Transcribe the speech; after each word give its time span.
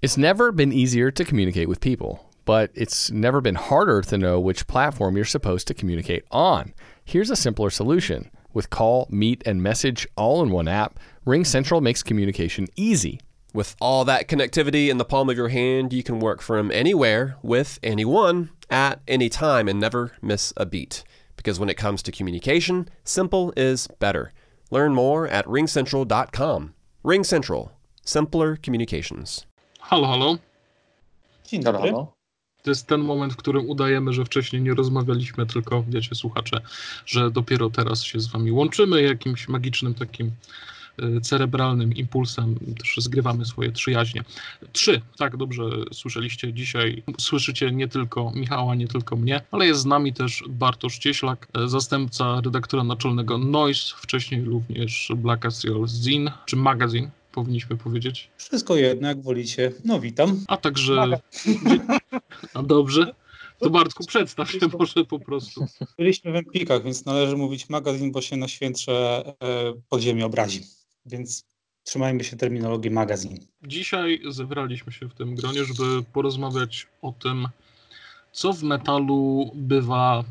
It's 0.00 0.16
never 0.16 0.52
been 0.52 0.72
easier 0.72 1.10
to 1.10 1.24
communicate 1.24 1.68
with 1.68 1.80
people, 1.80 2.30
but 2.44 2.70
it's 2.72 3.10
never 3.10 3.40
been 3.40 3.56
harder 3.56 4.00
to 4.02 4.16
know 4.16 4.38
which 4.38 4.68
platform 4.68 5.16
you're 5.16 5.24
supposed 5.24 5.66
to 5.66 5.74
communicate 5.74 6.24
on. 6.30 6.72
Here's 7.04 7.30
a 7.30 7.34
simpler 7.34 7.68
solution. 7.68 8.30
With 8.54 8.70
call, 8.70 9.08
meet, 9.10 9.42
and 9.44 9.60
message 9.60 10.06
all 10.16 10.40
in 10.40 10.50
one 10.50 10.68
app, 10.68 11.00
RingCentral 11.26 11.82
makes 11.82 12.04
communication 12.04 12.68
easy. 12.76 13.20
With 13.52 13.74
all 13.80 14.04
that 14.04 14.28
connectivity 14.28 14.88
in 14.88 14.98
the 14.98 15.04
palm 15.04 15.28
of 15.30 15.36
your 15.36 15.48
hand, 15.48 15.92
you 15.92 16.04
can 16.04 16.20
work 16.20 16.42
from 16.42 16.70
anywhere 16.70 17.36
with 17.42 17.80
anyone 17.82 18.50
at 18.70 19.00
any 19.08 19.28
time 19.28 19.66
and 19.66 19.80
never 19.80 20.12
miss 20.22 20.52
a 20.56 20.64
beat. 20.64 21.02
Because 21.34 21.58
when 21.58 21.68
it 21.68 21.76
comes 21.76 22.04
to 22.04 22.12
communication, 22.12 22.88
simple 23.02 23.52
is 23.56 23.88
better. 23.98 24.32
Learn 24.70 24.94
more 24.94 25.26
at 25.26 25.44
ringcentral.com. 25.46 26.74
RingCentral, 27.04 27.70
simpler 28.04 28.54
communications. 28.54 29.44
Halo, 29.88 30.06
halo. 30.06 30.38
Dzień 31.46 31.62
dobry. 31.62 31.80
halo. 31.80 32.12
To 32.62 32.70
jest 32.70 32.86
ten 32.86 33.00
moment, 33.00 33.32
w 33.32 33.36
którym 33.36 33.70
udajemy, 33.70 34.12
że 34.12 34.24
wcześniej 34.24 34.62
nie 34.62 34.74
rozmawialiśmy, 34.74 35.46
tylko 35.46 35.84
wiecie, 35.88 36.14
słuchacze, 36.14 36.60
że 37.06 37.30
dopiero 37.30 37.70
teraz 37.70 38.02
się 38.02 38.20
z 38.20 38.26
wami 38.26 38.52
łączymy 38.52 39.02
jakimś 39.02 39.48
magicznym 39.48 39.94
takim 39.94 40.30
y, 41.02 41.20
cerebralnym 41.20 41.94
impulsem, 41.94 42.54
też 42.78 42.96
zgrywamy 42.98 43.44
swoje 43.44 43.72
trzy 43.72 43.90
jaźnie. 43.90 44.24
Trzy, 44.72 45.00
tak 45.18 45.36
dobrze 45.36 45.64
słyszeliście 45.92 46.52
dzisiaj. 46.52 47.02
Słyszycie 47.20 47.70
nie 47.72 47.88
tylko 47.88 48.32
Michała, 48.34 48.74
nie 48.74 48.88
tylko 48.88 49.16
mnie, 49.16 49.40
ale 49.50 49.66
jest 49.66 49.80
z 49.80 49.86
nami 49.86 50.12
też 50.12 50.44
Bartosz 50.48 50.98
Cieślak, 50.98 51.48
e, 51.54 51.68
zastępca 51.68 52.40
redaktora 52.40 52.84
naczelnego 52.84 53.38
Noise, 53.38 53.94
wcześniej 53.96 54.44
również 54.44 55.12
Black 55.16 55.46
Astral 55.46 55.88
Zine, 55.88 56.32
czy 56.46 56.56
magazine, 56.56 57.10
powinniśmy 57.32 57.76
powiedzieć. 57.76 58.30
Wszystko 58.36 58.76
jedno, 58.76 59.08
jak 59.08 59.22
wolicie. 59.22 59.72
No 59.84 60.00
witam. 60.00 60.44
A 60.48 60.56
także. 60.56 61.20
A 62.54 62.62
dobrze. 62.62 63.14
To 63.58 63.70
Bartku, 63.70 64.06
przedstaw 64.06 64.50
się 64.50 64.58
może 64.78 65.04
po 65.04 65.18
prostu. 65.18 65.66
Byliśmy 65.98 66.32
w 66.32 66.36
Empikach, 66.36 66.84
więc 66.84 67.04
należy 67.04 67.36
mówić 67.36 67.68
magazyn, 67.68 68.12
bo 68.12 68.20
się 68.20 68.36
na 68.36 68.48
świętsze 68.48 69.22
e, 69.26 69.34
podziemie 69.88 70.26
obrazi. 70.26 70.60
Więc 71.06 71.44
trzymajmy 71.84 72.24
się 72.24 72.36
terminologii 72.36 72.90
magazyn. 72.90 73.38
Dzisiaj 73.62 74.20
zebraliśmy 74.28 74.92
się 74.92 75.08
w 75.08 75.14
tym 75.14 75.34
gronie, 75.34 75.64
żeby 75.64 76.02
porozmawiać 76.12 76.86
o 77.02 77.12
tym, 77.12 77.48
co 78.32 78.52
w 78.52 78.62
metalu 78.62 79.50
bywa 79.54 80.24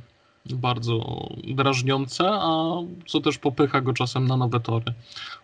bardzo 0.55 1.27
drażniące, 1.43 2.29
a 2.31 2.71
co 3.07 3.19
też 3.19 3.37
popycha 3.37 3.81
go 3.81 3.93
czasem 3.93 4.27
na 4.27 4.37
nowe 4.37 4.59
tory. 4.59 4.93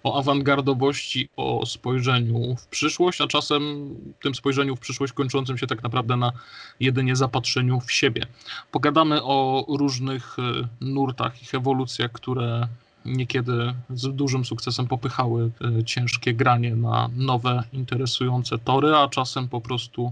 O 0.04 0.20
awangardowości, 0.20 1.30
o 1.36 1.66
spojrzeniu 1.66 2.56
w 2.56 2.68
przyszłość, 2.68 3.22
a 3.22 3.28
czasem 3.28 3.90
tym 4.22 4.36
spojrzeniu 4.36 4.76
w 4.76 4.80
przyszłość 4.80 5.14
kończącym 5.14 5.58
się 5.58 5.68
tak 5.68 5.84
naprawdę 5.84 6.18
na 6.18 6.32
jedynie 6.80 7.16
zapatrzeniu 7.16 7.80
w 7.80 7.92
siebie. 7.92 8.26
Pogadamy 8.72 9.24
o 9.24 9.66
różnych 9.70 10.40
y, 10.40 10.68
nurtach, 10.82 11.42
ich 11.42 11.56
ewolucjach, 11.56 12.12
które 12.12 12.68
niekiedy 13.06 13.74
z 13.90 14.16
dużym 14.16 14.46
sukcesem 14.46 14.88
popychały 14.88 15.52
y, 15.80 15.84
ciężkie 15.84 16.34
granie 16.34 16.76
na 16.76 17.10
nowe, 17.16 17.64
interesujące 17.74 18.58
tory, 18.58 18.96
a 18.96 19.08
czasem 19.08 19.48
po 19.48 19.62
prostu 19.62 20.12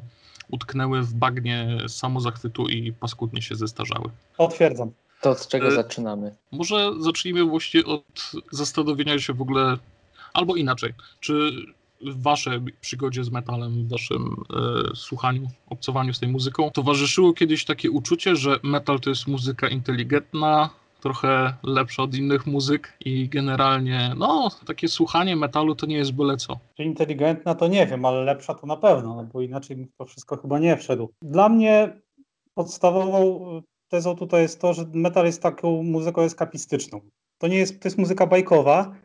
utknęły 0.52 1.02
w 1.02 1.13
bagnie 1.13 1.77
samozachwytu 1.88 2.67
i 2.67 2.94
paskudnie 2.94 3.41
się 3.41 3.55
zestarzały. 3.55 4.09
Potwierdzam. 4.38 4.91
To 5.21 5.30
od 5.30 5.47
czego 5.47 5.67
E, 5.67 5.71
zaczynamy? 5.71 6.35
Może 6.52 6.91
zacznijmy 6.99 7.44
właściwie 7.44 7.85
od 7.85 8.31
zastanowienia 8.52 9.19
się 9.19 9.33
w 9.33 9.41
ogóle, 9.41 9.77
albo 10.33 10.55
inaczej, 10.55 10.94
czy 11.19 11.52
w 12.02 12.22
waszej 12.22 12.59
przygodzie 12.81 13.23
z 13.23 13.29
metalem, 13.31 13.85
w 13.85 13.89
waszym 13.89 14.35
e, 14.94 14.95
słuchaniu, 14.95 15.49
obcowaniu 15.69 16.13
z 16.13 16.19
tej 16.19 16.29
muzyką, 16.29 16.72
towarzyszyło 16.72 17.33
kiedyś 17.33 17.66
takie 17.66 17.91
uczucie, 17.91 18.35
że 18.35 18.59
metal 18.63 18.99
to 18.99 19.09
jest 19.09 19.27
muzyka 19.27 19.67
inteligentna, 19.67 20.69
trochę 21.02 21.53
lepsza 21.63 22.03
od 22.03 22.16
innych 22.16 22.47
muzyk 22.47 22.97
i 23.06 23.29
generalnie, 23.29 24.13
no, 24.17 24.50
takie 24.67 24.88
słuchanie 24.88 25.35
metalu 25.35 25.75
to 25.75 25.85
nie 25.85 25.97
jest 25.97 26.12
byle 26.12 26.38
co. 26.38 26.59
Inteligentna, 26.78 27.56
to 27.56 27.67
nie 27.67 27.88
wiem, 27.88 28.06
ale 28.06 28.23
lepsza 28.23 28.53
to 28.53 28.67
na 28.67 28.78
pewno, 28.78 29.16
no 29.16 29.23
bo 29.23 29.41
inaczej 29.41 29.88
to 29.97 30.06
wszystko 30.06 30.38
chyba 30.38 30.59
nie 30.59 30.78
wszedł. 30.78 31.09
Dla 31.22 31.50
mnie 31.50 32.01
podstawową 32.53 33.41
tezą 33.88 34.16
tutaj 34.16 34.41
jest 34.41 34.61
to, 34.61 34.73
że 34.73 34.85
metal 34.94 35.25
jest 35.25 35.41
taką 35.41 35.84
muzyką 35.84 36.22
eskapistyczną. 36.22 37.01
To 37.38 37.47
nie 37.47 37.57
jest, 37.57 37.81
to 37.81 37.88
jest 37.88 37.97
muzyka 37.97 38.28
bajkowa, 38.28 38.95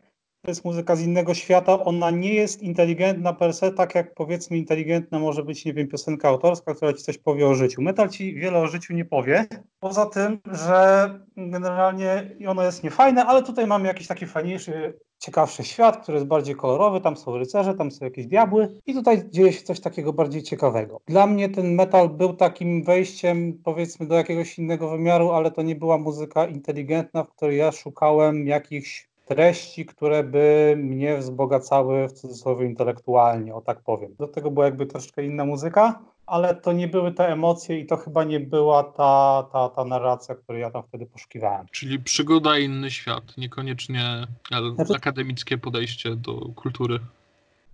to 0.46 0.50
jest 0.50 0.64
muzyka 0.64 0.96
z 0.96 1.02
innego 1.02 1.34
świata, 1.34 1.84
ona 1.84 2.10
nie 2.10 2.34
jest 2.34 2.62
inteligentna 2.62 3.32
per 3.32 3.54
se, 3.54 3.72
tak 3.72 3.94
jak 3.94 4.14
powiedzmy 4.14 4.56
inteligentna 4.56 5.18
może 5.18 5.42
być, 5.42 5.64
nie 5.64 5.74
wiem, 5.74 5.88
piosenka 5.88 6.28
autorska, 6.28 6.74
która 6.74 6.92
ci 6.92 7.02
coś 7.02 7.18
powie 7.18 7.46
o 7.46 7.54
życiu. 7.54 7.82
Metal 7.82 8.08
ci 8.08 8.34
wiele 8.34 8.58
o 8.58 8.66
życiu 8.66 8.94
nie 8.94 9.04
powie, 9.04 9.46
poza 9.80 10.06
tym, 10.06 10.38
że 10.52 11.10
generalnie 11.36 12.36
ono 12.48 12.62
jest 12.62 12.82
niefajne, 12.84 13.24
ale 13.24 13.42
tutaj 13.42 13.66
mamy 13.66 13.88
jakiś 13.88 14.06
taki 14.06 14.26
fajniejszy, 14.26 14.98
ciekawszy 15.18 15.64
świat, 15.64 16.02
który 16.02 16.16
jest 16.16 16.28
bardziej 16.28 16.54
kolorowy, 16.54 17.00
tam 17.00 17.16
są 17.16 17.38
rycerze, 17.38 17.74
tam 17.74 17.90
są 17.90 18.04
jakieś 18.04 18.26
diabły 18.26 18.80
i 18.86 18.94
tutaj 18.94 19.30
dzieje 19.30 19.52
się 19.52 19.62
coś 19.62 19.80
takiego 19.80 20.12
bardziej 20.12 20.42
ciekawego. 20.42 21.00
Dla 21.06 21.26
mnie 21.26 21.48
ten 21.48 21.74
metal 21.74 22.08
był 22.08 22.32
takim 22.32 22.84
wejściem 22.84 23.58
powiedzmy 23.64 24.06
do 24.06 24.14
jakiegoś 24.14 24.58
innego 24.58 24.90
wymiaru, 24.90 25.30
ale 25.30 25.50
to 25.50 25.62
nie 25.62 25.76
była 25.76 25.98
muzyka 25.98 26.46
inteligentna, 26.46 27.24
w 27.24 27.30
której 27.30 27.58
ja 27.58 27.72
szukałem 27.72 28.46
jakichś 28.46 29.08
treści, 29.26 29.86
które 29.86 30.24
by 30.24 30.74
mnie 30.78 31.18
wzbogacały 31.18 32.08
w 32.08 32.12
cudzysłowie 32.12 32.66
intelektualnie, 32.66 33.54
o 33.54 33.60
tak 33.60 33.80
powiem. 33.82 34.14
Do 34.18 34.28
tego 34.28 34.50
była 34.50 34.64
jakby 34.64 34.86
troszkę 34.86 35.24
inna 35.24 35.44
muzyka, 35.44 36.00
ale 36.26 36.54
to 36.54 36.72
nie 36.72 36.88
były 36.88 37.12
te 37.12 37.28
emocje 37.28 37.78
i 37.80 37.86
to 37.86 37.96
chyba 37.96 38.24
nie 38.24 38.40
była 38.40 38.84
ta, 38.84 39.46
ta, 39.52 39.68
ta 39.68 39.84
narracja, 39.84 40.34
której 40.34 40.62
ja 40.62 40.70
tam 40.70 40.82
wtedy 40.82 41.06
poszukiwałem. 41.06 41.66
Czyli 41.70 41.98
przygoda 41.98 42.58
inny 42.58 42.90
świat, 42.90 43.36
niekoniecznie 43.38 44.26
ale 44.50 44.74
Znaczy- 44.74 44.94
akademickie 44.94 45.58
podejście 45.58 46.16
do 46.16 46.40
kultury. 46.54 46.98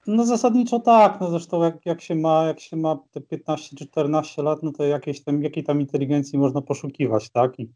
No 0.07 0.27
zasadniczo 0.27 0.81
tak, 0.81 1.21
no 1.21 1.31
zresztą 1.31 1.63
jak, 1.63 1.87
jak, 1.87 2.01
się 2.01 2.15
ma, 2.15 2.45
jak 2.47 2.61
się 2.61 2.77
ma 2.77 2.99
te 3.13 3.21
15 3.21 3.77
czy 3.77 3.87
14 3.87 4.43
lat, 4.43 4.63
no 4.63 4.73
to 4.73 4.85
jakiejś 4.85 5.25
tam, 5.25 5.43
jakiej 5.43 5.65
tam 5.65 5.81
inteligencji 5.81 6.39
można 6.39 6.63
poszukiwać, 6.63 7.31
tak? 7.31 7.59
I, 7.61 7.69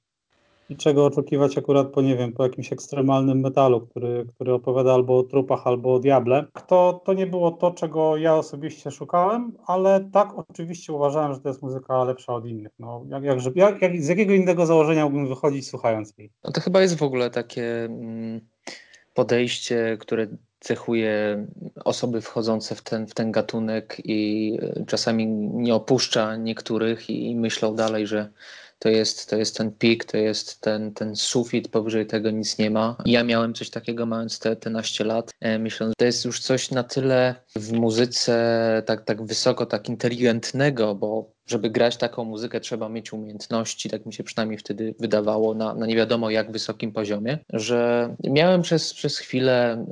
I 0.71 0.77
czego 0.77 1.07
oczekiwać 1.07 1.59
akurat 1.59 1.87
po, 1.87 2.03
nie 2.03 2.17
wiem, 2.17 2.33
po 2.33 2.43
jakimś 2.43 2.73
ekstremalnym 2.73 3.41
metalu, 3.41 3.81
który, 3.81 4.27
który 4.35 4.53
opowiada 4.53 4.95
albo 4.95 5.19
o 5.19 5.23
trupach, 5.23 5.67
albo 5.67 5.95
o 5.95 5.99
diable. 5.99 6.45
To, 6.67 7.01
to 7.05 7.13
nie 7.13 7.27
było 7.27 7.51
to, 7.51 7.71
czego 7.71 8.17
ja 8.17 8.35
osobiście 8.35 8.91
szukałem, 8.91 9.53
ale 9.67 10.09
tak 10.13 10.29
oczywiście 10.39 10.93
uważałem, 10.93 11.35
że 11.35 11.41
to 11.41 11.49
jest 11.49 11.63
muzyka 11.63 12.05
lepsza 12.05 12.35
od 12.35 12.47
innych. 12.47 12.73
No, 12.79 13.05
jak, 13.09 13.25
jak, 13.25 13.57
jak, 13.57 13.83
jak, 13.83 14.03
z 14.03 14.09
jakiego 14.09 14.35
innego 14.35 14.67
założenia 14.67 15.05
mógłbym 15.05 15.29
wychodzić 15.29 15.69
słuchając 15.69 16.19
jej? 16.19 16.31
No 16.45 16.53
to 16.53 16.61
chyba 16.61 16.81
jest 16.81 16.99
w 16.99 17.03
ogóle 17.03 17.31
takie 17.31 17.85
mm, 17.85 18.41
podejście, 19.15 19.97
które 20.01 20.27
cechuje 20.61 21.47
osoby 21.85 22.21
wchodzące 22.21 22.75
w 22.75 22.83
ten, 22.83 23.07
w 23.07 23.15
ten 23.15 23.33
gatunek 23.33 23.97
i 24.05 24.53
e, 24.63 24.85
czasami 24.87 25.27
nie 25.27 25.75
opuszcza 25.75 26.37
niektórych 26.37 27.11
i, 27.11 27.31
i 27.31 27.37
myślą 27.37 27.75
dalej, 27.75 28.07
że 28.07 28.31
to 28.79 28.89
jest, 28.89 29.31
to 29.31 29.37
jest 29.37 29.57
ten 29.57 29.73
pik, 29.73 30.05
to 30.05 30.17
jest 30.17 30.61
ten, 30.61 30.95
ten 30.95 31.17
sufit, 31.17 31.69
powyżej 31.69 32.07
tego 32.07 32.31
nic 32.31 32.59
nie 32.59 32.71
ma. 32.71 32.97
Ja 33.07 33.25
miałem 33.25 33.55
coś 33.55 33.71
takiego 33.71 34.07
mając 34.07 34.39
te, 34.39 34.57
te 34.57 34.71
naście 34.71 35.05
lat, 35.05 35.31
e, 35.41 35.59
myśląc, 35.59 35.91
że 35.91 35.95
to 35.99 36.05
jest 36.05 36.25
już 36.25 36.41
coś 36.41 36.71
na 36.71 36.83
tyle 36.83 37.35
w 37.57 37.73
muzyce 37.73 38.83
tak, 38.87 39.05
tak 39.05 39.27
wysoko, 39.27 39.67
tak 39.67 39.89
inteligentnego, 39.89 40.95
bo 40.95 41.37
żeby 41.47 41.71
grać 41.71 41.97
taką 41.97 42.25
muzykę 42.25 42.61
trzeba 42.61 42.89
mieć 42.89 43.13
umiejętności, 43.13 43.91
tak 43.91 44.07
mi 44.07 44.13
się 44.13 44.25
przynajmniej 44.25 44.59
wtedy 44.59 44.95
wydawało, 45.01 45.55
na, 45.55 45.75
na 45.75 45.87
nie 45.87 45.97
wiadomo 45.97 46.31
jak 46.31 46.53
wysokim 46.53 46.93
poziomie, 46.93 47.39
że 47.53 48.15
miałem 48.25 48.63
przez, 48.63 48.95
przez 48.95 49.19
chwilę 49.19 49.87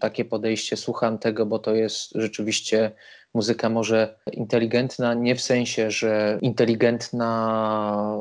takie 0.00 0.24
podejście, 0.24 0.76
słucham 0.76 1.18
tego, 1.18 1.46
bo 1.46 1.58
to 1.58 1.74
jest 1.74 2.10
rzeczywiście 2.14 2.92
muzyka 3.34 3.68
może 3.68 4.14
inteligentna, 4.32 5.14
nie 5.14 5.34
w 5.36 5.40
sensie, 5.40 5.90
że 5.90 6.38
inteligentna 6.42 8.18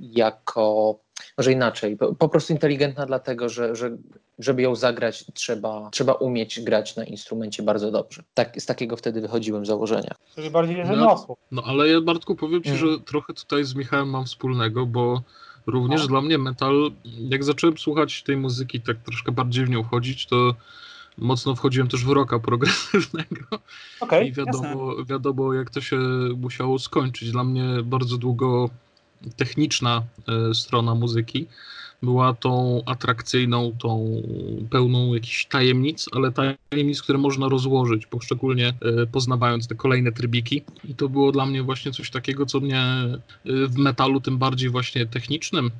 jako, 0.00 0.98
może 1.38 1.52
inaczej, 1.52 1.96
po, 2.18 2.28
prostu 2.28 2.52
inteligentna 2.52 3.06
dlatego, 3.06 3.48
że, 3.48 3.76
że 3.76 3.96
żeby 4.38 4.62
ją 4.62 4.74
zagrać 4.74 5.24
trzeba, 5.34 5.88
trzeba 5.92 6.12
umieć 6.12 6.60
grać 6.60 6.96
na 6.96 7.04
instrumencie 7.04 7.62
bardzo 7.62 7.90
dobrze. 7.90 8.22
Tak, 8.34 8.60
z 8.60 8.66
takiego 8.66 8.96
wtedy 8.96 9.20
wychodziłem 9.20 9.66
założenia. 9.66 10.14
Czyli 10.34 10.50
bardziej 10.50 10.76
No. 10.76 10.86
rzemiosło. 10.86 11.36
No 11.50 11.62
ale 11.66 11.88
ja 11.88 12.00
Bartku 12.00 12.36
powiem 12.36 12.62
ci, 12.62 12.68
Mm. 12.68 12.80
że 12.80 12.86
trochę 13.00 13.34
tutaj 13.34 13.64
z 13.64 13.74
Michałem 13.74 14.10
mam 14.10 14.24
wspólnego, 14.24 14.86
bo 14.86 15.22
również 15.66 16.00
No. 16.00 16.08
dla 16.08 16.20
mnie 16.20 16.38
metal, 16.38 16.90
jak 17.04 17.44
zacząłem 17.44 17.78
słuchać 17.78 18.22
tej 18.22 18.36
muzyki, 18.36 18.80
tak 18.80 18.96
troszkę 18.96 19.32
bardziej 19.32 19.64
w 19.64 19.70
nią 19.70 19.84
wchodzić, 19.84 20.26
to 20.26 20.54
mocno 21.18 21.54
wchodziłem 21.54 21.88
też 21.88 22.04
w 22.04 22.10
rocka 22.10 22.38
progresywnego 22.38 23.44
Okej, 24.00 24.24
i 24.24 24.28
jasne. 24.28 24.44
wiadomo, 24.44 25.04
wiadomo 25.04 25.52
jak 25.52 25.70
to 25.70 25.80
się 25.80 25.98
musiało 26.36 26.78
skończyć. 26.78 27.30
Dla 27.30 27.44
mnie 27.44 27.64
bardzo 27.84 28.18
długo 28.18 28.70
techniczna 29.36 30.02
e, 30.28 30.54
strona 30.54 30.94
muzyki 30.94 31.46
była 32.02 32.34
tą 32.34 32.82
atrakcyjną, 32.86 33.72
tą 33.78 34.22
pełną 34.70 35.14
jakichś 35.14 35.46
tajemnic, 35.46 36.06
ale 36.12 36.32
tajemnic, 36.32 37.02
które 37.02 37.18
można 37.18 37.48
rozłożyć, 37.48 38.06
poszczególnie 38.06 38.68
e, 38.68 39.06
poznawając 39.06 39.68
te 39.68 39.74
kolejne 39.74 40.12
trybiki. 40.12 40.62
I 40.84 40.94
to 40.94 41.08
było 41.08 41.32
dla 41.32 41.46
mnie 41.46 41.62
właśnie 41.62 41.92
coś 41.92 42.10
takiego, 42.10 42.46
co 42.46 42.60
mnie 42.60 42.80
e, 42.80 43.18
w 43.44 43.78
metalu, 43.78 44.20
tym 44.20 44.38
bardziej 44.38 44.70
właśnie 44.70 45.06
technicznym, 45.06 45.70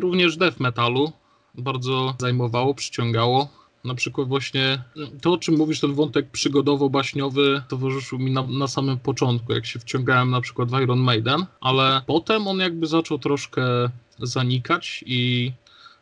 również 0.00 0.36
death 0.36 0.60
metalu, 0.60 1.12
bardzo 1.54 2.14
zajmowało, 2.20 2.74
przyciągało. 2.74 3.63
Na 3.84 3.94
przykład 3.94 4.28
właśnie 4.28 4.82
to, 5.20 5.32
o 5.32 5.38
czym 5.38 5.56
mówisz, 5.56 5.80
ten 5.80 5.94
wątek 5.94 6.30
przygodowo-baśniowy 6.32 7.62
towarzyszył 7.68 8.18
mi 8.18 8.30
na, 8.30 8.42
na 8.42 8.66
samym 8.68 8.98
początku, 8.98 9.52
jak 9.52 9.66
się 9.66 9.78
wciągałem 9.78 10.30
na 10.30 10.40
przykład 10.40 10.70
w 10.70 10.80
Iron 10.82 10.98
Maiden, 10.98 11.46
ale 11.60 12.02
potem 12.06 12.48
on 12.48 12.58
jakby 12.58 12.86
zaczął 12.86 13.18
troszkę 13.18 13.90
zanikać 14.18 15.04
i 15.06 15.52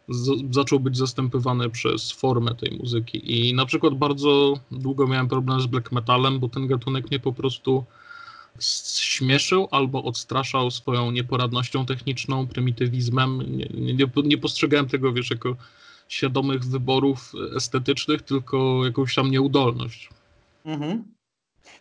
z, 0.08 0.54
zaczął 0.54 0.80
być 0.80 0.96
zastępowany 0.96 1.70
przez 1.70 2.12
formę 2.12 2.54
tej 2.54 2.78
muzyki. 2.78 3.48
I 3.48 3.54
na 3.54 3.66
przykład 3.66 3.94
bardzo 3.94 4.54
długo 4.70 5.06
miałem 5.06 5.28
problem 5.28 5.60
z 5.60 5.66
black 5.66 5.92
metalem, 5.92 6.38
bo 6.38 6.48
ten 6.48 6.66
gatunek 6.66 7.10
mnie 7.10 7.20
po 7.20 7.32
prostu 7.32 7.84
śmieszył 9.00 9.68
albo 9.70 10.04
odstraszał 10.04 10.70
swoją 10.70 11.10
nieporadnością 11.10 11.86
techniczną, 11.86 12.46
prymitywizmem. 12.46 13.56
Nie, 13.56 13.94
nie, 13.94 14.06
nie 14.24 14.38
postrzegałem 14.38 14.88
tego, 14.88 15.12
wiesz, 15.12 15.30
jako 15.30 15.56
świadomych 16.12 16.64
wyborów 16.64 17.32
estetycznych, 17.56 18.22
tylko 18.22 18.84
jakąś 18.84 19.14
tam 19.14 19.30
nieudolność. 19.30 20.10
Mhm. 20.64 21.04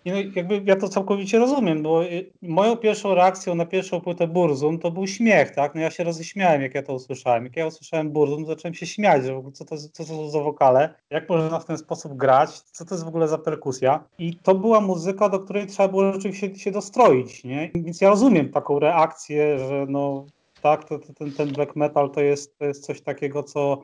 No, 0.05 0.13
jakby 0.35 0.61
ja 0.65 0.75
to 0.75 0.89
całkowicie 0.89 1.39
rozumiem, 1.39 1.83
bo 1.83 2.03
y, 2.03 2.31
moją 2.41 2.77
pierwszą 2.77 3.15
reakcją 3.15 3.55
na 3.55 3.65
pierwszą 3.65 4.01
płytę 4.01 4.27
Burzum 4.27 4.79
to 4.79 4.91
był 4.91 5.07
śmiech, 5.07 5.51
tak? 5.51 5.75
No 5.75 5.81
ja 5.81 5.91
się 5.91 6.03
roześmiałem, 6.03 6.61
jak 6.61 6.75
ja 6.75 6.83
to 6.83 6.93
usłyszałem. 6.93 7.43
Jak 7.43 7.55
ja 7.55 7.67
usłyszałem 7.67 8.11
Burzum, 8.11 8.45
zacząłem 8.45 8.73
się 8.73 8.85
śmiać, 8.85 9.23
że 9.25 9.41
co 9.53 9.65
to, 9.65 9.77
co 9.77 10.05
to 10.05 10.29
za 10.29 10.39
wokale, 10.39 10.93
jak 11.09 11.29
można 11.29 11.59
w 11.59 11.65
ten 11.65 11.77
sposób 11.77 12.13
grać, 12.17 12.59
co 12.59 12.85
to 12.85 12.95
jest 12.95 13.05
w 13.05 13.07
ogóle 13.07 13.27
za 13.27 13.37
perkusja. 13.37 14.03
I 14.19 14.35
to 14.35 14.55
była 14.55 14.81
muzyka, 14.81 15.29
do 15.29 15.39
której 15.39 15.67
trzeba 15.67 15.89
było 15.89 16.13
rzeczywiście 16.13 16.55
się 16.55 16.71
dostroić, 16.71 17.43
nie? 17.43 17.71
Więc 17.75 18.01
ja 18.01 18.09
rozumiem 18.09 18.49
taką 18.49 18.79
reakcję, 18.79 19.59
że 19.59 19.85
no 19.89 20.25
tak, 20.61 20.83
to, 20.83 20.99
to, 20.99 21.13
ten, 21.13 21.31
ten 21.31 21.53
black 21.53 21.75
metal 21.75 22.11
to 22.11 22.21
jest, 22.21 22.57
to 22.57 22.65
jest 22.65 22.85
coś 22.85 23.01
takiego, 23.01 23.43
co, 23.43 23.83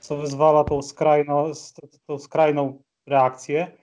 co 0.00 0.16
wyzwala 0.16 0.64
tą, 0.64 0.82
skrajno, 0.82 1.46
tą 2.06 2.18
skrajną 2.18 2.82
reakcję 3.06 3.80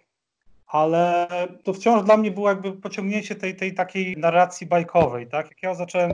ale 0.68 1.28
to 1.64 1.74
wciąż 1.74 2.04
dla 2.04 2.18
mnie 2.18 2.32
było 2.32 2.50
jakby 2.50 2.74
pociągnięcie 2.74 3.36
tej, 3.36 3.56
tej 3.56 3.74
takiej 3.74 4.18
narracji 4.18 4.68
bajkowej, 4.68 5.28
tak? 5.28 5.50
Jak 5.50 5.64
ja 5.64 5.76
zacząłem 5.76 6.14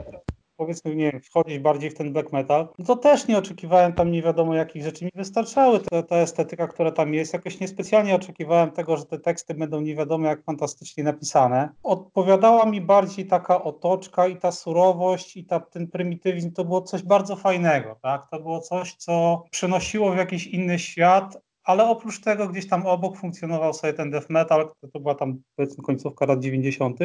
powiedzmy, 0.56 0.96
nie 0.96 1.12
wiem, 1.12 1.20
wchodzić 1.20 1.58
bardziej 1.58 1.90
w 1.90 1.94
ten 1.94 2.12
black 2.12 2.32
metal, 2.32 2.68
no 2.78 2.84
to 2.84 2.96
też 2.96 3.28
nie 3.28 3.38
oczekiwałem 3.38 3.92
tam 3.92 4.10
nie 4.10 4.22
wiadomo 4.22 4.54
jakich 4.54 4.82
rzeczy 4.82 5.04
mi 5.04 5.10
wystarczały. 5.14 5.80
Ta, 5.80 6.02
ta 6.02 6.16
estetyka, 6.16 6.68
która 6.68 6.92
tam 6.92 7.14
jest, 7.14 7.32
jakoś 7.32 7.60
niespecjalnie 7.60 8.14
oczekiwałem 8.14 8.70
tego, 8.70 8.96
że 8.96 9.04
te 9.04 9.18
teksty 9.18 9.54
będą 9.54 9.80
nie 9.80 9.94
wiadomo 9.94 10.26
jak 10.26 10.44
fantastycznie 10.44 11.04
napisane. 11.04 11.68
Odpowiadała 11.82 12.66
mi 12.66 12.80
bardziej 12.80 13.26
taka 13.26 13.64
otoczka 13.64 14.26
i 14.26 14.36
ta 14.36 14.52
surowość 14.52 15.36
i 15.36 15.44
ta, 15.44 15.60
ten 15.60 15.88
prymitywizm, 15.88 16.52
to 16.52 16.64
było 16.64 16.82
coś 16.82 17.02
bardzo 17.02 17.36
fajnego, 17.36 17.98
tak? 18.02 18.30
To 18.30 18.40
było 18.40 18.60
coś, 18.60 18.94
co 18.94 19.44
przenosiło 19.50 20.12
w 20.12 20.16
jakiś 20.16 20.46
inny 20.46 20.78
świat, 20.78 21.38
ale 21.64 21.88
oprócz 21.88 22.20
tego 22.20 22.48
gdzieś 22.48 22.68
tam 22.68 22.86
obok 22.86 23.16
funkcjonował 23.16 23.74
sobie 23.74 23.92
ten 23.92 24.10
death 24.10 24.30
metal, 24.30 24.70
to 24.92 25.00
była 25.00 25.14
tam 25.14 25.42
powiedzmy 25.56 25.84
końcówka 25.84 26.26
lat 26.26 26.40
90., 26.40 26.98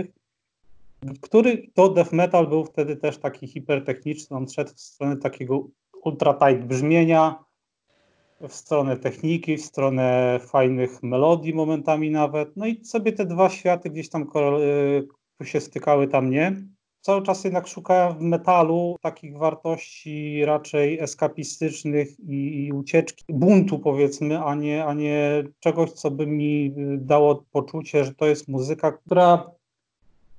który 1.22 1.68
to 1.74 1.90
death 1.90 2.12
metal 2.12 2.48
był 2.48 2.66
wtedy 2.66 2.96
też 2.96 3.18
taki 3.18 3.48
hipertechniczny, 3.48 4.38
on 4.38 4.50
szedł 4.50 4.72
w 4.76 4.82
stronę 4.82 5.18
takiego 5.18 5.68
ultra 6.04 6.34
tight 6.34 6.66
brzmienia, 6.66 7.44
w 8.42 8.54
stronę 8.54 8.98
techniki, 8.98 9.58
w 9.58 9.66
stronę 9.66 10.40
fajnych 10.48 11.04
melodii 11.04 11.54
momentami 11.54 12.12
nawet, 12.12 12.58
no 12.58 12.66
i 12.66 12.86
sobie 12.86 13.14
te 13.14 13.26
dwa 13.26 13.50
światy 13.50 13.90
gdzieś 13.90 14.10
tam 14.10 14.28
y, 15.42 15.46
się 15.46 15.62
stykały, 15.62 16.08
tam 16.08 16.30
nie? 16.30 16.64
Cały 17.02 17.22
czas 17.22 17.44
jednak 17.44 17.68
szukałem 17.68 18.18
w 18.18 18.22
metalu 18.22 18.96
takich 19.02 19.38
wartości 19.38 20.46
raczej 20.46 21.00
eskapistycznych 21.00 22.20
i, 22.20 22.66
i 22.66 22.74
ucieczki, 22.74 23.24
buntu 23.30 23.80
powiedzmy, 23.80 24.44
a 24.44 24.56
nie, 24.56 24.86
a 24.86 24.94
nie 24.94 25.44
czegoś, 25.60 25.92
co 25.92 26.12
by 26.12 26.28
mi 26.28 26.74
dało 26.98 27.46
poczucie, 27.52 28.06
że 28.06 28.16
to 28.16 28.26
jest 28.26 28.48
muzyka, 28.48 28.92
która 28.92 29.52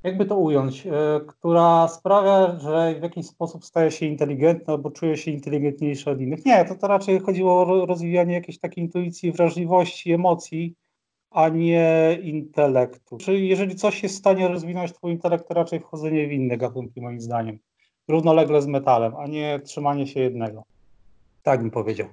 jakby 0.02 0.26
to 0.26 0.37
ująć, 0.37 0.87
e, 0.87 1.20
która 1.26 1.88
sprawia, 1.88 2.58
że 2.58 2.94
w 3.00 3.02
jakiś 3.02 3.26
sposób 3.26 3.64
staje 3.64 3.91
się 3.91 4.06
inteligentna 4.06 4.73
albo 4.73 4.91
czuje 4.91 5.17
się 5.17 5.31
inteligentniejsza 5.31 6.11
od 6.11 6.20
innych. 6.20 6.47
Nie, 6.47 6.64
to, 6.64 6.75
to 6.75 6.88
raczej 6.88 7.20
chodziło 7.20 7.61
o 7.61 7.87
rozwijanie 7.87 8.35
jakiejś 8.35 8.58
takiej 8.58 8.85
intuicji, 8.85 9.32
wrażliwości, 9.32 10.12
emocji, 10.12 10.75
a 11.31 11.49
nie 11.49 12.19
intelektu. 12.23 13.19
Czyli 13.19 13.49
jeżeli 13.49 13.76
coś 13.76 14.02
jest 14.02 14.14
w 14.14 14.19
stanie 14.19 14.49
rozwinąć 14.49 14.93
twój 14.93 15.12
intelekt, 15.12 15.49
to 15.49 15.55
raczej 15.55 15.81
wchodzenie 15.81 16.29
w 16.29 16.32
inne 16.32 16.56
gatunki, 16.56 17.00
moim 17.00 17.20
zdaniem. 17.20 17.58
Równolegle 18.08 18.62
z 18.62 18.67
metalem, 18.67 19.17
a 19.17 19.26
nie 19.26 19.61
trzymanie 19.64 20.06
się 20.06 20.20
jednego. 20.20 20.64
Tak 21.43 21.61
bym 21.61 21.70
powiedział. 21.70 22.08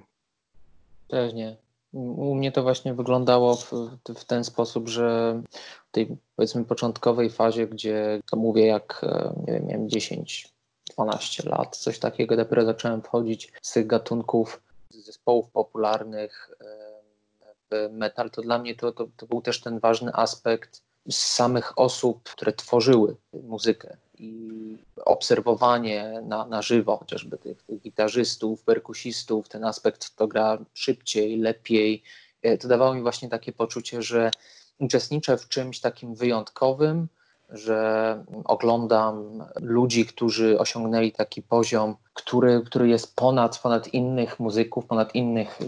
Pewnie. 1.08 1.67
U 1.92 2.34
mnie 2.34 2.52
to 2.52 2.62
właśnie 2.62 2.94
wyglądało 2.94 3.56
w, 3.56 3.72
w, 4.08 4.24
ten 4.24 4.44
sposób, 4.44 4.88
że 4.88 5.40
w 5.88 5.90
tej 5.90 6.16
powiedzmy 6.36 6.64
początkowej 6.64 7.30
fazie, 7.30 7.66
gdzie 7.66 8.20
to 8.30 8.36
mówię 8.36 8.66
jak 8.66 9.00
e, 9.02 9.34
nie 9.46 9.52
wiem, 9.52 9.66
miałem 9.66 9.88
10, 9.88 10.52
12 10.94 11.48
lat, 11.48 11.76
coś 11.76 11.98
takiego, 11.98 12.36
dopiero 12.36 12.64
zacząłem 12.64 13.02
wchodzić 13.02 13.52
z 13.62 13.72
tych 13.72 13.86
gatunków 13.86 14.62
zespołów 14.90 15.50
popularnych, 15.50 16.50
e, 16.60 17.88
metal, 17.88 18.30
to 18.30 18.42
dla 18.42 18.58
mnie 18.58 18.74
to, 18.74 18.92
to, 18.92 19.08
to 19.16 19.26
był 19.26 19.42
też 19.42 19.60
ten 19.60 19.78
ważny 19.78 20.10
aspekt 20.14 20.82
samych 21.10 21.78
osób, 21.78 22.22
które 22.22 22.52
tworzyły 22.52 23.16
muzykę 23.32 23.96
i 24.20 24.58
obserwowanie 25.04 26.22
na, 26.24 26.46
na 26.46 26.62
żywo 26.62 26.96
chociażby 26.96 27.38
tych, 27.38 27.62
tych 27.62 27.80
gitarzystów, 27.80 28.62
perkusistów, 28.62 29.48
ten 29.48 29.64
aspekt, 29.64 30.16
to 30.16 30.28
gra 30.28 30.58
szybciej, 30.74 31.36
lepiej. 31.36 32.02
E, 32.42 32.58
to 32.58 32.68
dawało 32.68 32.94
mi 32.94 33.02
właśnie 33.02 33.28
takie 33.28 33.52
poczucie, 33.52 34.02
że 34.02 34.30
uczestniczę 34.78 35.36
w 35.36 35.48
czymś 35.48 35.80
takim 35.80 36.14
wyjątkowym, 36.14 37.08
że 37.50 38.24
oglądam 38.44 39.44
ludzi, 39.60 40.06
którzy 40.06 40.58
osiągnęli 40.58 41.12
taki 41.12 41.42
poziom, 41.42 41.96
który, 42.14 42.62
który 42.66 42.88
jest 42.88 43.16
ponad, 43.16 43.58
ponad 43.58 43.94
innych 43.94 44.40
muzyków, 44.40 44.86
ponad 44.86 45.14
innych 45.14 45.58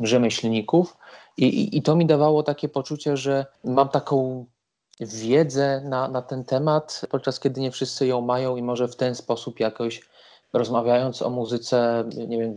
rzemieślników. 0.00 0.96
I, 1.36 1.44
i, 1.44 1.76
I 1.78 1.82
to 1.82 1.96
mi 1.96 2.06
dawało 2.06 2.42
takie 2.42 2.68
poczucie, 2.68 3.16
że 3.16 3.46
mam 3.64 3.88
taką 3.88 4.46
wiedzę 5.00 5.82
na, 5.84 6.08
na 6.08 6.22
ten 6.22 6.44
temat, 6.44 7.00
podczas 7.10 7.40
kiedy 7.40 7.60
nie 7.60 7.70
wszyscy 7.70 8.06
ją 8.06 8.20
mają 8.20 8.56
i 8.56 8.62
może 8.62 8.88
w 8.88 8.96
ten 8.96 9.14
sposób 9.14 9.60
jakoś 9.60 10.00
rozmawiając 10.52 11.22
o 11.22 11.30
muzyce, 11.30 12.04
nie 12.28 12.38
wiem, 12.38 12.56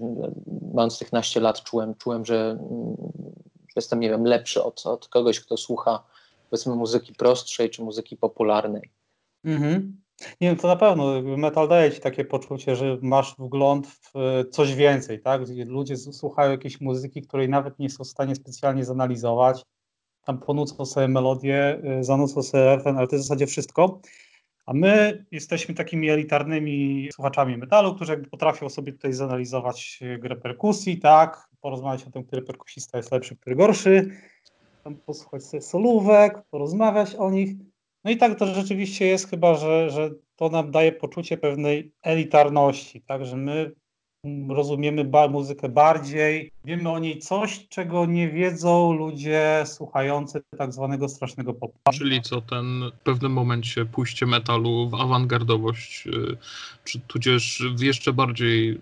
mając 0.74 1.00
tych 1.00 1.14
naście 1.14 1.40
lat, 1.40 1.64
czułem, 1.64 1.96
czułem 1.96 2.26
że, 2.26 2.58
jestem, 3.76 4.00
nie 4.00 4.10
wiem, 4.10 4.26
lepszy 4.26 4.64
od, 4.64 4.86
od 4.86 5.08
kogoś, 5.08 5.40
kto 5.40 5.58
słucha 5.58 6.04
powiedzmy 6.50 6.76
muzyki 6.76 7.14
prostszej 7.14 7.70
czy 7.70 7.84
muzyki 7.84 8.18
popularnej. 8.18 8.92
Mhm. 9.44 10.02
Nie 10.42 10.48
wiem, 10.48 10.58
to 10.58 10.68
na 10.68 10.76
pewno 10.76 11.22
metal 11.22 11.68
daje 11.68 11.92
ci 11.92 12.02
takie 12.02 12.26
poczucie, 12.26 12.76
że 12.76 12.98
masz 13.02 13.36
wgląd 13.40 13.88
w 13.88 14.14
coś 14.52 14.76
więcej, 14.76 15.22
tak? 15.22 15.42
Ludzie 15.66 15.98
słuchają 15.98 16.52
jakiejś 16.52 16.82
muzyki, 16.82 17.22
której 17.22 17.50
nawet 17.50 17.80
nie 17.80 17.90
są 17.90 18.04
w 18.04 18.08
stanie 18.08 18.36
specjalnie 18.36 18.86
zanalizować. 18.86 19.64
Tam 20.26 20.38
ponucą 20.38 20.86
sobie 20.86 21.08
melodię, 21.08 21.82
y, 22.00 22.04
zanucą 22.04 22.44
sobie 22.44 22.66
refren, 22.66 22.98
ale 22.98 23.08
to 23.08 23.16
jest 23.16 23.26
w 23.26 23.28
zasadzie 23.28 23.48
wszystko. 23.48 24.00
A 24.66 24.74
my 24.74 25.26
jesteśmy 25.32 25.76
takimi 25.76 26.10
elitarnymi 26.10 27.10
słuchaczami 27.14 27.58
metalu, 27.58 27.96
którzy 27.96 28.12
jakby 28.12 28.30
potrafią 28.30 28.70
sobie 28.70 28.92
tutaj 28.92 29.14
zanalizować 29.14 30.00
grę 30.20 30.36
perkusji, 30.36 31.00
tak? 31.00 31.50
Porozmawiać 31.62 32.04
o 32.04 32.12
tym, 32.12 32.24
który 32.24 32.42
perkusista 32.42 32.98
jest 32.98 33.12
lepszy, 33.12 33.36
który 33.36 33.56
gorszy 33.56 34.12
tam 34.86 34.96
posłuchać 34.96 35.44
sobie 35.44 35.62
solówek, 35.62 36.42
porozmawiać 36.52 37.16
o 37.16 37.32
nich. 37.32 37.56
No 38.04 38.12
i 38.12 38.18
tak 38.18 38.40
to 38.40 38.46
rzeczywiście 38.46 39.08
jest 39.08 39.30
chyba, 39.30 39.56
że, 39.56 39.90
że 39.90 40.12
to 40.36 40.50
nam 40.50 40.72
daje 40.72 40.92
poczucie 40.92 41.38
pewnej 41.38 41.94
elitarności, 42.02 43.02
tak, 43.02 43.26
że 43.26 43.38
my 43.38 43.72
rozumiemy 44.50 45.04
ba 45.04 45.28
muzykę 45.28 45.70
bardziej, 45.70 46.52
wiemy 46.66 46.90
o 46.90 47.00
niej 47.00 47.20
coś, 47.20 47.68
czego 47.70 48.06
nie 48.06 48.30
wiedzą 48.30 48.94
ludzie 48.94 49.64
słuchający 49.66 50.42
tak 50.58 50.74
zwanego 50.74 51.10
strasznego 51.10 51.54
popu. 51.54 51.74
Czyli 51.94 52.22
co, 52.22 52.42
ten 52.42 52.92
w 53.00 53.04
pewnym 53.04 53.32
momencie 53.32 53.86
pójście 53.86 54.26
metalu 54.26 54.90
w 54.90 54.94
awangardowość, 54.94 56.08
y, 56.08 56.38
czy 56.84 57.00
tudzież 57.00 57.64
w 57.76 57.82
jeszcze 57.82 58.14
bardziej 58.14 58.80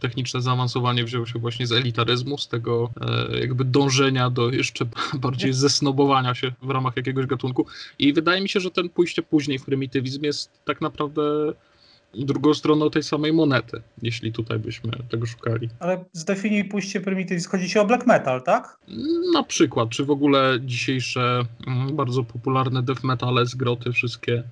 techniczne 0.00 0.40
zaawansowanie 0.40 1.04
wzięło 1.04 1.26
się 1.26 1.38
właśnie 1.38 1.66
z 1.66 1.72
elitaryzmu, 1.72 2.38
z 2.38 2.48
tego 2.48 2.90
e, 3.00 3.38
jakby 3.40 3.64
dążenia 3.64 4.30
do 4.30 4.50
jeszcze 4.50 4.84
bardziej 5.24 5.52
zesnobowania 5.52 6.34
się 6.34 6.52
w 6.62 6.70
ramach 6.70 6.96
jakiegoś 6.96 7.26
gatunku. 7.26 7.66
I 7.98 8.12
wydaje 8.12 8.40
mi 8.40 8.48
się, 8.48 8.60
że 8.60 8.70
ten 8.70 8.88
pójście 8.88 9.22
później 9.22 9.58
w 9.58 9.64
prymitywizm 9.64 10.24
jest 10.24 10.50
tak 10.64 10.80
naprawdę 10.80 11.22
drugą 12.16 12.54
stroną 12.54 12.90
tej 12.90 13.02
samej 13.02 13.32
monety, 13.32 13.82
jeśli 14.02 14.32
tutaj 14.32 14.58
byśmy 14.58 14.92
tego 15.10 15.26
szukali. 15.26 15.68
Ale 15.80 16.04
zdefiniuj 16.12 16.64
pójście 16.64 17.00
prymitywizm. 17.00 17.50
Chodzi 17.50 17.68
ci 17.68 17.78
o 17.78 17.84
black 17.84 18.06
metal, 18.06 18.42
tak? 18.42 18.76
Na 19.32 19.42
przykład, 19.42 19.88
czy 19.88 20.04
w 20.04 20.10
ogóle 20.10 20.58
dzisiejsze 20.60 21.44
mm, 21.66 21.96
bardzo 21.96 22.24
popularne 22.24 22.82
death 22.82 23.04
metale, 23.04 23.46
zgroty, 23.46 23.92
wszystkie 23.92 24.42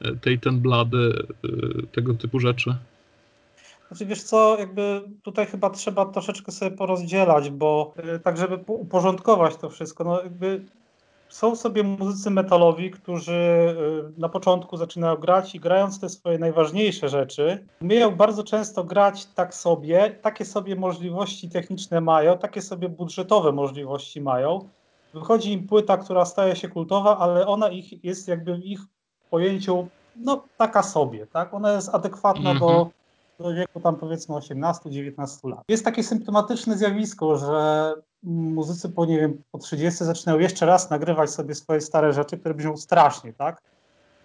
e, 0.00 0.16
tej 0.16 0.38
ten 0.38 0.60
blady, 0.60 1.26
e, 1.44 1.86
tego 1.86 2.14
typu 2.14 2.40
rzeczy. 2.40 2.74
Znaczy 3.88 4.06
wiesz 4.06 4.22
co, 4.22 4.56
jakby 4.58 5.02
tutaj 5.22 5.46
chyba 5.46 5.70
trzeba 5.70 6.06
troszeczkę 6.06 6.52
sobie 6.52 6.70
porozdzielać, 6.70 7.50
bo 7.50 7.94
y, 8.16 8.20
tak 8.20 8.38
żeby 8.38 8.58
uporządkować 8.66 9.56
to 9.56 9.70
wszystko, 9.70 10.04
no 10.04 10.22
jakby 10.22 10.64
są 11.34 11.56
sobie 11.56 11.82
muzycy 11.82 12.30
metalowi, 12.30 12.90
którzy 12.90 13.32
y, 14.16 14.20
na 14.20 14.28
początku 14.28 14.76
zaczynają 14.76 15.16
grać 15.16 15.54
i 15.54 15.60
grając 15.60 16.00
te 16.00 16.08
swoje 16.08 16.38
najważniejsze 16.38 17.08
rzeczy, 17.08 17.66
umieją 17.82 18.16
bardzo 18.16 18.44
często 18.44 18.84
grać 18.84 19.26
tak 19.26 19.54
sobie, 19.54 20.18
takie 20.22 20.44
sobie 20.44 20.76
możliwości 20.76 21.48
techniczne 21.48 22.00
mają, 22.00 22.38
takie 22.38 22.62
sobie 22.62 22.88
budżetowe 22.88 23.52
możliwości 23.52 24.20
mają. 24.20 24.68
Wychodzi 25.14 25.52
im 25.52 25.66
płyta, 25.66 25.96
która 25.96 26.24
staje 26.24 26.56
się 26.56 26.68
kultowa, 26.68 27.18
ale 27.18 27.46
ona 27.46 27.68
ich 27.68 28.04
jest 28.04 28.28
jakby 28.28 28.54
w 28.56 28.64
ich 28.64 28.80
pojęciu 29.30 29.88
no 30.16 30.44
taka 30.56 30.82
sobie, 30.82 31.26
tak? 31.26 31.54
Ona 31.54 31.72
jest 31.72 31.94
adekwatna 31.94 32.54
-hmm. 32.54 32.60
do 32.60 32.68
mhm 32.68 32.90
do 33.38 33.54
wieku 33.54 33.80
tam 33.80 33.96
powiedzmy 33.96 34.34
18-19 34.34 35.48
lat. 35.48 35.62
Jest 35.68 35.84
takie 35.84 36.02
symptomatyczne 36.02 36.76
zjawisko, 36.76 37.36
że 37.36 37.94
muzycy 38.24 38.88
po, 38.88 39.06
nie 39.06 39.20
wiem, 39.20 39.42
po 39.52 39.58
30 39.58 40.04
zaczynają 40.04 40.38
jeszcze 40.38 40.66
raz 40.66 40.90
nagrywać 40.90 41.30
sobie 41.30 41.54
swoje 41.54 41.80
stare 41.80 42.12
rzeczy, 42.12 42.38
które 42.38 42.54
brzmią 42.54 42.76
strasznie, 42.76 43.32
tak? 43.32 43.62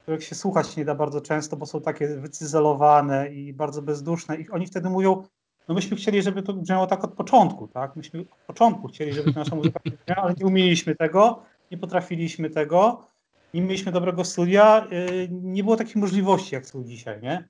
Których 0.02 0.24
się 0.24 0.36
słuchać 0.36 0.78
nie 0.78 0.86
da 0.86 0.96
bardzo 0.96 1.22
często, 1.22 1.58
bo 1.58 1.66
są 1.66 1.82
takie 1.82 2.08
wycyzelowane 2.08 3.30
i 3.30 3.54
bardzo 3.54 3.82
bezduszne 3.82 4.38
i 4.38 4.50
oni 4.50 4.68
wtedy 4.68 4.90
mówią, 4.90 5.24
no 5.68 5.76
myśmy 5.76 5.98
chcieli, 5.98 6.22
żeby 6.22 6.44
to 6.44 6.54
brzmiało 6.54 6.88
tak 6.88 7.04
od 7.04 7.14
początku, 7.14 7.68
tak? 7.68 7.96
Myśmy 7.96 8.20
od 8.20 8.28
początku 8.48 8.88
chcieli, 8.88 9.14
żeby 9.14 9.32
nasza 9.36 9.56
muzyka 9.56 9.80
brzmiała, 9.86 10.24
ale 10.24 10.34
nie 10.40 10.46
umieliśmy 10.46 10.96
tego, 10.96 11.44
nie 11.72 11.78
potrafiliśmy 11.78 12.50
tego, 12.50 13.08
nie 13.54 13.62
mieliśmy 13.62 13.92
dobrego 13.92 14.26
studia, 14.26 14.88
yy, 14.92 15.28
nie 15.32 15.64
było 15.64 15.76
takich 15.76 15.96
możliwości, 15.96 16.56
jak 16.56 16.66
są 16.66 16.84
dzisiaj, 16.84 17.22
nie? 17.22 17.48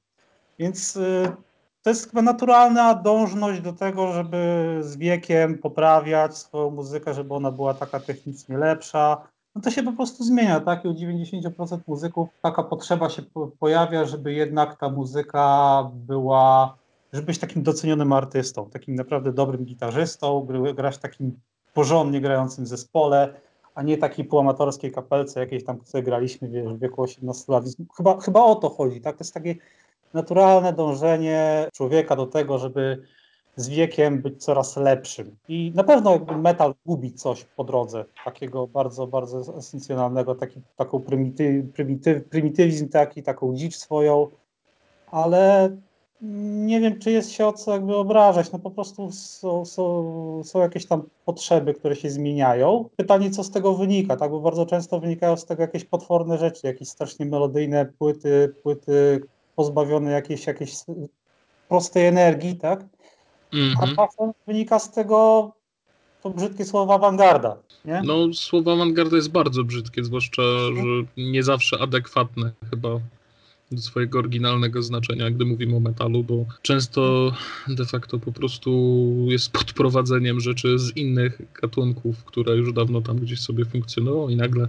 Więc 0.59 0.95
yy, 0.95 1.31
to 1.89 1.93
jest 1.93 2.09
chyba 2.09 2.21
naturalna 2.21 2.95
dążność 2.95 3.61
do 3.61 3.73
tego, 3.73 4.13
żeby 4.13 4.77
z 4.81 4.97
wiekiem 4.97 5.57
poprawiać 5.57 6.37
swoją 6.37 6.69
muzykę, 6.71 7.13
żeby 7.13 7.33
ona 7.33 7.51
była 7.51 7.73
taka 7.73 7.99
technicznie 7.99 8.57
lepsza. 8.57 9.27
No 9.55 9.61
to 9.61 9.71
się 9.71 9.83
po 9.83 9.91
prostu 9.91 10.23
zmienia, 10.23 10.59
tak? 10.59 10.85
I 10.85 10.87
u 10.87 10.93
90% 10.93 11.77
muzyków 11.87 12.29
taka 12.41 12.63
potrzeba 12.63 13.09
się 13.09 13.21
pojawia, 13.59 14.05
żeby 14.05 14.33
jednak 14.33 14.77
ta 14.77 14.89
muzyka 14.89 15.83
była, 15.93 16.75
żeby 17.13 17.25
być 17.25 17.39
takim 17.39 17.63
docenionym 17.63 18.13
artystą, 18.13 18.69
takim 18.69 18.95
naprawdę 18.95 19.33
dobrym 19.33 19.65
gitarzystą, 19.65 20.47
grać 20.75 20.95
w 20.95 20.99
takim 20.99 21.39
porządnie 21.73 22.21
grającym 22.21 22.65
zespole, 22.65 23.33
a 23.75 23.83
nie 23.83 23.97
takiej 23.97 24.25
półamatorskiej 24.25 24.91
kapelce 24.91 25.39
jakiejś 25.39 25.63
tam, 25.63 25.77
które 25.77 26.03
graliśmy 26.03 26.47
w 26.47 26.79
wieku 26.79 27.01
18 27.01 27.51
lat. 27.51 27.63
Chyba, 27.97 28.21
chyba 28.21 28.43
o 28.43 28.55
to 28.55 28.69
chodzi, 28.69 29.01
tak? 29.01 29.17
To 29.17 29.23
jest 29.23 29.33
takie 29.33 29.55
naturalne 30.13 30.73
dążenie 30.73 31.67
człowieka 31.73 32.15
do 32.15 32.25
tego, 32.25 32.57
żeby 32.57 33.01
z 33.55 33.69
wiekiem 33.69 34.21
być 34.21 34.43
coraz 34.43 34.77
lepszym. 34.77 35.35
I 35.47 35.71
na 35.75 35.83
pewno 35.83 36.19
metal 36.37 36.73
gubi 36.85 37.13
coś 37.13 37.43
po 37.43 37.63
drodze, 37.63 38.05
takiego 38.25 38.67
bardzo, 38.67 39.07
bardzo 39.07 39.57
esencjonalnego, 39.57 40.35
taki, 40.35 40.61
taką 40.75 40.99
prymityw, 40.99 41.73
prymityw, 41.73 42.29
prymitywizm 42.29 42.89
taki, 42.89 43.23
taką 43.23 43.55
dzicz 43.55 43.75
swoją, 43.75 44.27
ale 45.11 45.77
nie 46.21 46.79
wiem, 46.79 46.99
czy 46.99 47.11
jest 47.11 47.31
się 47.31 47.47
o 47.47 47.53
co 47.53 47.71
jakby 47.71 47.95
obrażać. 47.95 48.51
No 48.51 48.59
po 48.59 48.71
prostu 48.71 49.11
są, 49.11 49.65
są, 49.65 50.41
są 50.43 50.59
jakieś 50.59 50.85
tam 50.85 51.03
potrzeby, 51.25 51.73
które 51.73 51.95
się 51.95 52.09
zmieniają. 52.09 52.89
Pytanie, 52.95 53.31
co 53.31 53.43
z 53.43 53.51
tego 53.51 53.73
wynika, 53.73 54.15
tak? 54.15 54.31
Bo 54.31 54.39
bardzo 54.39 54.65
często 54.65 54.99
wynikają 54.99 55.37
z 55.37 55.45
tego 55.45 55.61
jakieś 55.61 55.85
potworne 55.85 56.37
rzeczy, 56.37 56.67
jakieś 56.67 56.89
strasznie 56.89 57.25
melodyjne 57.25 57.85
płyty, 57.85 58.53
płyty 58.63 59.21
pozbawiony 59.59 60.11
jakiejś, 60.11 60.47
jakiejś 60.47 60.71
prostej 61.69 62.05
energii, 62.05 62.55
tak? 62.55 62.79
Mm 63.53 63.69
-hmm. 63.69 63.75
A 63.79 63.85
mhm. 63.85 63.95
czasem 63.95 64.31
wynika 64.47 64.79
z 64.79 64.91
tego 64.91 65.51
to 66.23 66.29
brzydkie 66.29 66.65
słowo 66.65 66.93
awangarda, 66.93 67.57
nie? 67.85 68.01
No, 68.05 68.33
słowo 68.33 68.73
awangarda 68.73 69.15
jest 69.15 69.31
bardzo 69.31 69.63
brzydkie, 69.63 70.03
zwłaszcza, 70.03 70.41
że 70.75 70.83
nie 71.17 71.43
zawsze 71.43 71.79
adekwatne 71.79 72.51
chyba 72.69 72.89
do 73.71 73.81
swojego 73.81 74.19
oryginalnego 74.19 74.81
znaczenia, 74.81 75.31
gdy 75.31 75.45
mówimy 75.45 75.75
o 75.75 75.79
metalu, 75.79 76.23
bo 76.23 76.45
często 76.61 77.31
de 77.67 77.85
facto 77.85 78.19
po 78.19 78.31
prostu 78.31 78.71
jest 79.27 79.51
podprowadzeniem 79.51 80.39
rzeczy 80.39 80.79
z 80.79 80.97
innych 80.97 81.41
gatunków, 81.61 82.23
które 82.23 82.55
już 82.55 82.73
dawno 82.73 83.01
tam 83.01 83.17
gdzieś 83.17 83.39
sobie 83.39 83.65
funkcjonują 83.65 84.29
i 84.29 84.35
nagle 84.35 84.67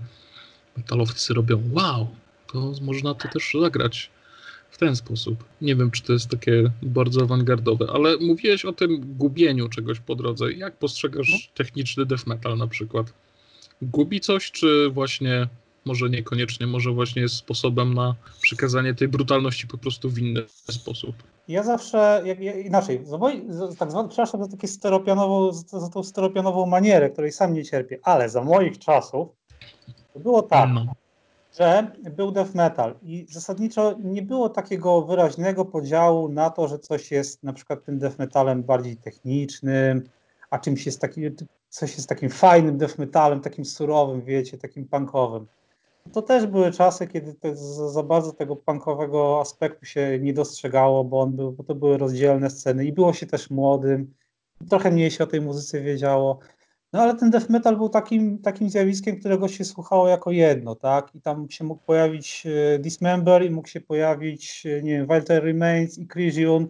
metalowcy 0.76 1.35
robią 1.35 1.62
wow, 1.73 2.09
to 2.52 2.73
można 2.82 3.14
to 3.14 3.28
też 3.28 3.56
zagrać 3.61 4.11
w 4.71 4.79
ten 4.79 4.97
sposób. 4.97 5.45
Nie 5.61 5.77
wiem, 5.77 5.91
czy 5.91 6.03
to 6.03 6.12
jest 6.12 6.31
takie 6.31 6.71
bardzo 6.83 7.23
awangardowe, 7.23 7.87
ale 7.95 8.17
mówiłeś 8.21 8.65
o 8.65 8.73
tym 8.73 9.17
gubieniu 9.17 9.69
czegoś 9.69 10.00
po 10.00 10.15
drodze. 10.15 10.53
Jak 10.53 10.77
postrzegasz 10.77 11.31
no. 11.31 11.39
techniczny 11.55 12.07
death 12.07 12.27
metal 12.27 12.59
na 12.59 12.67
przykład? 12.67 13.12
Gubi 13.83 14.21
coś, 14.21 14.50
czy 14.50 14.91
właśnie 14.91 15.49
może 15.85 16.11
niekoniecznie, 16.11 16.67
może 16.67 16.91
właśnie 16.91 17.23
jest 17.23 17.35
sposobem 17.35 17.95
na 17.95 18.15
przekazanie 18.41 18.95
tej 18.95 19.09
brutalności 19.09 19.67
po 19.67 19.79
prostu 19.79 20.11
w 20.11 20.19
inny 20.19 20.43
sposób? 20.71 21.17
Ja 21.49 21.62
zawsze, 21.62 22.23
jak, 22.25 22.41
ja, 22.41 22.59
inaczej, 22.59 23.00
za 23.49 23.75
tak 23.79 23.91
zwany, 23.91 24.09
przepraszam 24.09 24.45
za, 24.45 24.50
takie 24.50 24.69
stereopianową, 24.69 25.53
za, 25.53 25.81
za 25.81 25.89
tą 25.89 26.03
stereopianową 26.03 26.67
manierę, 26.67 27.11
której 27.11 27.33
sam 27.33 27.55
nie 27.55 27.65
cierpię, 27.65 27.99
ale 28.03 28.29
za 28.29 28.45
moich 28.45 28.79
czasów 28.79 29.29
to 30.12 30.21
było 30.21 30.43
tak, 30.43 30.71
no 30.75 30.87
że 31.59 31.92
był 32.16 32.33
death 32.33 32.54
metal 32.54 32.95
i 33.02 33.26
zasadniczo 33.30 33.95
nie 33.99 34.23
było 34.23 34.49
takiego 34.49 35.02
wyraźnego 35.02 35.64
podziału 35.64 36.28
na 36.28 36.50
to, 36.50 36.69
że 36.69 36.78
coś 36.78 37.11
jest 37.11 37.42
na 37.42 37.52
przykład 37.52 37.85
tym 37.85 37.99
death 37.99 38.19
metalem 38.19 38.62
bardziej 38.62 38.97
technicznym, 38.97 40.09
a 40.50 40.59
czymś 40.59 40.87
jest 40.87 41.00
taki, 41.00 41.21
coś 41.69 41.97
jest 41.97 42.09
takim 42.09 42.30
fajnym 42.30 42.78
death 42.78 42.99
metalem, 42.99 43.40
takim 43.40 43.64
surowym, 43.64 44.23
wiecie, 44.23 44.59
takim 44.59 44.85
punkowym. 44.85 45.47
To 46.12 46.23
też 46.23 46.47
były 46.47 46.73
czasy, 46.73 47.07
kiedy 47.07 47.37
za, 47.54 47.88
za 47.88 48.02
bardzo 48.02 48.33
tego 48.33 48.57
punkowego 48.57 49.40
aspektu 49.40 49.87
się 49.87 50.19
nie 50.21 50.33
dostrzegało, 50.33 51.04
bo, 51.04 51.21
on 51.21 51.33
był, 51.33 51.52
bo 51.52 51.64
to 51.64 51.75
były 51.75 51.99
rozdzielne 51.99 52.50
sceny 52.50 52.85
i 52.85 52.92
było 52.92 53.12
się 53.12 53.26
też 53.26 53.50
młodym, 53.50 54.14
trochę 54.69 54.90
mniej 54.90 55.11
się 55.11 55.25
o 55.25 55.26
tej 55.26 55.40
muzyce 55.40 55.80
wiedziało. 55.80 56.38
No 56.92 57.00
ale 57.02 57.14
ten 57.14 57.30
death 57.30 57.50
metal 57.50 57.76
był 57.76 57.88
takim, 57.88 58.38
takim 58.38 58.70
zjawiskiem, 58.70 59.20
którego 59.20 59.49
się 59.49 59.64
słuchało 59.64 60.09
jako 60.09 60.30
jedno, 60.30 60.75
tak? 60.75 61.14
I 61.14 61.20
tam 61.20 61.50
się 61.50 61.64
mógł 61.64 61.82
pojawić 61.82 62.47
e, 62.47 62.78
Dismember 62.78 63.44
i 63.44 63.50
mógł 63.50 63.68
się 63.68 63.80
pojawić, 63.80 64.66
e, 64.66 64.82
nie 64.82 64.92
wiem, 64.92 65.06
Walter 65.06 65.44
Remains 65.44 65.99
i 65.99 66.06
Crisium 66.06 66.68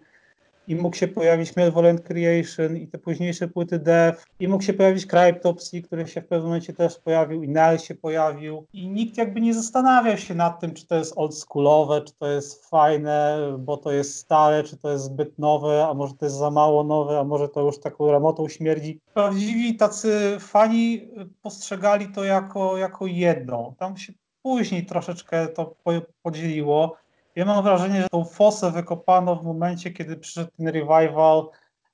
i 0.70 0.76
mógł 0.76 0.96
się 0.96 1.08
pojawić 1.08 1.56
Malevolent 1.56 2.00
Creation 2.00 2.76
i 2.76 2.86
te 2.86 2.98
późniejsze 2.98 3.48
płyty 3.48 3.78
Death 3.78 4.24
i 4.40 4.48
mógł 4.48 4.64
się 4.64 4.72
pojawić 4.72 5.06
Cryptopsy, 5.06 5.82
który 5.82 6.06
się 6.06 6.20
w 6.20 6.26
pewnym 6.26 6.46
momencie 6.46 6.72
też 6.72 6.98
pojawił 6.98 7.42
i 7.42 7.48
Nile 7.48 7.78
się 7.78 7.94
pojawił 7.94 8.66
i 8.72 8.88
nikt 8.88 9.16
jakby 9.16 9.40
nie 9.40 9.54
zastanawiał 9.54 10.16
się 10.16 10.34
nad 10.34 10.60
tym, 10.60 10.74
czy 10.74 10.86
to 10.86 10.94
jest 10.94 11.12
oldschoolowe, 11.16 12.02
czy 12.02 12.12
to 12.18 12.26
jest 12.26 12.66
fajne, 12.66 13.38
bo 13.58 13.76
to 13.76 13.92
jest 13.92 14.16
stare, 14.16 14.64
czy 14.64 14.76
to 14.76 14.90
jest 14.90 15.04
zbyt 15.04 15.38
nowe, 15.38 15.86
a 15.86 15.94
może 15.94 16.14
to 16.14 16.24
jest 16.24 16.36
za 16.36 16.50
mało 16.50 16.84
nowe, 16.84 17.18
a 17.18 17.24
może 17.24 17.48
to 17.48 17.60
już 17.60 17.80
taką 17.80 18.10
ramotą 18.10 18.48
śmierdzi. 18.48 19.00
Prawdziwi 19.14 19.76
tacy 19.76 20.36
fani 20.40 21.08
postrzegali 21.42 22.08
to 22.08 22.24
jako, 22.24 22.76
jako 22.76 23.06
jedną. 23.06 23.74
Tam 23.78 23.96
się 23.96 24.12
później 24.42 24.86
troszeczkę 24.86 25.48
to 25.48 25.74
podzieliło. 26.22 26.96
Ja 27.36 27.44
mam 27.44 27.64
wrażenie, 27.64 28.02
że 28.02 28.08
tą 28.08 28.24
fosę 28.24 28.70
wykopano 28.70 29.36
w 29.36 29.44
momencie, 29.44 29.90
kiedy 29.90 30.16
przyszedł 30.16 30.50
ten 30.56 30.68
revival 30.68 31.48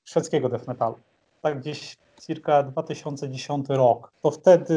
szwedzkiego 0.05 0.49
death 0.49 0.69
metalu. 0.69 0.95
Tak 1.43 1.61
gdzieś 1.61 1.97
circa 2.21 2.63
2010 2.63 3.69
rok. 3.69 4.13
To 4.23 4.31
wtedy 4.31 4.77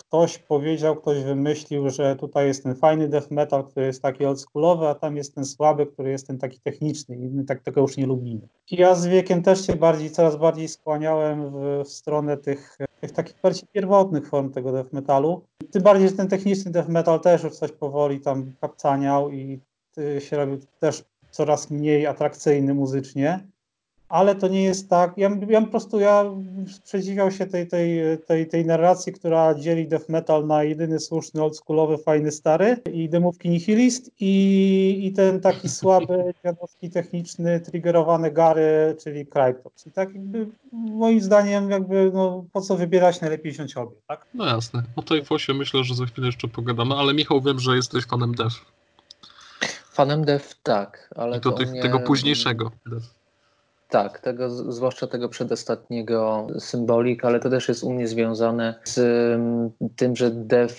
ktoś 0.00 0.38
powiedział, 0.38 0.96
ktoś 0.96 1.24
wymyślił, 1.24 1.90
że 1.90 2.16
tutaj 2.16 2.46
jest 2.46 2.62
ten 2.62 2.74
fajny 2.74 3.08
death 3.08 3.30
metal, 3.30 3.64
który 3.64 3.86
jest 3.86 4.02
taki 4.02 4.24
oldschoolowy, 4.24 4.88
a 4.88 4.94
tam 4.94 5.16
jest 5.16 5.34
ten 5.34 5.44
słaby, 5.44 5.86
który 5.86 6.10
jest 6.10 6.26
ten 6.26 6.38
taki 6.38 6.60
techniczny 6.60 7.16
i 7.16 7.18
my 7.18 7.44
tak 7.44 7.62
tego 7.62 7.80
już 7.80 7.96
nie 7.96 8.06
lubimy. 8.06 8.40
I 8.70 8.76
ja 8.76 8.94
z 8.94 9.06
wiekiem 9.06 9.42
też 9.42 9.66
się 9.66 9.76
bardziej, 9.76 10.10
coraz 10.10 10.36
bardziej 10.36 10.68
skłaniałem 10.68 11.50
w, 11.50 11.84
w 11.84 11.88
stronę 11.88 12.36
tych, 12.36 12.78
tych 13.00 13.12
takich 13.12 13.36
bardziej 13.42 13.68
pierwotnych 13.72 14.28
form 14.28 14.52
tego 14.52 14.72
death 14.72 14.92
metalu. 14.92 15.42
Tym 15.70 15.82
bardziej, 15.82 16.08
że 16.08 16.14
ten 16.14 16.28
techniczny 16.28 16.70
death 16.70 16.88
metal 16.88 17.20
też 17.20 17.42
już 17.42 17.52
coś 17.52 17.72
powoli 17.72 18.20
tam 18.20 18.52
kapcaniał 18.60 19.30
i 19.30 19.60
się 20.20 20.36
robił 20.36 20.58
też 20.80 21.04
coraz 21.30 21.70
mniej 21.70 22.06
atrakcyjny 22.06 22.74
muzycznie. 22.74 23.40
ale 24.08 24.34
to 24.34 24.48
nie 24.48 24.62
jest 24.62 24.90
tak. 24.90 25.12
Ja, 25.16 25.30
ja 25.48 25.60
po 25.60 25.66
prostu 25.66 26.00
ja 26.00 26.24
sprzeciwiał 26.66 27.30
się 27.30 27.46
tej, 27.46 27.66
tej, 27.66 28.00
tej, 28.26 28.46
tej 28.46 28.66
narracji, 28.66 29.12
która 29.12 29.54
dzieli 29.54 29.88
death 29.88 30.08
metal 30.08 30.46
na 30.46 30.64
jedyny 30.64 31.00
słuszny, 31.00 31.42
oldschoolowy, 31.42 31.98
fajny, 31.98 32.32
stary 32.32 32.76
i 32.92 33.08
demówki 33.08 33.48
nihilist 33.48 34.10
i, 34.20 35.00
i 35.02 35.12
ten 35.12 35.40
taki 35.40 35.68
słaby, 35.78 36.34
dziadowski, 36.44 36.90
techniczny, 36.90 37.60
triggerowany 37.60 38.30
Gary, 38.30 38.96
czyli 39.02 39.26
Cryptops. 39.26 39.86
I 39.86 39.90
tak 39.90 40.14
jakby 40.14 40.46
moim 40.72 41.20
zdaniem 41.20 41.70
jakby 41.70 42.10
no, 42.14 42.44
po 42.52 42.60
co 42.60 42.76
wybierać, 42.76 43.20
najlepiej 43.20 43.52
wziąć 43.52 43.76
obie, 43.76 43.96
tak? 44.06 44.26
No 44.34 44.46
jasne. 44.46 44.82
O 44.96 45.02
tej 45.02 45.24
fosie 45.24 45.54
myślę, 45.54 45.84
że 45.84 45.94
za 45.94 46.06
chwilę 46.06 46.26
jeszcze 46.26 46.48
pogadamy, 46.48 46.94
ale 46.94 47.14
Michał 47.14 47.40
wiem, 47.40 47.58
że 47.60 47.76
jesteś 47.76 48.06
fanem 48.06 48.34
dev. 48.34 48.50
Fanem 49.98 50.24
dev 50.24 50.44
tak, 50.62 51.10
ale 51.16 51.36
I 51.36 51.40
to, 51.40 51.50
to 51.50 51.56
tych, 51.56 51.82
tego 51.82 52.00
późniejszego. 52.00 52.70
Tak, 53.88 54.20
tego, 54.20 54.72
zwłaszcza 54.72 55.06
tego 55.06 55.28
przedostatniego 55.28 56.46
symbolik, 56.58 57.24
ale 57.24 57.40
to 57.40 57.50
też 57.50 57.68
jest 57.68 57.84
u 57.84 57.92
mnie 57.92 58.08
związane 58.08 58.74
z 58.84 58.98
mm, 59.34 59.70
tym, 59.96 60.16
że 60.16 60.30
dev 60.30 60.74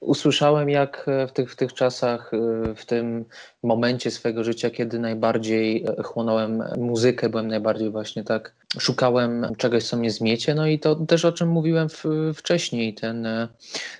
usłyszałem 0.00 0.70
jak 0.70 1.06
w 1.28 1.32
tych, 1.32 1.52
w 1.52 1.56
tych 1.56 1.72
czasach, 1.72 2.34
y, 2.34 2.74
w 2.74 2.86
tym 2.86 3.24
momencie 3.62 4.10
swojego 4.10 4.44
życia, 4.44 4.70
kiedy 4.70 4.98
najbardziej 4.98 5.86
chłonąłem 6.04 6.62
muzykę, 6.78 7.28
byłem 7.28 7.48
najbardziej 7.48 7.90
właśnie 7.90 8.24
tak, 8.24 8.54
szukałem 8.78 9.46
czegoś, 9.58 9.84
co 9.84 9.96
mnie 9.96 10.10
zmiecie, 10.10 10.54
no 10.54 10.66
i 10.66 10.78
to 10.78 10.96
też 10.96 11.24
o 11.24 11.32
czym 11.32 11.48
mówiłem 11.48 11.88
w, 11.88 12.04
wcześniej, 12.34 12.94
ten 12.94 13.26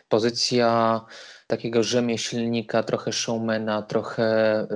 pozycja 0.08 1.00
takiego 1.46 1.82
rzemieślnika, 1.82 2.82
trochę 2.82 3.12
showmana, 3.12 3.82
trochę 3.82 4.62
y, 4.62 4.66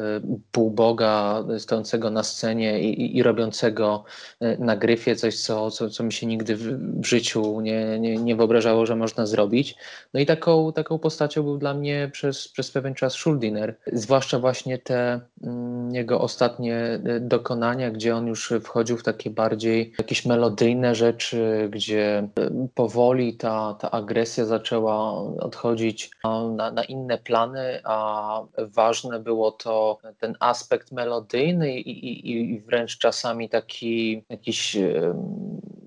półboga 0.52 1.44
stojącego 1.58 2.10
na 2.10 2.22
scenie 2.22 2.80
i, 2.80 3.02
i, 3.02 3.16
i 3.16 3.22
robiącego 3.22 4.04
y, 4.42 4.56
na 4.58 4.76
gryfie 4.76 5.16
coś, 5.16 5.40
co, 5.40 5.70
co, 5.70 5.90
co 5.90 6.04
mi 6.04 6.12
się 6.12 6.26
nigdy 6.26 6.56
w, 6.56 6.62
w 7.00 7.06
życiu 7.06 7.60
nie, 7.60 7.98
nie, 7.98 8.16
nie 8.16 8.36
wyobrażało, 8.36 8.86
że 8.86 8.96
można 8.96 9.26
zrobić. 9.26 9.76
No 10.14 10.20
i 10.20 10.26
taką, 10.26 10.72
taką 10.72 10.98
postacią 10.98 11.42
był 11.42 11.58
dla 11.58 11.74
mnie 11.74 12.10
przez, 12.12 12.48
przez 12.48 12.70
pewien 12.70 12.94
czas 12.94 13.12
Schuldiner. 13.12 13.76
Zwłaszcza 13.92 14.38
właśnie 14.38 14.78
te 14.78 15.20
mm, 15.42 15.94
jego 15.94 16.20
ostatnie 16.20 17.00
y, 17.06 17.20
dokonania, 17.20 17.90
gdzie 17.90 18.16
on 18.16 18.26
już 18.26 18.52
wchodził 18.62 18.96
w 18.96 19.02
takie 19.02 19.30
bardziej 19.30 19.92
jakieś 19.98 20.26
melodyjne 20.26 20.94
rzeczy, 20.94 21.68
gdzie 21.72 22.28
powoli 22.74 23.36
ta, 23.36 23.76
ta 23.80 23.90
agresja 23.90 24.44
zaczęła 24.44 25.12
odchodzić 25.22 26.10
na, 26.58 26.70
na 26.70 26.84
inne 26.84 27.18
plany, 27.18 27.80
a 27.84 28.40
ważne 28.58 29.20
było 29.20 29.52
to 29.52 29.98
ten 30.18 30.36
aspekt 30.40 30.92
melodyjny 30.92 31.78
i, 31.78 31.90
i, 31.90 32.54
i 32.54 32.60
wręcz 32.60 32.98
czasami 32.98 33.48
taki 33.48 34.24
jakiś 34.28 34.76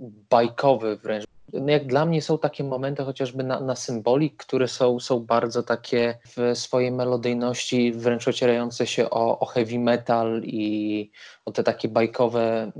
bajkowy 0.02 0.98
wręcz. 0.98 1.26
No 1.54 1.72
jak 1.72 1.88
dla 1.88 2.06
mnie 2.06 2.22
są 2.22 2.38
takie 2.38 2.64
momenty 2.64 3.04
chociażby 3.04 3.44
na, 3.44 3.60
na 3.60 3.76
symbolik, 3.76 4.38
które 4.38 4.68
są, 4.68 5.00
są 5.00 5.20
bardzo 5.20 5.64
takie 5.64 6.18
w 6.38 6.58
swojej 6.58 6.92
melodyjności, 6.92 7.92
wręcz 7.92 8.28
ocierające 8.28 8.88
się 8.88 9.10
o, 9.10 9.40
o 9.40 9.46
heavy 9.46 9.80
metal 9.80 10.42
i 10.44 11.12
o 11.46 11.52
te 11.52 11.64
takie 11.64 11.88
bajkowe 11.88 12.72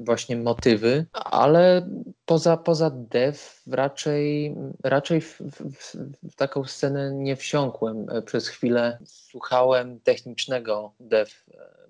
właśnie 0.00 0.36
motywy, 0.36 1.06
ale 1.12 1.88
poza, 2.24 2.56
poza 2.56 2.90
dev 2.90 3.38
raczej, 3.66 4.54
raczej 4.82 5.20
w, 5.20 5.40
w, 5.40 5.96
w, 6.30 6.34
taką 6.36 6.64
scenę 6.64 7.12
nie 7.12 7.36
wsiąkłem. 7.36 8.06
Przez 8.24 8.48
chwilę 8.48 8.98
słuchałem 9.04 10.00
technicznego 10.00 10.92
dev 11.00 11.30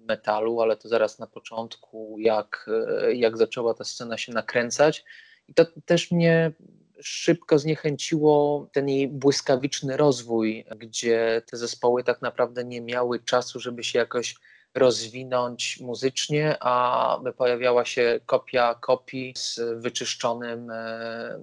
metalu, 0.08 0.60
ale 0.60 0.76
to 0.76 0.88
zaraz 0.88 1.18
na 1.18 1.26
początku, 1.26 2.16
jak, 2.18 2.70
jak 3.12 3.36
zaczęła 3.36 3.75
ta 3.75 3.84
scena 3.84 4.18
się 4.18 4.32
nakręcać. 4.32 5.04
I 5.48 5.54
to 5.54 5.66
też 5.84 6.10
mnie 6.10 6.52
szybko 7.00 7.58
zniechęciło 7.58 8.68
ten 8.72 8.88
jej 8.88 9.08
błyskawiczny 9.08 9.96
rozwój, 9.96 10.64
gdzie 10.76 11.42
te 11.50 11.56
zespoły 11.56 12.04
tak 12.04 12.22
naprawdę 12.22 12.64
nie 12.64 12.80
miały 12.80 13.20
czasu, 13.20 13.60
żeby 13.60 13.84
się 13.84 13.98
jakoś 13.98 14.34
rozwinąć 14.75 15.80
muzycznie, 15.80 16.56
a 16.60 17.20
pojawiała 17.36 17.84
się 17.84 18.20
kopia 18.26 18.75
kopii 18.75 19.34
z 19.36 19.60
wyczyszczonym 19.76 20.70
e, 20.70 21.38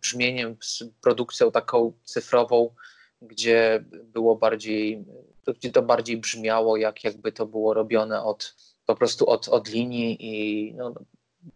brzmieniem, 0.00 0.56
z 0.60 0.84
produkcją 1.02 1.50
taką 1.50 1.92
cyfrową, 2.04 2.74
gdzie 3.22 3.84
było 4.04 4.36
bardziej, 4.36 5.04
gdzie 5.52 5.72
to 5.72 5.82
bardziej 5.82 6.16
brzmiało, 6.16 6.76
jak 6.76 7.04
jakby 7.04 7.32
to 7.32 7.46
było 7.46 7.74
robione 7.74 8.22
od 8.22 8.56
po 8.86 8.94
prostu 8.94 9.30
od, 9.30 9.48
od 9.48 9.68
linii 9.68 10.16
i 10.20 10.74
no, 10.74 10.94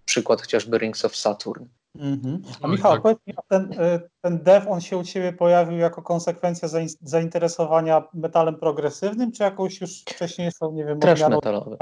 przykład 0.05 0.41
chociażby 0.41 0.79
Rings 0.79 1.05
of 1.05 1.17
Saturn. 1.17 1.65
Mhm. 1.95 2.43
A 2.63 2.69
Michał, 2.69 2.93
tak. 2.93 3.03
powiedz 3.03 3.19
mi, 3.27 3.35
ten, 3.49 3.73
e, 3.79 4.01
ten 4.21 4.43
dev, 4.43 4.71
on 4.71 4.81
się 4.81 4.97
u 4.97 5.05
Ciebie 5.05 5.33
pojawił 5.33 5.79
jako 5.79 6.03
konsekwencja 6.03 6.69
zainteresowania 7.01 8.03
metalem 8.15 8.57
progresywnym, 8.57 9.33
czy 9.33 9.43
jakąś 9.43 9.81
już 9.81 10.01
wcześniejszą, 10.01 10.73
nie 10.73 10.85
wiem... 10.85 11.01
Trash 11.01 11.21
metalowy. 11.21 11.77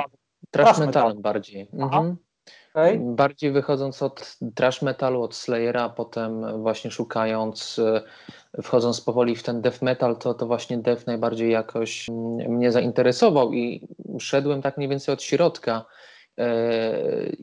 Trash 0.51 0.79
metalem 0.79 1.23
bardziej. 1.23 1.69
Mhm. 1.73 2.17
Okay. 2.75 3.01
Bardziej 3.01 3.53
wychodząc 3.53 4.03
od 4.03 4.37
trash 4.55 4.83
metalu, 4.83 5.23
od 5.23 5.35
Slayera, 5.35 5.83
a 5.83 5.89
potem 5.89 6.63
właśnie 6.63 6.91
szukając, 6.91 7.79
e, 7.79 8.03
wchodząc 8.63 9.01
powoli 9.01 9.37
w 9.37 9.43
ten 9.43 9.61
death 9.63 9.83
metal, 9.83 10.17
to, 10.17 10.35
to 10.35 10.47
właśnie 10.47 10.79
death 10.79 11.07
najbardziej 11.07 11.51
jakoś 11.51 12.07
mnie 12.49 12.73
zainteresował 12.73 13.53
i 13.53 13.89
szedłem 14.21 14.63
tak 14.63 14.77
mniej 14.77 14.89
więcej 14.89 15.13
od 15.13 15.23
środka 15.23 15.85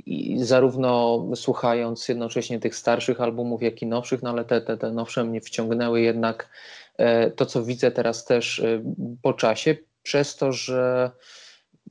i 0.05 0.39
zarówno 0.43 1.23
słuchając 1.35 2.07
jednocześnie 2.07 2.59
tych 2.59 2.75
starszych 2.75 3.21
albumów, 3.21 3.63
jak 3.63 3.81
i 3.81 3.87
nowszych, 3.87 4.23
no 4.23 4.29
ale 4.29 4.45
te, 4.45 4.61
te, 4.61 4.77
te 4.77 4.91
nowsze 4.91 5.23
mnie 5.23 5.41
wciągnęły 5.41 6.01
jednak 6.01 6.49
e, 6.97 7.31
to, 7.31 7.45
co 7.45 7.63
widzę 7.63 7.91
teraz 7.91 8.25
też 8.25 8.59
e, 8.59 8.83
po 9.21 9.33
czasie, 9.33 9.75
przez 10.03 10.35
to, 10.35 10.51
że 10.51 11.11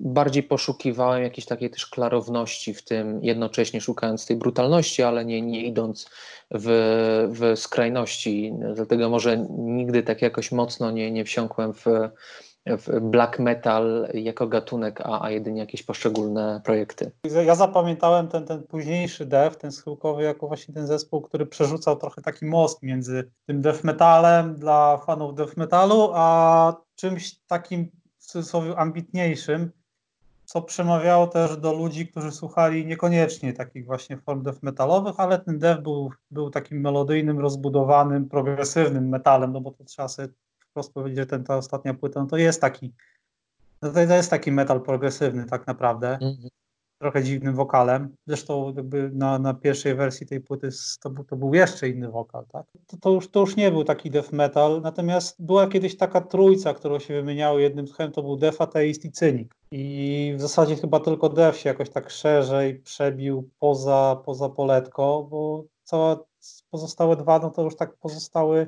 bardziej 0.01 0.43
poszukiwałem 0.43 1.23
jakiejś 1.23 1.47
takiej 1.47 1.71
też 1.71 1.87
klarowności 1.87 2.75
w 2.75 2.85
tym, 2.85 3.25
jednocześnie 3.25 3.81
szukając 3.81 4.27
tej 4.27 4.37
brutalności, 4.37 5.03
ale 5.03 5.25
nie, 5.25 5.43
nie 5.43 5.65
idąc 5.65 6.11
w, 6.51 6.69
w 7.31 7.59
skrajności. 7.59 8.55
Dlatego 8.75 9.11
może 9.11 9.47
nigdy 9.59 10.03
tak 10.03 10.23
jakoś 10.23 10.53
mocno 10.53 10.91
nie, 10.91 11.11
nie 11.11 11.25
wsiąkłem 11.25 11.75
w 11.75 11.85
w 12.67 13.01
black 13.01 13.39
metal 13.39 14.09
jako 14.15 14.47
gatunek, 14.47 15.01
a, 15.01 15.25
a 15.25 15.31
jedynie 15.31 15.61
jakieś 15.61 15.83
poszczególne 15.83 16.61
projekty. 16.65 17.11
Ja 17.47 17.55
zapamiętałem 17.55 18.29
ten, 18.29 18.47
ten 18.47 18.63
późniejszy 18.63 19.27
dev, 19.27 19.57
ten 19.57 19.73
schyłkowy, 19.73 20.23
jako 20.23 20.49
właśnie 20.49 20.75
ten 20.75 20.87
zespół, 20.87 21.23
który 21.23 21.47
przerzucał 21.47 21.97
trochę 21.97 22.23
taki 22.23 22.47
most 22.47 22.83
między 22.83 23.31
tym 23.47 23.63
death 23.63 23.85
metalem 23.85 24.55
dla 24.55 24.99
fanów 25.07 25.35
death 25.35 25.57
metalu, 25.57 26.11
a 26.15 26.77
czymś 26.95 27.41
takim 27.47 27.91
w 28.19 28.27
cudzysłowie 28.27 28.77
ambitniejszym, 28.77 29.71
co 30.45 30.63
przemawiało 30.63 31.27
też 31.27 31.57
do 31.57 31.73
ludzi, 31.73 32.09
którzy 32.09 32.33
słuchali 32.33 32.87
niekoniecznie 32.87 33.53
takich 33.53 33.87
właśnie 33.87 34.17
form 34.17 34.43
death 34.43 34.63
metalowych, 34.63 35.21
ale 35.21 35.39
ten 35.39 35.59
dev 35.59 35.83
był, 35.83 36.11
był 36.31 36.51
takim 36.51 36.81
melodyjnym, 36.81 37.39
rozbudowanym, 37.39 38.29
progresywnym 38.29 39.09
metalem, 39.09 39.53
no 39.53 39.61
bo 39.61 39.71
to 39.71 39.85
trzeba 39.85 40.09
sobie 40.09 40.29
wprost 40.71 40.93
powiedzieć, 40.93 41.19
że 41.19 41.27
ten, 41.27 41.45
ta 41.45 41.57
ostatnia 41.57 41.95
płyta 41.95 42.21
no 42.21 42.27
to 42.27 42.37
jest 42.37 42.61
taki 42.61 42.93
no 43.85 43.93
to, 43.93 44.01
jest 44.01 44.31
taki 44.31 44.53
metal 44.53 44.81
progresywny 44.81 45.47
tak 45.47 45.67
naprawdę. 45.67 46.19
Mm 46.21 46.35
-hmm. 46.35 46.49
Trochę 46.99 47.23
dziwnym 47.23 47.55
wokalem. 47.55 48.17
Zresztą 48.27 48.73
jakby 48.77 49.11
na, 49.11 49.39
na 49.39 49.55
pierwszej 49.55 49.95
wersji 49.95 50.27
tej 50.27 50.41
płyty 50.41 50.69
to, 51.03 51.11
to 51.29 51.37
był 51.37 51.55
jeszcze 51.55 51.89
inny 51.89 52.11
wokal, 52.11 52.47
tak? 52.47 52.67
To, 52.87 52.97
to, 52.97 53.11
już, 53.11 53.31
to 53.31 53.41
już 53.41 53.57
nie 53.57 53.71
był 53.71 53.85
taki 53.85 54.11
death 54.11 54.33
metal, 54.33 54.81
natomiast 54.83 55.45
była 55.45 55.67
kiedyś 55.67 55.97
taka 55.97 56.21
trójca, 56.21 56.75
którą 56.75 56.99
się 56.99 57.15
wymieniało 57.15 57.59
jednym 57.59 57.87
tchem, 57.87 58.13
to 58.13 58.23
był 58.23 58.37
Def, 58.37 58.61
Ateist 58.61 59.05
i 59.05 59.13
Cynik. 59.13 59.55
I 59.77 60.35
w 60.37 60.41
zasadzie 60.41 60.77
chyba 60.77 61.01
tylko 61.01 61.29
Def 61.29 61.57
się 61.57 61.69
jakoś 61.69 61.91
tak 61.91 62.11
szerzej 62.11 62.75
przebił 62.75 63.51
poza, 63.59 64.23
poza 64.25 64.49
poletko, 64.49 65.27
bo 65.31 65.65
całe 65.85 66.17
pozostałe 66.71 67.17
dwa, 67.17 67.39
no 67.39 67.51
to 67.51 67.63
już 67.63 67.77
tak 67.77 67.97
pozostały 67.97 68.67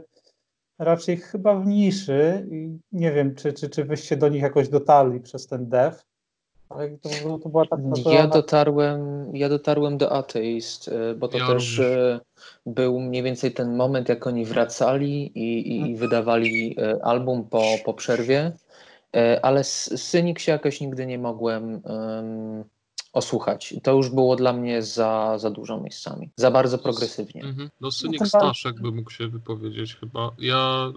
raczej 0.79 1.17
chyba 1.17 1.55
w 1.55 1.67
niszy. 1.67 2.47
Nie 2.93 3.13
wiem, 3.13 3.35
czy, 3.35 3.53
czy, 3.53 3.71
czy 3.71 3.85
wyście 3.85 4.17
do 4.17 4.29
nich 4.29 4.43
jakoś 4.43 4.69
dotarli 4.69 5.21
przez 5.21 5.47
ten 5.47 5.69
dev. 5.69 5.97
Ale 6.69 6.91
to, 6.91 7.39
to 7.39 7.49
była 7.49 7.67
tak 7.67 7.81
ja 8.07 8.27
dotarłem, 8.27 9.31
ja 9.37 9.49
dotarłem 9.49 9.99
do 9.99 10.13
Atheist, 10.13 10.89
e, 10.89 11.15
bo 11.15 11.29
to 11.29 11.39
ja 11.39 11.47
też 11.47 11.79
również. 11.79 11.97
E, 11.97 12.21
był 12.67 13.01
mniej 13.01 13.23
więcej 13.23 13.53
ten 13.53 13.77
moment, 13.77 14.09
jak 14.09 14.27
oni 14.27 14.45
wracali 14.45 15.39
i, 15.39 15.69
i, 15.69 15.91
i 15.91 15.97
wydawali 15.97 16.77
e, 16.79 17.05
album 17.05 17.45
po, 17.45 17.63
po 17.85 17.95
przerwie, 17.95 18.53
ale 19.43 19.65
z 19.65 20.03
Synik 20.03 20.39
się 20.39 20.53
jakoś 20.53 20.81
nigdy 20.81 21.07
nie 21.07 21.19
mogłem 21.19 21.83
um, 21.85 22.65
osłuchać. 23.13 23.75
To 23.83 23.93
już 23.93 24.09
było 24.09 24.37
dla 24.37 24.53
mnie 24.53 24.83
za, 24.83 25.39
za 25.39 25.51
dużo 25.51 25.81
miejscami. 25.81 26.31
Za 26.37 26.51
bardzo 26.51 26.79
progresywnie. 26.79 27.45
Mhm. 27.45 27.71
No 27.81 27.91
Synik 27.91 28.21
no, 28.21 28.27
Staszek 28.27 28.81
by 28.81 28.93
mógł 28.93 29.11
się 29.11 29.29
wypowiedzieć 29.29 29.97
chyba. 29.97 30.31
Ja 30.39 30.93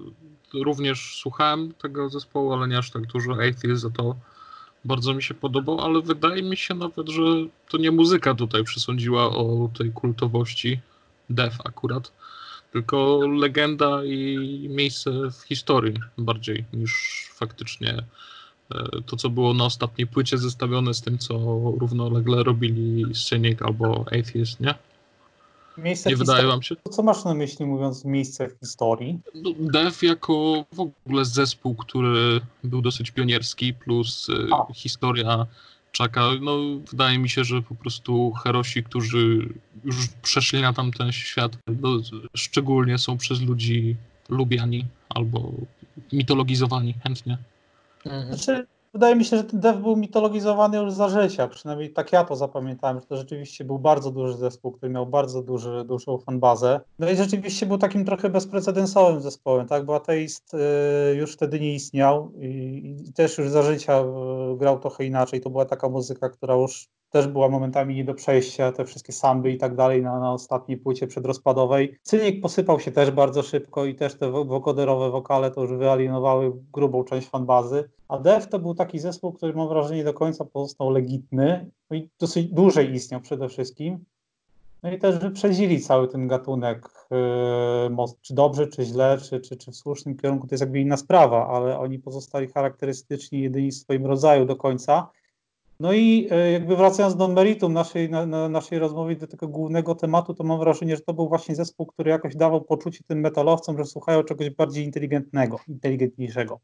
również 0.53 1.19
słuchałem 1.21 1.73
tego 1.73 2.09
zespołu, 2.09 2.53
ale 2.53 2.67
nie 2.67 2.77
aż 2.77 2.91
tak 2.91 3.07
dużo. 3.07 3.33
Atheist 3.33 3.81
za 3.81 3.89
to 3.89 4.15
bardzo 4.85 5.13
mi 5.13 5.23
się 5.23 5.33
podobał, 5.33 5.81
ale 5.81 6.01
wydaje 6.01 6.43
mi 6.43 6.57
się 6.57 6.75
nawet, 6.75 7.09
że 7.09 7.21
to 7.69 7.77
nie 7.77 7.91
muzyka 7.91 8.35
tutaj 8.35 8.63
przesądziła 8.63 9.29
o 9.29 9.69
tej 9.77 9.91
kultowości 9.91 10.79
Def 11.29 11.57
akurat, 11.63 12.11
tylko 12.73 13.19
legenda 13.27 14.03
i 14.03 14.67
miejsce 14.69 15.11
w 15.11 15.47
historii 15.47 15.93
bardziej 16.17 16.65
niż 16.73 17.23
faktycznie 17.33 18.03
e, 18.71 19.01
to, 19.05 19.15
co 19.15 19.29
było 19.29 19.53
na 19.53 19.65
ostatniej 19.65 20.07
płycie 20.07 20.37
zestawione 20.37 20.93
z 20.93 21.01
tym, 21.01 21.17
co 21.17 21.33
równolegle 21.79 22.43
robili 22.43 23.13
Cynic 23.13 23.61
albo 23.61 24.05
Atheist, 24.07 24.59
nie? 24.59 24.73
Miejsce 25.77 26.09
Nie 26.09 26.15
wydaje 26.15 26.47
wam 26.47 26.61
się? 26.61 26.75
To 26.75 26.89
Co 26.89 27.03
masz 27.03 27.25
na 27.25 27.33
myśli 27.33 27.65
mówiąc 27.65 28.05
miejsce 28.05 28.49
w 28.49 28.59
historii? 28.59 29.19
No, 29.35 29.49
Def 29.59 30.03
jako 30.03 30.65
w 30.73 30.79
ogóle 30.79 31.25
zespół, 31.25 31.75
który 31.75 32.41
był 32.63 32.81
dosyć 32.81 33.11
pionierski, 33.11 33.73
plus 33.73 34.29
y, 34.29 34.47
A. 34.51 34.73
historia 34.73 35.47
Czaka, 35.91 36.21
no 36.41 36.57
wydaje 36.91 37.19
mi 37.19 37.29
się, 37.29 37.43
że 37.43 37.61
po 37.61 37.75
prostu 37.75 38.31
herosi, 38.31 38.83
którzy 38.83 39.49
już 39.83 39.95
przeszli 40.21 40.61
na 40.61 40.73
tamten 40.73 41.11
świat, 41.11 41.57
no, 41.81 41.89
szczególnie 42.35 42.97
są 42.97 43.17
przez 43.17 43.41
ludzi 43.41 43.95
lubiani 44.29 44.85
albo 45.09 45.51
mitologizowani 46.13 46.93
chętnie. 47.03 47.37
Mhm. 48.05 48.37
Znaczy, 48.37 48.67
wydaje 48.93 49.15
mi 49.15 49.25
się, 49.25 49.37
że 49.37 49.43
ten 49.43 49.59
Dev 49.59 49.79
był 49.79 49.95
mitologizowany 49.95 50.77
już 50.77 50.93
za 50.93 51.09
życia, 51.09 51.47
przynajmniej 51.47 51.93
tak 51.93 52.13
ja 52.13 52.23
to 52.23 52.35
zapamiętałem, 52.35 52.99
że 52.99 53.05
to 53.05 53.17
rzeczywiście 53.17 53.63
był 53.63 53.79
bardzo 53.79 54.11
duży 54.11 54.37
zespół, 54.37 54.71
który 54.71 54.91
miał 54.91 55.05
bardzo 55.05 55.41
duży, 55.41 55.83
dużą 55.85 56.17
fanbazę. 56.17 56.81
No 56.99 57.09
i 57.09 57.15
rzeczywiście 57.15 57.65
był 57.65 57.77
takim 57.77 58.05
trochę 58.05 58.29
bezprecedensowym 58.29 59.21
zespołem, 59.21 59.67
tak, 59.67 59.85
bo 59.85 59.95
ateist 59.95 60.53
y, 60.53 61.15
już 61.15 61.33
wtedy 61.33 61.59
nie 61.59 61.73
istniał 61.73 62.31
i, 62.39 62.95
i 63.07 63.13
też 63.13 63.37
już 63.37 63.49
za 63.49 63.63
życia 63.63 64.01
y, 64.53 64.57
grał 64.57 64.79
trochę 64.79 65.05
inaczej. 65.05 65.41
To 65.41 65.49
była 65.49 65.65
taka 65.65 65.89
muzyka, 65.89 66.29
która 66.29 66.55
już 66.55 66.89
też 67.09 67.27
była 67.27 67.49
momentami 67.49 67.95
nie 67.95 68.03
do 68.03 68.13
przejścia, 68.13 68.71
te 68.71 68.85
wszystkie 68.85 69.13
samby 69.13 69.51
i 69.51 69.57
tak 69.57 69.75
dalej 69.75 70.01
na, 70.01 70.19
na 70.19 70.33
ostatniej 70.33 70.77
płycie 70.77 71.07
przedrozpadowej. 71.07 71.99
Cynik 72.03 72.41
posypał 72.41 72.79
się 72.79 72.91
też 72.91 73.11
bardzo 73.11 73.43
szybko 73.43 73.85
i 73.85 73.95
też 73.95 74.15
te 74.15 74.31
wo- 74.31 74.45
wokoderowe 74.45 75.09
wokale 75.09 75.51
to 75.51 75.61
już 75.61 75.71
wyalienowały 75.73 76.51
grubą 76.73 77.03
część 77.03 77.27
fanbazy. 77.27 77.89
A 78.07 78.19
Def 78.19 78.47
to 78.47 78.59
był 78.59 78.75
taki 78.75 78.99
zespół, 78.99 79.33
który 79.33 79.53
mam 79.53 79.67
wrażenie 79.67 79.97
nie 79.97 80.03
do 80.03 80.13
końca 80.13 80.45
pozostał 80.45 80.89
legitny 80.89 81.71
no 81.89 81.97
i 81.97 82.09
dosyć 82.19 82.47
dłużej 82.47 82.93
istniał 82.93 83.21
przede 83.21 83.49
wszystkim. 83.49 84.05
No 84.83 84.91
i 84.91 84.99
też 84.99 85.19
wyprzedzili 85.19 85.81
cały 85.81 86.07
ten 86.07 86.27
gatunek, 86.27 86.89
yy, 87.11 88.05
czy 88.21 88.33
dobrze, 88.33 88.67
czy 88.67 88.83
źle, 88.83 89.17
czy, 89.17 89.39
czy, 89.39 89.57
czy 89.57 89.71
w 89.71 89.75
słusznym 89.75 90.17
kierunku, 90.17 90.47
to 90.47 90.53
jest 90.53 90.61
jakby 90.61 90.79
inna 90.79 90.97
sprawa, 90.97 91.47
ale 91.47 91.79
oni 91.79 91.99
pozostali 91.99 92.47
charakterystyczni, 92.47 93.41
jedyni 93.41 93.71
w 93.71 93.75
swoim 93.75 94.05
rodzaju 94.05 94.45
do 94.45 94.55
końca. 94.55 95.09
No 95.79 95.93
i 95.93 96.27
e, 96.31 96.51
jakby 96.51 96.75
wracając 96.75 97.15
do 97.15 97.27
meritum 97.27 97.73
naszej, 97.73 98.09
na, 98.09 98.25
na 98.25 98.49
naszej 98.49 98.79
rozmowy, 98.79 99.15
do 99.15 99.27
tego 99.27 99.47
głównego 99.47 99.95
tematu, 99.95 100.33
to 100.33 100.43
mam 100.43 100.59
wrażenie, 100.59 100.95
że 100.95 101.01
to 101.01 101.13
był 101.13 101.29
właśnie 101.29 101.55
zespół, 101.55 101.85
który 101.85 102.11
jakoś 102.11 102.35
dawał 102.35 102.61
poczucie 102.61 103.03
tym 103.07 103.19
metalowcom, 103.19 103.77
że 103.77 103.85
słuchają 103.85 104.23
czegoś 104.23 104.49
bardziej 104.49 104.85
inteligentnego, 104.85 105.59
inteligentniejszego. 105.67 106.59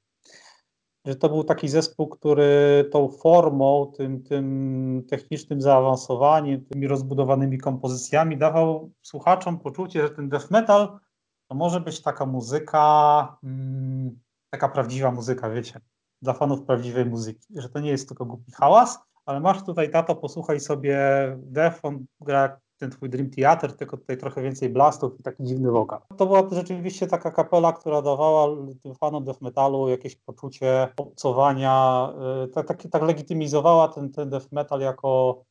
Że 1.05 1.15
to 1.15 1.29
był 1.29 1.43
taki 1.43 1.69
zespół, 1.69 2.07
który 2.07 2.49
tą 2.91 3.09
formą, 3.09 3.91
tym, 3.97 4.23
tym 4.23 5.03
technicznym 5.09 5.61
zaawansowaniem, 5.61 6.65
tymi 6.65 6.87
rozbudowanymi 6.87 7.57
kompozycjami 7.57 8.37
dawał 8.37 8.91
słuchaczom 9.01 9.59
poczucie, 9.59 10.01
że 10.01 10.09
ten 10.09 10.29
death 10.29 10.51
metal 10.51 10.99
to 11.47 11.55
może 11.55 11.81
być 11.81 12.01
taka 12.01 12.25
muzyka, 12.25 13.37
mm, 13.43 14.19
taka 14.49 14.69
prawdziwa 14.69 15.11
muzyka, 15.11 15.49
wiecie 15.49 15.81
dla 16.21 16.33
fanów 16.33 16.61
prawdziwej 16.61 17.05
muzyki, 17.05 17.47
że 17.55 17.69
to 17.69 17.79
nie 17.79 17.89
jest 17.89 18.07
tylko 18.07 18.25
głupi 18.25 18.51
hałas, 18.51 18.99
ale 19.25 19.39
masz 19.39 19.65
tutaj 19.65 19.91
tato, 19.91 20.15
posłuchaj 20.15 20.59
sobie 20.59 20.97
Def, 21.37 21.79
on 21.85 22.05
gra 22.21 22.59
ten 22.77 22.91
twój 22.91 23.09
Dream 23.09 23.29
Theater, 23.29 23.77
tylko 23.77 23.97
tutaj 23.97 24.17
trochę 24.17 24.41
więcej 24.41 24.69
blastów 24.69 25.19
i 25.19 25.23
taki 25.23 25.43
dziwny 25.43 25.71
wokal. 25.71 25.99
To 26.17 26.25
była 26.25 26.49
rzeczywiście 26.51 27.07
taka 27.07 27.31
kapela, 27.31 27.73
która 27.73 28.01
dawała 28.01 28.47
tym 28.83 28.95
fanom 28.95 29.23
death 29.23 29.41
metalu 29.41 29.89
jakieś 29.89 30.15
poczucie 30.15 30.87
obcowania, 30.97 32.09
tak, 32.53 32.67
tak, 32.67 32.83
tak 32.91 33.03
legitymizowała 33.03 33.87
ten, 33.87 34.11
ten 34.11 34.29
death 34.29 34.51
metal 34.51 34.79
jako 34.79 35.43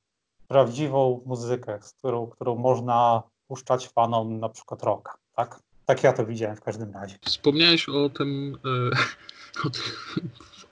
prawdziwą 0.49 1.21
muzykę, 1.27 1.79
z 1.83 1.93
którą, 1.93 2.27
którą 2.27 2.57
można 2.57 3.23
puszczać 3.47 3.89
fanom 3.89 4.41
na 4.41 4.49
przykład 4.49 4.83
rocka, 4.83 5.15
tak? 5.37 5.61
Tak 5.87 6.03
ja 6.05 6.13
to 6.13 6.27
widziałem 6.27 6.57
w 6.57 6.61
każdym 6.61 6.93
razie. 6.93 7.19
Wspomniałeś 7.25 7.89
o 7.89 8.09
tym, 8.09 8.59
e, 8.65 8.69
o 9.67 9.71
tej 9.71 9.83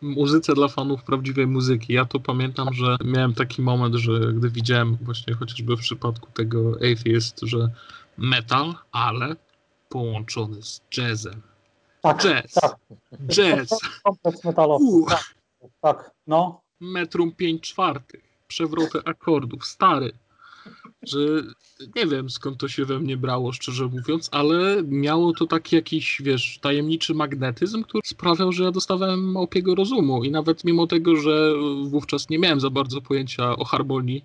muzyce 0.02 0.54
dla 0.54 0.68
fanów 0.68 1.02
prawdziwej 1.02 1.46
muzyki. 1.46 1.92
Ja 1.92 2.04
to 2.04 2.20
pamiętam, 2.20 2.74
że 2.74 2.96
miałem 3.04 3.34
taki 3.34 3.62
moment, 3.62 3.94
że 3.94 4.32
gdy 4.32 4.50
widziałem 4.50 4.96
właśnie 5.00 5.34
chociażby 5.34 5.76
w 5.76 5.80
przypadku 5.80 6.30
tego 6.32 6.72
Atheist, 6.74 7.40
że 7.42 7.70
metal, 8.18 8.74
ale 8.92 9.36
połączony 9.88 10.62
z 10.62 10.80
jazzem. 10.96 11.42
Tak, 12.02 12.22
Jazz. 12.22 12.52
tak. 12.52 12.76
Jazz. 13.26 13.80
Kompleks 14.02 14.44
metalowy. 14.44 14.84
Tak, 15.08 15.34
tak, 15.80 16.10
no. 16.26 16.60
metrum 16.80 17.32
5 17.32 17.62
czwartych, 17.62 18.22
przewroty 18.46 18.98
akordów, 19.04 19.66
stary. 19.66 20.12
Że 21.02 21.18
nie 21.96 22.06
wiem 22.06 22.30
skąd 22.30 22.58
to 22.58 22.68
się 22.68 22.84
we 22.84 22.98
mnie 23.00 23.16
brało, 23.16 23.52
szczerze 23.52 23.86
mówiąc, 23.86 24.28
ale 24.32 24.82
miało 24.82 25.32
to 25.32 25.46
taki 25.46 25.76
jakiś, 25.76 26.22
wiesz, 26.24 26.58
tajemniczy 26.62 27.14
magnetyzm, 27.14 27.82
który 27.82 28.02
sprawiał, 28.04 28.52
że 28.52 28.64
ja 28.64 28.70
dostawałem 28.70 29.32
małpiego 29.32 29.74
rozumu 29.74 30.24
i 30.24 30.30
nawet 30.30 30.64
mimo 30.64 30.86
tego, 30.86 31.16
że 31.16 31.52
wówczas 31.84 32.30
nie 32.30 32.38
miałem 32.38 32.60
za 32.60 32.70
bardzo 32.70 33.00
pojęcia 33.00 33.56
o 33.56 33.64
harmonii, 33.64 34.24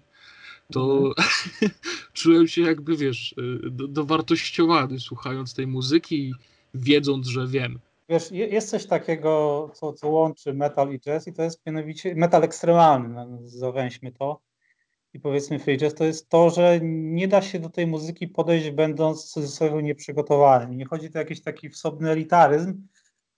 to 0.71 1.11
czułem 2.13 2.47
się 2.47 2.61
jakby, 2.61 2.97
wiesz, 2.97 3.35
do, 3.71 3.87
dowartościowany 3.87 4.99
słuchając 4.99 5.53
tej 5.53 5.67
muzyki 5.67 6.29
i 6.29 6.33
wiedząc, 6.73 7.27
że 7.27 7.47
wiem. 7.47 7.79
Wiesz, 8.09 8.31
je- 8.31 8.47
jest 8.47 8.69
coś 8.69 8.85
takiego, 8.85 9.71
co, 9.73 9.93
co 9.93 10.07
łączy 10.09 10.53
metal 10.53 10.93
i 10.93 10.99
jazz 10.99 11.27
i 11.27 11.33
to 11.33 11.43
jest 11.43 11.65
mianowicie 11.65 12.15
metal 12.15 12.43
ekstremalny, 12.43 13.25
zawęźmy 13.45 14.11
to. 14.11 14.39
I 15.13 15.19
powiedzmy 15.19 15.59
free 15.59 15.77
to 15.97 16.03
jest 16.03 16.29
to, 16.29 16.49
że 16.49 16.79
nie 16.81 17.27
da 17.27 17.41
się 17.41 17.59
do 17.59 17.69
tej 17.69 17.87
muzyki 17.87 18.27
podejść 18.27 18.69
będąc 18.69 19.31
cudzysłowie 19.31 19.83
nieprzygotowanym. 19.83 20.77
Nie 20.77 20.85
chodzi 20.85 21.09
tu 21.09 21.17
o 21.17 21.19
jakiś 21.19 21.41
taki 21.41 21.69
wsobny 21.69 22.11
elitaryzm, 22.11 22.87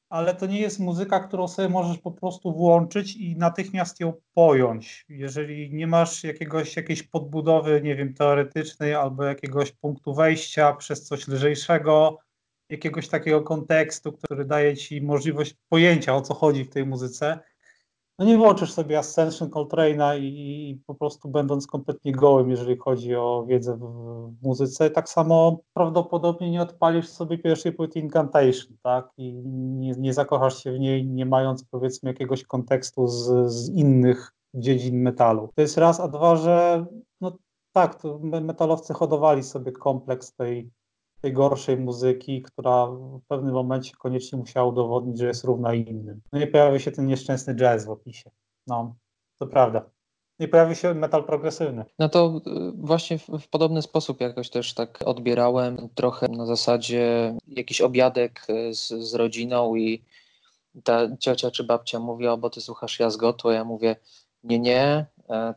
ale 0.10 0.36
to 0.36 0.46
nie 0.46 0.60
jest 0.60 0.80
muzyka, 0.80 1.20
którą 1.20 1.48
sobie 1.48 1.70
możesz 1.70 1.98
po 1.98 2.12
prostu 2.12 2.54
włączyć 2.54 3.16
i 3.16 3.36
natychmiast 3.38 4.00
ją 4.00 4.14
pojąć. 4.34 5.06
Jeżeli 5.10 5.74
nie 5.74 5.88
masz 5.88 6.24
jakiegoś, 6.24 6.76
jakiejś 6.76 7.04
podbudowy, 7.04 7.82
nie 7.84 7.96
wiem, 7.96 8.14
teoretycznej 8.14 8.94
albo 8.94 9.24
jakiegoś 9.24 9.72
punktu 9.72 10.14
wejścia 10.14 10.74
przez 10.74 11.04
coś 11.04 11.28
lżejszego, 11.28 12.18
jakiegoś 12.70 13.08
takiego 13.08 13.42
kontekstu, 13.42 14.14
który 14.14 14.46
daje 14.46 14.78
ci 14.78 15.02
możliwość 15.02 15.56
pojęcia, 15.70 16.16
o 16.16 16.22
co 16.22 16.34
chodzi 16.34 16.64
w 16.64 16.70
tej 16.70 16.86
muzyce, 16.86 17.40
no 18.20 18.26
nie 18.26 18.38
włączysz 18.38 18.72
sobie 18.72 18.98
Ascension 18.98 19.50
Coltrane'a 19.50 20.20
i, 20.20 20.70
i 20.70 20.76
po 20.76 20.96
prostu 20.96 21.30
będąc 21.30 21.68
kompletnie 21.68 22.12
gołym, 22.12 22.50
jeżeli 22.50 22.78
chodzi 22.78 23.16
o 23.16 23.46
wiedzę 23.48 23.78
w, 23.78 23.82
w 24.40 24.44
muzyce, 24.44 24.90
tak 24.90 25.10
samo 25.10 25.60
prawdopodobnie 25.74 26.52
nie 26.52 26.62
odpalisz 26.62 27.08
sobie 27.08 27.38
pierwszej 27.38 27.72
płyty 27.72 28.00
Incantation, 28.00 28.78
tak, 28.84 29.10
i 29.18 29.34
nie, 29.44 29.92
nie 29.92 30.14
zakochasz 30.14 30.64
się 30.64 30.72
w 30.72 30.80
niej, 30.80 31.08
nie 31.08 31.26
mając 31.26 31.66
powiedzmy 31.66 32.10
jakiegoś 32.10 32.44
kontekstu 32.44 33.08
z, 33.08 33.52
z 33.52 33.70
innych 33.70 34.32
dziedzin 34.54 35.02
metalu. 35.02 35.50
To 35.56 35.62
jest 35.62 35.78
raz, 35.78 36.00
a 36.00 36.08
dwa, 36.08 36.36
że 36.36 36.86
no 37.22 37.32
tak, 37.72 38.02
metalowcy 38.22 38.94
hodowali 38.94 39.44
sobie 39.44 39.72
kompleks 39.72 40.34
tej 40.34 40.70
tej 41.22 41.34
gorszej 41.34 41.78
muzyki, 41.78 42.42
która 42.42 42.88
w 42.88 43.22
pewnym 43.28 43.54
momencie 43.54 43.92
koniecznie 44.00 44.38
musiała 44.38 44.68
udowodnić, 44.70 45.20
że 45.20 45.28
jest 45.28 45.44
równa 45.44 45.74
innym. 45.74 46.22
No 46.34 46.42
i 46.42 46.48
pojawił 46.48 46.80
się 46.80 46.92
ten 46.92 47.06
nieszczęsny 47.06 47.56
jazz 47.56 47.86
w 47.86 47.90
opisie. 47.90 48.32
No, 48.68 48.96
to 49.40 49.48
prawda. 49.48 49.90
I 50.40 50.48
pojawił 50.48 50.76
się 50.76 50.94
metal 50.94 51.24
progresywny. 51.24 51.86
No 52.00 52.10
to 52.10 52.42
y, 52.48 52.72
właśnie 52.78 53.18
w, 53.18 53.28
w 53.28 53.48
podobny 53.48 53.82
sposób 53.82 54.22
jakoś 54.22 54.50
też 54.50 54.74
tak 54.74 55.00
odbierałem, 55.06 55.90
trochę 55.96 56.28
na 56.28 56.46
zasadzie 56.46 57.36
jakiś 57.48 57.82
obiadek 57.82 58.48
y, 58.50 58.74
z, 58.74 58.88
z 58.88 59.14
rodziną 59.14 59.76
i 59.76 60.04
ta 60.84 61.18
ciocia 61.18 61.52
czy 61.52 61.64
babcia 61.64 62.00
mówi, 62.00 62.28
o 62.28 62.38
bo 62.38 62.50
ty 62.50 62.62
słuchasz 62.62 63.00
jazgotu, 63.00 63.50
a 63.50 63.54
ja 63.54 63.64
mówię, 63.64 63.96
nie, 64.44 64.60
nie, 64.60 65.06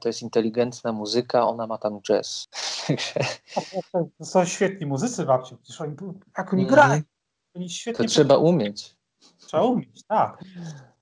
to 0.00 0.08
jest 0.08 0.22
inteligentna 0.22 0.92
muzyka, 0.92 1.46
ona 1.48 1.66
ma 1.66 1.78
tam 1.78 2.00
jazz. 2.00 2.48
To 4.18 4.24
są 4.24 4.44
świetni 4.44 4.86
muzycy 4.86 5.24
babci, 5.24 5.56
przecież 5.56 5.80
oni, 5.80 5.96
jak 6.38 6.52
oni 6.52 6.62
Mhm. 6.62 6.80
grają, 6.80 7.02
oni 7.54 7.66
to 7.66 7.72
świetnie 7.72 8.06
trzeba 8.08 8.36
umieć. 8.36 8.96
Trzeba 9.38 9.62
umieć, 9.62 10.02
tak. 10.06 10.44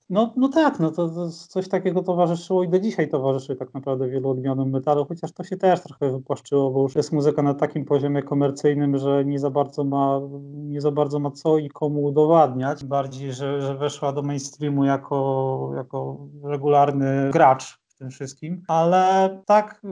No, 0.09 0.33
no 0.35 0.49
tak, 0.49 0.79
no 0.79 0.91
to, 0.91 1.09
to 1.09 1.29
coś 1.29 1.69
takiego 1.69 2.03
towarzyszyło 2.03 2.63
i 2.63 2.69
do 2.69 2.79
dzisiaj 2.79 3.09
towarzyszy 3.09 3.55
tak 3.55 3.73
naprawdę 3.73 4.07
wielu 4.09 4.29
odmianom 4.29 4.69
metalu, 4.69 5.05
chociaż 5.05 5.31
to 5.31 5.43
się 5.43 5.57
też 5.57 5.81
trochę 5.81 6.11
wypłaszczyło, 6.11 6.71
bo 6.71 6.81
już 6.81 6.95
jest 6.95 7.11
muzyka 7.11 7.41
na 7.41 7.53
takim 7.53 7.85
poziomie 7.85 8.23
komercyjnym, 8.23 8.97
że 8.97 9.25
nie 9.25 9.39
za 9.39 9.49
bardzo 9.49 9.83
ma, 9.83 10.19
nie 10.53 10.81
za 10.81 10.91
bardzo 10.91 11.19
ma 11.19 11.31
co 11.31 11.57
i 11.57 11.69
komu 11.69 12.03
udowadniać. 12.03 12.83
Bardziej, 12.85 13.33
że, 13.33 13.61
że 13.61 13.75
weszła 13.77 14.13
do 14.13 14.21
mainstreamu 14.21 14.85
jako, 14.85 15.71
jako 15.75 16.27
regularny 16.43 17.29
gracz 17.33 17.80
tym 18.01 18.11
wszystkim, 18.11 18.63
ale 18.67 19.41
tak 19.45 19.81
y, 19.85 19.87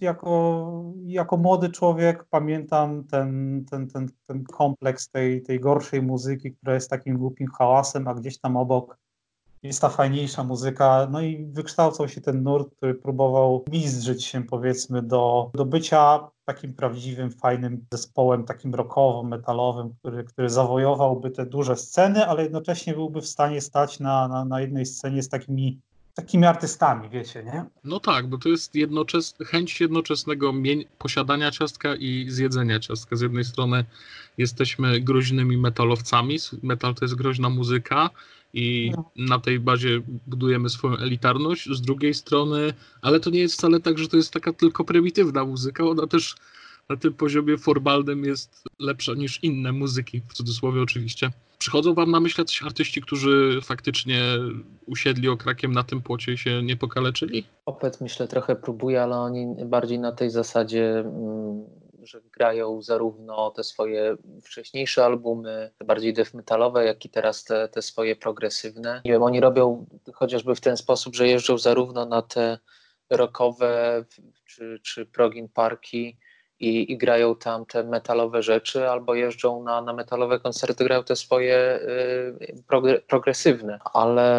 jako, 0.00 0.92
jako 1.06 1.36
młody 1.36 1.68
człowiek 1.68 2.24
pamiętam 2.30 3.04
ten, 3.04 3.64
ten, 3.70 3.88
ten, 3.88 4.08
ten 4.26 4.44
kompleks 4.44 5.08
tej, 5.08 5.42
tej 5.42 5.60
gorszej 5.60 6.02
muzyki, 6.02 6.52
która 6.52 6.74
jest 6.74 6.90
takim 6.90 7.18
głupim 7.18 7.48
hałasem, 7.58 8.08
a 8.08 8.14
gdzieś 8.14 8.38
tam 8.38 8.56
obok 8.56 8.98
jest 9.62 9.80
ta 9.80 9.88
fajniejsza 9.88 10.44
muzyka, 10.44 11.08
no 11.10 11.20
i 11.20 11.46
wykształcał 11.46 12.08
się 12.08 12.20
ten 12.20 12.42
nurt, 12.42 12.76
który 12.76 12.94
próbował 12.94 13.64
mizdrzyć 13.72 14.24
się 14.24 14.42
powiedzmy 14.42 15.02
do, 15.02 15.50
do 15.54 15.64
bycia 15.64 16.28
takim 16.44 16.74
prawdziwym, 16.74 17.30
fajnym 17.30 17.86
zespołem, 17.92 18.44
takim 18.44 18.74
rockowym, 18.74 19.30
metalowym, 19.30 19.94
który, 19.98 20.24
który 20.24 20.50
zawojowałby 20.50 21.30
te 21.30 21.46
duże 21.46 21.76
sceny, 21.76 22.26
ale 22.26 22.42
jednocześnie 22.42 22.94
byłby 22.94 23.20
w 23.20 23.26
stanie 23.26 23.60
stać 23.60 24.00
na, 24.00 24.28
na, 24.28 24.44
na 24.44 24.60
jednej 24.60 24.86
scenie 24.86 25.22
z 25.22 25.28
takimi 25.28 25.80
takimi 26.14 26.46
artystami, 26.46 27.08
wiecie, 27.08 27.44
nie? 27.44 27.64
No 27.84 28.00
tak, 28.00 28.26
bo 28.26 28.38
to 28.38 28.48
jest 28.48 28.74
jednoczes 28.74 29.34
chęć 29.46 29.80
jednoczesnego 29.80 30.52
posiadania 30.98 31.50
ciastka 31.50 31.94
i 31.94 32.26
zjedzenia 32.28 32.80
ciastka. 32.80 33.16
Z 33.16 33.20
jednej 33.20 33.44
strony 33.44 33.84
jesteśmy 34.38 35.00
groźnymi 35.00 35.56
metalowcami, 35.56 36.38
metal 36.62 36.94
to 36.94 37.04
jest 37.04 37.14
groźna 37.14 37.50
muzyka, 37.50 38.10
i 38.54 38.92
no. 38.96 39.10
na 39.16 39.38
tej 39.38 39.60
bazie 39.60 40.00
budujemy 40.26 40.68
swoją 40.68 40.96
elitarność. 40.96 41.68
Z 41.70 41.80
drugiej 41.80 42.14
strony, 42.14 42.74
ale 43.02 43.20
to 43.20 43.30
nie 43.30 43.40
jest 43.40 43.54
wcale 43.54 43.80
tak, 43.80 43.98
że 43.98 44.08
to 44.08 44.16
jest 44.16 44.32
taka 44.32 44.52
tylko 44.52 44.84
prymitywna 44.84 45.44
muzyka, 45.44 45.84
ona 45.84 46.06
też 46.06 46.34
na 46.88 46.96
tym 46.96 47.14
poziomie 47.14 47.58
formalnym 47.58 48.24
jest 48.24 48.64
lepsza 48.78 49.14
niż 49.14 49.42
inne 49.42 49.72
muzyki, 49.72 50.22
w 50.28 50.34
cudzysłowie 50.34 50.82
oczywiście. 50.82 51.30
Przychodzą 51.58 51.94
wam 51.94 52.10
na 52.10 52.20
myśl 52.20 52.40
jacyś 52.40 52.62
artyści, 52.62 53.02
którzy 53.02 53.60
faktycznie 53.62 54.20
usiedli 54.86 55.28
okrakiem 55.28 55.72
na 55.72 55.82
tym 55.82 56.02
płocie 56.02 56.32
i 56.32 56.38
się 56.38 56.62
nie 56.62 56.76
pokaleczyli? 56.76 57.46
Opet 57.66 58.00
myślę 58.00 58.28
trochę 58.28 58.56
próbuje, 58.56 59.02
ale 59.02 59.16
oni 59.16 59.46
bardziej 59.64 59.98
na 59.98 60.12
tej 60.12 60.30
zasadzie 60.30 60.98
mm, 60.98 61.64
że 62.06 62.20
grają 62.32 62.82
zarówno 62.82 63.50
te 63.50 63.64
swoje 63.64 64.16
wcześniejsze 64.42 65.04
albumy, 65.04 65.70
bardziej 65.84 66.12
death 66.12 66.34
metalowe, 66.34 66.84
jak 66.84 67.04
i 67.04 67.08
teraz 67.08 67.44
te, 67.44 67.68
te 67.68 67.82
swoje 67.82 68.16
progresywne. 68.16 69.02
Nie 69.04 69.12
wiem, 69.12 69.22
oni 69.22 69.40
robią 69.40 69.86
chociażby 70.14 70.54
w 70.54 70.60
ten 70.60 70.76
sposób, 70.76 71.14
że 71.14 71.28
jeżdżą 71.28 71.58
zarówno 71.58 72.06
na 72.06 72.22
te 72.22 72.58
rockowe 73.10 74.04
czy, 74.44 74.80
czy 74.82 75.06
progin 75.06 75.48
parki, 75.48 76.16
i, 76.68 76.92
i, 76.92 76.98
grają 76.98 77.36
tam 77.36 77.66
te 77.66 77.84
metalowe 77.84 78.42
rzeczy, 78.42 78.88
albo 78.88 79.14
jeżdżą 79.14 79.62
na, 79.62 79.80
na 79.80 79.92
metalowe 79.92 80.40
koncerty, 80.40 80.84
grają 80.84 81.04
te 81.04 81.16
swoje 81.16 81.80
y, 82.78 83.02
progresywne, 83.08 83.78
ale 83.94 84.34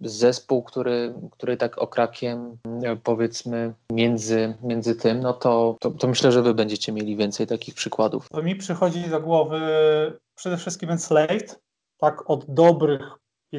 zespół, 0.00 0.62
który, 0.62 1.14
który 1.30 1.56
tak 1.56 1.78
okrakiem 1.78 2.56
powiedzmy 3.02 3.74
między, 3.92 4.54
między 4.62 4.94
tym, 4.94 5.20
no 5.20 5.32
to, 5.32 5.76
to, 5.80 5.90
to 5.90 6.08
myślę, 6.08 6.32
że 6.32 6.42
wy 6.42 6.54
będziecie 6.54 6.92
mieli 6.92 7.16
więcej 7.16 7.46
takich 7.46 7.74
przykładów. 7.74 8.28
To 8.28 8.42
mi 8.42 8.56
przychodzi 8.56 9.10
do 9.10 9.20
głowy 9.20 9.60
przede 10.34 10.56
wszystkim 10.56 10.90
Enslaved, 10.90 11.60
tak 11.98 12.30
od 12.30 12.44
dobrych 12.54 13.02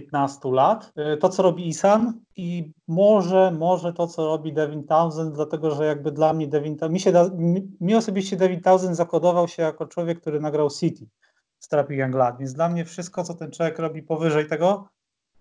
15 0.02 0.52
lat. 0.52 0.94
Y, 1.14 1.18
to, 1.18 1.30
co 1.30 1.44
robi 1.44 1.68
Isan 1.68 2.20
i 2.36 2.72
może, 2.88 3.52
może 3.52 3.94
to, 3.94 4.08
co 4.08 4.26
robi 4.26 4.54
Devin 4.54 4.84
Townsend, 4.84 5.36
dlatego, 5.36 5.72
że 5.72 5.86
jakby 5.86 6.12
dla 6.12 6.34
mnie 6.34 6.48
Devin 6.48 6.78
mi, 6.90 7.00
się 7.00 7.12
da, 7.12 7.30
mi, 7.30 7.72
mi 7.82 7.96
osobiście 7.96 8.38
Devin 8.38 8.62
Townsend 8.62 8.96
zakodował 8.96 9.48
się 9.48 9.64
jako 9.64 9.86
człowiek, 9.86 10.22
który 10.22 10.40
nagrał 10.40 10.70
City 10.70 11.08
z 11.60 11.68
Trappy 11.68 11.96
Young 11.96 12.16
Lad, 12.16 12.38
więc 12.40 12.54
dla 12.54 12.70
mnie 12.70 12.86
wszystko, 12.86 13.24
co 13.24 13.34
ten 13.34 13.52
człowiek 13.52 13.80
robi 13.80 14.04
powyżej 14.04 14.48
tego, 14.48 14.90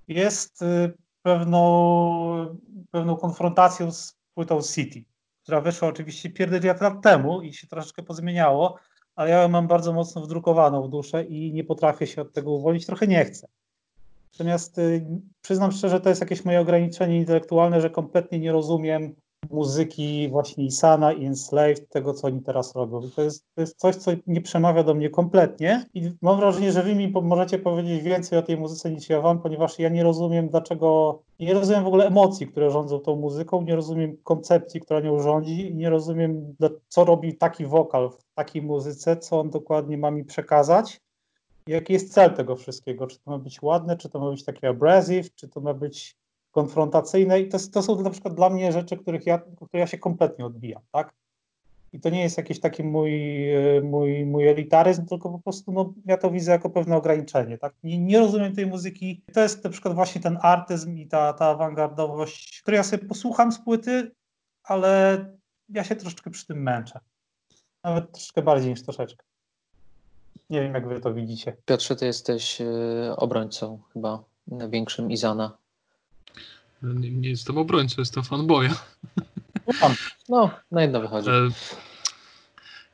jest 0.09 0.63
y, 0.63 0.93
pewną, 1.23 2.57
pewną 2.91 3.17
konfrontacją 3.17 3.93
z 3.93 4.17
płytą 4.35 4.63
City, 4.63 5.05
która 5.43 5.61
wyszła 5.61 5.89
oczywiście 5.89 6.31
pierdyliard 6.31 6.81
lat 6.81 7.03
temu 7.03 7.43
i 7.43 7.53
się 7.53 7.67
troszeczkę 7.67 8.03
pozmieniało, 8.03 8.79
ale 9.17 9.31
ja 9.31 9.43
ją 9.43 9.49
mam 9.49 9.67
bardzo 9.67 9.93
mocno 9.93 10.23
wdrukowaną 10.23 10.83
w 10.83 10.89
duszę 10.89 11.25
i 11.25 11.53
nie 11.53 11.65
potrafię 11.65 12.07
się 12.07 12.23
od 12.23 12.33
tego 12.33 12.51
uwolnić, 12.51 12.87
trochę 12.87 13.07
nie 13.07 13.25
chcę. 13.25 13.49
Natomiast 14.39 14.79
y, 14.79 15.07
przyznam 15.43 15.73
szczerze, 15.73 16.01
to 16.01 16.09
jest 16.09 16.21
jakieś 16.21 16.45
moje 16.45 16.61
ograniczenie 16.61 17.17
intelektualne, 17.19 17.81
że 17.81 17.91
kompletnie 17.91 18.39
nie 18.39 18.53
rozumiem 18.53 19.15
muzyki 19.51 20.29
właśnie 20.29 20.65
Isana 20.65 21.13
i 21.13 21.27
Enslaved, 21.27 21.89
tego 21.89 22.15
co 22.15 22.27
oni 22.27 22.43
teraz 22.43 22.75
robią. 22.75 23.01
To 23.17 23.23
jest, 23.23 23.47
to 23.55 23.61
jest 23.61 23.79
coś, 23.79 23.97
co 23.97 24.11
nie 24.27 24.41
przemawia 24.41 24.83
do 24.83 24.95
mnie 24.95 25.11
kompletnie 25.11 25.87
i 25.95 26.11
mam 26.23 26.41
wrażenie, 26.41 26.73
że 26.73 26.83
wy 26.83 26.95
mi 26.95 27.13
możecie 27.23 27.59
powiedzieć 27.59 28.03
więcej 28.03 28.39
o 28.39 28.43
tej 28.43 28.57
muzyce 28.57 28.91
niż 28.91 29.09
ja 29.09 29.21
wam, 29.21 29.43
ponieważ 29.43 29.79
ja 29.79 29.89
nie 29.89 30.03
rozumiem 30.03 30.49
dlaczego, 30.49 31.19
nie 31.41 31.55
rozumiem 31.55 31.85
w 31.85 31.87
ogóle 31.87 32.07
emocji, 32.07 32.47
które 32.47 32.71
rządzą 32.71 32.99
tą 32.99 33.17
muzyką, 33.17 33.63
nie 33.63 33.77
rozumiem 33.77 34.17
koncepcji, 34.25 34.81
która 34.81 35.01
nią 35.01 35.21
rządzi 35.21 35.75
nie 35.75 35.91
rozumiem 35.91 36.55
co 36.89 37.05
robi 37.05 37.37
taki 37.37 37.67
wokal 37.67 38.11
w 38.11 38.35
takiej 38.35 38.63
muzyce, 38.63 39.17
co 39.17 39.41
on 39.41 39.51
dokładnie 39.51 39.99
ma 39.99 40.11
mi 40.11 40.25
przekazać 40.25 41.01
jaki 41.67 41.93
jest 41.93 42.13
cel 42.13 42.35
tego 42.35 42.57
wszystkiego? 42.57 43.07
Czy 43.07 43.19
to 43.19 43.31
ma 43.31 43.39
być 43.39 43.63
ładne, 43.63 43.97
czy 43.97 44.09
to 44.09 44.21
ma 44.21 44.31
być 44.31 44.45
takie 44.45 44.69
abrasive, 44.69 45.35
czy 45.35 45.49
to 45.49 45.61
ma 45.61 45.75
być 45.75 46.17
konfrontacyjne 46.51 47.41
i 47.41 47.49
to, 47.49 47.59
to 47.73 47.83
są 47.83 48.03
na 48.03 48.11
przykład 48.11 48.35
dla 48.35 48.51
mnie 48.51 48.73
rzeczy, 48.73 48.97
których 48.97 49.27
ja, 49.27 49.39
które 49.39 49.81
ja 49.81 49.87
się 49.87 49.99
kompletnie 49.99 50.47
odbijam, 50.47 50.83
tak? 50.93 51.15
I 51.93 52.01
to 52.01 52.11
nie 52.11 52.23
jest 52.23 52.37
jakiś 52.37 52.61
taki 52.61 52.85
mój, 52.85 53.13
mój, 53.83 54.27
mój 54.27 54.49
elitaryzm, 54.49 55.07
tylko 55.07 55.31
po 55.31 55.39
prostu 55.39 55.73
no, 55.73 55.95
ja 56.07 56.17
to 56.17 56.31
widzę 56.31 56.53
jako 56.53 56.71
pewne 56.71 56.97
ograniczenie. 56.97 57.59
Tak? 57.59 57.75
Nie, 57.85 57.99
nie 57.99 58.19
rozumiem 58.19 58.55
tej 58.55 58.67
muzyki. 58.67 59.23
To 59.33 59.41
jest 59.41 59.65
na 59.65 59.71
przykład 59.71 59.95
właśnie 59.95 60.21
ten 60.21 60.39
artyzm 60.43 60.97
i 60.97 61.07
ta, 61.07 61.33
ta 61.33 61.47
awangardowość, 61.47 62.63
której 62.63 62.79
ja 62.79 62.85
sobie 62.85 63.09
posłucham 63.09 63.53
z 63.53 63.59
płyty, 63.59 64.11
ale 64.63 65.25
ja 65.69 65.85
się 65.85 65.97
troszeczkę 65.97 66.31
przy 66.31 66.47
tym 66.47 66.63
męczę. 66.63 67.01
Nawet 67.85 68.13
troszkę 68.13 68.43
bardziej 68.43 68.71
niż 68.71 68.83
troszeczkę. 68.83 69.25
Nie 70.51 70.61
wiem, 70.61 70.75
jak 70.75 70.89
wy 70.89 71.01
to 71.01 71.15
widzicie. 71.15 71.57
Piotrze, 71.65 71.97
ty 71.97 72.07
jesteś 72.07 72.61
e, 72.61 73.17
obrońcą 73.17 73.81
chyba 73.93 74.25
największym 74.47 75.11
Izana. 75.11 75.57
Nie, 76.83 77.11
nie 77.11 77.29
jestem 77.29 77.59
obrońcą, 77.59 77.95
jestem 77.99 78.23
fanboya. 78.23 78.71
No, 80.29 80.51
na 80.71 80.83
jedno 80.83 81.01
wychodzi. 81.01 81.31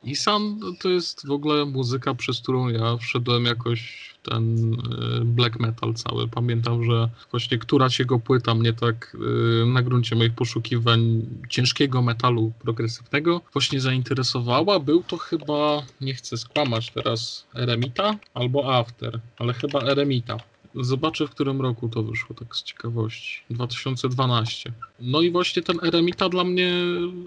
E, 0.03 0.09
Isan 0.09 0.59
to 0.79 0.89
jest 0.89 1.27
w 1.27 1.31
ogóle 1.31 1.65
muzyka, 1.65 2.13
przez 2.13 2.41
którą 2.41 2.67
ja 2.67 2.97
wszedłem 2.97 3.45
jakoś 3.45 4.09
w 4.13 4.29
ten 4.29 4.73
e, 4.73 5.25
black 5.25 5.59
metal 5.59 5.93
cały. 5.93 6.27
Pamiętam, 6.27 6.83
że 6.83 7.09
właśnie 7.31 7.57
któraś 7.57 7.99
jego 7.99 8.19
płyta 8.19 8.55
mnie 8.55 8.73
tak 8.73 9.17
e, 9.61 9.65
na 9.65 9.81
gruncie 9.81 10.15
moich 10.15 10.33
poszukiwań 10.33 11.21
ciężkiego 11.49 12.01
metalu 12.01 12.51
progresywnego 12.59 13.41
właśnie 13.53 13.81
zainteresowała. 13.81 14.79
Był 14.79 15.03
to 15.03 15.17
chyba, 15.17 15.83
nie 16.01 16.13
chcę 16.13 16.37
skłamać 16.37 16.91
teraz, 16.91 17.45
Eremita 17.55 18.17
albo 18.33 18.75
After, 18.75 19.19
ale 19.37 19.53
chyba 19.53 19.81
Eremita. 19.81 20.37
Zobaczę, 20.75 21.27
w 21.27 21.31
którym 21.31 21.61
roku 21.61 21.89
to 21.89 22.03
wyszło, 22.03 22.35
tak 22.35 22.55
z 22.55 22.63
ciekawości. 22.63 23.43
2012. 23.49 24.71
No 24.99 25.21
i 25.21 25.31
właśnie 25.31 25.61
ten 25.61 25.79
Eremita 25.83 26.29
dla 26.29 26.43
mnie 26.43 26.73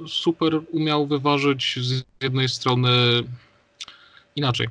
super 0.08 0.60
umiał 0.70 1.06
wyważyć 1.06 1.78
z 1.82 2.02
jednej 2.20 2.48
strony 2.48 2.88
inaczej. 4.36 4.68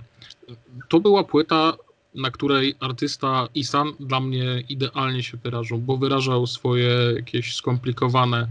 To 0.89 0.99
była 0.99 1.23
płyta, 1.23 1.73
na 2.15 2.31
której 2.31 2.75
artysta 2.79 3.47
Isan 3.55 3.93
dla 3.99 4.19
mnie 4.19 4.63
idealnie 4.69 5.23
się 5.23 5.37
wyrażał, 5.37 5.77
bo 5.77 5.97
wyrażał 5.97 6.47
swoje 6.47 6.89
jakieś 7.15 7.55
skomplikowane 7.55 8.47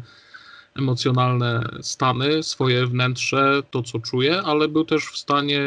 emocjonalne 0.75 1.69
stany, 1.81 2.43
swoje 2.43 2.87
wnętrze, 2.87 3.63
to 3.71 3.83
co 3.83 3.99
czuje, 3.99 4.43
ale 4.43 4.69
był 4.69 4.85
też 4.85 5.05
w 5.05 5.19
stanie 5.19 5.63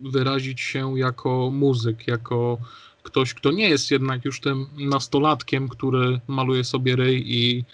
wyrazić 0.00 0.60
się 0.60 0.98
jako 0.98 1.50
muzyk, 1.52 2.06
jako 2.06 2.58
ktoś, 3.04 3.34
kto 3.34 3.50
nie 3.50 3.68
jest 3.68 3.90
jednak 3.90 4.24
już 4.24 4.40
tym 4.40 4.66
nastolatkiem, 4.78 5.68
który 5.68 6.20
maluje 6.28 6.64
sobie 6.64 6.96
ryj 6.96 7.24
i 7.26 7.64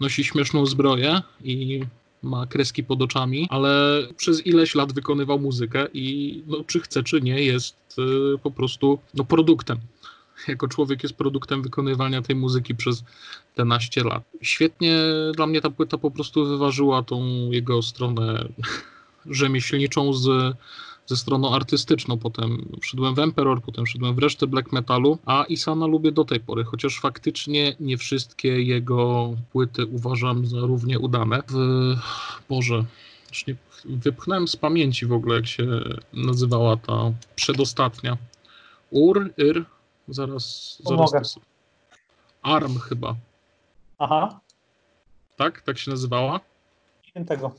nosi 0.00 0.24
śmieszną 0.24 0.66
zbroję 0.66 1.22
i 1.44 1.80
ma 2.22 2.46
kreski 2.46 2.84
pod 2.84 3.02
oczami, 3.02 3.46
ale 3.50 4.02
przez 4.16 4.46
ileś 4.46 4.74
lat 4.74 4.92
wykonywał 4.92 5.38
muzykę 5.38 5.86
i 5.94 6.42
no, 6.46 6.64
czy 6.66 6.80
chce, 6.80 7.02
czy 7.02 7.20
nie, 7.20 7.42
jest 7.42 7.96
y, 8.34 8.38
po 8.38 8.50
prostu 8.50 8.98
no, 9.14 9.24
produktem. 9.24 9.78
Jako 10.48 10.68
człowiek 10.68 11.02
jest 11.02 11.14
produktem 11.14 11.62
wykonywania 11.62 12.22
tej 12.22 12.36
muzyki 12.36 12.74
przez 12.74 13.04
te 13.54 13.64
naście 13.64 14.04
lat. 14.04 14.22
Świetnie 14.42 14.98
dla 15.34 15.46
mnie 15.46 15.60
ta 15.60 15.70
płyta 15.70 15.98
po 15.98 16.10
prostu 16.10 16.46
wyważyła 16.46 17.02
tą 17.02 17.50
jego 17.50 17.82
stronę 17.82 18.48
rzemieślniczą 19.26 20.12
z, 20.12 20.56
ze 21.12 21.16
stroną 21.16 21.54
artystyczną. 21.54 22.18
Potem 22.18 22.68
wszedłem 22.80 23.14
w 23.14 23.18
Emperor, 23.18 23.62
potem 23.62 23.84
wszedłem 23.84 24.14
w 24.14 24.18
resztę 24.18 24.46
black 24.46 24.72
metalu, 24.72 25.18
a 25.26 25.44
Isana 25.44 25.86
lubię 25.86 26.12
do 26.12 26.24
tej 26.24 26.40
pory, 26.40 26.64
chociaż 26.64 27.00
faktycznie 27.00 27.76
nie 27.80 27.96
wszystkie 27.98 28.62
jego 28.62 29.30
płyty 29.52 29.86
uważam 29.86 30.46
za 30.46 30.60
równie 30.60 30.98
udane. 30.98 31.42
W... 31.48 31.56
Boże, 32.48 32.84
już 33.28 33.46
nie 33.46 33.56
wypchnąłem 33.84 34.48
z 34.48 34.56
pamięci 34.56 35.06
w 35.06 35.12
ogóle, 35.12 35.36
jak 35.36 35.46
się 35.46 35.66
nazywała 36.12 36.76
ta 36.76 37.12
przedostatnia. 37.34 38.16
Ur, 38.90 39.30
Yr, 39.40 39.64
zaraz, 40.08 40.78
zaraz. 40.84 41.38
Arm 42.42 42.78
chyba. 42.78 43.16
Aha. 43.98 44.40
Tak? 45.36 45.62
Tak 45.62 45.78
się 45.78 45.90
nazywała? 45.90 46.40
Nie 47.06 47.12
wiem 47.14 47.24
tego. 47.24 47.54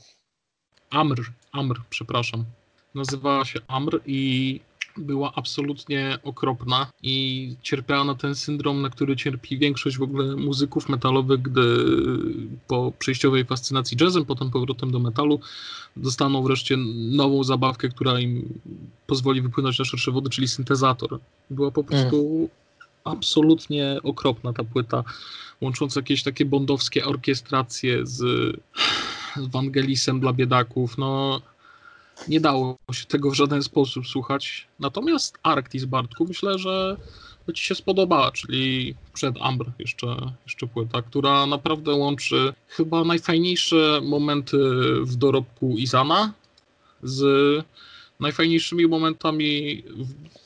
Amr, 0.90 1.22
Amr, 1.52 1.80
przepraszam. 1.90 2.44
Nazywała 2.94 3.44
się 3.44 3.60
Amr 3.68 4.00
i 4.06 4.60
była 4.96 5.32
absolutnie 5.34 6.18
okropna 6.22 6.86
i 7.02 7.56
cierpiała 7.62 8.04
na 8.04 8.14
ten 8.14 8.34
syndrom, 8.34 8.82
na 8.82 8.90
który 8.90 9.16
cierpi 9.16 9.58
większość 9.58 9.98
w 9.98 10.02
ogóle 10.02 10.36
muzyków 10.36 10.88
metalowych, 10.88 11.42
gdy 11.42 11.84
po 12.66 12.92
przejściowej 12.98 13.44
fascynacji 13.44 13.96
jazzem, 14.00 14.24
potem 14.24 14.50
powrotem 14.50 14.90
do 14.90 14.98
metalu, 14.98 15.40
dostaną 15.96 16.42
wreszcie 16.42 16.76
nową 16.96 17.44
zabawkę, 17.44 17.88
która 17.88 18.20
im 18.20 18.60
pozwoli 19.06 19.42
wypłynąć 19.42 19.78
na 19.78 19.84
szersze 19.84 20.10
wody, 20.10 20.30
czyli 20.30 20.48
syntezator. 20.48 21.18
Była 21.50 21.70
po 21.70 21.84
prostu 21.84 22.48
absolutnie 23.04 23.98
okropna 24.02 24.52
ta 24.52 24.64
płyta, 24.64 25.04
łącząca 25.60 26.00
jakieś 26.00 26.22
takie 26.22 26.44
bondowskie 26.44 27.04
orkiestracje 27.04 28.06
z 28.06 28.22
Ewangelisem 29.36 30.20
dla 30.20 30.32
biedaków. 30.32 30.98
No, 30.98 31.40
nie 32.28 32.40
dało 32.40 32.78
się 32.92 33.06
tego 33.06 33.30
w 33.30 33.34
żaden 33.34 33.62
sposób 33.62 34.06
słuchać. 34.06 34.66
Natomiast 34.80 35.38
Arctis 35.42 35.84
Bartku 35.84 36.24
myślę, 36.24 36.58
że 36.58 36.96
Ci 37.54 37.64
się 37.64 37.74
spodobała, 37.74 38.32
czyli 38.32 38.94
przed 39.12 39.36
Amber 39.40 39.72
jeszcze, 39.78 40.16
jeszcze 40.44 40.66
płyta, 40.66 41.02
która 41.02 41.46
naprawdę 41.46 41.92
łączy 41.92 42.52
chyba 42.68 43.04
najfajniejsze 43.04 44.00
momenty 44.02 44.58
w 45.02 45.16
dorobku 45.16 45.78
Izana 45.78 46.32
z 47.02 47.24
najfajniejszymi 48.20 48.86
momentami 48.86 49.82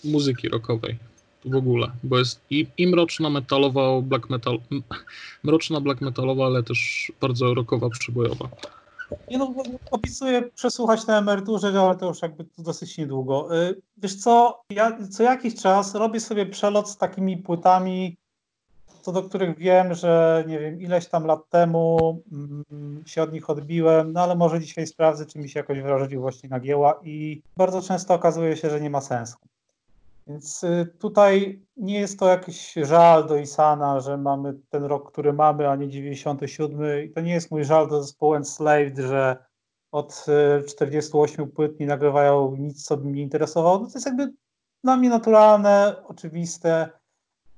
muzyki 0.05 0.49
rockowej 0.49 0.99
w 1.45 1.57
ogóle, 1.57 1.91
bo 2.05 2.19
jest 2.19 2.41
i, 2.51 2.67
i 2.79 2.87
mroczna 2.87 3.31
metalowa, 3.31 4.01
black 4.03 4.31
metal, 4.31 4.59
mroczna 5.43 5.81
black 5.81 6.01
metalowa, 6.01 6.47
ale 6.47 6.63
też 6.63 7.13
bardzo 7.21 7.55
rockowa, 7.55 7.91
przybojowa. 7.91 8.49
Nie 9.31 9.39
no, 9.39 9.55
opisuję 9.91 10.43
przesłuchać 10.43 11.07
na 11.07 11.19
emeryturze, 11.19 11.81
ale 11.81 11.97
to 11.97 12.07
już 12.07 12.23
jakby 12.23 12.45
dosyć 12.59 12.99
niedługo. 12.99 13.57
Y, 13.57 13.81
wiesz 13.97 14.17
co, 14.17 14.63
ja 14.71 14.99
co 15.11 15.23
jakiś 15.23 15.55
czas 15.55 15.95
robię 15.95 16.21
sobie 16.21 16.47
przelot 16.47 16.91
z 16.91 16.97
takimi 16.97 17.37
płytami, 17.37 18.17
co 19.03 19.13
do 19.13 19.23
których 19.23 19.59
wiem, 19.59 19.95
że 19.95 20.45
nie 20.47 20.59
wiem, 20.59 20.81
ileś 20.81 21.09
tam 21.09 21.27
lat 21.27 21.49
temu 21.49 21.99
mm, 22.33 23.03
się 23.07 23.23
od 23.23 23.33
nich 23.33 23.51
odbiłem, 23.51 24.13
no 24.13 24.21
ale 24.21 24.37
może 24.37 24.61
dzisiaj 24.61 24.87
sprawdzę, 24.87 25.27
czy 25.27 25.39
mi 25.39 25.49
się 25.49 25.61
jakoś 25.61 25.81
wrażliwości 25.81 26.49
nagięła 26.49 27.01
i 27.03 27.43
bardzo 27.57 27.83
często 27.83 28.15
okazuje 28.15 28.57
się, 28.57 28.71
że 28.71 28.81
nie 28.81 28.91
ma 28.91 29.01
sensu. 29.01 29.37
Więc 30.29 30.65
y, 30.65 30.95
tutaj 30.99 31.63
nie 31.77 32.01
jest 32.01 32.19
to 32.19 32.29
jakiś 32.29 32.73
żal 32.83 33.27
do 33.27 33.37
Isana, 33.37 34.01
że 34.01 34.17
mamy 34.17 34.55
ten 34.69 34.85
rok, 34.85 35.13
który 35.13 35.33
mamy, 35.33 35.69
a 35.69 35.77
nie 35.77 35.89
97. 35.89 37.05
I 37.05 37.11
to 37.11 37.21
nie 37.21 37.33
jest 37.33 37.51
mój 37.51 37.65
żal 37.65 37.89
do 37.89 38.03
zespołu 38.03 38.35
Enslaved, 38.35 38.99
że 38.99 39.45
od 39.93 40.27
48 40.69 41.45
y, 41.45 41.49
płyt 41.49 41.81
nie 41.81 41.87
nagrywają 41.87 42.57
nic, 42.57 42.85
co 42.85 42.97
by 42.97 43.09
mnie 43.09 43.23
interesowało. 43.23 43.79
No 43.79 43.87
to 43.87 43.93
jest 43.95 44.07
jakby 44.07 44.33
dla 44.85 44.97
mnie 44.97 45.09
naturalne, 45.09 46.03
oczywiste. 46.05 46.91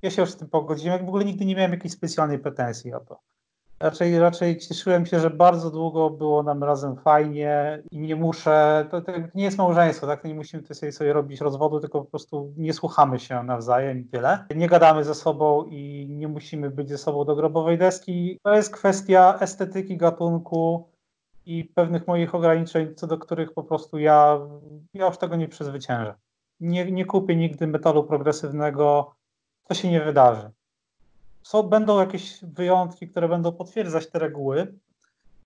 Ja 0.03 0.11
się 0.11 0.23
już 0.23 0.31
z 0.31 0.37
tym 0.37 0.49
pogodziłem. 0.49 1.07
W 1.07 1.09
ogóle 1.09 1.25
nigdy 1.25 1.45
nie 1.45 1.57
miałem 1.57 1.73
jakiejś 1.73 1.93
specjalnej 1.95 2.39
pretensji 2.39 2.95
o 2.95 3.01
to. 3.01 3.21
Raczej, 3.83 4.19
raczej 4.19 4.59
cieszyłem 4.59 5.07
się, 5.07 5.21
że 5.21 5.31
bardzo 5.31 5.71
długo 5.71 6.11
było 6.11 6.43
nam 6.43 6.65
razem 6.65 6.97
fajnie 6.97 7.83
i 7.91 7.99
nie 7.99 8.17
muszę, 8.17 8.87
to, 8.91 9.01
to 9.01 9.13
nie 9.35 9.45
jest 9.45 9.59
małżeństwo, 9.59 10.07
tak? 10.07 10.25
Nie 10.25 10.35
musimy 10.35 10.63
tutaj 10.63 10.93
sobie 10.93 11.13
robić 11.13 11.41
rozwodu, 11.41 11.81
tylko 11.81 12.01
po 12.01 12.11
prostu 12.11 12.55
nie 12.57 12.73
słuchamy 12.73 13.19
się 13.19 13.43
nawzajem 13.43 13.99
i 13.99 14.05
tyle. 14.05 14.45
Nie 14.57 14.69
gadamy 14.69 15.05
ze 15.05 15.15
sobą 15.15 15.65
i 15.65 16.07
nie 16.11 16.29
musimy 16.29 16.71
być 16.71 16.89
ze 16.89 16.99
sobą 16.99 17.25
do 17.25 17.37
grobowej 17.37 17.79
deski. 17.79 18.39
To 18.43 18.55
jest 18.55 18.75
kwestia 18.75 19.39
estetyki 19.41 19.97
gatunku 19.97 20.91
i 21.47 21.65
pewnych 21.65 22.07
moich 22.07 22.35
ograniczeń, 22.35 22.95
co 22.95 23.07
do 23.07 23.19
których 23.19 23.53
po 23.53 23.63
prostu 23.63 23.99
ja, 23.99 24.41
ja 24.95 25.07
już 25.07 25.19
tego 25.19 25.37
nie 25.37 25.49
przezwyciężę. 25.49 26.15
Nie, 26.61 26.93
nie 26.93 27.05
kupię 27.05 27.37
nigdy 27.37 27.67
metalu 27.67 28.05
progresywnego, 28.05 29.13
to 29.69 29.75
się 29.75 29.91
nie 29.91 30.01
wydarzy 30.01 30.51
są, 31.43 31.63
będą 31.63 31.99
jakieś 31.99 32.45
wyjątki, 32.45 33.09
które 33.09 33.29
będą 33.29 33.53
potwierdzać 33.53 34.11
te 34.11 34.19
reguły, 34.19 34.75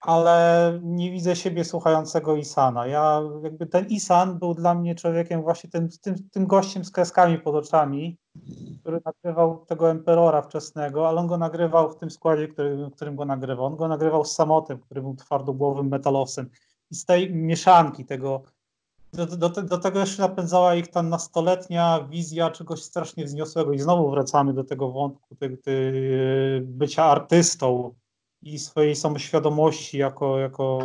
ale 0.00 0.80
nie 0.82 1.10
widzę 1.10 1.36
siebie 1.36 1.64
słuchającego 1.64 2.36
Isana. 2.36 2.86
Ja 2.86 3.22
jakby 3.42 3.66
ten 3.66 3.86
Isan 3.86 4.38
był 4.38 4.54
dla 4.54 4.74
mnie 4.74 4.94
człowiekiem 4.94 5.42
właśnie 5.42 5.70
tym, 5.70 5.88
tym, 6.02 6.14
tym 6.30 6.46
gościem 6.46 6.84
z 6.84 6.90
kreskami 6.90 7.38
pod 7.38 7.54
oczami, 7.54 8.16
który 8.80 9.00
nagrywał 9.04 9.64
tego 9.66 9.90
Emperora 9.90 10.42
wczesnego, 10.42 11.08
ale 11.08 11.20
on 11.20 11.26
go 11.26 11.38
nagrywał 11.38 11.90
w 11.90 11.96
tym 11.96 12.10
składzie, 12.10 12.48
który, 12.48 12.90
którym 12.96 13.16
go 13.16 13.24
nagrywał. 13.24 13.66
On 13.66 13.76
go 13.76 13.88
nagrywał 13.88 14.24
z 14.24 14.34
Samotem, 14.34 14.78
który 14.78 15.02
był 15.02 15.14
twardogłowym 15.16 15.88
metalowcem. 15.88 16.50
I 16.90 16.94
z 16.94 17.04
tej 17.04 17.34
mieszanki 17.34 18.04
tego 18.04 18.42
do, 19.14 19.26
do, 19.26 19.48
do, 19.48 19.78
tego 19.78 20.00
jeszcze 20.00 20.22
napędzała 20.22 20.74
ich 20.74 20.88
ta 20.88 21.02
nastoletnia 21.02 22.08
wizja 22.10 22.50
czegoś 22.50 22.82
strasznie 22.82 23.24
wzniosłego. 23.24 23.72
I 23.72 23.78
znowu 23.78 24.10
wracamy 24.10 24.54
do 24.54 24.64
tego 24.64 24.90
wątku 24.90 25.36
ty, 25.36 25.56
ty, 25.56 26.62
bycia 26.64 27.04
artystą 27.04 27.94
i 28.42 28.58
swojej 28.58 28.96
samoświadomości 28.96 29.98
jako, 29.98 30.38
jako 30.38 30.78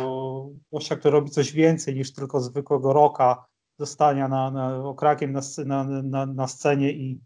gościa, 0.72 0.96
który 0.96 1.12
robi 1.12 1.30
coś 1.30 1.52
więcej 1.52 1.94
niż 1.94 2.12
tylko 2.12 2.40
zwykłego 2.40 2.92
roka, 2.92 3.44
dostania 3.78 4.28
na, 4.28 4.50
na 4.50 4.76
okrakiem 4.76 5.32
na, 5.32 5.84
na, 6.02 6.26
na, 6.26 6.46
scenie 6.48 6.92
i, 6.92 7.20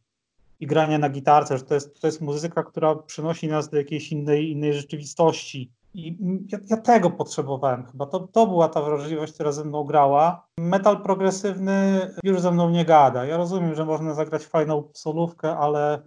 i 0.61 0.67
grania 0.67 0.99
na 0.99 1.09
gitarce, 1.09 1.59
że 1.59 1.65
to 1.65 1.75
jest, 1.75 2.01
to 2.01 2.07
jest 2.07 2.21
muzyka, 2.21 2.63
która 2.63 2.95
przynosi 2.95 3.49
nas 3.49 3.69
do 3.69 3.77
jakiejś 3.77 4.13
innej, 4.13 4.51
innej 4.51 4.75
rzeczywistości 4.75 5.73
i 5.95 6.19
ja, 6.53 6.59
ja, 6.71 6.77
tego 6.77 7.11
potrzebowałem 7.11 7.87
chyba. 7.87 8.07
To, 8.07 8.21
to 8.21 8.47
była 8.47 8.69
ta 8.69 8.83
wrażliwość, 8.83 9.33
która 9.33 9.53
ze 9.53 9.65
mną 9.65 9.85
grała. 9.85 10.47
Metal 10.59 11.03
progresywny 11.03 12.11
już 12.23 12.41
ze 12.41 12.51
mną 12.51 12.71
nie 12.71 12.85
gada. 12.85 13.25
Ja 13.25 13.37
rozumiem, 13.37 13.75
że 13.75 13.85
można 13.85 14.15
zagrać 14.15 14.45
fajną 14.45 14.91
solówkę, 14.95 15.57
ale, 15.57 16.03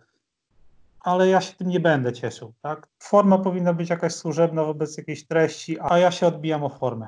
ale 1.00 1.28
ja 1.28 1.42
się 1.42 1.54
tym 1.54 1.68
nie 1.68 1.80
będę 1.80 2.14
cieszył. 2.14 2.54
Tak? 2.62 2.88
Forma 3.00 3.38
powinna 3.38 3.74
być 3.74 3.90
jakaś 3.90 4.14
służebna 4.14 4.64
wobec 4.64 4.98
jakiejś 4.98 5.28
treści, 5.28 5.78
a 5.80 5.98
ja 5.98 6.12
się 6.12 6.28
odbijam 6.28 6.64
o 6.64 6.70
formę. 6.70 7.08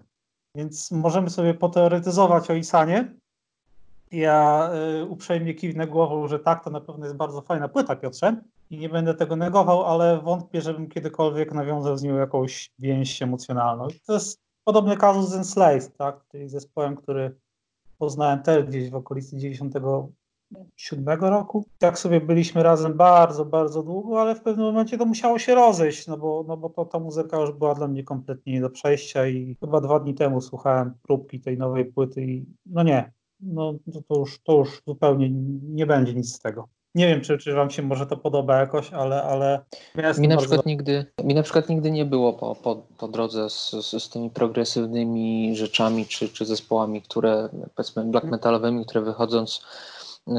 Więc 0.55 0.91
możemy 0.91 1.29
sobie 1.29 1.53
poteoretyzować 1.53 2.51
o 2.51 2.53
Isanie. 2.53 3.13
Ja 4.11 4.69
y, 5.01 5.05
uprzejmie 5.05 5.53
kiwnę 5.53 5.87
głową, 5.87 6.27
że 6.27 6.39
tak, 6.39 6.63
to 6.63 6.69
na 6.69 6.81
pewno 6.81 7.05
jest 7.05 7.17
bardzo 7.17 7.41
fajna 7.41 7.67
płyta, 7.67 7.95
Piotrze 7.95 8.41
i 8.69 8.77
nie 8.77 8.89
będę 8.89 9.13
tego 9.13 9.35
negował, 9.35 9.85
ale 9.85 10.21
wątpię, 10.21 10.61
żebym 10.61 10.89
kiedykolwiek 10.89 11.53
nawiązał 11.53 11.97
z 11.97 12.03
nią 12.03 12.15
jakąś 12.15 12.71
więź 12.79 13.21
emocjonalną. 13.21 13.87
to 14.05 14.13
jest 14.13 14.41
podobny 14.63 14.97
kazus 14.97 15.29
z 15.29 15.33
Enslaved, 15.33 15.97
tak? 15.97 16.25
czyli 16.31 16.49
zespołem, 16.49 16.95
który 16.95 17.35
poznałem 17.97 18.43
też 18.43 18.65
gdzieś 18.65 18.89
w 18.89 18.95
okolicy 18.95 19.37
97 19.37 21.19
roku. 21.19 21.65
Tak 21.77 21.99
sobie 21.99 22.21
byliśmy 22.21 22.63
razem 22.63 22.93
bardzo, 22.93 23.45
bardzo 23.45 23.83
długo, 23.83 24.21
ale 24.21 24.35
w 24.35 24.41
pewnym 24.41 24.65
momencie 24.65 24.97
to 24.97 25.05
musiało 25.05 25.39
się 25.39 25.55
rozejść, 25.55 26.07
no 26.07 26.17
bo, 26.17 26.45
no 26.47 26.57
bo 26.57 26.69
to, 26.69 26.85
ta 26.85 26.99
muzyka 26.99 27.39
już 27.39 27.51
była 27.51 27.75
dla 27.75 27.87
mnie 27.87 28.03
kompletnie 28.03 28.53
nie 28.53 28.61
do 28.61 28.69
przejścia 28.69 29.27
i 29.27 29.55
chyba 29.59 29.81
dwa 29.81 29.99
dni 29.99 30.13
temu 30.13 30.41
słuchałem 30.41 30.93
próbki 31.01 31.39
tej 31.39 31.57
nowej 31.57 31.85
płyty 31.85 32.21
i 32.21 32.45
no 32.65 32.83
nie, 32.83 33.11
no 33.39 33.73
to 34.07 34.19
już, 34.19 34.41
to 34.43 34.57
już 34.57 34.81
zupełnie 34.87 35.29
nie 35.63 35.85
będzie 35.85 36.13
nic 36.13 36.35
z 36.35 36.39
tego. 36.39 36.67
Nie 36.95 37.07
wiem, 37.07 37.21
czy, 37.21 37.37
czy 37.37 37.53
wam 37.53 37.69
się 37.69 37.81
może 37.81 38.05
to 38.05 38.17
podoba 38.17 38.59
jakoś, 38.59 38.93
ale... 38.93 39.23
ale 39.23 39.65
mi, 40.17 40.27
na 40.27 40.37
przykład 40.37 40.65
nigdy, 40.65 41.05
mi 41.23 41.33
na 41.33 41.43
przykład 41.43 41.69
nigdy 41.69 41.91
nie 41.91 42.05
było 42.05 42.33
po, 42.33 42.55
po, 42.55 42.75
po 42.97 43.07
drodze 43.07 43.49
z, 43.49 43.71
z, 43.71 44.03
z 44.03 44.09
tymi 44.09 44.29
progresywnymi 44.29 45.55
rzeczami, 45.55 46.05
czy, 46.05 46.29
czy 46.29 46.45
zespołami, 46.45 47.01
które, 47.01 47.49
powiedzmy, 47.75 48.03
black 48.05 48.25
metalowymi, 48.25 48.85
które 48.85 49.01
wychodząc 49.01 49.61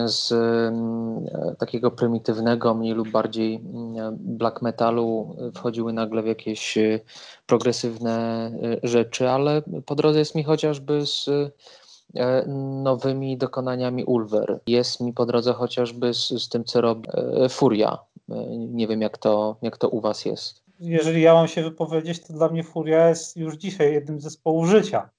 z 0.07 0.33
e, 0.33 1.55
takiego 1.59 1.91
prymitywnego, 1.91 2.75
mniej 2.75 2.95
lub 2.95 3.11
bardziej 3.11 3.55
e, 3.55 3.61
black 4.21 4.63
metalu 4.63 5.37
wchodziły 5.55 5.93
nagle 5.93 6.23
w 6.23 6.27
jakieś 6.27 6.79
e, 6.79 7.01
progresywne 7.47 8.51
rzeczy, 8.83 9.31
ale 9.31 9.63
po 9.87 9.95
drodze 9.95 10.19
jest 10.19 10.35
mi 10.35 10.45
chociażby 10.45 11.07
z 11.07 11.31
nowymi 12.83 13.39
dokonaniami 13.39 14.05
Ulver. 14.05 14.61
Jest 14.67 15.01
mi 15.01 15.13
po 15.13 15.27
drodze 15.27 15.53
chociażby 15.53 16.15
z, 16.15 16.29
z 16.29 16.49
tym, 16.49 16.65
co 16.65 16.81
robi 16.81 17.09
e, 17.13 17.49
Furia. 17.49 17.99
E, 18.29 18.57
nie 18.57 18.89
wiem, 18.89 19.01
jak 19.01 19.19
to, 19.19 19.57
jak 19.63 19.79
to 19.79 19.89
u 19.89 20.01
Was 20.01 20.25
jest. 20.25 20.63
Jeżeli 20.81 21.23
ja 21.23 21.35
mam 21.35 21.49
się 21.49 21.63
wypowiedzieć, 21.63 22.27
to 22.27 22.33
dla 22.33 22.49
mnie 22.49 22.65
Furia 22.65 23.09
jest 23.09 23.37
już 23.37 23.55
dzisiaj 23.55 23.93
jednym 23.93 24.21
z 24.21 24.23
zespołów 24.23 24.69
życia. 24.69 25.11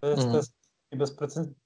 To 0.00 0.06
jest, 0.06 0.22
mm. 0.22 0.32
to 0.32 0.38
jest 0.38 0.52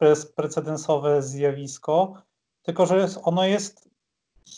bezprecedensowe 0.00 1.22
zjawisko, 1.22 2.14
tylko 2.62 2.86
że 2.86 2.98
jest, 2.98 3.18
ono 3.22 3.44
jest, 3.44 3.88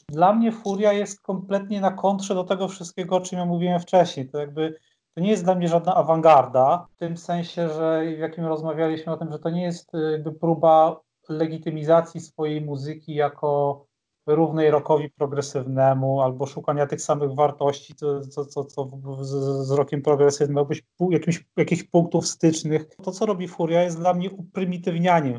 dla 0.09 0.33
mnie 0.33 0.53
Furia 0.53 0.93
jest 0.93 1.21
kompletnie 1.21 1.81
na 1.81 1.91
kontrze 1.91 2.35
do 2.35 2.45
tego 2.45 2.69
wszystkiego, 2.69 3.17
o 3.17 3.21
czym 3.21 3.39
ja 3.39 3.45
mówiłem 3.45 3.81
wcześniej. 3.81 4.29
To 4.29 4.39
jakby 4.39 4.79
to 5.15 5.21
nie 5.21 5.31
jest 5.31 5.45
dla 5.45 5.55
mnie 5.55 5.69
żadna 5.69 5.95
awangarda, 5.95 6.87
w 6.97 6.97
tym 6.97 7.17
sensie, 7.17 7.69
że 7.69 8.03
w 8.17 8.19
jakim 8.19 8.45
rozmawialiśmy 8.45 9.13
o 9.13 9.17
tym, 9.17 9.33
że 9.33 9.39
to 9.39 9.51
nie 9.51 9.63
jest 9.63 9.95
y, 9.95 10.13
jakby 10.13 10.33
próba 10.33 11.01
legitymizacji 11.29 12.21
swojej 12.21 12.61
muzyki 12.61 13.15
jako 13.15 13.85
równej 14.27 14.71
rockowi 14.71 15.11
progresywnemu 15.11 16.21
albo 16.21 16.47
szukania 16.47 16.87
tych 16.87 17.03
samych 17.03 17.35
wartości, 17.35 17.95
co, 17.95 18.21
co, 18.21 18.45
co, 18.45 18.65
co 18.65 18.91
z, 19.21 19.31
z 19.67 19.71
rockiem 19.71 20.03
progresywnym, 20.03 20.59
albo 20.59 20.75
jakimś, 21.11 21.45
jakichś 21.57 21.83
punktów 21.83 22.27
stycznych. 22.27 22.87
To, 23.03 23.13
co 23.13 23.27
robi 23.27 23.49
Furia, 23.49 23.83
jest 23.83 23.99
dla 23.99 24.15
mnie 24.15 24.31
uprymitywnianiem 24.31 25.39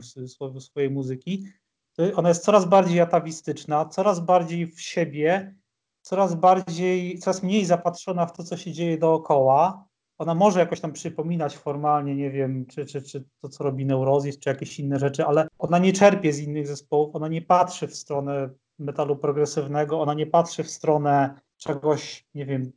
swojej 0.60 0.90
muzyki. 0.90 1.46
Ona 2.16 2.30
jest 2.30 2.44
coraz 2.44 2.66
bardziej 2.66 3.02
atawistyczna, 3.02 3.86
coraz 3.86 4.20
bardziej 4.20 4.68
w 4.68 4.82
siebie, 4.82 5.56
coraz 6.06 6.36
bardziej, 6.36 7.20
coraz 7.20 7.44
mniej 7.44 7.66
zapatrzona 7.66 8.26
w 8.26 8.34
to, 8.34 8.44
co 8.44 8.58
się 8.58 8.72
dzieje 8.72 8.98
dookoła. 8.98 9.88
Ona 10.18 10.36
może 10.36 10.60
jakoś 10.60 10.80
tam 10.80 10.94
przypominać 10.94 11.58
formalnie, 11.58 12.16
nie 12.16 12.32
wiem, 12.32 12.66
czy, 12.66 12.86
czy, 12.86 13.02
czy 13.02 13.24
to, 13.42 13.50
co 13.50 13.64
robi 13.64 13.86
Neurozis, 13.86 14.40
czy 14.40 14.50
jakieś 14.50 14.80
inne 14.80 15.00
rzeczy, 15.00 15.26
ale 15.26 15.48
ona 15.60 15.80
nie 15.80 15.94
czerpie 15.94 16.34
z 16.34 16.40
innych 16.40 16.68
zespołów, 16.68 17.16
ona 17.16 17.28
nie 17.28 17.42
patrzy 17.42 17.88
w 17.88 17.96
stronę 17.96 18.50
metalu 18.80 19.16
progresywnego, 19.16 20.02
ona 20.02 20.14
nie 20.14 20.28
patrzy 20.28 20.64
w 20.64 20.70
stronę 20.70 21.40
czegoś, 21.58 22.26
nie 22.36 22.46
wiem, 22.46 22.72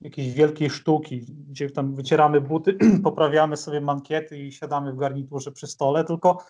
jakiejś 0.00 0.32
wielkiej 0.32 0.70
sztuki, 0.70 1.26
gdzie 1.48 1.70
tam 1.70 1.94
wycieramy 1.94 2.40
buty, 2.40 2.78
poprawiamy 3.04 3.56
sobie 3.56 3.80
mankiety 3.80 4.38
i 4.38 4.52
siadamy 4.52 4.92
w 4.92 4.96
garniturze 4.96 5.52
przy 5.52 5.66
stole, 5.66 6.04
tylko 6.04 6.44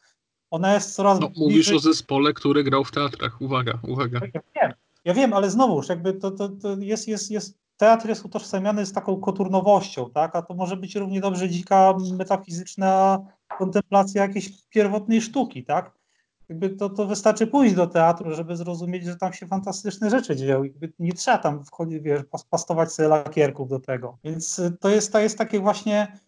ona 0.50 0.74
jest 0.74 0.94
coraz... 0.94 1.20
No, 1.20 1.30
mówisz 1.36 1.72
o 1.72 1.78
zespole, 1.78 2.32
który 2.32 2.64
grał 2.64 2.84
w 2.84 2.90
teatrach. 2.90 3.40
Uwaga, 3.40 3.78
uwaga. 3.82 4.20
Ja 4.34 4.40
wiem, 4.56 4.72
ja 5.08 5.14
wiem 5.14 5.32
ale 5.32 5.50
znowuż, 5.50 5.88
jakby 5.88 6.12
to, 6.12 6.30
to, 6.30 6.48
to 6.48 6.76
jest, 6.78 7.08
jest, 7.08 7.30
jest, 7.30 7.58
teatr 7.76 8.08
jest 8.08 8.24
utożsamiany 8.24 8.86
z 8.86 8.92
taką 8.92 9.20
koturnowością, 9.20 10.10
tak? 10.10 10.36
a 10.36 10.42
to 10.42 10.54
może 10.54 10.76
być 10.76 10.96
równie 10.96 11.20
dobrze 11.20 11.48
dzika 11.48 11.94
metafizyczna 12.12 13.18
kontemplacja 13.58 14.22
jakiejś 14.22 14.66
pierwotnej 14.68 15.20
sztuki, 15.20 15.64
tak? 15.64 15.98
jakby 16.48 16.70
to, 16.70 16.90
to 16.90 17.06
wystarczy 17.06 17.46
pójść 17.46 17.74
do 17.74 17.86
teatru, 17.86 18.34
żeby 18.34 18.56
zrozumieć, 18.56 19.04
że 19.04 19.16
tam 19.16 19.32
się 19.32 19.46
fantastyczne 19.46 20.10
rzeczy 20.10 20.36
dzieją. 20.36 20.64
Jakby 20.64 20.92
nie 20.98 21.12
trzeba 21.12 21.38
tam 21.38 21.64
wchodzić, 21.64 22.00
wiesz, 22.02 22.22
pastować 22.50 22.92
sobie 22.92 23.08
lakierków 23.08 23.68
do 23.68 23.80
tego. 23.80 24.18
Więc 24.24 24.58
y, 24.58 24.76
to 24.80 24.88
jest, 24.88 25.12
to 25.12 25.18
jest 25.18 25.38
takie 25.38 25.60
właśnie 25.60 26.18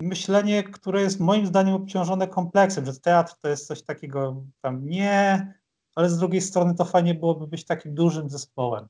myślenie, 0.00 0.62
które 0.62 1.02
jest 1.02 1.20
moim 1.20 1.46
zdaniem 1.46 1.74
obciążone 1.74 2.28
kompleksem, 2.28 2.86
że 2.86 3.00
teatr 3.00 3.34
to 3.40 3.48
jest 3.48 3.66
coś 3.66 3.82
takiego 3.82 4.42
tam 4.60 4.86
nie, 4.86 5.54
ale 5.94 6.10
z 6.10 6.18
drugiej 6.18 6.40
strony 6.40 6.74
to 6.74 6.84
fajnie 6.84 7.14
byłoby 7.14 7.46
być 7.46 7.64
takim 7.64 7.94
dużym 7.94 8.28
zespołem. 8.28 8.88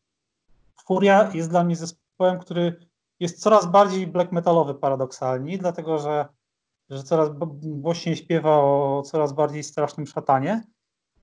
Furia 0.86 1.30
jest 1.34 1.50
dla 1.50 1.64
mnie 1.64 1.76
zespołem, 1.76 2.38
który 2.38 2.86
jest 3.20 3.40
coraz 3.40 3.66
bardziej 3.66 4.06
black 4.06 4.32
metalowy 4.32 4.74
paradoksalnie, 4.74 5.58
dlatego 5.58 5.98
że, 5.98 6.28
że 6.90 7.02
coraz 7.02 7.30
głośniej 7.62 8.16
śpiewa 8.16 8.56
o 8.56 9.02
coraz 9.06 9.32
bardziej 9.32 9.62
strasznym 9.62 10.06
szatanie, 10.06 10.64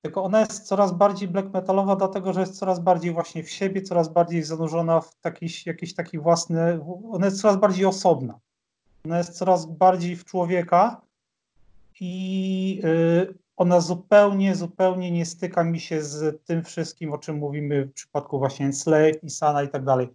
tylko 0.01 0.23
ona 0.23 0.39
jest 0.39 0.67
coraz 0.67 0.91
bardziej 0.91 1.27
black 1.27 1.53
metalowa, 1.53 1.95
dlatego 1.95 2.33
że 2.33 2.39
jest 2.39 2.59
coraz 2.59 2.79
bardziej 2.79 3.11
właśnie 3.11 3.43
w 3.43 3.49
siebie, 3.49 3.81
coraz 3.81 4.09
bardziej 4.09 4.43
zanurzona 4.43 5.01
w 5.01 5.15
jakiś, 5.25 5.65
jakiś 5.65 5.95
taki 5.95 6.19
własny, 6.19 6.79
ona 7.11 7.25
jest 7.25 7.41
coraz 7.41 7.57
bardziej 7.57 7.85
osobna. 7.85 8.39
Ona 9.05 9.17
jest 9.17 9.37
coraz 9.37 9.65
bardziej 9.65 10.15
w 10.15 10.25
człowieka 10.25 11.01
i 11.99 12.81
y, 12.83 13.37
ona 13.61 13.79
zupełnie, 13.79 14.55
zupełnie 14.55 15.11
nie 15.11 15.25
styka 15.25 15.63
mi 15.63 15.79
się 15.79 16.03
z 16.03 16.43
tym 16.45 16.63
wszystkim, 16.63 17.13
o 17.13 17.17
czym 17.17 17.37
mówimy 17.37 17.85
w 17.85 17.93
przypadku 17.93 18.39
właśnie 18.39 18.73
Slave, 18.73 19.23
Isana 19.23 19.63
i 19.63 19.69
tak 19.69 19.83
dalej. 19.83 20.09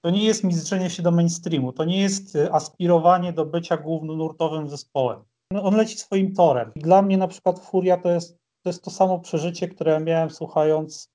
To 0.00 0.10
nie 0.10 0.24
jest 0.24 0.44
mizdrzenie 0.44 0.90
się 0.90 1.02
do 1.02 1.10
mainstreamu, 1.10 1.72
to 1.72 1.84
nie 1.84 2.02
jest 2.02 2.36
y, 2.36 2.52
aspirowanie 2.52 3.32
do 3.32 3.46
bycia 3.46 3.76
głównonurtowym 3.76 4.68
zespołem. 4.68 5.20
No, 5.50 5.62
on 5.62 5.76
leci 5.76 5.98
swoim 5.98 6.34
torem. 6.34 6.72
Dla 6.76 7.02
mnie 7.02 7.18
na 7.18 7.28
przykład 7.28 7.58
Furia 7.58 7.96
to 7.96 8.10
jest 8.10 8.42
to 8.62 8.68
jest 8.68 8.84
to 8.84 8.90
samo 8.90 9.18
przeżycie, 9.18 9.68
które 9.68 10.00
miałem 10.00 10.30
słuchając, 10.30 11.10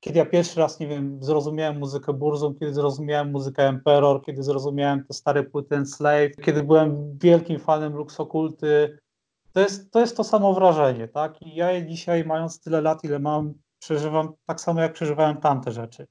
kiedy 0.00 0.18
ja 0.18 0.26
pierwszy 0.26 0.60
raz, 0.60 0.80
nie 0.80 0.86
wiem, 0.86 1.18
zrozumiałem 1.20 1.78
muzykę 1.78 2.12
Burzum, 2.12 2.54
kiedy 2.54 2.74
zrozumiałem 2.74 3.30
muzykę 3.30 3.68
Emperor, 3.68 4.24
kiedy 4.24 4.42
zrozumiałem 4.42 5.04
te 5.04 5.14
stare 5.14 5.42
płyty 5.42 5.76
Enslave, 5.76 6.30
kiedy 6.44 6.62
byłem 6.62 7.18
wielkim 7.18 7.58
fanem 7.58 7.92
Luxokulty. 7.92 8.98
To 9.54 9.60
jest, 9.60 9.90
to 9.92 10.00
jest 10.00 10.16
to 10.16 10.24
samo 10.24 10.54
wrażenie, 10.54 11.08
tak? 11.08 11.42
I 11.42 11.54
ja 11.54 11.86
dzisiaj, 11.86 12.24
mając 12.24 12.60
tyle 12.60 12.80
lat, 12.80 13.04
ile 13.04 13.18
mam, 13.18 13.54
przeżywam 13.78 14.32
tak 14.46 14.60
samo, 14.60 14.80
jak 14.80 14.92
przeżywałem 14.92 15.36
tamte 15.36 15.72
rzeczy. 15.72 16.06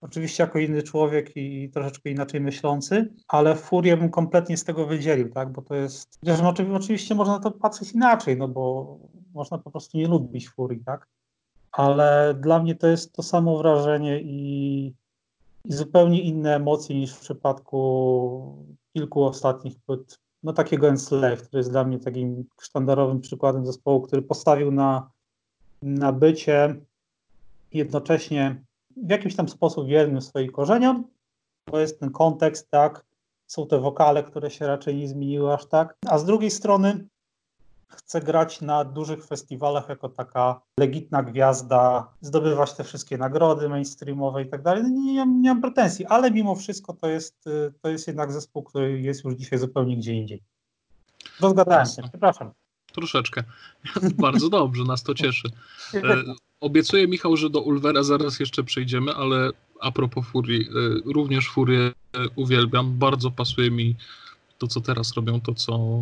Oczywiście 0.00 0.42
jako 0.42 0.58
inny 0.58 0.82
człowiek 0.82 1.36
i 1.36 1.70
troszeczkę 1.70 2.10
inaczej 2.10 2.40
myślący, 2.40 3.14
ale 3.28 3.56
Furię 3.56 3.96
bym 3.96 4.10
kompletnie 4.10 4.56
z 4.56 4.64
tego 4.64 4.86
wydzielił, 4.86 5.30
tak? 5.30 5.52
Bo 5.52 5.62
to 5.62 5.74
jest. 5.74 6.18
Chociaż 6.20 6.40
oczywiście 6.74 7.14
można 7.14 7.34
na 7.34 7.40
to 7.40 7.50
patrzeć 7.50 7.92
inaczej, 7.92 8.36
no 8.36 8.48
bo 8.48 8.98
można 9.34 9.58
po 9.58 9.70
prostu 9.70 9.98
nie 9.98 10.08
lubić 10.08 10.48
Furii, 10.48 10.84
tak? 10.84 11.08
Ale 11.72 12.34
dla 12.40 12.62
mnie 12.62 12.74
to 12.74 12.86
jest 12.86 13.12
to 13.12 13.22
samo 13.22 13.58
wrażenie 13.58 14.20
i, 14.20 14.94
i 15.64 15.72
zupełnie 15.72 16.22
inne 16.22 16.56
emocje 16.56 16.96
niż 16.96 17.14
w 17.14 17.20
przypadku 17.20 18.66
kilku 18.92 19.24
ostatnich 19.24 19.80
płyt. 19.80 20.18
No 20.42 20.52
takiego 20.52 20.88
Enslave, 20.88 21.36
który 21.36 21.58
jest 21.58 21.70
dla 21.70 21.84
mnie 21.84 21.98
takim 21.98 22.44
sztandarowym 22.60 23.20
przykładem 23.20 23.66
zespołu, 23.66 24.00
który 24.00 24.22
postawił 24.22 24.72
na, 24.72 25.10
na 25.82 26.12
bycie 26.12 26.76
jednocześnie 27.72 28.64
w 28.96 29.10
jakiś 29.10 29.36
tam 29.36 29.48
sposób 29.48 29.86
wiernym 29.86 30.22
swoim 30.22 30.52
korzeniom. 30.52 31.04
To 31.64 31.80
jest 31.80 32.00
ten 32.00 32.10
kontekst, 32.10 32.70
tak? 32.70 33.04
Są 33.46 33.66
te 33.66 33.78
wokale, 33.78 34.22
które 34.22 34.50
się 34.50 34.66
raczej 34.66 34.96
nie 34.96 35.08
zmieniły 35.08 35.52
aż 35.52 35.66
tak. 35.66 35.96
A 36.06 36.18
z 36.18 36.24
drugiej 36.24 36.50
strony 36.50 37.08
chce 37.88 38.20
grać 38.20 38.60
na 38.60 38.84
dużych 38.84 39.26
festiwalach 39.26 39.88
jako 39.88 40.08
taka 40.08 40.60
legitna 40.78 41.22
gwiazda, 41.22 42.12
zdobywać 42.20 42.74
te 42.74 42.84
wszystkie 42.84 43.18
nagrody 43.18 43.68
mainstreamowe 43.68 44.42
i 44.42 44.48
tak 44.48 44.62
dalej. 44.62 44.82
No 44.82 44.88
nie, 44.88 45.26
nie, 45.26 45.48
mam 45.48 45.60
pretensji, 45.60 46.06
ale 46.06 46.30
mimo 46.30 46.54
wszystko 46.54 46.92
to 46.92 47.08
jest, 47.08 47.44
to 47.82 47.88
jest 47.88 48.06
jednak 48.06 48.32
zespół, 48.32 48.62
który 48.62 49.00
jest 49.00 49.24
już 49.24 49.34
dzisiaj 49.34 49.58
zupełnie 49.58 49.96
gdzie 49.96 50.14
indziej. 50.14 50.42
Rozgadałem 51.40 51.86
się, 51.86 52.02
przepraszam. 52.08 52.50
Troszeczkę. 52.92 53.44
Bardzo 54.18 54.48
dobrze, 54.48 54.84
nas 54.84 55.02
to 55.02 55.14
cieszy. 55.14 55.48
E, 55.94 56.00
obiecuję, 56.60 57.08
Michał, 57.08 57.36
że 57.36 57.50
do 57.50 57.60
Ulwera 57.60 58.02
zaraz 58.02 58.40
jeszcze 58.40 58.64
przejdziemy, 58.64 59.14
ale 59.14 59.50
a 59.80 59.92
propos 59.92 60.26
Furii, 60.26 60.62
e, 60.62 61.12
również 61.12 61.48
Furię 61.48 61.80
e, 61.80 61.92
uwielbiam. 62.36 62.98
Bardzo 62.98 63.30
pasuje 63.30 63.70
mi 63.70 63.96
to, 64.58 64.66
co 64.66 64.80
teraz 64.80 65.14
robią, 65.14 65.40
to, 65.40 65.54
co, 65.54 66.00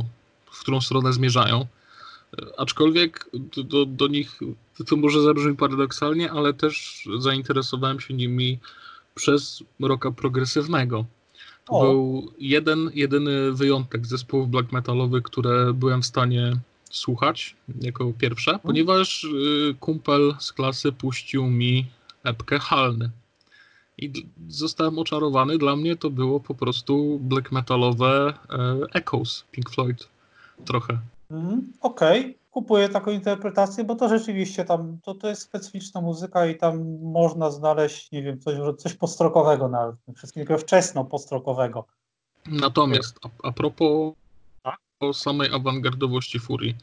w 0.57 0.61
którą 0.61 0.81
stronę 0.81 1.13
zmierzają. 1.13 1.67
Aczkolwiek 2.59 3.31
do, 3.57 3.87
do 3.87 4.07
nich, 4.07 4.41
to 4.87 4.97
może 4.97 5.23
zabrzmi 5.23 5.57
paradoksalnie, 5.57 6.31
ale 6.31 6.55
też 6.55 7.05
zainteresowałem 7.19 8.01
się 8.01 8.15
nimi 8.15 8.59
przez 9.15 9.63
roka 9.81 10.11
progresywnego. 10.11 11.05
To 11.65 11.73
o. 11.73 11.83
był 11.83 12.33
jeden, 12.39 12.91
jedyny 12.95 13.53
wyjątek 13.53 14.07
zespołów 14.07 14.51
black 14.51 14.73
metalowych, 14.73 15.23
które 15.23 15.73
byłem 15.73 16.03
w 16.03 16.07
stanie 16.07 16.57
słuchać 16.91 17.57
jako 17.81 18.13
pierwsze, 18.19 18.51
hmm. 18.51 18.61
ponieważ 18.63 19.25
y, 19.25 19.75
kumpel 19.81 20.35
z 20.39 20.53
klasy 20.53 20.93
puścił 20.93 21.47
mi 21.47 21.87
epkę 22.25 22.59
Halny. 22.59 23.11
I 23.99 24.13
zostałem 24.49 24.99
oczarowany. 24.99 25.59
Dla 25.59 25.77
mnie 25.77 25.97
to 25.97 26.11
było 26.11 26.41
po 26.41 26.55
prostu 26.55 27.19
black 27.23 27.53
metalowe 27.53 28.35
e, 28.51 28.77
Echoes 28.95 29.45
Pink 29.53 29.71
Floyd 29.71 30.09
trochę. 30.65 30.99
Mm, 31.31 31.73
Okej, 31.81 32.21
okay. 32.21 32.35
kupuję 32.51 32.89
taką 32.89 33.11
interpretację, 33.11 33.85
bo 33.85 33.95
to 33.95 34.09
rzeczywiście 34.09 34.65
tam, 34.65 34.99
to, 35.03 35.15
to 35.15 35.29
jest 35.29 35.43
specyficzna 35.43 36.01
muzyka 36.01 36.47
i 36.47 36.57
tam 36.57 37.01
można 37.03 37.51
znaleźć, 37.51 38.13
nie 38.13 38.23
wiem, 38.23 38.41
coś, 38.41 38.55
coś 38.79 38.95
postrokowego 38.95 39.69
nawet, 39.69 39.97
wszystkiego 40.17 40.59
wczesno 40.59 41.05
postrokowego. 41.05 41.87
Natomiast 42.47 43.19
a, 43.25 43.49
a 43.49 43.53
propos 43.53 44.15
tak? 44.63 44.79
o 45.01 45.13
samej 45.13 45.55
awangardowości 45.55 46.39
Furii. 46.39 46.77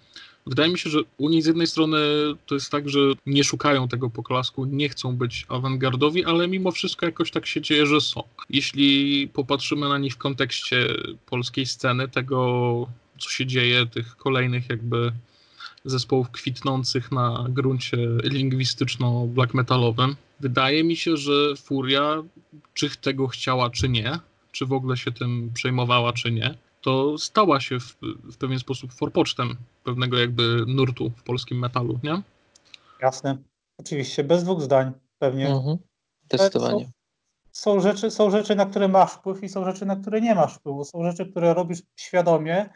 Wydaje 0.45 0.71
mi 0.71 0.80
się, 0.80 0.89
że 0.89 0.99
u 1.17 1.30
nich 1.30 1.43
z 1.43 1.45
jednej 1.45 1.67
strony 1.67 1.97
to 2.45 2.55
jest 2.55 2.71
tak, 2.71 2.89
że 2.89 2.99
nie 3.26 3.43
szukają 3.43 3.88
tego 3.88 4.09
poklasku, 4.09 4.65
nie 4.65 4.89
chcą 4.89 5.15
być 5.15 5.45
awangardowi, 5.49 6.26
ale 6.26 6.47
mimo 6.47 6.71
wszystko 6.71 7.05
jakoś 7.05 7.32
tak 7.32 7.45
się 7.45 7.61
dzieje, 7.61 7.86
że 7.86 8.01
są. 8.01 8.24
Jeśli 8.49 9.28
popatrzymy 9.28 9.89
na 9.89 9.97
nich 9.97 10.13
w 10.13 10.17
kontekście 10.17 10.88
polskiej 11.26 11.65
sceny, 11.65 12.07
tego 12.07 12.88
co 13.20 13.30
się 13.30 13.45
dzieje, 13.45 13.86
tych 13.86 14.16
kolejnych 14.16 14.70
jakby 14.70 15.11
zespołów 15.86 16.32
kwitnących 16.32 17.11
na 17.11 17.45
gruncie 17.49 17.97
lingwistyczno-black 18.24 19.53
metalowym. 19.53 20.16
Wydaje 20.39 20.84
mi 20.84 20.95
się, 20.95 21.18
że 21.18 21.55
Furia, 21.55 22.24
czy 22.74 22.97
tego 22.97 23.28
chciała, 23.28 23.70
czy 23.70 23.89
nie, 23.89 24.20
czy 24.51 24.66
w 24.66 24.74
ogóle 24.74 24.97
się 24.97 25.11
tym 25.11 25.51
przejmowała, 25.53 26.14
czy 26.14 26.32
nie, 26.32 26.55
to 26.82 27.18
stała 27.18 27.59
się 27.59 27.80
w, 27.80 27.97
w 28.24 28.38
pewien 28.38 28.59
sposób 28.59 28.93
forpocztem 28.93 29.55
pewnego 29.84 30.20
jakby 30.20 30.64
nurtu 30.68 31.09
w 31.09 31.24
polskim 31.24 31.59
metalu, 31.59 31.99
nie? 32.03 32.22
Jasne. 33.01 33.38
Oczywiście, 33.78 34.24
bez 34.24 34.43
dwóch 34.43 34.61
zdań 34.61 34.91
pewnie. 35.20 35.47
Mhm. 35.47 35.78
Zdecydowanie. 36.26 36.91
Są 37.51 37.80
rzeczy, 37.82 38.11
są 38.11 38.32
rzeczy, 38.32 38.55
na 38.55 38.66
które 38.66 38.88
masz 38.88 39.11
wpływ 39.11 39.43
i 39.43 39.49
są 39.49 39.66
rzeczy, 39.66 39.86
na 39.86 39.95
które 39.95 40.22
nie 40.22 40.36
masz 40.36 40.53
wpływu. 40.53 40.86
Są 40.86 41.03
rzeczy, 41.03 41.26
które 41.26 41.53
robisz 41.53 41.80
świadomie 41.95 42.70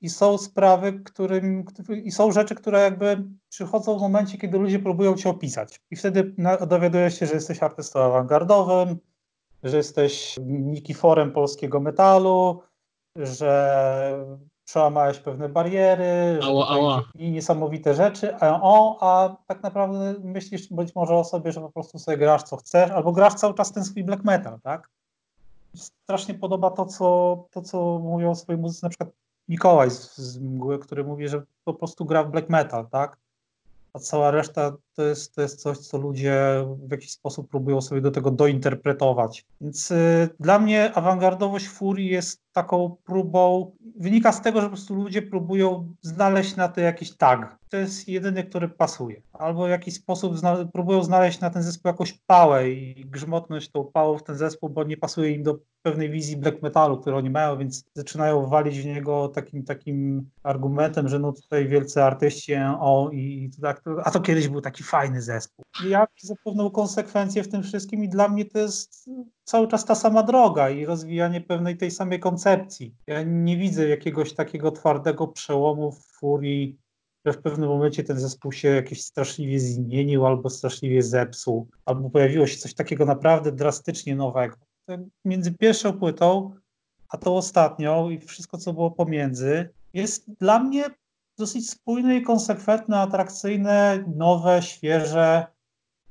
i 0.00 0.10
są 0.10 0.38
sprawy, 0.38 0.92
którym, 0.92 1.64
i 2.04 2.10
są 2.10 2.32
rzeczy, 2.32 2.54
które 2.54 2.80
jakby 2.80 3.24
przychodzą 3.48 3.98
w 3.98 4.00
momencie, 4.00 4.38
kiedy 4.38 4.58
ludzie 4.58 4.78
próbują 4.78 5.14
cię 5.14 5.30
opisać. 5.30 5.80
I 5.90 5.96
wtedy 5.96 6.34
dowiadujesz 6.68 7.18
się, 7.18 7.26
że 7.26 7.34
jesteś 7.34 7.62
artystą 7.62 8.00
awangardowym, 8.00 8.98
że 9.62 9.76
jesteś 9.76 10.36
Nikiforem 10.46 11.32
polskiego 11.32 11.80
metalu, 11.80 12.62
że 13.16 14.26
przełamałeś 14.64 15.18
pewne 15.18 15.48
bariery, 15.48 16.40
ała, 16.42 16.68
ała. 16.68 17.02
i 17.14 17.30
niesamowite 17.30 17.94
rzeczy, 17.94 18.36
a, 18.36 18.60
o, 18.62 18.98
a 19.00 19.36
tak 19.46 19.62
naprawdę 19.62 20.14
myślisz 20.24 20.68
być 20.72 20.94
może 20.94 21.14
o 21.14 21.24
sobie, 21.24 21.52
że 21.52 21.60
po 21.60 21.72
prostu 21.72 21.98
sobie 21.98 22.16
grasz 22.16 22.42
co 22.42 22.56
chcesz, 22.56 22.90
albo 22.90 23.12
grasz 23.12 23.34
cały 23.34 23.54
czas 23.54 23.72
ten 23.72 23.84
swój 23.84 24.04
black 24.04 24.24
metal, 24.24 24.60
tak? 24.60 24.90
Strasznie 25.76 26.34
podoba 26.34 26.70
to, 26.70 26.86
co, 26.86 27.36
to, 27.50 27.62
co 27.62 27.98
mówią 27.98 28.30
o 28.30 28.34
swojej 28.34 28.62
muzyce, 28.62 28.86
na 28.86 28.90
przykład 28.90 29.10
Mikołaj 29.48 29.90
z, 29.90 30.16
z 30.16 30.38
Mgły, 30.38 30.78
który 30.78 31.04
mówi, 31.04 31.28
że 31.28 31.42
po 31.64 31.74
prostu 31.74 32.04
gra 32.04 32.24
w 32.24 32.30
black 32.30 32.48
metal, 32.48 32.88
tak? 32.88 33.16
A 33.92 33.98
cała 33.98 34.30
reszta 34.30 34.76
to 34.98 35.04
jest, 35.04 35.34
to 35.34 35.42
jest 35.42 35.60
coś, 35.60 35.78
co 35.78 35.98
ludzie 35.98 36.64
w 36.88 36.90
jakiś 36.90 37.10
sposób 37.10 37.50
próbują 37.50 37.80
sobie 37.80 38.00
do 38.00 38.10
tego 38.10 38.30
dointerpretować. 38.30 39.44
Więc 39.60 39.90
y, 39.90 40.28
dla 40.40 40.58
mnie 40.58 40.92
awangardowość 40.94 41.68
Furii 41.68 42.08
jest 42.08 42.42
taką 42.52 42.96
próbą, 43.04 43.72
wynika 43.96 44.32
z 44.32 44.42
tego, 44.42 44.60
że 44.60 44.66
po 44.66 44.72
prostu 44.72 44.94
ludzie 44.94 45.22
próbują 45.22 45.94
znaleźć 46.02 46.56
na 46.56 46.68
to 46.68 46.80
jakiś 46.80 47.16
tag. 47.16 47.58
To 47.68 47.76
jest 47.76 48.08
jedyny, 48.08 48.44
który 48.44 48.68
pasuje. 48.68 49.22
Albo 49.32 49.66
w 49.66 49.70
jakiś 49.70 49.94
sposób 49.94 50.38
zna 50.38 50.64
próbują 50.72 51.02
znaleźć 51.02 51.40
na 51.40 51.50
ten 51.50 51.62
zespół 51.62 51.88
jakąś 51.88 52.12
pałę 52.12 52.70
i 52.70 53.04
grzmotność 53.06 53.70
tą 53.70 53.84
pałą 53.84 54.18
w 54.18 54.22
ten 54.22 54.36
zespół, 54.36 54.70
bo 54.70 54.84
nie 54.84 54.96
pasuje 54.96 55.30
im 55.30 55.42
do 55.42 55.58
pewnej 55.82 56.10
wizji 56.10 56.36
black 56.36 56.62
metalu, 56.62 56.98
którą 56.98 57.16
oni 57.16 57.30
mają, 57.30 57.58
więc 57.58 57.84
zaczynają 57.94 58.46
walić 58.46 58.80
w 58.80 58.86
niego 58.86 59.28
takim 59.28 59.64
takim 59.64 60.30
argumentem, 60.42 61.08
że 61.08 61.18
no 61.18 61.32
tutaj 61.32 61.68
wielcy 61.68 62.02
artyści 62.02 62.54
o 62.80 63.10
i 63.12 63.50
tak, 63.62 63.82
a 64.04 64.10
to 64.10 64.20
kiedyś 64.20 64.48
był 64.48 64.60
taki 64.60 64.82
fajny 64.88 65.22
zespół. 65.22 65.64
Ja 65.88 66.06
widzę 66.22 66.34
pewną 66.44 66.70
konsekwencję 66.70 67.42
w 67.42 67.48
tym 67.48 67.62
wszystkim 67.62 68.04
i 68.04 68.08
dla 68.08 68.28
mnie 68.28 68.44
to 68.44 68.58
jest 68.58 69.10
cały 69.44 69.68
czas 69.68 69.84
ta 69.84 69.94
sama 69.94 70.22
droga 70.22 70.70
i 70.70 70.84
rozwijanie 70.84 71.40
pewnej 71.40 71.76
tej 71.76 71.90
samej 71.90 72.20
koncepcji. 72.20 72.94
Ja 73.06 73.22
nie 73.22 73.56
widzę 73.56 73.88
jakiegoś 73.88 74.34
takiego 74.34 74.70
twardego 74.70 75.28
przełomu 75.28 75.92
w 75.92 76.06
furii, 76.06 76.78
że 77.24 77.32
w 77.32 77.42
pewnym 77.42 77.68
momencie 77.68 78.04
ten 78.04 78.20
zespół 78.20 78.52
się 78.52 78.68
jakiś 78.68 79.02
straszliwie 79.02 79.60
zmienił 79.60 80.26
albo 80.26 80.50
straszliwie 80.50 81.02
zepsuł, 81.02 81.68
albo 81.84 82.10
pojawiło 82.10 82.46
się 82.46 82.56
coś 82.56 82.74
takiego 82.74 83.04
naprawdę 83.04 83.52
drastycznie 83.52 84.16
nowego. 84.16 84.56
Między 85.24 85.52
pierwszą 85.52 85.92
płytą 85.92 86.54
a 87.08 87.18
tą 87.18 87.36
ostatnią 87.36 88.10
i 88.10 88.18
wszystko, 88.18 88.58
co 88.58 88.72
było 88.72 88.90
pomiędzy, 88.90 89.68
jest 89.92 90.30
dla 90.40 90.58
mnie 90.58 90.84
dosyć 91.38 91.70
spójne 91.70 92.16
i 92.16 92.22
konsekwentne, 92.22 93.00
atrakcyjne, 93.00 94.04
nowe, 94.16 94.62
świeże, 94.62 95.46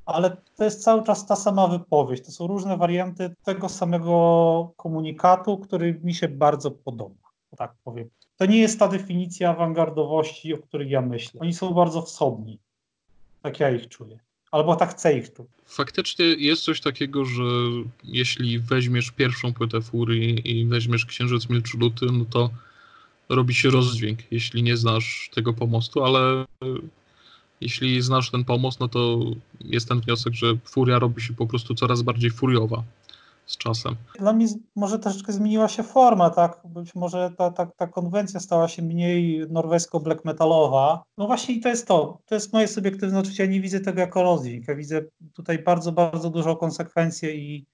ale 0.06 0.38
to 0.56 0.64
jest 0.64 0.84
cały 0.84 1.04
czas 1.04 1.26
ta 1.26 1.36
sama 1.36 1.68
wypowiedź. 1.68 2.26
To 2.26 2.32
są 2.32 2.48
różne 2.48 2.78
warianty 2.78 3.36
tego 3.44 3.70
samego 3.70 4.74
komunikatu, 4.78 5.58
który 5.58 6.00
mi 6.04 6.16
się 6.16 6.28
bardzo 6.28 6.72
podoba, 6.72 7.30
tak 7.58 7.76
powiem. 7.84 8.10
To 8.38 8.46
nie 8.46 8.58
jest 8.58 8.80
ta 8.80 8.88
definicja 8.88 9.50
awangardowości, 9.50 10.54
o 10.54 10.58
której 10.58 10.90
ja 10.90 11.02
myślę. 11.02 11.42
Oni 11.42 11.54
są 11.54 11.74
bardzo 11.74 12.02
wsobni. 12.02 12.60
Tak 13.42 13.60
ja 13.60 13.70
ich 13.72 13.88
czuję. 13.88 14.20
Albo 14.52 14.76
tak 14.76 14.90
chcę 14.90 15.18
ich 15.18 15.34
czuć. 15.34 15.48
Faktycznie 15.66 16.26
jest 16.26 16.64
coś 16.64 16.82
takiego, 16.82 17.26
że 17.26 17.44
jeśli 18.04 18.60
weźmiesz 18.60 19.12
pierwszą 19.12 19.54
płytę 19.54 19.82
Furii 19.82 20.60
i 20.60 20.66
weźmiesz 20.66 21.06
Księżyc 21.06 21.50
Milczy 21.50 21.78
Luty, 21.78 22.06
no 22.12 22.26
to 22.26 22.50
robi 23.30 23.54
się 23.54 23.70
rozdźwięk, 23.70 24.20
jeśli 24.32 24.64
nie 24.64 24.78
znasz 24.78 25.30
tego 25.34 25.54
pomostu, 25.54 26.04
ale 26.04 26.46
jeśli 27.62 28.02
znasz 28.02 28.32
ten 28.32 28.46
pomost, 28.46 28.80
no 28.80 28.88
to 28.88 29.20
jest 29.60 29.90
ten 29.90 30.00
wniosek, 30.00 30.34
że 30.34 30.48
furia 30.66 31.00
robi 31.00 31.22
się 31.22 31.34
po 31.34 31.48
prostu 31.48 31.76
coraz 31.76 32.02
bardziej 32.02 32.32
furiowa 32.32 32.84
z 33.46 33.58
czasem. 33.58 33.96
Dla 34.20 34.34
mnie 34.34 34.48
może 34.76 35.00
troszeczkę 35.00 35.34
zmieniła 35.34 35.68
się 35.68 35.84
forma, 35.84 36.30
tak? 36.30 36.62
Być 36.66 36.96
może 36.96 37.32
ta, 37.38 37.52
ta, 37.52 37.66
ta 37.66 37.88
konwencja 37.88 38.40
stała 38.40 38.68
się 38.68 38.82
mniej 38.82 39.46
norwesko-black 39.50 40.26
metalowa. 40.26 41.04
No 41.18 41.28
właśnie 41.28 41.56
i 41.56 41.62
to 41.62 41.70
jest 41.70 41.88
to. 41.88 42.18
To 42.26 42.36
jest 42.36 42.54
moje 42.54 42.68
subiektywne 42.68 43.20
odczucie. 43.20 43.44
Ja 43.44 43.50
nie 43.50 43.62
widzę 43.62 43.80
tego 43.80 44.00
jako 44.00 44.24
rozdźwięk. 44.24 44.68
Ja 44.68 44.76
widzę 44.76 45.02
tutaj 45.34 45.60
bardzo, 45.60 45.92
bardzo 45.92 46.30
dużą 46.30 46.56
konsekwencję 46.56 47.36
i 47.36 47.66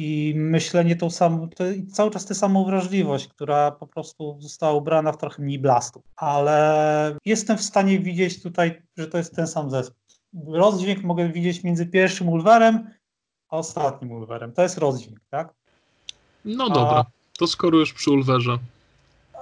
i 0.00 0.34
myślenie 0.36 0.96
tą 0.96 1.10
samą, 1.10 1.48
cały 1.92 2.10
czas 2.10 2.24
tę 2.24 2.34
samą 2.34 2.64
wrażliwość, 2.64 3.28
która 3.28 3.70
po 3.70 3.86
prostu 3.86 4.36
została 4.40 4.72
ubrana 4.72 5.12
w 5.12 5.18
trochę 5.18 5.42
mniej 5.42 5.58
blastu. 5.58 6.02
Ale 6.16 7.16
jestem 7.24 7.58
w 7.58 7.62
stanie 7.62 7.98
widzieć 7.98 8.42
tutaj, 8.42 8.82
że 8.96 9.06
to 9.06 9.18
jest 9.18 9.36
ten 9.36 9.46
sam 9.46 9.70
zespół. 9.70 10.00
Rozdźwięk 10.46 11.02
mogę 11.02 11.28
widzieć 11.28 11.64
między 11.64 11.86
pierwszym 11.86 12.28
Ulwerem 12.28 12.90
a 13.50 13.56
ostatnim 13.56 14.12
Ulwerem. 14.12 14.52
To 14.52 14.62
jest 14.62 14.78
rozdźwięk, 14.78 15.20
tak? 15.30 15.54
No 16.44 16.68
dobra, 16.68 16.98
a... 16.98 17.04
to 17.38 17.46
skoro 17.46 17.78
już 17.78 17.92
przy 17.92 18.10
Ulwerze. 18.10 18.58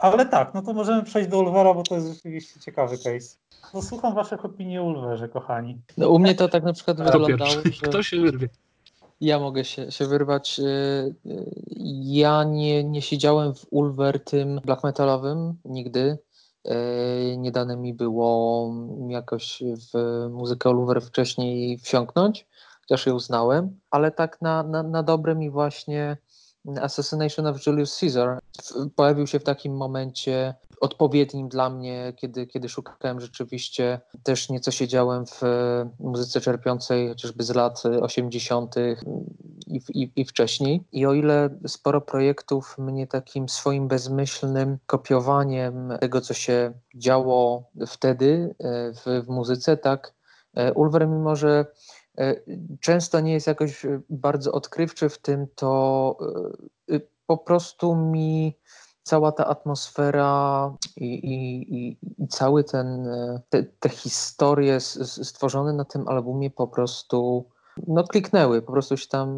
Ale 0.01 0.27
tak, 0.27 0.55
no 0.55 0.63
to 0.63 0.73
możemy 0.73 1.03
przejść 1.03 1.31
do 1.31 1.39
Ulwera, 1.39 1.75
bo 1.75 1.83
to 1.83 1.95
jest 1.95 2.09
rzeczywiście 2.09 2.61
ciekawy 2.61 2.97
case. 2.97 3.37
No 3.75 3.83
słucham 3.83 4.15
waszych 4.15 4.45
opinii 4.45 4.79
o 4.79 4.83
Ulwerze, 4.83 5.29
kochani. 5.29 5.79
No 5.97 6.09
u 6.09 6.19
mnie 6.19 6.35
to 6.35 6.49
tak 6.49 6.65
na 6.65 6.73
przykład 6.73 6.97
wyglądało, 6.97 7.51
że... 7.51 7.63
Kto 7.83 8.03
się 8.03 8.21
wyrwie? 8.21 8.49
Ja 9.21 9.39
mogę 9.39 9.65
się, 9.65 9.93
się 9.93 10.07
wyrwać. 10.07 10.61
Y, 10.61 10.63
y, 11.27 11.51
ja 12.03 12.45
nie, 12.45 12.85
nie 12.85 13.03
siedziałem 13.03 13.55
w 13.55 13.67
Ulver 13.71 14.25
tym 14.25 14.61
black 14.65 14.85
metalowym 14.85 15.55
nigdy. 15.65 16.19
Y, 16.67 17.37
nie 17.39 17.53
dane 17.53 17.77
mi 17.77 17.95
było 17.95 18.71
jakoś 19.09 19.63
w 19.93 20.27
muzykę 20.31 20.71
Ulver 20.71 21.03
wcześniej 21.03 21.79
wsiąknąć, 21.79 22.47
chociaż 22.81 23.07
ją 23.07 23.15
uznałem, 23.15 23.81
ale 23.91 24.11
tak 24.11 24.43
na, 24.43 24.63
na, 24.63 24.83
na 24.83 25.03
dobre 25.03 25.35
mi 25.35 25.51
właśnie 25.51 26.17
Assassination 26.81 27.47
of 27.47 27.67
Julius 27.67 28.01
Caesar 28.01 28.39
pojawił 28.97 29.27
się 29.27 29.41
w 29.41 29.45
takim 29.45 29.77
momencie 29.77 30.55
odpowiednim 30.81 31.49
dla 31.49 31.71
mnie, 31.71 32.13
kiedy, 32.17 32.47
kiedy 32.47 32.69
szukałem 32.69 33.21
rzeczywiście, 33.21 34.01
też 34.23 34.49
nieco 34.49 34.71
siedziałem 34.71 35.27
w 35.27 35.43
e, 35.43 35.91
muzyce 36.01 36.41
czerpiącej 36.41 37.09
chociażby 37.09 37.45
z 37.45 37.55
lat 37.55 37.83
80. 38.01 38.75
I, 39.67 39.81
i, 39.95 40.13
i 40.17 40.25
wcześniej. 40.25 40.85
I 40.93 41.07
o 41.07 41.15
ile 41.15 41.59
sporo 41.67 42.01
projektów 42.01 42.79
mnie 42.79 43.07
takim 43.07 43.49
swoim 43.49 43.89
bezmyślnym 43.89 44.79
kopiowaniem 44.87 45.93
tego, 46.01 46.21
co 46.21 46.35
się 46.35 46.73
działo 46.95 47.71
wtedy 47.87 48.55
e, 48.59 48.93
w, 48.93 49.25
w 49.25 49.29
muzyce, 49.29 49.77
tak 49.77 50.15
e, 50.55 50.73
Ulver, 50.73 51.09
mimo 51.09 51.37
że 51.37 51.67
często 52.81 53.21
nie 53.21 53.33
jest 53.33 53.47
jakoś 53.47 53.87
bardzo 54.11 54.53
odkrywczy 54.53 55.09
w 55.09 55.19
tym, 55.19 55.47
to 55.55 56.17
po 57.27 57.39
prostu 57.39 57.97
mi 57.97 58.59
cała 59.09 59.33
ta 59.33 59.47
atmosfera 59.47 60.75
i, 60.97 61.05
i, 61.05 61.91
i 62.23 62.29
cały 62.29 62.65
ten, 62.65 63.09
te, 63.49 63.65
te 63.81 63.89
historie 63.89 64.81
stworzone 64.81 65.73
na 65.73 65.85
tym 65.85 66.09
albumie 66.09 66.51
po 66.51 66.67
prostu 66.67 67.45
no 67.87 68.05
kliknęły, 68.05 68.63
po 68.63 68.73
prostu 68.73 68.97
się 68.97 69.09
tam 69.09 69.29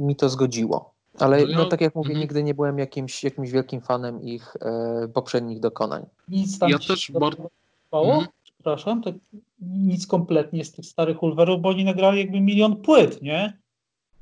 mi 0.00 0.16
to 0.16 0.28
zgodziło. 0.28 0.94
Ale 1.18 1.46
no, 1.46 1.58
no 1.58 1.64
tak 1.64 1.80
jak 1.80 1.94
mówię, 1.94 2.10
mm. 2.10 2.20
nigdy 2.20 2.42
nie 2.42 2.54
byłem 2.54 2.78
jakimś, 2.78 3.24
jakimś 3.24 3.50
wielkim 3.50 3.80
fanem 3.80 4.22
ich 4.22 4.56
e, 4.60 5.08
poprzednich 5.08 5.60
dokonań. 5.60 6.06
Nic 6.28 6.58
tam 6.58 6.70
ja 6.70 6.78
też 6.78 7.12
bardzo... 7.12 7.50
Mm. 7.92 8.26
Przepraszam, 8.44 9.02
to 9.02 9.12
nic 9.60 10.06
kompletnie 10.06 10.64
z 10.64 10.72
tych 10.72 10.86
starych 10.86 11.22
Ulverów, 11.22 11.60
bo 11.60 11.68
oni 11.68 11.84
nagrali 11.84 12.18
jakby 12.18 12.40
milion 12.40 12.76
płyt, 12.76 13.22
nie? 13.22 13.61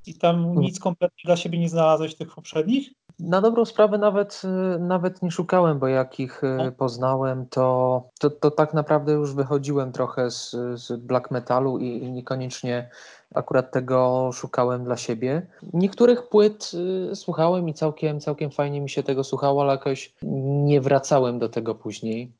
I 0.06 0.14
tam 0.14 0.44
mm. 0.44 0.60
nic 0.60 0.80
kompletnie 0.80 1.22
dla 1.24 1.36
siebie 1.36 1.58
nie 1.58 1.68
znalazłeś 1.68 2.14
tych 2.14 2.34
poprzednich? 2.34 2.90
Na 3.20 3.40
dobrą 3.40 3.64
sprawę 3.64 3.98
nawet, 3.98 4.42
y, 4.76 4.78
nawet 4.78 5.22
nie 5.22 5.30
szukałem, 5.30 5.78
bo 5.78 5.88
jak 5.88 6.20
ich 6.20 6.44
y, 6.44 6.56
no. 6.56 6.72
poznałem, 6.72 7.46
to, 7.46 8.02
to, 8.20 8.30
to 8.30 8.50
tak 8.50 8.74
naprawdę 8.74 9.12
już 9.12 9.34
wychodziłem 9.34 9.92
trochę 9.92 10.30
z, 10.30 10.50
z 10.74 11.00
black 11.00 11.30
metalu 11.30 11.78
i, 11.78 11.86
i 11.86 12.10
niekoniecznie 12.10 12.90
akurat 13.34 13.72
tego 13.72 14.30
szukałem 14.32 14.84
dla 14.84 14.96
siebie. 14.96 15.46
Niektórych 15.72 16.28
płyt 16.28 16.70
y, 17.12 17.16
słuchałem 17.16 17.68
i 17.68 17.74
całkiem, 17.74 18.20
całkiem 18.20 18.50
fajnie 18.50 18.80
mi 18.80 18.90
się 18.90 19.02
tego 19.02 19.24
słuchało, 19.24 19.62
ale 19.62 19.72
jakoś 19.72 20.14
nie 20.62 20.80
wracałem 20.80 21.38
do 21.38 21.48
tego 21.48 21.74
później. 21.74 22.32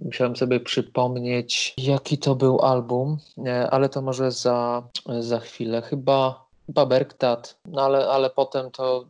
Musiałem 0.00 0.36
sobie 0.36 0.60
przypomnieć, 0.60 1.74
jaki 1.78 2.18
to 2.18 2.34
był 2.34 2.60
album, 2.60 3.18
e, 3.46 3.70
ale 3.70 3.88
to 3.88 4.02
może 4.02 4.32
za, 4.32 4.82
za 5.20 5.38
chwilę. 5.38 5.82
Chyba 5.82 6.47
Baberktat, 6.68 7.58
no 7.64 7.82
ale, 7.82 8.08
ale 8.08 8.30
potem 8.30 8.70
to 8.70 9.06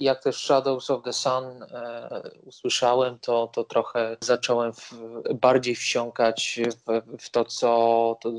jak 0.00 0.22
też 0.22 0.36
Shadows 0.36 0.90
of 0.90 1.02
the 1.02 1.12
Sun 1.12 1.44
e, 1.62 2.30
usłyszałem, 2.44 3.18
to, 3.18 3.50
to 3.54 3.64
trochę 3.64 4.16
zacząłem 4.20 4.72
w, 4.72 4.92
bardziej 5.34 5.74
wsiąkać 5.74 6.60
w, 6.86 7.02
w 7.18 7.30
to, 7.30 7.44
co, 7.44 8.18
to, 8.20 8.32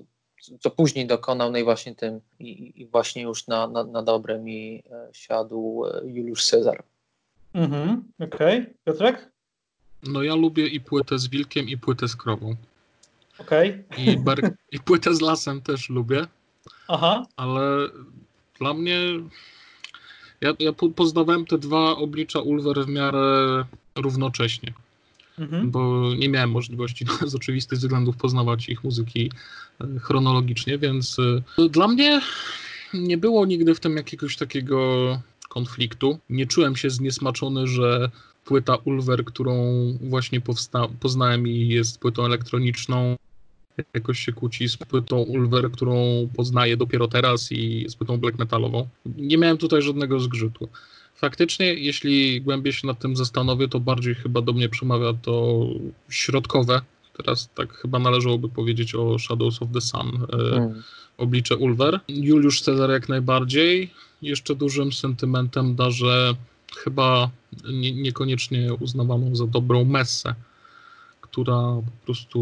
co 0.60 0.72
później 0.72 1.08
dokonał, 1.08 1.52
no 1.52 1.58
i 1.58 1.64
właśnie 1.64 1.96
tym, 1.96 2.22
i, 2.40 2.82
i 2.82 2.88
właśnie 2.88 3.22
już 3.22 3.48
na, 3.48 3.68
na, 3.68 3.84
na 3.84 4.04
dobre 4.04 4.40
mi 4.40 4.84
e, 4.92 5.10
siadł 5.14 5.86
e, 5.86 6.02
Juliusz 6.06 6.46
Cezar. 6.46 6.84
Mhm, 7.54 8.04
okej. 8.20 8.62
Okay. 8.62 8.74
Piotrek? 8.86 9.32
No 10.04 10.24
ja 10.24 10.36
lubię 10.36 10.68
i 10.68 10.82
płytę 10.82 11.20
z 11.20 11.28
wilkiem, 11.28 11.70
i 11.70 11.78
płytę 11.78 12.08
z 12.08 12.16
krową. 12.16 12.56
Okej. 13.40 13.86
Okay. 13.92 14.06
I, 14.06 14.18
ber- 14.18 14.54
I 14.72 14.80
płytę 14.80 15.16
z 15.16 15.22
lasem 15.22 15.62
też 15.62 15.90
lubię. 15.90 16.26
Aha. 16.88 17.26
Ale 17.36 17.90
dla 18.64 18.74
mnie. 18.74 19.00
Ja, 20.42 20.54
ja 20.60 20.74
poznawałem 20.96 21.46
te 21.46 21.58
dwa 21.58 21.96
oblicza 21.96 22.40
Ulver 22.40 22.86
w 22.86 22.88
miarę 22.88 23.66
równocześnie. 23.96 24.74
Mhm. 25.40 25.72
Bo 25.72 26.12
nie 26.18 26.30
miałem 26.30 26.52
możliwości 26.52 27.06
no, 27.06 27.28
z 27.28 27.36
oczywistych 27.36 27.80
względów 27.80 28.18
poznawać 28.18 28.70
ich 28.70 28.84
muzyki 28.84 29.32
e, 29.82 30.00
chronologicznie, 30.00 30.78
więc 30.78 31.18
e, 31.60 31.70
dla 31.70 31.88
mnie 31.88 32.22
nie 32.94 33.18
było 33.18 33.46
nigdy 33.46 33.76
w 33.76 33.80
tym 33.80 33.98
jakiegoś 33.98 34.38
takiego 34.38 34.78
konfliktu. 35.50 36.20
Nie 36.30 36.46
czułem 36.46 36.76
się 36.76 36.90
zniesmaczony, 36.90 37.68
że 37.68 38.12
płyta 38.46 38.76
Ulver, 38.76 39.26
którą 39.26 39.54
właśnie 40.02 40.42
powsta- 40.42 40.90
poznałem 41.00 41.48
i 41.48 41.68
jest 41.68 42.00
płytą 42.00 42.26
elektroniczną, 42.26 43.16
jakoś 43.94 44.20
się 44.20 44.34
kłóci 44.34 44.70
z 44.70 44.78
płytą 44.78 45.18
Ulver, 45.18 45.72
którą 45.72 45.96
poznaję 46.36 46.78
dopiero 46.78 47.08
teraz 47.08 47.52
i 47.52 47.86
z 47.90 47.96
płytą 47.96 48.18
black 48.18 48.40
metalową. 48.40 48.88
Nie 49.06 49.38
miałem 49.38 49.58
tutaj 49.58 49.82
żadnego 49.82 50.20
zgrzytu. 50.20 50.70
Faktycznie, 51.16 51.74
jeśli 51.74 52.42
głębiej 52.42 52.74
się 52.74 52.88
nad 52.88 53.00
tym 53.00 53.16
zastanowię, 53.16 53.68
to 53.68 53.80
bardziej 53.80 54.16
chyba 54.16 54.42
do 54.42 54.54
mnie 54.54 54.70
przemawia 54.70 55.14
to 55.14 55.66
środkowe. 56.10 56.82
Teraz 57.18 57.50
tak 57.56 57.74
chyba 57.74 58.00
należałoby 58.00 58.50
powiedzieć 58.50 58.96
o 58.96 59.20
Shadows 59.20 59.62
of 59.62 59.70
the 59.74 59.82
Sun, 59.82 60.08
e, 60.08 60.38
hmm. 60.38 60.84
oblicze 61.18 61.58
Ulver. 61.58 62.00
Juliusz 62.08 62.62
Cezar 62.62 62.90
jak 62.90 63.10
najbardziej. 63.10 63.92
Jeszcze 64.22 64.56
dużym 64.56 64.94
sentymentem 64.94 65.76
darzę 65.76 66.36
chyba 66.78 67.30
nie, 67.74 67.92
niekoniecznie 67.92 68.74
uznawaną 68.74 69.36
za 69.36 69.48
dobrą 69.48 69.86
messę 69.86 70.36
która 71.34 71.54
po 71.86 72.06
prostu 72.06 72.40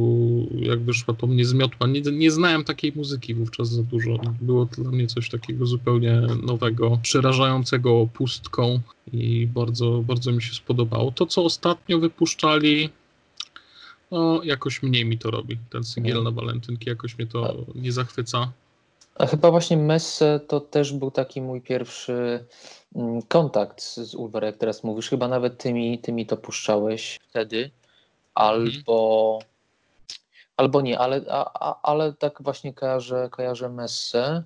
jak 0.51 0.79
wyszła, 0.79 1.13
to 1.13 1.27
mnie 1.27 1.45
zmiotła. 1.45 1.87
Nie, 1.87 2.01
nie 2.01 2.31
znałem 2.31 2.63
takiej 2.63 2.93
muzyki 2.95 3.33
wówczas 3.33 3.69
za 3.69 3.83
dużo. 3.83 4.17
Było 4.41 4.65
to 4.65 4.81
dla 4.81 4.91
mnie 4.91 5.07
coś 5.07 5.29
takiego 5.29 5.65
zupełnie 5.65 6.21
nowego, 6.43 6.99
przerażającego 7.01 8.07
pustką 8.13 8.79
i 9.13 9.47
bardzo, 9.47 10.03
bardzo 10.07 10.31
mi 10.31 10.41
się 10.41 10.53
spodobało. 10.53 11.11
To, 11.11 11.25
co 11.25 11.43
ostatnio 11.43 11.99
wypuszczali, 11.99 12.89
no 14.11 14.43
jakoś 14.43 14.83
mniej 14.83 15.05
mi 15.05 15.17
to 15.17 15.31
robi. 15.31 15.57
Ten 15.69 15.83
sygiel 15.83 16.17
mhm. 16.17 16.35
na 16.35 16.41
walentynki 16.41 16.89
jakoś 16.89 17.17
mnie 17.17 17.27
to 17.27 17.55
nie 17.75 17.91
zachwyca. 17.91 18.51
A 19.15 19.25
chyba 19.25 19.51
właśnie 19.51 19.77
Messe 19.77 20.39
to 20.47 20.59
też 20.59 20.93
był 20.93 21.11
taki 21.11 21.41
mój 21.41 21.61
pierwszy 21.61 22.45
mm, 22.95 23.21
kontakt 23.21 23.81
z 23.81 24.15
Ulver, 24.15 24.43
jak 24.43 24.57
teraz 24.57 24.83
mówisz. 24.83 25.09
Chyba 25.09 25.27
nawet 25.27 25.57
tymi, 25.57 25.99
tymi 25.99 26.25
to 26.25 26.37
puszczałeś 26.37 27.19
wtedy 27.29 27.71
albo, 28.33 29.39
mhm. 29.41 29.51
albo 30.57 30.81
nie, 30.81 30.99
ale, 30.99 31.21
a, 31.29 31.81
ale 31.81 32.13
tak 32.13 32.41
właśnie 32.41 32.73
kojarzę, 32.73 33.29
kojarzę 33.31 33.69
Messę. 33.69 34.43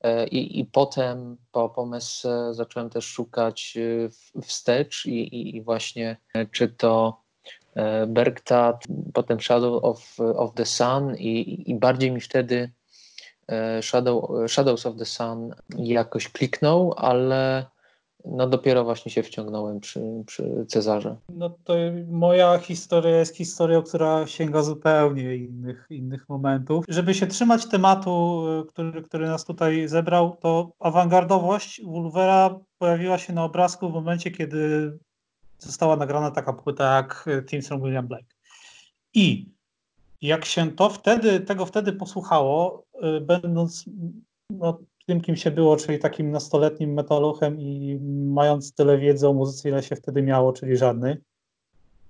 E, 0.00 0.26
I, 0.26 0.60
I 0.60 0.64
potem 0.64 1.36
po, 1.52 1.68
po 1.68 1.90
zacząłem 2.50 2.90
też 2.90 3.04
szukać 3.04 3.76
e, 3.76 4.42
wstecz 4.42 5.06
i, 5.06 5.10
i, 5.10 5.56
i 5.56 5.62
właśnie 5.62 6.16
e, 6.34 6.46
czy 6.46 6.68
to 6.68 7.26
Bergtat, 8.06 8.84
potem 9.14 9.40
Shadow 9.40 9.84
of, 9.84 10.20
of 10.20 10.54
the 10.54 10.66
Sun 10.66 11.16
i, 11.16 11.64
i 11.70 11.74
bardziej 11.74 12.10
mi 12.10 12.20
wtedy 12.20 12.70
Shadow, 13.80 14.30
Shadows 14.48 14.86
of 14.86 14.96
the 14.96 15.04
Sun 15.04 15.54
jakoś 15.76 16.28
kliknął, 16.28 16.94
ale 16.96 17.66
no 18.26 18.46
dopiero 18.46 18.84
właśnie 18.84 19.12
się 19.12 19.22
wciągnąłem 19.22 19.80
przy, 19.80 20.00
przy 20.26 20.66
Cezarze. 20.68 21.16
No 21.28 21.50
to 21.64 21.74
moja 22.08 22.58
historia 22.58 23.16
jest 23.16 23.36
historią, 23.36 23.82
która 23.82 24.26
sięga 24.26 24.62
zupełnie 24.62 25.36
innych, 25.36 25.86
innych 25.90 26.28
momentów. 26.28 26.84
Żeby 26.88 27.14
się 27.14 27.26
trzymać 27.26 27.66
tematu, 27.68 28.44
który, 28.68 29.02
który 29.02 29.26
nas 29.26 29.44
tutaj 29.44 29.88
zebrał, 29.88 30.36
to 30.40 30.72
awangardowość 30.80 31.80
Wolvera 31.84 32.58
pojawiła 32.78 33.18
się 33.18 33.32
na 33.32 33.44
obrazku 33.44 33.90
w 33.90 33.92
momencie, 33.92 34.30
kiedy 34.30 34.92
została 35.58 35.96
nagrana 35.96 36.30
taka 36.30 36.52
płyta 36.52 36.96
jak 36.96 37.28
Teams 37.50 37.68
from 37.68 37.82
William 37.82 38.06
Blake. 38.06 38.34
I 39.14 39.56
jak 40.22 40.44
się 40.44 40.70
to 40.70 40.90
wtedy, 40.90 41.40
tego 41.40 41.66
wtedy 41.66 41.92
posłuchało, 41.92 42.84
y, 43.18 43.20
będąc 43.20 43.84
no, 44.50 44.78
tym, 45.06 45.20
kim 45.20 45.36
się 45.36 45.50
było, 45.50 45.76
czyli 45.76 45.98
takim 45.98 46.30
nastoletnim 46.30 46.92
metaluchem 46.92 47.60
i 47.60 47.98
mając 48.26 48.74
tyle 48.74 48.98
wiedzy 48.98 49.28
o 49.28 49.32
muzyce, 49.32 49.68
ile 49.68 49.82
się 49.82 49.96
wtedy 49.96 50.22
miało, 50.22 50.52
czyli 50.52 50.76
żadnej, 50.76 51.16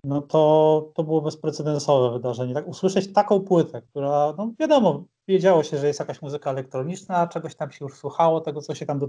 no 0.05 0.22
to, 0.22 0.92
to 0.94 1.05
było 1.05 1.22
bezprecedensowe 1.22 2.12
wydarzenie. 2.12 2.55
Tak, 2.55 2.68
usłyszeć 2.68 3.12
taką 3.12 3.40
płytę, 3.40 3.82
która, 3.82 4.34
no 4.38 4.53
wiadomo, 4.59 5.05
wiedziało 5.28 5.62
się, 5.62 5.78
że 5.78 5.86
jest 5.86 6.01
jakaś 6.01 6.22
muzyka 6.22 6.51
elektroniczna, 6.51 7.26
czegoś 7.26 7.55
tam 7.55 7.70
się 7.70 7.84
już 7.84 7.94
słuchało, 7.94 8.40
tego, 8.40 8.62
co 8.62 8.74
się 8.74 8.86
tam 8.86 8.99
do, 8.99 9.09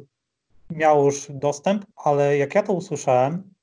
miało 0.69 1.05
już 1.05 1.27
dostęp, 1.29 1.85
ale 1.95 2.37
jak 2.37 2.55
ja 2.55 2.63
to 2.63 2.73
usłyszałem, 2.73 3.53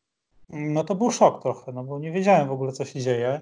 no 0.49 0.85
to 0.85 0.95
był 0.95 1.11
szok 1.11 1.43
trochę, 1.43 1.73
no 1.73 1.85
bo 1.85 1.99
nie 1.99 2.13
wiedziałem 2.13 2.49
w 2.49 2.53
ogóle, 2.53 2.73
co 2.73 2.85
się 2.85 3.01
dzieje 3.01 3.41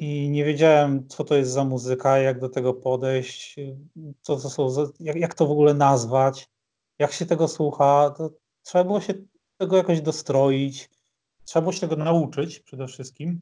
i 0.00 0.30
nie 0.30 0.44
wiedziałem, 0.44 1.08
co 1.08 1.24
to 1.24 1.34
jest 1.34 1.50
za 1.50 1.64
muzyka, 1.64 2.18
jak 2.18 2.40
do 2.40 2.48
tego 2.48 2.74
podejść, 2.74 3.56
co 4.20 4.36
to 4.36 4.50
są, 4.50 4.68
jak, 5.00 5.16
jak 5.16 5.34
to 5.34 5.46
w 5.46 5.50
ogóle 5.50 5.74
nazwać, 5.74 6.48
jak 6.98 7.12
się 7.12 7.26
tego 7.26 7.48
słucha. 7.48 8.14
Trzeba 8.62 8.84
było 8.84 9.00
się 9.00 9.14
tego 9.56 9.76
jakoś 9.76 10.00
dostroić, 10.00 10.90
trzeba 11.44 11.60
było 11.60 11.72
się 11.72 11.80
tego 11.80 11.96
nauczyć 11.96 12.60
przede 12.60 12.86
wszystkim. 12.86 13.40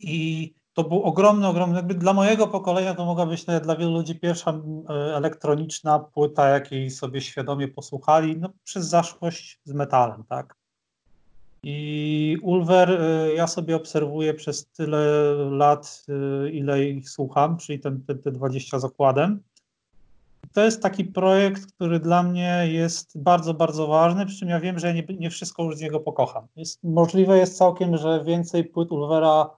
I 0.00 0.54
to 0.74 0.84
był 0.84 1.02
ogromny, 1.02 1.46
ogromny, 1.48 1.76
jakby 1.76 1.94
dla 1.94 2.12
mojego 2.12 2.46
pokolenia 2.46 2.94
to 2.94 3.04
mogła 3.04 3.26
być 3.26 3.46
nawet 3.46 3.64
dla 3.64 3.76
wielu 3.76 3.92
ludzi 3.92 4.20
pierwsza 4.20 4.50
e, 4.50 4.92
elektroniczna 5.16 5.98
płyta, 5.98 6.48
jakiej 6.48 6.90
sobie 6.90 7.20
świadomie 7.20 7.68
posłuchali, 7.68 8.36
no, 8.36 8.48
przez 8.64 8.86
zaszłość 8.86 9.60
z 9.64 9.72
metalem, 9.72 10.24
tak. 10.28 10.56
I 11.68 12.38
Ulver 12.42 12.90
y, 12.90 13.34
ja 13.34 13.46
sobie 13.46 13.76
obserwuję 13.76 14.34
przez 14.34 14.66
tyle 14.66 15.32
lat, 15.50 16.04
y, 16.46 16.50
ile 16.50 16.84
ich 16.84 17.10
słucham, 17.10 17.56
czyli 17.56 17.80
ten, 17.80 18.02
te, 18.02 18.14
te 18.14 18.32
20 18.32 18.78
zakładem. 18.78 19.42
To 20.52 20.64
jest 20.64 20.82
taki 20.82 21.04
projekt, 21.04 21.72
który 21.72 22.00
dla 22.00 22.22
mnie 22.22 22.62
jest 22.66 23.18
bardzo, 23.18 23.54
bardzo 23.54 23.86
ważny, 23.86 24.26
przy 24.26 24.38
czym 24.38 24.48
ja 24.48 24.60
wiem, 24.60 24.78
że 24.78 24.94
nie, 24.94 25.04
nie 25.18 25.30
wszystko 25.30 25.64
już 25.64 25.76
z 25.76 25.80
niego 25.80 26.00
pokocham. 26.00 26.46
Jest, 26.56 26.84
możliwe 26.84 27.38
jest 27.38 27.58
całkiem, 27.58 27.96
że 27.96 28.24
więcej 28.24 28.64
płyt 28.64 28.92
Ulvera 28.92 29.50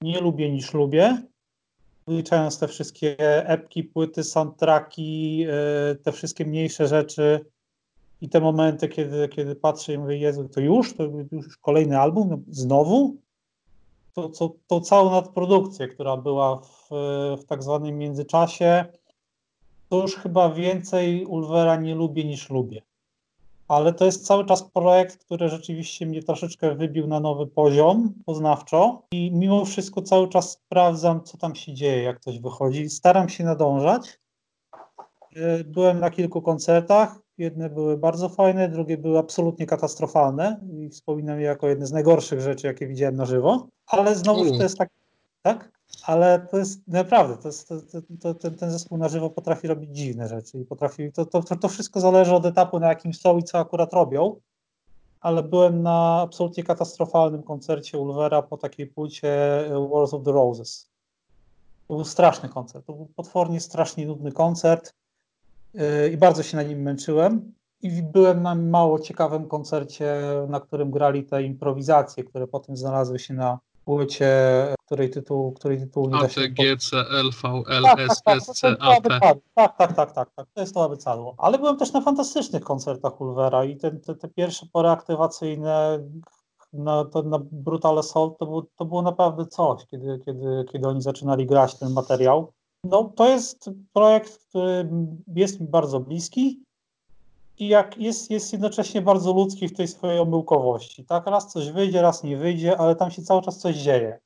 nie 0.00 0.20
lubię 0.20 0.52
niż 0.52 0.74
lubię, 0.74 1.22
wliczając 2.06 2.58
te 2.58 2.68
wszystkie 2.68 3.16
epki, 3.48 3.84
płyty, 3.84 4.24
soundtracki, 4.24 5.46
y, 5.92 5.96
te 5.96 6.12
wszystkie 6.12 6.44
mniejsze 6.44 6.88
rzeczy, 6.88 7.44
i 8.24 8.28
te 8.28 8.40
momenty, 8.40 8.88
kiedy, 8.88 9.28
kiedy 9.28 9.54
patrzę 9.54 9.94
i 9.94 9.98
mówię, 9.98 10.18
Jezu, 10.18 10.48
to 10.48 10.60
już, 10.60 10.96
to 10.96 11.04
już 11.32 11.58
kolejny 11.58 12.00
album, 12.00 12.28
no, 12.30 12.38
znowu? 12.48 13.16
To, 14.12 14.28
to, 14.28 14.54
to 14.66 14.80
całą 14.80 15.10
nadprodukcję, 15.10 15.88
która 15.88 16.16
była 16.16 16.56
w, 16.56 16.88
w 17.40 17.44
tak 17.44 17.62
zwanym 17.62 17.98
międzyczasie, 17.98 18.84
to 19.88 20.02
już 20.02 20.16
chyba 20.16 20.50
więcej 20.50 21.26
Ulvera 21.26 21.76
nie 21.76 21.94
lubię 21.94 22.24
niż 22.24 22.50
lubię. 22.50 22.82
Ale 23.68 23.92
to 23.92 24.04
jest 24.04 24.26
cały 24.26 24.44
czas 24.46 24.62
projekt, 24.62 25.24
który 25.24 25.48
rzeczywiście 25.48 26.06
mnie 26.06 26.22
troszeczkę 26.22 26.74
wybił 26.74 27.06
na 27.06 27.20
nowy 27.20 27.46
poziom 27.46 28.14
poznawczo 28.26 29.02
i 29.12 29.30
mimo 29.32 29.64
wszystko 29.64 30.02
cały 30.02 30.28
czas 30.28 30.50
sprawdzam, 30.50 31.22
co 31.24 31.38
tam 31.38 31.54
się 31.54 31.74
dzieje, 31.74 32.02
jak 32.02 32.20
coś 32.20 32.38
wychodzi. 32.38 32.90
Staram 32.90 33.28
się 33.28 33.44
nadążać. 33.44 34.18
Byłem 35.64 36.00
na 36.00 36.10
kilku 36.10 36.42
koncertach, 36.42 37.23
Jedne 37.38 37.70
były 37.70 37.96
bardzo 37.96 38.28
fajne, 38.28 38.68
drugie 38.68 38.98
były 38.98 39.18
absolutnie 39.18 39.66
katastrofalne 39.66 40.60
i 40.72 40.88
wspominam 40.88 41.40
je 41.40 41.46
jako 41.46 41.68
jedne 41.68 41.86
z 41.86 41.92
najgorszych 41.92 42.40
rzeczy, 42.40 42.66
jakie 42.66 42.86
widziałem 42.86 43.16
na 43.16 43.26
żywo. 43.26 43.66
Ale 43.86 44.14
znowu 44.14 44.56
to 44.56 44.62
jest 44.62 44.78
tak, 44.78 44.88
tak? 45.42 45.72
Ale 46.06 46.46
to 46.50 46.58
jest 46.58 46.88
naprawdę, 46.88 47.36
to 47.36 47.48
jest, 47.48 47.68
to, 47.68 47.74
to, 48.20 48.34
ten, 48.34 48.54
ten 48.54 48.70
zespół 48.70 48.98
na 48.98 49.08
żywo 49.08 49.30
potrafi 49.30 49.68
robić 49.68 49.90
dziwne 49.90 50.28
rzeczy 50.28 50.58
i 50.58 50.64
potrafi, 50.64 51.12
to, 51.12 51.26
to, 51.26 51.42
to 51.42 51.68
wszystko 51.68 52.00
zależy 52.00 52.34
od 52.34 52.46
etapu, 52.46 52.80
na 52.80 52.88
jakim 52.88 53.14
są 53.14 53.38
i 53.38 53.42
co 53.42 53.58
akurat 53.58 53.92
robią. 53.92 54.36
Ale 55.20 55.42
byłem 55.42 55.82
na 55.82 56.20
absolutnie 56.20 56.64
katastrofalnym 56.64 57.42
koncercie 57.42 57.98
Ulvera 57.98 58.42
po 58.42 58.56
takiej 58.56 58.86
płycie 58.86 59.36
Wars 59.92 60.14
of 60.14 60.24
the 60.24 60.32
Roses. 60.32 60.90
To 61.88 61.94
był 61.94 62.04
straszny 62.04 62.48
koncert. 62.48 62.86
To 62.86 62.92
był 62.92 63.06
potwornie 63.06 63.60
strasznie 63.60 64.06
nudny 64.06 64.32
koncert 64.32 64.94
i 66.12 66.16
bardzo 66.16 66.42
się 66.42 66.56
na 66.56 66.62
nim 66.62 66.82
męczyłem. 66.82 67.52
i 67.82 68.02
byłem 68.02 68.42
na 68.42 68.54
mało 68.54 68.98
ciekawym 68.98 69.48
koncercie, 69.48 70.22
na 70.48 70.60
którym 70.60 70.90
grali 70.90 71.24
te 71.24 71.42
improwizacje, 71.42 72.24
które 72.24 72.46
potem 72.46 72.76
znalazły 72.76 73.18
się 73.18 73.34
na 73.34 73.58
płycie, 73.84 74.28
której 74.86 75.10
tytuł, 75.10 75.52
której 75.52 75.78
tytuł 75.78 76.10
nie 76.10 76.20
da 76.20 76.28
się... 76.28 76.40
ATG, 76.40 76.76
CL, 76.78 77.30
VL, 77.30 77.82
Tak, 77.82 77.96
tak, 77.96 78.18
tak, 78.74 79.38
tak, 79.54 79.76
tak, 79.76 79.94
tak, 79.96 80.12
tak, 80.12 80.30
tak, 80.34 80.46
to 80.54 80.60
jest 80.60 80.74
to 80.74 80.88
wypadło. 80.88 81.34
Ale 81.38 81.58
byłem 81.58 81.76
też 81.76 81.92
na 81.92 82.00
fantastycznych 82.00 82.62
koncertach 82.64 83.20
Ulvera 83.20 83.64
i 83.64 83.76
te, 83.76 83.90
te, 83.90 84.14
te 84.14 84.28
pierwsze 84.28 84.66
pory 84.72 84.88
aktywacyjne 84.88 85.98
na, 86.72 87.04
to, 87.04 87.22
na 87.22 87.38
Brutal 87.52 87.98
Assault 87.98 88.38
to, 88.38 88.46
było- 88.46 88.66
to 88.76 88.84
było 88.84 89.02
naprawdę 89.02 89.46
coś, 89.46 89.86
kiedy, 89.86 90.20
kiedy, 90.24 90.64
kiedy 90.72 90.88
oni 90.88 91.02
zaczynali 91.02 91.46
grać 91.46 91.78
ten 91.78 91.92
materiał. 91.92 92.52
No, 92.84 93.12
to 93.16 93.28
jest 93.28 93.70
projekt, 93.92 94.38
który 94.48 94.88
jest 95.36 95.60
mi 95.60 95.66
bardzo 95.66 96.00
bliski 96.00 96.60
i 97.58 97.68
jak 97.68 97.98
jest, 97.98 98.30
jest 98.30 98.52
jednocześnie 98.52 99.02
bardzo 99.02 99.32
ludzki 99.32 99.68
w 99.68 99.76
tej 99.76 99.88
swojej 99.88 100.18
omyłkowości. 100.18 101.04
Tak, 101.04 101.26
raz 101.26 101.52
coś 101.52 101.70
wyjdzie, 101.70 102.02
raz 102.02 102.22
nie 102.22 102.36
wyjdzie, 102.36 102.78
ale 102.78 102.96
tam 102.96 103.10
się 103.10 103.22
cały 103.22 103.42
czas 103.42 103.58
coś 103.58 103.76
dzieje. 103.76 104.18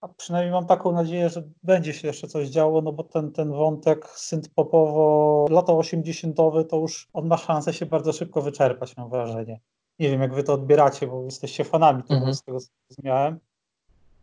A 0.00 0.08
przynajmniej 0.08 0.52
mam 0.52 0.66
taką 0.66 0.92
nadzieję, 0.92 1.28
że 1.28 1.42
będzie 1.62 1.92
się 1.94 2.08
jeszcze 2.08 2.28
coś 2.28 2.48
działo, 2.48 2.82
no 2.82 2.92
bo 2.92 3.02
ten, 3.02 3.32
ten 3.32 3.50
wątek 3.52 4.06
synth-popowo, 4.06 5.50
lata 5.50 5.72
80. 5.72 6.36
to 6.68 6.76
już 6.76 7.08
on 7.12 7.26
ma 7.26 7.36
szansę 7.36 7.72
się 7.74 7.86
bardzo 7.86 8.12
szybko 8.12 8.42
wyczerpać, 8.42 8.96
mam 8.96 9.10
wrażenie. 9.10 9.60
Nie 9.98 10.10
wiem, 10.10 10.20
jak 10.20 10.34
wy 10.34 10.42
to 10.42 10.52
odbieracie, 10.52 11.06
bo 11.06 11.24
jesteście 11.24 11.64
fanami 11.64 12.02
tego, 12.02 12.14
Mhm. 12.14 12.34
z 12.34 12.42
tego 12.42 12.60
co 12.60 12.66
zrozumiałem. 12.88 13.38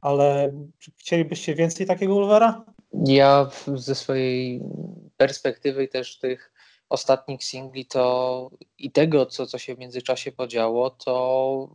Ale 0.02 0.52
czy 0.80 0.92
chcielibyście 0.98 1.56
więcej 1.56 1.86
takiego 1.86 2.16
Ulvera? 2.16 2.66
Ja 3.04 3.50
ze 3.76 3.96
swojej 3.96 4.62
perspektywy 5.18 5.88
też 5.88 6.20
tych 6.20 6.52
ostatnich 6.90 7.44
singli 7.44 7.86
to 7.86 8.50
i 8.78 8.92
tego, 8.92 9.26
co, 9.26 9.46
co 9.46 9.58
się 9.58 9.76
w 9.76 9.80
międzyczasie 9.80 10.32
podziało, 10.32 10.90
to 10.90 11.70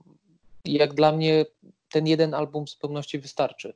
jak 0.64 0.94
dla 0.94 1.12
mnie 1.12 1.46
ten 1.90 2.06
jeden 2.06 2.34
album 2.34 2.66
w 2.66 2.70
zupełności 2.70 3.18
wystarczy. 3.18 3.74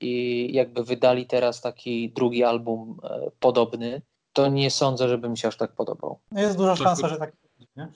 I 0.00 0.48
jakby 0.52 0.84
wydali 0.84 1.26
teraz 1.26 1.60
taki 1.60 2.12
drugi 2.12 2.44
album 2.44 3.00
e, 3.04 3.30
podobny, 3.40 4.02
to 4.32 4.48
nie 4.48 4.70
sądzę, 4.70 5.08
żeby 5.08 5.28
mi 5.28 5.38
się 5.38 5.48
aż 5.48 5.56
tak 5.56 5.72
podobał. 5.72 6.18
Jest 6.32 6.56
duża 6.56 6.76
Tak. 6.76 6.82
szansa, 6.82 7.08
że 7.08 7.16
tak 7.16 7.32
nie? 7.76 7.88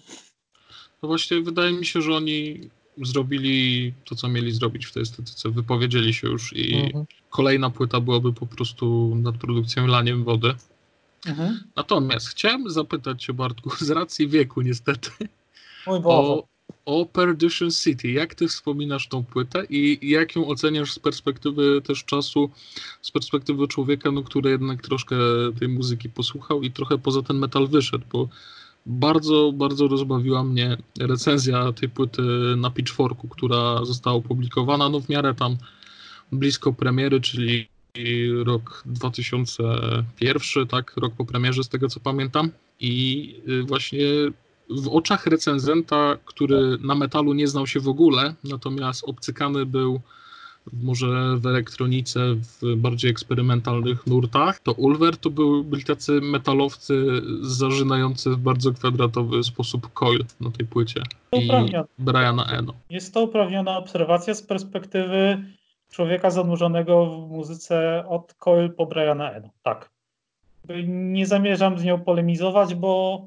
No 1.03 1.09
właśnie 1.09 1.41
wydaje 1.41 1.73
mi 1.73 1.87
się, 1.87 2.03
że 2.03 2.15
oni 2.15 2.71
zrobili 3.07 3.93
to, 4.05 4.15
co 4.15 4.29
mieli 4.29 4.53
zrobić 4.53 4.87
w 4.87 4.93
tej 4.93 5.03
estetyce. 5.03 5.51
Wypowiedzieli 5.51 6.15
się 6.15 6.29
już 6.29 6.53
i 6.57 6.75
Mhm. 6.75 7.05
kolejna 7.31 7.71
płyta 7.71 8.01
byłaby 8.01 8.33
po 8.33 8.47
prostu 8.47 9.13
nad 9.23 9.37
produkcją 9.37 9.87
laniem 9.87 10.25
wody. 10.25 10.55
Mhm. 11.27 11.61
Natomiast 11.77 12.29
chciałem 12.29 12.71
zapytać 12.71 13.25
Cię, 13.25 13.33
Bartku, 13.33 13.71
z 13.85 13.91
racji 13.91 14.29
wieku 14.29 14.63
niestety, 14.63 15.11
o, 15.87 16.49
o 16.85 17.07
Perdition 17.07 17.71
City. 17.71 18.11
Jak 18.11 18.35
Ty 18.35 18.49
wspominasz 18.49 19.09
tą 19.09 19.25
płytę 19.25 19.65
i 19.71 19.99
jak 20.11 20.37
ją 20.37 20.47
oceniasz 20.47 20.93
z 20.93 20.99
perspektywy 20.99 21.83
też 21.83 22.05
czasu, 22.05 22.51
z 23.03 23.11
perspektywy 23.11 23.69
człowieka, 23.69 24.11
no, 24.11 24.23
który 24.23 24.51
jednak 24.51 24.83
troszkę 24.83 25.17
tej 25.59 25.69
muzyki 25.69 26.09
posłuchał 26.09 26.63
i 26.63 26.71
trochę 26.71 26.99
poza 26.99 27.23
ten 27.23 27.39
metal 27.39 27.69
wyszedł, 27.69 28.05
bo 28.13 28.29
bardzo, 28.91 29.53
bardzo 29.53 29.89
rozbawiła 29.89 30.45
mnie 30.45 30.77
recenzja 31.01 31.73
tej 31.73 31.89
płyty 31.89 32.23
na 32.57 32.71
Pitchforku, 32.71 33.29
która 33.29 33.85
została 33.85 34.17
opublikowana 34.17 34.89
no 34.89 35.01
w 35.01 35.09
miarę 35.09 35.35
tam 35.35 35.57
blisko 36.33 36.73
premiery, 36.73 37.21
czyli 37.21 37.69
rok 38.45 38.83
2001, 38.87 40.67
tak, 40.67 40.97
rok 40.97 41.15
po 41.15 41.25
premierze 41.25 41.65
z 41.65 41.69
tego 41.69 41.89
co 41.89 42.01
pamiętam. 42.01 42.51
I 42.81 43.35
y, 43.49 43.63
właśnie 43.63 44.07
w 44.71 44.89
oczach 44.89 45.27
recenzenta, 45.27 46.17
który 46.25 46.79
na 46.81 46.95
metalu 46.95 47.33
nie 47.33 47.49
znał 47.49 47.67
się 47.67 47.81
w 47.81 47.89
ogóle, 47.89 48.35
natomiast 48.45 49.05
obcykany 49.05 49.67
był 49.67 50.01
może 50.73 51.37
w 51.37 51.47
elektronice, 51.47 52.21
w 52.35 52.77
bardziej 52.77 53.11
eksperymentalnych 53.11 54.07
nurtach, 54.07 54.61
to 54.61 54.73
Ulver 54.73 55.17
to 55.17 55.31
był, 55.31 55.65
byli 55.65 55.85
tacy 55.85 56.21
metalowcy 56.21 57.07
zażynający 57.41 58.31
w 58.31 58.37
bardzo 58.37 58.73
kwadratowy 58.73 59.45
sposób 59.45 59.93
coil 59.93 60.25
na 60.41 60.51
tej 60.51 60.67
płycie. 60.67 61.03
I 61.33 61.45
Uprawnione. 61.45 61.89
Briana 61.99 62.45
Eno. 62.45 62.75
Jest 62.91 63.15
to 63.15 63.23
uprawniona 63.23 63.79
obserwacja 63.79 64.35
z 64.35 64.43
perspektywy 64.43 65.45
człowieka 65.91 66.31
zanurzonego 66.31 67.07
w 67.07 67.31
muzyce 67.31 68.05
od 68.09 68.35
Coil 68.35 68.73
po 68.73 68.87
Briana 68.87 69.33
Eno. 69.33 69.49
Tak. 69.63 69.91
Nie 70.87 71.27
zamierzam 71.27 71.79
z 71.79 71.85
nią 71.85 72.01
polemizować, 72.01 72.75
bo, 72.75 73.25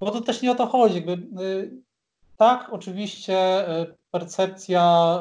bo 0.00 0.10
to 0.10 0.20
też 0.20 0.42
nie 0.42 0.52
o 0.52 0.54
to 0.54 0.66
chodzi. 0.66 0.94
Jakby, 0.94 1.12
y, 1.42 1.70
tak, 2.36 2.68
oczywiście 2.72 3.68
y, 3.82 3.94
percepcja 4.10 5.18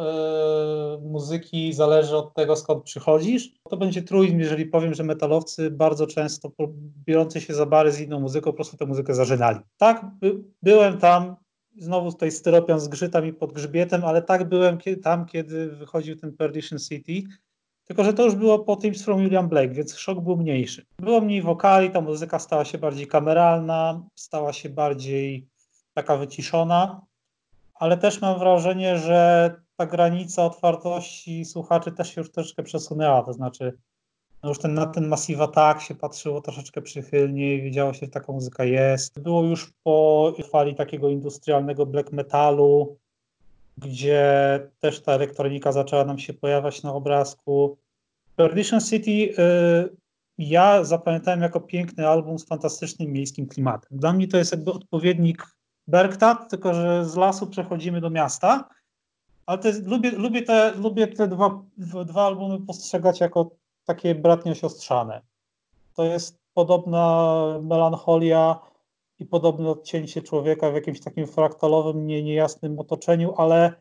y, 0.97 1.01
muzyki 1.01 1.73
zależy 1.73 2.17
od 2.17 2.33
tego, 2.33 2.55
skąd 2.55 2.83
przychodzisz. 2.83 3.51
To 3.69 3.77
będzie 3.77 4.01
truizm, 4.01 4.39
jeżeli 4.39 4.65
powiem, 4.65 4.93
że 4.93 5.03
metalowcy 5.03 5.71
bardzo 5.71 6.07
często 6.07 6.51
biorący 7.05 7.41
się 7.41 7.53
za 7.53 7.65
bary 7.65 7.91
z 7.91 7.99
inną 7.99 8.19
muzyką, 8.19 8.51
po 8.51 8.55
prostu 8.55 8.77
tę 8.77 8.85
muzykę 8.85 9.13
zażynali. 9.13 9.59
Tak, 9.77 10.05
by, 10.19 10.43
byłem 10.63 10.97
tam, 10.97 11.35
znowu 11.77 12.11
tutaj 12.11 12.31
styropian 12.31 12.79
zgrzyta 12.79 13.21
mi 13.21 13.33
pod 13.33 13.53
grzbietem, 13.53 14.05
ale 14.05 14.21
tak 14.21 14.49
byłem 14.49 14.77
kie- 14.77 14.99
tam, 14.99 15.25
kiedy 15.25 15.69
wychodził 15.69 16.15
ten 16.15 16.33
Perdition 16.33 16.79
City. 16.79 17.23
Tylko, 17.87 18.03
że 18.03 18.13
to 18.13 18.23
już 18.25 18.35
było 18.35 18.59
po 18.59 18.75
Teams 18.75 19.03
from 19.03 19.19
William 19.19 19.49
Blake, 19.49 19.73
więc 19.73 19.95
szok 19.95 20.21
był 20.21 20.37
mniejszy. 20.37 20.85
Było 20.99 21.21
mniej 21.21 21.41
wokali, 21.41 21.89
ta 21.91 22.01
muzyka 22.01 22.39
stała 22.39 22.65
się 22.65 22.77
bardziej 22.77 23.07
kameralna, 23.07 24.03
stała 24.15 24.53
się 24.53 24.69
bardziej 24.69 25.47
taka 25.93 26.17
wyciszona, 26.17 27.01
ale 27.73 27.97
też 27.97 28.21
mam 28.21 28.39
wrażenie, 28.39 28.97
że 28.97 29.51
ta 29.75 29.85
granica 29.85 30.45
otwartości 30.45 31.45
słuchaczy 31.45 31.91
też 31.91 32.15
się 32.15 32.21
już 32.21 32.31
troszeczkę 32.31 32.63
przesunęła, 32.63 33.23
to 33.23 33.33
znaczy 33.33 33.77
no 34.43 34.49
już 34.49 34.59
ten, 34.59 34.73
na 34.73 34.85
ten 34.85 35.07
Massive 35.07 35.41
Attack 35.41 35.81
się 35.81 35.95
patrzyło 35.95 36.41
troszeczkę 36.41 36.81
przychylniej, 36.81 37.61
wiedziało 37.61 37.93
się, 37.93 37.99
że 38.05 38.11
taka 38.11 38.31
muzyka 38.31 38.63
jest. 38.63 39.19
Było 39.19 39.43
już 39.43 39.73
po 39.83 40.33
fali 40.51 40.75
takiego 40.75 41.09
industrialnego 41.09 41.85
black 41.85 42.11
metalu, 42.11 42.97
gdzie 43.77 44.59
też 44.79 45.01
ta 45.01 45.11
elektronika 45.11 45.71
zaczęła 45.71 46.05
nam 46.05 46.19
się 46.19 46.33
pojawiać 46.33 46.83
na 46.83 46.93
obrazku. 46.93 47.77
Perdition 48.35 48.81
City 48.81 49.11
y, 49.11 49.33
ja 50.37 50.83
zapamiętałem 50.83 51.41
jako 51.41 51.61
piękny 51.61 52.07
album 52.07 52.39
z 52.39 52.45
fantastycznym 52.45 53.11
miejskim 53.11 53.47
klimatem. 53.47 53.99
Dla 53.99 54.13
mnie 54.13 54.27
to 54.27 54.37
jest 54.37 54.51
jakby 54.51 54.71
odpowiednik 54.71 55.47
Bergtat, 55.87 56.49
tylko 56.49 56.73
że 56.73 57.05
z 57.05 57.15
lasu 57.15 57.47
przechodzimy 57.47 58.01
do 58.01 58.09
miasta. 58.09 58.69
Ale 59.45 59.59
lubię, 59.85 60.11
lubię, 60.11 60.41
te, 60.41 60.71
lubię 60.75 61.07
te 61.07 61.27
dwa, 61.27 61.63
dwa 62.05 62.25
albumy 62.25 62.65
postrzegać 62.65 63.19
jako 63.19 63.51
takie 63.85 64.15
bratnio 64.15 64.55
siostrzane. 64.55 65.21
To 65.95 66.03
jest 66.03 66.39
podobna 66.53 67.35
melancholia 67.61 68.59
i 69.19 69.25
podobne 69.25 69.69
odcięcie 69.69 70.21
człowieka 70.21 70.71
w 70.71 70.73
jakimś 70.73 70.99
takim 70.99 71.27
fraktalowym, 71.27 72.07
nie, 72.07 72.23
niejasnym 72.23 72.79
otoczeniu, 72.79 73.33
ale 73.37 73.73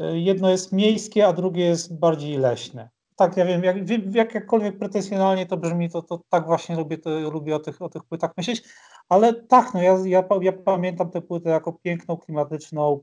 y, 0.00 0.18
jedno 0.20 0.50
jest 0.50 0.72
miejskie, 0.72 1.26
a 1.26 1.32
drugie 1.32 1.64
jest 1.64 1.98
bardziej 1.98 2.38
leśne. 2.38 2.88
Tak, 3.16 3.36
ja 3.36 3.44
wiem, 3.44 3.64
jak, 3.64 3.76
jak 4.14 4.34
jakkolwiek 4.34 4.78
pretensjonalnie 4.78 5.46
to 5.46 5.56
brzmi, 5.56 5.90
to, 5.90 6.02
to 6.02 6.20
tak 6.28 6.46
właśnie 6.46 6.76
lubię, 6.76 6.98
to, 6.98 7.10
lubię 7.30 7.56
o, 7.56 7.58
tych, 7.58 7.82
o 7.82 7.88
tych 7.88 8.04
płytach 8.04 8.30
myśleć, 8.36 8.62
ale 9.08 9.34
tak, 9.34 9.74
no 9.74 9.82
ja, 9.82 9.98
ja, 10.04 10.24
ja 10.40 10.52
pamiętam 10.52 11.10
tę 11.10 11.22
płytę 11.22 11.50
jako 11.50 11.72
piękną, 11.72 12.16
klimatyczną 12.16 13.00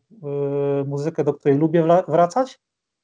y, 0.81 0.85
muzykę, 0.85 1.23
do 1.23 1.33
której 1.33 1.57
lubię 1.57 1.87
wracać, 2.07 2.59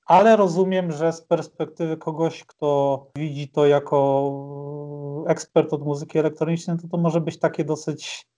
ale 0.05 0.35
rozumiem, 0.35 0.91
że 0.91 1.13
z 1.13 1.21
perspektywy 1.21 1.97
kogoś, 1.97 2.43
kto 2.43 3.05
widzi 3.15 3.47
to 3.47 3.65
jako 3.65 5.25
ekspert 5.27 5.73
od 5.73 5.85
muzyki 5.85 6.19
elektronicznej, 6.19 6.77
to 6.77 6.87
to 6.87 6.97
może 6.97 7.21
być 7.21 7.39
takie 7.39 7.65
dosyć 7.65 8.29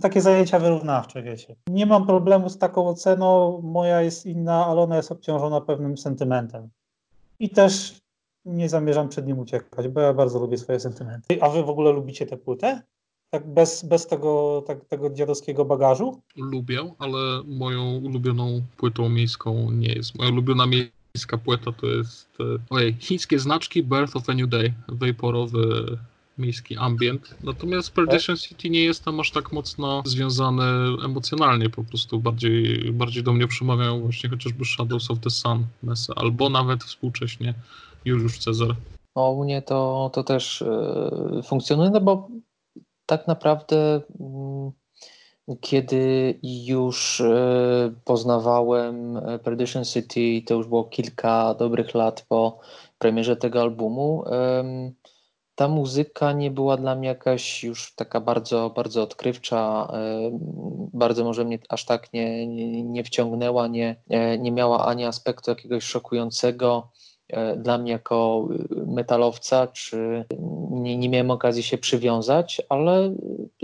takie 0.00 0.20
zajęcia 0.20 0.58
wyrównawcze, 0.58 1.22
wiecie. 1.22 1.56
Nie 1.66 1.86
mam 1.86 2.06
problemu 2.06 2.48
z 2.48 2.58
taką 2.58 2.88
oceną, 2.88 3.60
moja 3.62 4.02
jest 4.02 4.26
inna, 4.26 4.66
ale 4.66 4.80
ona 4.80 4.96
jest 4.96 5.12
obciążona 5.12 5.60
pewnym 5.60 5.98
sentymentem. 5.98 6.68
I 7.40 7.50
też 7.50 8.00
nie 8.44 8.68
zamierzam 8.68 9.08
przed 9.08 9.26
nim 9.26 9.38
uciekać, 9.38 9.88
bo 9.88 10.00
ja 10.00 10.14
bardzo 10.14 10.38
lubię 10.38 10.58
swoje 10.58 10.80
sentymenty. 10.80 11.42
A 11.42 11.48
wy 11.48 11.62
w 11.62 11.68
ogóle 11.68 11.92
lubicie 11.92 12.26
tę 12.26 12.36
płytę? 12.36 12.82
Tak 13.30 13.46
bez, 13.46 13.84
bez 13.84 14.06
tego, 14.06 14.62
tak, 14.66 14.84
tego 14.84 15.10
dziadowskiego 15.10 15.64
bagażu? 15.64 16.20
Lubię, 16.36 16.94
ale 16.98 17.42
moją 17.46 17.98
ulubioną 17.98 18.62
płytą 18.76 19.08
miejską 19.08 19.70
nie 19.70 19.88
jest. 19.88 20.18
Moja 20.18 20.30
ulubiona 20.30 20.66
miejska 20.66 21.38
płyta 21.38 21.72
to 21.72 21.86
jest 21.86 22.28
e, 22.40 22.44
ojej, 22.70 22.96
chińskie 22.98 23.38
znaczki 23.38 23.82
Birth 23.82 24.16
of 24.16 24.30
a 24.30 24.34
New 24.34 24.48
Day, 24.48 24.72
vaporowy 24.88 25.98
miejski 26.38 26.76
ambient. 26.76 27.34
Natomiast 27.44 27.90
Perdition 27.90 28.36
City 28.36 28.70
nie 28.70 28.84
jestem 28.84 29.20
aż 29.20 29.30
tak 29.30 29.52
mocno 29.52 30.02
związany 30.06 30.62
emocjonalnie, 31.04 31.70
po 31.70 31.84
prostu 31.84 32.18
bardziej, 32.18 32.92
bardziej 32.92 33.22
do 33.22 33.32
mnie 33.32 33.48
przemawiają 33.48 34.00
właśnie 34.00 34.30
chociażby 34.30 34.64
Shadows 34.64 35.10
of 35.10 35.20
the 35.20 35.30
Sun, 35.30 35.66
Mesa, 35.82 36.12
albo 36.16 36.48
nawet 36.48 36.84
współcześnie 36.84 37.54
Juliusz 38.04 38.38
Cezar. 38.38 38.76
No, 39.16 39.30
u 39.30 39.44
mnie 39.44 39.62
to, 39.62 40.10
to 40.14 40.24
też 40.24 40.62
e, 40.62 41.42
funkcjonuje, 41.44 41.90
no 41.90 42.00
bo 42.00 42.28
tak 43.06 43.26
naprawdę 43.26 44.00
mm, 44.20 44.72
kiedy 45.60 46.38
już 46.42 47.20
e, 47.20 47.92
poznawałem 48.04 49.20
Perdition 49.44 49.84
City, 49.84 50.42
to 50.46 50.54
już 50.54 50.66
było 50.66 50.84
kilka 50.84 51.54
dobrych 51.54 51.94
lat 51.94 52.26
po 52.28 52.58
premierze 52.98 53.36
tego 53.36 53.60
albumu, 53.60 54.24
ta 55.58 55.68
muzyka 55.68 56.32
nie 56.32 56.50
była 56.50 56.76
dla 56.76 56.94
mnie 56.94 57.08
jakaś 57.08 57.64
już 57.64 57.94
taka 57.94 58.20
bardzo, 58.20 58.70
bardzo 58.76 59.02
odkrywcza, 59.02 59.92
bardzo 60.92 61.24
może 61.24 61.44
mnie 61.44 61.58
aż 61.68 61.84
tak 61.84 62.12
nie, 62.12 62.46
nie, 62.46 62.82
nie 62.82 63.04
wciągnęła, 63.04 63.66
nie, 63.66 63.96
nie 64.38 64.52
miała 64.52 64.86
ani 64.86 65.04
aspektu 65.04 65.50
jakiegoś 65.50 65.84
szokującego 65.84 66.90
E, 67.28 67.56
dla 67.56 67.78
mnie 67.78 67.92
jako 67.92 68.48
y, 68.72 68.86
metalowca, 68.86 69.66
czy 69.66 70.24
nie, 70.70 70.96
nie 70.98 71.08
miałem 71.08 71.30
okazji 71.30 71.62
się 71.62 71.78
przywiązać, 71.78 72.62
ale 72.68 73.14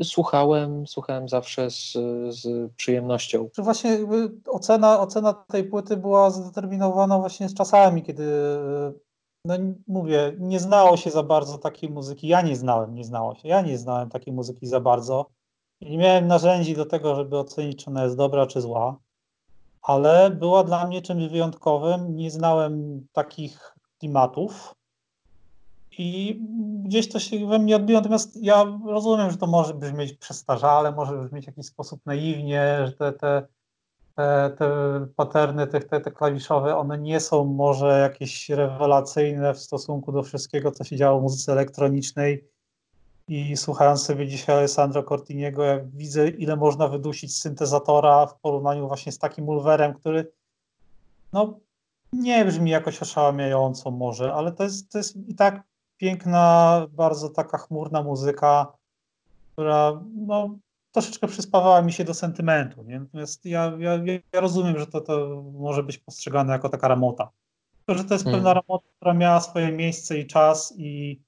słuchałem, 0.03 0.87
słuchałem 0.87 1.29
zawsze 1.29 1.71
z, 1.71 1.93
z 2.29 2.73
przyjemnością. 2.77 3.49
Czy 3.53 3.63
właśnie 3.63 3.99
ocena, 4.47 5.01
ocena 5.01 5.33
tej 5.33 5.65
płyty 5.65 5.97
była 5.97 6.31
zdeterminowana 6.31 7.19
właśnie 7.19 7.49
z 7.49 7.55
czasami, 7.55 8.03
kiedy 8.03 8.25
no 9.45 9.55
mówię, 9.87 10.37
nie 10.39 10.61
znało 10.61 10.97
się 10.97 11.11
za 11.11 11.23
bardzo 11.23 11.59
takiej 11.59 11.91
muzyki. 11.91 12.29
Ja 12.29 12.43
nie 12.43 12.57
znałem, 12.57 12.95
nie 12.95 13.05
znało 13.05 13.35
się. 13.35 13.49
Ja 13.49 13.63
nie 13.63 13.79
znałem 13.79 14.11
takiej 14.11 14.33
muzyki 14.33 14.67
za 14.67 14.81
bardzo. 14.81 15.27
Nie 15.81 15.99
miałem 15.99 16.27
narzędzi 16.27 16.75
do 16.75 16.87
tego, 16.87 17.15
żeby 17.15 17.39
ocenić, 17.39 17.85
czy 17.85 17.91
ona 17.91 18.05
jest 18.05 18.17
dobra, 18.17 18.47
czy 18.47 18.61
zła 18.61 18.99
ale 19.85 20.31
była 20.31 20.65
dla 20.65 20.87
mnie 20.87 21.03
czymś 21.03 21.29
wyjątkowym. 21.29 22.17
Nie 22.17 22.31
znałem 22.31 23.07
takich 23.13 23.75
klimatów 23.99 24.75
i 25.99 26.41
gdzieś 26.85 27.09
to 27.09 27.19
się 27.19 27.47
we 27.47 27.59
mnie 27.59 27.77
odbiło. 27.77 28.01
Natomiast 28.01 28.43
ja 28.43 28.79
rozumiem, 28.87 29.31
że 29.31 29.37
to 29.37 29.47
może 29.47 29.75
brzmieć 29.75 30.13
przestarzale, 30.13 30.93
może 30.93 31.17
brzmieć 31.17 31.45
w 31.45 31.49
jakiś 31.49 31.67
sposób 31.67 32.01
naiwnie, 32.07 32.87
że 32.87 32.93
te, 32.93 33.13
te, 33.13 33.47
te, 34.15 34.51
te 34.59 34.67
paterny, 35.17 35.67
te, 35.67 35.81
te, 35.81 36.01
te 36.01 36.11
klawiszowe, 36.11 36.77
one 36.77 36.99
nie 36.99 37.21
są 37.21 37.45
może 37.45 37.99
jakieś 37.99 38.49
rewelacyjne 38.49 39.55
w 39.55 39.59
stosunku 39.59 40.13
do 40.13 40.23
wszystkiego, 40.23 40.71
co 40.71 40.85
się 40.85 40.97
działo 40.97 41.21
w 41.21 41.23
muzyce 41.23 41.53
elektronicznej. 41.53 42.49
I 43.29 43.57
słuchając 43.57 44.05
sobie 44.05 44.29
dzisiaj 44.29 44.57
Alessandro 44.57 45.03
Cortiniego, 45.03 45.65
jak 45.65 45.91
widzę, 45.91 46.29
ile 46.29 46.57
można 46.57 46.89
wydusić 46.89 47.39
syntezatora 47.39 48.27
w 48.27 48.41
porównaniu 48.41 48.89
właśnie 48.89 49.13
z 49.13 49.19
takim 49.19 49.49
Ulverem, 49.49 49.95
który 49.95 50.33
no, 51.33 51.61
nie 52.13 52.45
brzmi 52.45 52.71
jakoś 52.71 53.03
oszałamiająco 53.03 53.91
może, 53.91 54.35
ale 54.35 54.53
to 54.53 54.65
jest, 54.65 54.93
to 54.93 54.99
jest 54.99 55.17
i 55.17 55.35
tak 55.35 55.63
piękna, 55.97 56.87
bardzo 56.93 57.29
taka 57.29 57.59
chmurna 57.59 58.03
muzyka, 58.03 58.73
która 59.53 60.03
no, 60.15 60.59
troszeczkę 60.95 61.29
przyspawała 61.29 61.83
mi 61.83 61.93
się 61.93 62.05
do 62.05 62.15
sentymentu. 62.15 62.83
Nie? 62.83 63.01
Natomiast 63.01 63.47
ja, 63.47 63.73
ja, 63.79 63.99
ja 64.33 64.41
rozumiem, 64.41 64.79
że 64.79 64.87
to, 64.87 65.01
to 65.01 65.45
może 65.53 65.83
być 65.83 65.99
postrzegane 65.99 66.53
jako 66.53 66.69
taka 66.69 66.89
ramota. 66.89 67.31
Tylko, 67.87 68.03
że 68.03 68.09
to 68.09 68.15
jest 68.15 68.25
hmm. 68.25 68.41
pewna 68.41 68.55
ramota, 68.55 68.89
która 68.97 69.15
miała 69.15 69.41
swoje 69.41 69.73
miejsce 69.73 70.19
i 70.19 70.27
czas 70.27 70.75
i 70.77 71.21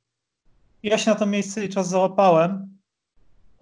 ja 0.83 0.99
się 0.99 1.11
na 1.11 1.17
to 1.17 1.27
miejsce 1.27 1.65
i 1.65 1.69
czas 1.69 1.89
załapałem, 1.89 2.79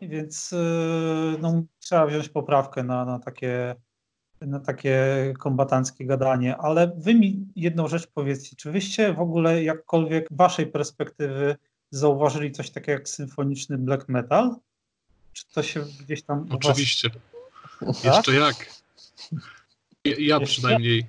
więc 0.03 0.53
yy, 0.53 1.39
no, 1.41 1.63
trzeba 1.79 2.07
wziąć 2.07 2.29
poprawkę 2.29 2.83
na, 2.83 3.05
na, 3.05 3.19
takie, 3.19 3.75
na 4.41 4.61
takie 4.61 4.99
kombatanckie 5.39 6.07
gadanie. 6.07 6.57
Ale 6.57 6.93
wy 6.97 7.15
mi 7.15 7.47
jedną 7.57 7.89
rzecz 7.89 8.07
powiedzcie, 8.07 8.57
czy 8.57 8.73
wyście 8.73 9.13
w 9.13 9.21
ogóle 9.21 9.63
jakkolwiek 9.63 10.29
waszej 10.31 10.67
perspektywy 10.67 11.57
zauważyli 11.91 12.53
coś 12.53 12.71
takiego 12.71 12.93
jak 12.93 13.09
symfoniczny 13.09 13.79
black 13.79 14.09
metal? 14.09 14.57
Czy 15.35 15.45
to 15.53 15.63
się 15.63 15.85
gdzieś 16.01 16.23
tam... 16.23 16.47
Oczywiście. 16.51 17.11
Was... 17.81 18.05
Jeszcze 18.05 18.35
jak. 18.35 18.57
Ja, 20.05 20.15
ja 20.19 20.41
przynajmniej. 20.41 21.07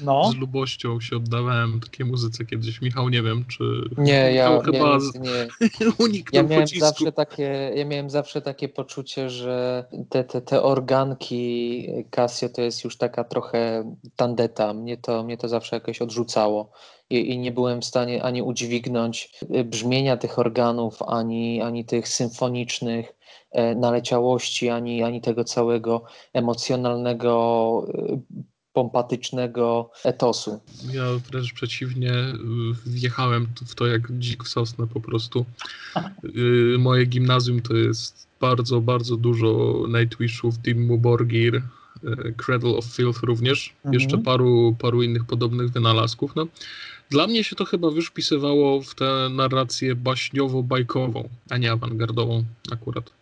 No. 0.00 0.32
Z 0.32 0.36
lubością 0.36 1.00
się 1.00 1.16
oddawałem 1.16 1.80
takiej 1.80 2.06
muzyce 2.06 2.44
kiedyś. 2.44 2.80
Michał, 2.80 3.08
nie 3.08 3.22
wiem, 3.22 3.44
czy. 3.48 3.64
Nie, 3.98 4.32
ja 4.32 4.60
chyba 4.60 4.98
nie. 5.14 5.68
uniknął 6.04 6.42
ja 6.42 6.48
miałem 6.48 6.66
zawsze 6.68 7.12
takie, 7.12 7.72
Ja 7.74 7.84
miałem 7.84 8.10
zawsze 8.10 8.42
takie 8.42 8.68
poczucie, 8.68 9.30
że 9.30 9.84
te, 10.08 10.24
te, 10.24 10.40
te 10.40 10.62
organki 10.62 11.86
Casio 12.10 12.48
to 12.48 12.62
jest 12.62 12.84
już 12.84 12.96
taka 12.96 13.24
trochę 13.24 13.94
tandeta. 14.16 14.74
Mnie 14.74 14.96
to, 14.96 15.24
mnie 15.24 15.36
to 15.36 15.48
zawsze 15.48 15.76
jakoś 15.76 16.02
odrzucało. 16.02 16.70
I, 17.10 17.30
i 17.30 17.38
nie 17.38 17.52
byłem 17.52 17.80
w 17.80 17.84
stanie 17.84 18.22
ani 18.22 18.42
udźwignąć 18.42 19.32
brzmienia 19.64 20.16
tych 20.16 20.38
organów, 20.38 21.02
ani, 21.02 21.62
ani 21.62 21.84
tych 21.84 22.08
symfonicznych 22.08 23.14
e, 23.50 23.74
naleciałości, 23.74 24.68
ani, 24.68 25.02
ani 25.02 25.20
tego 25.20 25.44
całego 25.44 26.04
emocjonalnego 26.32 27.86
e, 27.94 28.18
pompatycznego 28.78 29.90
etosu. 30.04 30.60
Ja 30.92 31.04
wręcz 31.30 31.52
przeciwnie, 31.52 32.12
wjechałem 32.86 33.46
w 33.66 33.74
to 33.74 33.86
jak 33.86 34.12
dzik 34.18 34.44
w 34.44 34.48
sosnę 34.48 34.86
po 34.86 35.00
prostu. 35.00 35.44
Y, 36.74 36.78
moje 36.78 37.04
gimnazjum 37.06 37.62
to 37.62 37.74
jest 37.76 38.26
bardzo, 38.40 38.80
bardzo 38.80 39.16
dużo 39.16 39.82
Nightwishów, 39.88 40.58
Dimmu 40.58 40.98
Borgir, 40.98 41.54
y, 41.54 42.34
Cradle 42.46 42.70
of 42.70 42.84
Filth 42.84 43.22
również, 43.22 43.74
mhm. 43.76 43.94
jeszcze 43.94 44.18
paru, 44.18 44.76
paru 44.78 45.02
innych 45.02 45.24
podobnych 45.24 45.70
wynalazków. 45.70 46.36
No, 46.36 46.46
dla 47.10 47.26
mnie 47.26 47.44
się 47.44 47.56
to 47.56 47.64
chyba 47.64 47.90
wyszpisywało 47.90 48.82
w 48.82 48.94
tę 48.94 49.28
narrację 49.30 49.96
baśniowo-bajkową, 49.96 51.28
a 51.50 51.56
nie 51.56 51.72
awangardową 51.72 52.44
akurat. 52.72 53.17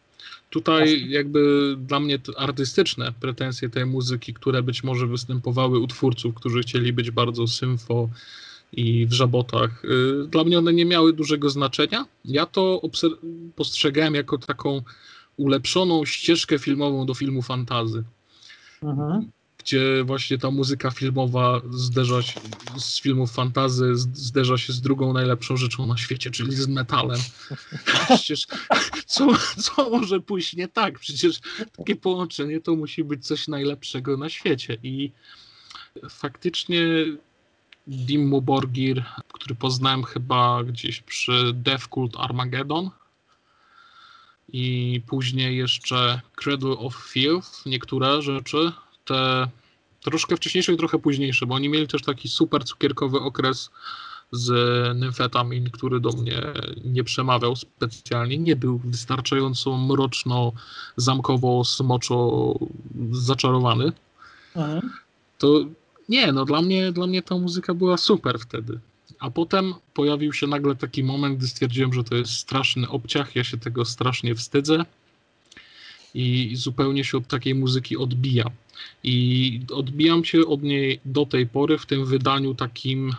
Tutaj 0.50 1.10
jakby 1.10 1.74
dla 1.78 2.00
mnie 2.00 2.18
artystyczne 2.36 3.12
pretensje 3.20 3.68
tej 3.68 3.86
muzyki, 3.86 4.34
które 4.34 4.62
być 4.62 4.84
może 4.84 5.06
występowały 5.06 5.78
u 5.78 5.86
twórców, 5.86 6.34
którzy 6.34 6.60
chcieli 6.60 6.92
być 6.92 7.10
bardzo 7.10 7.46
symfo 7.46 8.08
i 8.72 9.06
w 9.06 9.12
żabotach, 9.12 9.84
y, 9.84 10.26
dla 10.28 10.44
mnie 10.44 10.58
one 10.58 10.72
nie 10.72 10.84
miały 10.84 11.12
dużego 11.12 11.50
znaczenia. 11.50 12.06
Ja 12.24 12.46
to 12.46 12.82
postrzegałem 13.56 14.14
jako 14.14 14.38
taką 14.38 14.82
ulepszoną 15.36 16.04
ścieżkę 16.04 16.58
filmową 16.58 17.06
do 17.06 17.14
filmu 17.14 17.42
fantazy. 17.42 18.04
Mhm 18.82 19.30
gdzie 19.66 20.04
właśnie 20.04 20.38
ta 20.38 20.50
muzyka 20.50 20.90
filmowa 20.90 21.60
zderza 21.70 22.22
się 22.22 22.40
z 22.76 23.00
filmów 23.00 23.32
fantazy, 23.32 23.96
zderza 23.96 24.58
się 24.58 24.72
z 24.72 24.80
drugą 24.80 25.12
najlepszą 25.12 25.56
rzeczą 25.56 25.86
na 25.86 25.96
świecie, 25.96 26.30
czyli 26.30 26.56
z 26.56 26.68
metalem. 26.68 27.20
Przecież 28.04 28.46
co, 29.06 29.28
co 29.58 29.90
może 29.90 30.20
pójść 30.20 30.56
nie 30.56 30.68
tak? 30.68 30.98
Przecież 30.98 31.40
takie 31.76 31.96
połączenie 31.96 32.60
to 32.60 32.76
musi 32.76 33.04
być 33.04 33.26
coś 33.26 33.48
najlepszego 33.48 34.16
na 34.16 34.28
świecie. 34.28 34.76
I 34.82 35.12
faktycznie 36.10 36.80
Dimmu 37.86 38.42
Borgir, 38.42 39.04
który 39.32 39.54
poznałem 39.54 40.04
chyba 40.04 40.64
gdzieś 40.64 41.00
przy 41.00 41.52
Death 41.54 41.88
Cult 41.88 42.16
Armageddon, 42.16 42.90
i 44.48 45.00
później 45.06 45.56
jeszcze 45.56 46.20
Cradle 46.36 46.70
of 46.70 46.94
Filth, 46.94 47.66
niektóre 47.66 48.22
rzeczy, 48.22 48.72
te 49.06 49.48
troszkę 50.00 50.36
wcześniejsze 50.36 50.72
i 50.72 50.76
trochę 50.76 50.98
późniejsze, 50.98 51.46
bo 51.46 51.54
oni 51.54 51.68
mieli 51.68 51.88
też 51.88 52.02
taki 52.02 52.28
super 52.28 52.64
cukierkowy 52.64 53.20
okres 53.20 53.70
z 54.32 54.50
nymfetamin, 54.98 55.70
który 55.70 56.00
do 56.00 56.10
mnie 56.10 56.42
nie 56.84 57.04
przemawiał 57.04 57.56
specjalnie, 57.56 58.38
nie 58.38 58.56
był 58.56 58.78
wystarczająco 58.78 59.76
mroczno, 59.76 60.52
zamkowo, 60.96 61.64
smoczo 61.64 62.54
zaczarowany. 63.10 63.92
Mhm. 64.56 64.90
To 65.38 65.64
nie, 66.08 66.32
no 66.32 66.44
dla 66.44 66.62
mnie, 66.62 66.92
dla 66.92 67.06
mnie 67.06 67.22
ta 67.22 67.38
muzyka 67.38 67.74
była 67.74 67.96
super 67.96 68.38
wtedy. 68.38 68.78
A 69.18 69.30
potem 69.30 69.74
pojawił 69.94 70.32
się 70.32 70.46
nagle 70.46 70.76
taki 70.76 71.04
moment, 71.04 71.38
gdy 71.38 71.48
stwierdziłem, 71.48 71.92
że 71.92 72.04
to 72.04 72.14
jest 72.14 72.32
straszny 72.32 72.88
obciach, 72.88 73.36
ja 73.36 73.44
się 73.44 73.58
tego 73.58 73.84
strasznie 73.84 74.34
wstydzę 74.34 74.84
i 76.16 76.56
zupełnie 76.56 77.04
się 77.04 77.18
od 77.18 77.26
takiej 77.26 77.54
muzyki 77.54 77.96
odbijam. 77.96 78.50
I 79.04 79.60
odbijam 79.72 80.24
się 80.24 80.46
od 80.46 80.62
niej 80.62 81.00
do 81.04 81.26
tej 81.26 81.46
pory 81.46 81.78
w 81.78 81.86
tym 81.86 82.04
wydaniu 82.04 82.54
takim, 82.54 83.12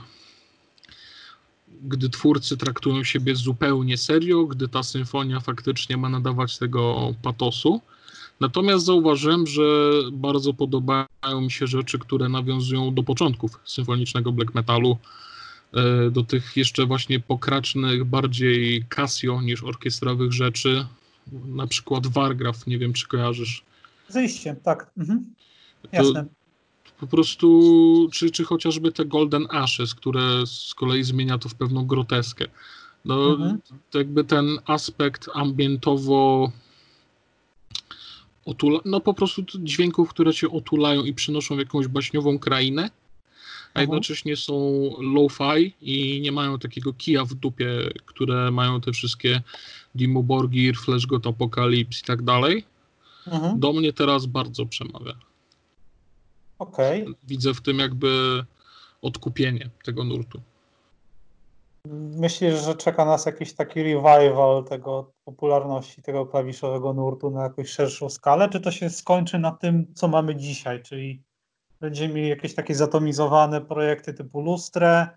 gdy 1.82 2.10
twórcy 2.10 2.58
traktują 2.58 3.04
siebie 3.04 3.36
zupełnie 3.36 3.98
serio, 3.98 4.46
gdy 4.46 4.68
ta 4.68 4.84
symfonia 4.84 5.40
faktycznie 5.40 5.98
ma 5.98 6.10
nadawać 6.10 6.58
tego 6.58 7.14
patosu. 7.22 7.82
Natomiast 8.40 8.86
zauważyłem, 8.86 9.48
że 9.48 9.92
bardzo 10.12 10.54
podobają 10.54 11.42
mi 11.42 11.52
się 11.52 11.68
rzeczy, 11.68 12.00
które 12.00 12.30
nawiązują 12.30 12.94
do 12.94 13.04
początków 13.04 13.60
symfonicznego 13.66 14.32
black 14.32 14.56
metalu, 14.56 14.98
e, 15.74 16.12
do 16.12 16.24
tych 16.24 16.58
jeszcze 16.58 16.86
właśnie 16.86 17.20
pokracznych, 17.20 18.06
bardziej 18.06 18.86
Casio 18.90 19.42
niż 19.42 19.64
orkiestrowych 19.64 20.34
rzeczy. 20.34 20.86
Na 21.32 21.68
przykład 21.68 22.08
Wargraf, 22.08 22.68
nie 22.68 22.78
wiem 22.78 22.94
czy 22.94 23.08
kojarzysz. 23.08 23.64
Zejście, 24.10 24.56
tak. 24.64 24.92
Mhm. 24.98 25.34
Jasne. 25.92 26.26
Po 27.00 27.08
prostu, 27.08 28.10
czy, 28.14 28.32
czy 28.32 28.44
chociażby 28.44 28.92
te 28.92 29.06
Golden 29.06 29.48
Ashes, 29.50 29.96
które 29.96 30.48
z 30.48 30.74
kolei 30.74 31.04
zmienia 31.04 31.38
to 31.38 31.50
w 31.50 31.56
pewną 31.56 31.86
groteskę. 31.86 32.46
No, 33.06 33.32
mhm. 33.32 33.60
jakby 33.94 34.24
ten 34.24 34.60
aspekt 34.66 35.30
ambientowo 35.34 36.52
otula, 38.46 38.80
no 38.86 39.00
po 39.00 39.14
prostu 39.14 39.44
dźwięków, 39.60 40.10
które 40.10 40.34
cię 40.34 40.50
otulają 40.50 41.04
i 41.04 41.14
przynoszą 41.14 41.56
w 41.56 41.60
jakąś 41.60 41.88
baśniową 41.88 42.40
krainę, 42.40 42.90
a 43.74 43.82
jednocześnie 43.82 44.36
są 44.36 44.54
low-fi 45.00 45.74
i 45.82 46.22
nie 46.22 46.32
mają 46.32 46.60
takiego 46.60 46.94
kija 46.94 47.26
w 47.26 47.34
dupie, 47.34 47.68
które 48.06 48.52
mają 48.52 48.82
te 48.82 48.92
wszystkie 48.92 49.42
Dimmu 49.98 50.24
Borgir, 50.24 50.76
Flash 50.76 51.06
God 51.06 51.28
Apocalypse 51.28 52.00
i 52.04 52.08
tak 52.08 52.22
dalej. 52.22 52.66
Mhm. 53.28 53.60
Do 53.60 53.74
mnie 53.74 53.94
teraz 53.94 54.26
bardzo 54.26 54.66
przemawia. 54.66 55.14
Okej. 56.60 57.08
Widzę 57.24 57.54
w 57.54 57.62
tym 57.62 57.80
jakby 57.80 58.44
odkupienie 59.02 59.70
tego 59.86 60.04
nurtu. 60.04 60.42
Myślisz, 62.18 62.64
że 62.64 62.76
czeka 62.76 63.06
nas 63.06 63.26
jakiś 63.26 63.54
taki 63.54 63.84
revival 63.84 64.64
tego 64.64 65.12
popularności 65.26 66.02
tego 66.02 66.26
klawiszowego 66.26 66.94
nurtu 66.94 67.30
na 67.30 67.44
jakąś 67.44 67.70
szerszą 67.70 68.10
skalę, 68.10 68.50
czy 68.50 68.60
to 68.60 68.72
się 68.72 68.90
skończy 68.90 69.40
na 69.40 69.52
tym, 69.52 69.94
co 69.94 70.08
mamy 70.08 70.36
dzisiaj, 70.36 70.84
czyli 70.84 71.24
będziemy 71.80 72.14
mieli 72.14 72.30
jakieś 72.30 72.56
takie 72.56 72.76
zatomizowane 72.76 73.62
projekty 73.62 74.14
typu 74.14 74.42
Lustre, 74.42 75.08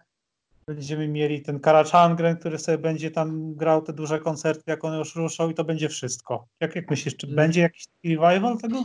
będziemy 0.74 1.08
mieli 1.08 1.42
ten 1.42 1.60
Karachangren, 1.60 2.36
który 2.36 2.58
sobie 2.58 2.78
będzie 2.78 3.10
tam 3.10 3.54
grał 3.54 3.82
te 3.82 3.92
duże 3.92 4.18
koncerty, 4.18 4.62
jak 4.66 4.84
one 4.84 4.98
już 4.98 5.16
ruszą 5.16 5.50
i 5.50 5.54
to 5.54 5.64
będzie 5.64 5.88
wszystko. 5.88 6.46
Jak, 6.60 6.76
jak 6.76 6.90
myślisz, 6.90 7.16
czy 7.16 7.26
będzie 7.26 7.60
jakiś 7.60 7.84
revival 8.04 8.58
tego? 8.58 8.84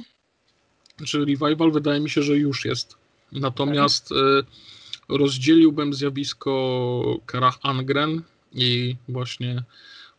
Znaczy 0.98 1.20
revival 1.20 1.72
wydaje 1.72 2.00
mi 2.00 2.10
się, 2.10 2.24
że 2.24 2.38
już 2.38 2.66
jest. 2.66 2.96
Natomiast 3.32 4.12
y, 4.12 4.16
rozdzieliłbym 5.10 5.94
zjawisko 5.94 7.20
Karach 7.26 7.58
Angren 7.62 8.22
i 8.54 8.96
właśnie 9.10 9.64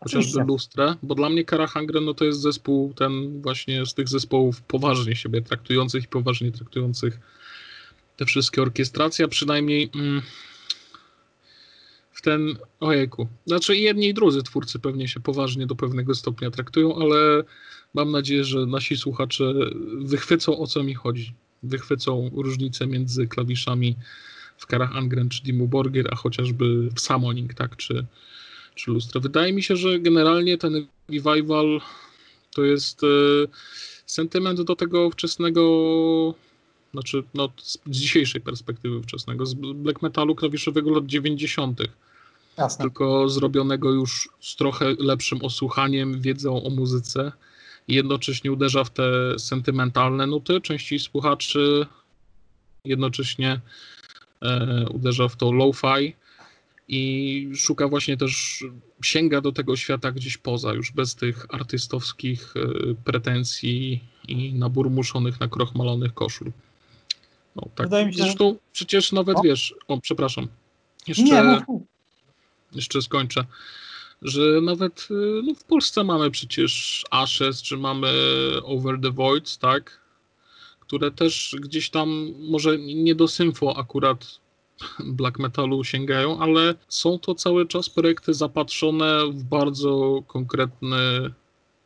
chociażby. 0.00 0.44
Lustrę, 0.44 0.94
bo 1.02 1.14
dla 1.14 1.28
mnie 1.28 1.44
Karach 1.44 1.76
Angren 1.76 2.04
no 2.04 2.14
to 2.14 2.24
jest 2.24 2.40
zespół 2.40 2.94
ten 2.94 3.42
właśnie 3.42 3.86
z 3.86 3.94
tych 3.94 4.08
zespołów 4.08 4.62
poważnie 4.62 5.16
siebie 5.16 5.42
traktujących 5.42 6.04
i 6.04 6.08
poważnie 6.08 6.52
traktujących 6.52 7.18
te 8.16 8.24
wszystkie 8.24 8.62
orkiestracje, 8.62 9.24
a 9.24 9.28
przynajmniej 9.28 9.90
mm, 9.94 10.22
w 12.16 12.22
ten, 12.22 12.56
ojejku, 12.80 13.28
znaczy 13.46 13.76
jedni 13.76 14.06
i 14.06 14.14
drudzy 14.14 14.42
twórcy 14.42 14.78
pewnie 14.78 15.08
się 15.08 15.20
poważnie 15.20 15.66
do 15.66 15.74
pewnego 15.74 16.14
stopnia 16.14 16.50
traktują, 16.50 16.96
ale 16.96 17.44
mam 17.94 18.10
nadzieję, 18.10 18.44
że 18.44 18.66
nasi 18.66 18.96
słuchacze 18.96 19.54
wychwycą 19.98 20.58
o 20.58 20.66
co 20.66 20.82
mi 20.82 20.94
chodzi. 20.94 21.34
Wychwycą 21.62 22.30
różnicę 22.34 22.86
między 22.86 23.26
klawiszami 23.26 23.96
w 24.58 24.66
Karach 24.66 24.96
Angren 24.96 25.28
czy 25.28 25.42
Dimmu 25.42 25.68
Borgir, 25.68 26.08
a 26.12 26.16
chociażby 26.16 26.88
w 26.94 27.00
Summoning, 27.00 27.54
tak, 27.54 27.76
czy, 27.76 28.06
czy 28.74 28.90
Lustra. 28.90 29.20
Wydaje 29.20 29.52
mi 29.52 29.62
się, 29.62 29.76
że 29.76 30.00
generalnie 30.00 30.58
ten 30.58 30.86
revival 31.08 31.80
to 32.54 32.64
jest 32.64 33.02
e, 33.04 33.06
sentyment 34.06 34.62
do 34.62 34.76
tego 34.76 35.10
wczesnego, 35.10 36.34
znaczy 36.92 37.22
no, 37.34 37.52
z 37.62 37.78
dzisiejszej 37.86 38.40
perspektywy 38.40 39.02
wczesnego, 39.02 39.46
z 39.46 39.54
black 39.54 40.02
metalu 40.02 40.34
klawiszowego 40.34 40.90
lat 40.90 41.06
90 41.06 41.80
Jasne. 42.58 42.82
tylko 42.82 43.28
zrobionego 43.28 43.90
już 43.92 44.28
z 44.40 44.56
trochę 44.56 44.94
lepszym 44.98 45.44
osłuchaniem, 45.44 46.20
wiedzą 46.20 46.62
o 46.62 46.70
muzyce 46.70 47.32
i 47.88 47.94
jednocześnie 47.94 48.52
uderza 48.52 48.84
w 48.84 48.90
te 48.90 49.38
sentymentalne 49.38 50.26
nuty 50.26 50.60
części 50.60 50.98
słuchaczy, 50.98 51.86
jednocześnie 52.84 53.60
e, 54.42 54.86
uderza 54.90 55.28
w 55.28 55.36
to 55.36 55.52
lo-fi 55.52 56.14
i 56.88 57.50
szuka 57.56 57.88
właśnie 57.88 58.16
też, 58.16 58.64
sięga 59.02 59.40
do 59.40 59.52
tego 59.52 59.76
świata 59.76 60.12
gdzieś 60.12 60.36
poza, 60.36 60.72
już 60.72 60.92
bez 60.92 61.14
tych 61.14 61.46
artystowskich 61.54 62.54
e, 62.56 62.94
pretensji 63.04 64.04
i 64.28 64.54
naburmuszonych, 64.54 65.40
nakrochmalonych 65.40 66.14
koszul. 66.14 66.52
No, 67.56 67.62
tak. 67.74 67.86
Wydaje 67.86 68.06
mi 68.06 68.12
się, 68.12 68.18
że- 68.18 68.24
Zresztą 68.24 68.56
przecież 68.72 69.12
nawet 69.12 69.36
O. 69.38 69.42
wiesz, 69.42 69.74
o 69.88 70.00
przepraszam, 70.00 70.48
jeszcze 71.06 71.22
Nie, 71.22 71.42
mów. 71.42 71.82
Jeszcze 72.76 73.02
skończę, 73.02 73.44
że 74.22 74.60
nawet 74.62 75.08
y, 75.10 75.42
no, 75.44 75.54
w 75.54 75.64
Polsce 75.64 76.04
mamy 76.04 76.30
przecież 76.30 77.04
Ashes, 77.10 77.62
czy 77.62 77.76
mamy 77.76 78.10
Over 78.62 79.00
the 79.00 79.10
Voids, 79.10 79.58
tak? 79.58 80.00
Które 80.80 81.10
też 81.10 81.56
gdzieś 81.60 81.90
tam, 81.90 82.32
może 82.38 82.78
nie 82.78 83.14
do 83.14 83.28
symfo 83.28 83.76
akurat 83.78 84.40
black 85.04 85.38
metalu 85.38 85.84
sięgają, 85.84 86.38
ale 86.40 86.74
są 86.88 87.18
to 87.18 87.34
cały 87.34 87.66
czas 87.66 87.90
projekty 87.90 88.34
zapatrzone 88.34 89.26
w 89.26 89.44
bardzo 89.44 90.22
konkretny 90.26 90.96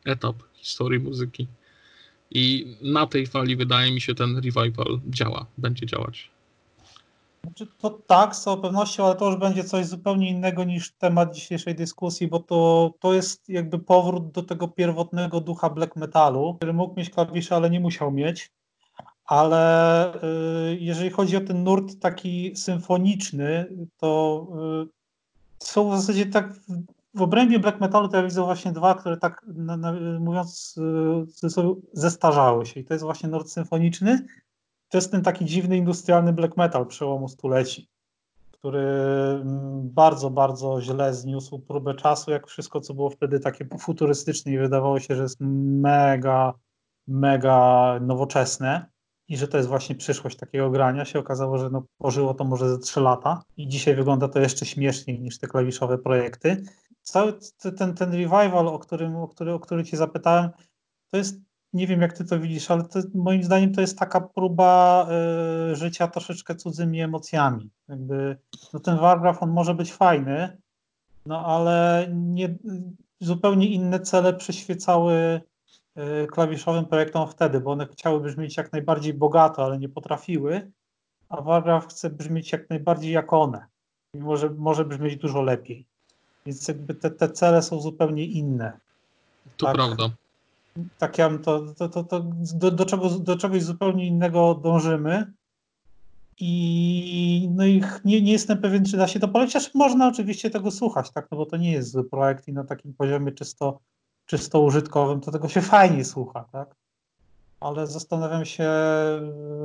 etap 0.05 0.35
historii 0.53 0.99
muzyki. 0.99 1.47
I 2.31 2.75
na 2.81 3.07
tej 3.07 3.27
fali 3.27 3.55
wydaje 3.55 3.91
mi 3.91 4.01
się 4.01 4.15
ten 4.15 4.35
revival 4.35 4.99
działa, 5.09 5.45
będzie 5.57 5.85
działać. 5.85 6.31
Znaczy, 7.43 7.67
to 7.77 7.89
tak, 7.89 8.35
z 8.35 8.41
całą 8.41 8.57
pewnością, 8.61 9.05
ale 9.05 9.15
to 9.15 9.25
już 9.25 9.35
będzie 9.35 9.63
coś 9.63 9.85
zupełnie 9.85 10.29
innego 10.29 10.63
niż 10.63 10.91
temat 10.91 11.35
dzisiejszej 11.35 11.75
dyskusji, 11.75 12.27
bo 12.27 12.39
to, 12.39 12.93
to 12.99 13.13
jest 13.13 13.49
jakby 13.49 13.79
powrót 13.79 14.31
do 14.31 14.43
tego 14.43 14.67
pierwotnego 14.67 15.41
ducha 15.41 15.69
black 15.69 15.95
metalu, 15.95 16.53
który 16.53 16.73
mógł 16.73 16.99
mieć 16.99 17.09
klawisze, 17.09 17.55
ale 17.55 17.69
nie 17.69 17.79
musiał 17.79 18.11
mieć. 18.11 18.51
Ale 19.25 20.13
y, 20.15 20.77
jeżeli 20.79 21.09
chodzi 21.09 21.37
o 21.37 21.41
ten 21.41 21.63
nurt 21.63 21.99
taki 21.99 22.55
symfoniczny, 22.55 23.67
to 23.97 24.47
y, 24.83 24.87
są 25.59 25.89
w 25.89 25.97
zasadzie 25.97 26.25
tak 26.25 26.53
w, 26.53 26.83
w 27.13 27.21
obrębie 27.21 27.59
black 27.59 27.79
metalu 27.79 28.07
to 28.07 28.17
ja 28.17 28.23
widzę 28.23 28.41
właśnie 28.41 28.71
dwa, 28.71 28.95
które 28.95 29.17
tak 29.17 29.45
na, 29.47 29.77
na, 29.77 29.93
mówiąc 30.19 30.75
y, 31.43 31.77
zestarzały 31.93 32.65
się. 32.65 32.79
I 32.79 32.85
to 32.85 32.93
jest 32.93 33.03
właśnie 33.03 33.29
nurt 33.29 33.49
symfoniczny 33.49 34.25
to 34.91 34.97
jest 34.97 35.11
ten 35.11 35.21
taki 35.21 35.45
dziwny 35.45 35.77
industrialny 35.77 36.33
black 36.33 36.57
metal 36.57 36.87
przełomu 36.87 37.27
stuleci, 37.27 37.89
który 38.51 38.79
mm, 38.79 39.89
bardzo, 39.89 40.29
bardzo 40.29 40.81
źle 40.81 41.13
zniósł 41.13 41.59
próbę 41.59 41.93
czasu, 41.93 42.31
jak 42.31 42.47
wszystko, 42.47 42.81
co 42.81 42.93
było 42.93 43.09
wtedy 43.09 43.39
takie 43.39 43.67
futurystyczne 43.79 44.51
i 44.51 44.57
wydawało 44.57 44.99
się, 44.99 45.15
że 45.15 45.23
jest 45.23 45.37
mega, 45.39 46.53
mega 47.07 47.99
nowoczesne 48.01 48.85
i 49.27 49.37
że 49.37 49.47
to 49.47 49.57
jest 49.57 49.69
właśnie 49.69 49.95
przyszłość 49.95 50.37
takiego 50.37 50.69
grania, 50.69 51.05
się 51.05 51.19
okazało, 51.19 51.57
że 51.57 51.69
no, 51.69 51.83
pożyło 51.97 52.33
to 52.33 52.43
może 52.43 52.69
ze 52.69 52.77
3 52.77 52.99
lata 52.99 53.43
i 53.57 53.67
dzisiaj 53.67 53.95
wygląda 53.95 54.27
to 54.27 54.39
jeszcze 54.39 54.65
śmieszniej 54.65 55.21
niż 55.21 55.39
te 55.39 55.47
klawiszowe 55.47 55.97
projekty. 55.97 56.63
Cały 57.01 57.33
ten, 57.77 57.95
ten 57.95 58.11
revival, 58.11 58.67
o 58.67 58.79
którym, 58.79 59.15
o, 59.15 59.27
który, 59.27 59.53
o 59.53 59.83
cię 59.83 59.97
zapytałem, 59.97 60.49
to 61.11 61.17
jest 61.17 61.50
nie 61.73 61.87
wiem 61.87 62.01
jak 62.01 62.13
ty 62.13 62.25
to 62.25 62.39
widzisz, 62.39 62.71
ale 62.71 62.83
to, 62.83 62.99
moim 63.13 63.43
zdaniem 63.43 63.73
to 63.73 63.81
jest 63.81 63.99
taka 63.99 64.21
próba 64.21 65.07
y, 65.71 65.75
życia 65.75 66.07
troszeczkę 66.07 66.55
cudzymi 66.55 67.01
emocjami. 67.01 67.69
Jakby, 67.89 68.37
no 68.73 68.79
ten 68.79 68.97
Wargraf 68.97 69.43
on 69.43 69.49
może 69.49 69.75
być 69.75 69.93
fajny, 69.93 70.57
no 71.25 71.45
ale 71.45 72.07
nie, 72.13 72.55
zupełnie 73.19 73.67
inne 73.67 73.99
cele 73.99 74.33
przyświecały 74.33 75.41
y, 76.23 76.27
klawiszowym 76.27 76.85
projektom 76.85 77.27
wtedy, 77.27 77.59
bo 77.59 77.71
one 77.71 77.87
chciały 77.87 78.19
brzmieć 78.19 78.57
jak 78.57 78.71
najbardziej 78.71 79.13
bogato, 79.13 79.65
ale 79.65 79.77
nie 79.77 79.89
potrafiły, 79.89 80.71
a 81.29 81.41
Wargraf 81.41 81.87
chce 81.87 82.09
brzmieć 82.09 82.51
jak 82.51 82.69
najbardziej 82.69 83.11
jak 83.11 83.33
one. 83.33 83.65
Mimo, 84.13 84.37
że 84.37 84.49
może 84.49 84.85
brzmieć 84.85 85.15
dużo 85.15 85.41
lepiej. 85.41 85.85
Więc 86.45 86.67
jakby 86.67 86.93
te, 86.93 87.11
te 87.11 87.29
cele 87.29 87.61
są 87.61 87.81
zupełnie 87.81 88.25
inne 88.25 88.79
To 89.57 89.65
Tak. 89.65 89.75
prawda. 89.75 90.09
Tak 90.97 91.17
ja 91.17 91.37
to, 91.37 91.73
to, 91.73 91.89
to, 91.89 92.03
to 92.03 92.25
do, 92.53 92.71
do, 92.71 92.85
czego, 92.85 93.09
do 93.09 93.37
czegoś 93.37 93.63
zupełnie 93.63 94.07
innego 94.07 94.55
dążymy. 94.55 95.33
I 96.39 97.49
no 97.51 97.65
i 97.65 97.83
nie, 98.05 98.21
nie 98.21 98.31
jestem 98.31 98.57
pewien, 98.57 98.85
czy 98.85 98.97
da 98.97 99.07
się 99.07 99.19
to 99.19 99.27
polecić, 99.27 99.53
chociaż 99.53 99.73
można 99.75 100.07
oczywiście 100.07 100.49
tego 100.49 100.71
słuchać, 100.71 101.11
tak, 101.11 101.27
no 101.31 101.37
bo 101.37 101.45
to 101.45 101.57
nie 101.57 101.71
jest 101.71 101.91
zły 101.91 102.09
projekt 102.09 102.47
i 102.47 102.53
na 102.53 102.63
takim 102.63 102.93
poziomie 102.93 103.31
czysto, 103.31 103.79
czysto 104.25 104.61
użytkowym 104.61 105.21
to 105.21 105.31
tego 105.31 105.49
się 105.49 105.61
fajnie 105.61 106.05
słucha, 106.05 106.45
tak. 106.51 106.75
Ale 107.59 107.87
zastanawiam 107.87 108.45
się 108.45 108.63
e, 108.63 109.21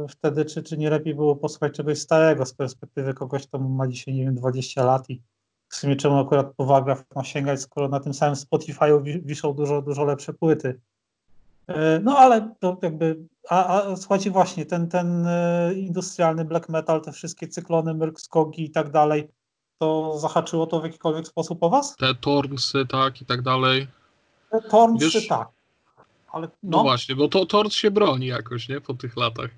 wtedy, 0.09 0.45
czy, 0.45 0.63
czy 0.63 0.79
nie 0.79 0.91
lepiej 0.91 1.15
było 1.15 1.37
posłuchać 1.37 1.73
czegoś 1.73 1.99
starego 1.99 2.47
z 2.47 2.55
perspektywy 2.55 3.15
kogoś, 3.15 3.47
kto 3.47 3.59
ma 3.59 3.89
dzisiaj, 3.89 4.15
nie 4.15 4.25
wiem, 4.25 4.35
20 4.35 4.85
lat 4.85 5.11
i 5.11 5.23
w 5.69 5.75
sumie 5.77 5.97
czemu 5.97 6.19
akurat 6.19 6.55
po 6.57 6.65
Wagraf 6.67 7.05
ma 7.15 7.25
sięgać, 7.25 7.61
skoro 7.61 7.89
na 7.89 8.01
tym 8.01 8.15
samym 8.15 8.35
Spotify'u 8.35 9.03
wi- 9.03 9.23
wiszą 9.23 9.53
dużo, 9.53 9.83
dużo 9.83 10.05
lepsze 10.05 10.33
płyty. 10.33 10.81
E, 11.67 12.01
No 12.01 12.19
ale 12.19 12.55
to 12.61 12.79
jakby, 12.83 13.17
a, 13.49 13.83
a 13.83 13.97
słuchajcie 13.97 14.31
właśnie, 14.31 14.67
ten, 14.67 14.89
ten 14.89 15.27
e, 15.27 15.75
industrialny 15.75 16.45
black 16.45 16.69
metal, 16.69 17.01
te 17.01 17.13
wszystkie 17.13 17.49
cyklony, 17.49 17.95
Myrkskogi 17.95 18.65
i 18.65 18.71
tak 18.71 18.91
dalej, 18.91 19.29
to 19.79 20.19
zahaczyło 20.19 20.67
to 20.67 20.81
w 20.81 20.85
jakikolwiek 20.85 21.27
sposób 21.27 21.63
o 21.63 21.71
was? 21.71 21.97
Te 21.97 22.15
Tornsy, 22.15 22.87
tak, 22.87 23.23
i 23.23 23.27
tak 23.27 23.43
dalej. 23.43 23.89
Te 24.51 24.63
Tornsy 24.71 25.07
Wiesz- 25.07 25.29
tak, 25.29 25.49
ale 26.33 26.49
No, 26.63 26.77
no, 26.77 26.83
właśnie, 26.83 27.17
bo 27.17 27.29
to 27.29 27.47
Tors 27.47 27.73
się 27.73 27.91
broni 27.91 28.27
jakoś, 28.27 28.69
nie? 28.69 28.81
Po 28.81 28.95
tych 28.95 29.17
latach. 29.17 29.51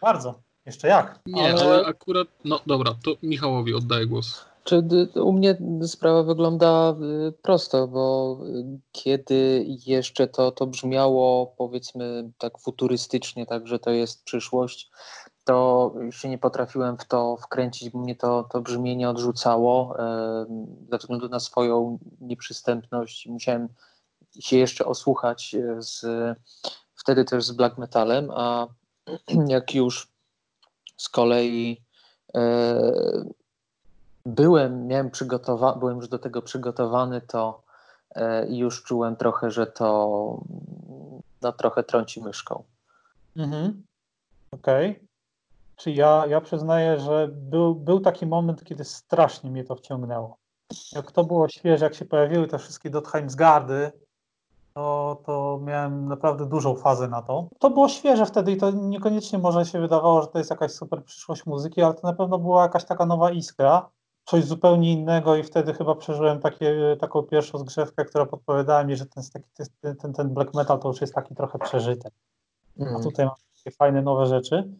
bardzo, 0.00 0.40
jeszcze 0.66 0.88
jak. 0.88 1.20
Nie, 1.26 1.52
ale... 1.54 1.86
akurat, 1.86 2.28
no 2.44 2.60
dobra, 2.66 2.94
to 3.04 3.16
Michałowi 3.22 3.74
oddaję 3.74 4.06
głos. 4.06 4.44
Czy 4.64 4.82
u 5.14 5.32
mnie 5.32 5.58
sprawa 5.86 6.22
wygląda 6.22 6.96
y, 7.28 7.32
prosto, 7.32 7.88
bo 7.88 8.38
kiedy 8.92 9.64
jeszcze 9.86 10.26
to, 10.28 10.52
to 10.52 10.66
brzmiało 10.66 11.54
powiedzmy 11.58 12.30
tak 12.38 12.58
futurystycznie, 12.58 13.46
tak, 13.46 13.66
że 13.66 13.78
to 13.78 13.90
jest 13.90 14.24
przyszłość, 14.24 14.90
to 15.44 15.92
się 16.10 16.28
nie 16.28 16.38
potrafiłem 16.38 16.98
w 16.98 17.04
to 17.04 17.36
wkręcić, 17.36 17.90
bo 17.90 17.98
mnie 17.98 18.16
to, 18.16 18.48
to 18.52 18.60
brzmienie 18.60 19.10
odrzucało 19.10 19.96
ze 20.90 20.98
względu 20.98 21.28
na 21.28 21.40
swoją 21.40 21.98
nieprzystępność. 22.20 23.26
Musiałem 23.26 23.68
się 24.40 24.56
jeszcze 24.56 24.84
osłuchać 24.84 25.54
e, 25.54 25.82
z, 25.82 26.06
wtedy 26.94 27.24
też 27.24 27.44
z 27.44 27.52
black 27.52 27.78
metalem, 27.78 28.30
a 28.30 28.66
jak 29.48 29.74
już 29.74 30.08
z 30.96 31.08
kolei 31.08 31.84
e, 32.34 33.24
byłem, 34.26 34.86
miałem 34.86 35.10
przygotowa- 35.10 35.78
byłem 35.78 35.96
już 35.96 36.08
do 36.08 36.18
tego 36.18 36.42
przygotowany, 36.42 37.20
to 37.20 37.62
e, 38.14 38.46
już 38.48 38.82
czułem 38.82 39.16
trochę, 39.16 39.50
że 39.50 39.66
to 39.66 40.40
no, 41.42 41.52
trochę 41.52 41.82
trąci 41.82 42.22
myszką. 42.22 42.64
Mhm. 43.36 43.82
Okej. 44.52 44.90
Okay. 44.90 45.06
Czy 45.76 45.90
ja, 45.90 46.24
ja 46.28 46.40
przyznaję, 46.40 47.00
że 47.00 47.28
był, 47.32 47.74
był 47.74 48.00
taki 48.00 48.26
moment, 48.26 48.64
kiedy 48.64 48.84
strasznie 48.84 49.50
mnie 49.50 49.64
to 49.64 49.74
wciągnęło. 49.74 50.36
Jak 50.92 51.12
to 51.12 51.24
było 51.24 51.48
świeże, 51.48 51.84
jak 51.84 51.94
się 51.94 52.04
pojawiły 52.04 52.46
te 52.48 52.58
wszystkie 52.58 52.90
Dotheimsgardy, 52.90 53.92
to, 54.74 55.22
to 55.26 55.60
miałem 55.62 56.08
naprawdę 56.08 56.46
dużą 56.46 56.76
fazę 56.76 57.08
na 57.08 57.22
to. 57.22 57.48
To 57.58 57.70
było 57.70 57.88
świeże 57.88 58.26
wtedy 58.26 58.52
i 58.52 58.56
to 58.56 58.70
niekoniecznie 58.70 59.38
może 59.38 59.64
się 59.66 59.80
wydawało, 59.80 60.22
że 60.22 60.28
to 60.28 60.38
jest 60.38 60.50
jakaś 60.50 60.72
super 60.72 61.04
przyszłość 61.04 61.46
muzyki, 61.46 61.82
ale 61.82 61.94
to 61.94 62.06
na 62.06 62.12
pewno 62.12 62.38
była 62.38 62.62
jakaś 62.62 62.84
taka 62.84 63.06
nowa 63.06 63.30
iskra, 63.30 63.88
coś 64.24 64.44
zupełnie 64.44 64.92
innego 64.92 65.36
i 65.36 65.42
wtedy 65.42 65.74
chyba 65.74 65.94
przeżyłem 65.94 66.40
takie, 66.40 66.96
taką 67.00 67.22
pierwszą 67.22 67.58
zgrzewkę, 67.58 68.04
która 68.04 68.26
podpowiadała 68.26 68.84
mi, 68.84 68.96
że 68.96 69.06
ten, 69.06 69.24
ten, 69.80 69.96
ten, 69.96 70.12
ten 70.12 70.34
black 70.34 70.54
metal 70.54 70.78
to 70.78 70.88
już 70.88 71.00
jest 71.00 71.14
taki 71.14 71.34
trochę 71.34 71.58
przeżyty. 71.58 72.08
Mm. 72.78 72.96
A 72.96 73.02
tutaj 73.02 73.26
mam 73.26 73.34
takie 73.56 73.76
fajne 73.76 74.02
nowe 74.02 74.26
rzeczy. 74.26 74.72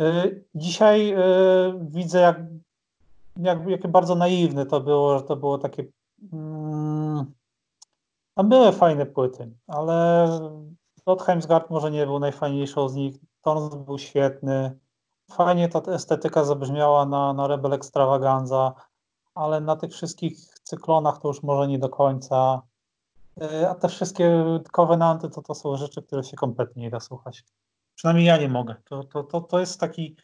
Y, 0.00 0.44
dzisiaj 0.54 1.12
y, 1.12 1.18
widzę, 1.80 2.20
jak, 2.20 2.40
jak, 3.36 3.68
jakie 3.68 3.88
bardzo 3.88 4.14
naiwne 4.14 4.66
to 4.66 4.80
było, 4.80 5.18
że 5.18 5.24
to 5.24 5.36
było 5.36 5.58
takie. 5.58 5.84
Mm, 6.32 7.32
tam 8.34 8.48
były 8.48 8.72
fajne 8.72 9.06
płyty, 9.06 9.50
ale 9.66 10.28
Lotheimsgard 11.06 11.70
może 11.70 11.90
nie 11.90 12.06
był 12.06 12.18
najfajniejszą 12.18 12.88
z 12.88 12.94
nich. 12.94 13.16
Tons 13.42 13.74
był 13.74 13.98
świetny. 13.98 14.78
Fajnie 15.30 15.68
ta 15.68 15.92
estetyka 15.92 16.44
zabrzmiała 16.44 17.06
na, 17.06 17.32
na 17.32 17.46
Rebel 17.46 17.72
Extravaganza, 17.72 18.74
ale 19.34 19.60
na 19.60 19.76
tych 19.76 19.92
wszystkich 19.92 20.38
cyklonach 20.62 21.20
to 21.20 21.28
już 21.28 21.42
może 21.42 21.68
nie 21.68 21.78
do 21.78 21.88
końca. 21.88 22.62
Y, 23.42 23.68
a 23.68 23.74
te 23.74 23.88
wszystkie 23.88 24.44
Covenanty 24.72 25.28
to, 25.30 25.42
to 25.42 25.54
są 25.54 25.76
rzeczy, 25.76 26.02
które 26.02 26.24
się 26.24 26.36
kompletnie 26.36 26.82
nie 26.82 26.90
da 26.90 27.00
słuchać. 27.00 27.44
Przynajmniej 27.94 28.26
ja 28.26 28.36
nie 28.36 28.48
mogę. 28.48 28.74
To, 28.84 29.04
to, 29.04 29.22
to, 29.22 29.40
to 29.40 29.60
jest 29.60 29.80
taki, 29.80 30.16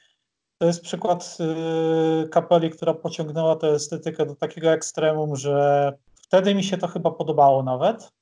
to 0.59 0.66
jest 0.66 0.82
przykład 0.82 1.38
yy, 1.38 2.28
kapeli, 2.28 2.70
która 2.70 2.94
pociągnęła 2.94 3.57
tę 3.57 3.68
estetykę 3.68 4.26
do 4.26 4.34
takiego 4.34 4.70
ekstremum, 4.70 5.36
że 5.36 5.92
wtedy 6.22 6.55
mi 6.55 6.64
się 6.64 6.78
to 6.78 6.88
chyba 6.88 7.11
podobało 7.11 7.62
nawet. 7.62 8.12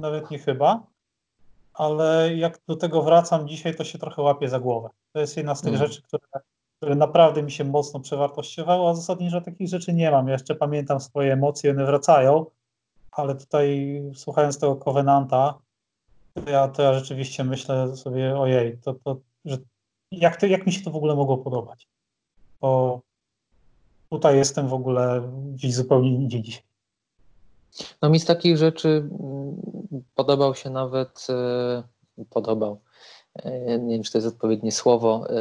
Nawet 0.00 0.30
nie 0.30 0.38
chyba. 0.38 0.86
Ale 1.78 2.36
jak 2.36 2.60
do 2.68 2.76
tego 2.76 3.02
wracam 3.02 3.48
dzisiaj, 3.48 3.74
to 3.74 3.84
się 3.84 3.98
trochę 3.98 4.22
łapię 4.22 4.48
za 4.48 4.60
głowę. 4.60 4.88
To 5.12 5.20
jest 5.20 5.36
jedna 5.36 5.54
z 5.54 5.60
tych 5.60 5.74
mm. 5.74 5.86
rzeczy, 5.86 6.02
które, 6.02 6.22
które 6.76 6.94
naprawdę 6.94 7.42
mi 7.42 7.50
się 7.50 7.64
mocno 7.64 8.00
przewartościowały, 8.00 8.88
a 8.88 8.94
zasadniczo 8.94 9.40
takich 9.40 9.68
rzeczy 9.68 9.92
nie 9.92 10.10
mam. 10.10 10.26
Ja 10.26 10.32
jeszcze 10.32 10.54
pamiętam 10.54 11.00
swoje 11.00 11.32
emocje, 11.32 11.70
one 11.70 11.86
wracają, 11.86 12.46
ale 13.10 13.34
tutaj 13.34 14.02
słuchając 14.14 14.58
tego 14.58 14.76
Covenanta, 14.76 15.58
to 16.34 16.50
ja, 16.50 16.68
to 16.68 16.82
ja 16.82 16.94
rzeczywiście 16.94 17.44
myślę 17.44 17.96
sobie, 17.96 18.38
ojej, 18.38 18.78
to, 18.78 18.94
to, 18.94 19.16
że 19.44 19.56
jak, 20.10 20.36
to, 20.36 20.46
jak 20.46 20.66
mi 20.66 20.72
się 20.72 20.84
to 20.84 20.90
w 20.90 20.96
ogóle 20.96 21.14
mogło 21.14 21.38
podobać? 21.38 21.88
Bo 22.60 23.00
tutaj 24.10 24.36
jestem 24.36 24.68
w 24.68 24.74
ogóle 24.74 25.32
gdzieś 25.52 25.74
zupełnie 25.74 26.14
indziej 26.14 26.42
dzisiaj. 26.42 26.62
No 28.02 28.10
mi 28.10 28.20
z 28.20 28.24
takich 28.24 28.56
rzeczy 28.56 29.08
podobał 30.14 30.54
się 30.54 30.70
nawet, 30.70 31.26
e, 31.30 31.82
podobał, 32.30 32.80
e, 33.34 33.78
nie 33.78 33.94
wiem 33.94 34.02
czy 34.02 34.12
to 34.12 34.18
jest 34.18 34.28
odpowiednie 34.28 34.72
słowo, 34.72 35.26
e, 35.30 35.32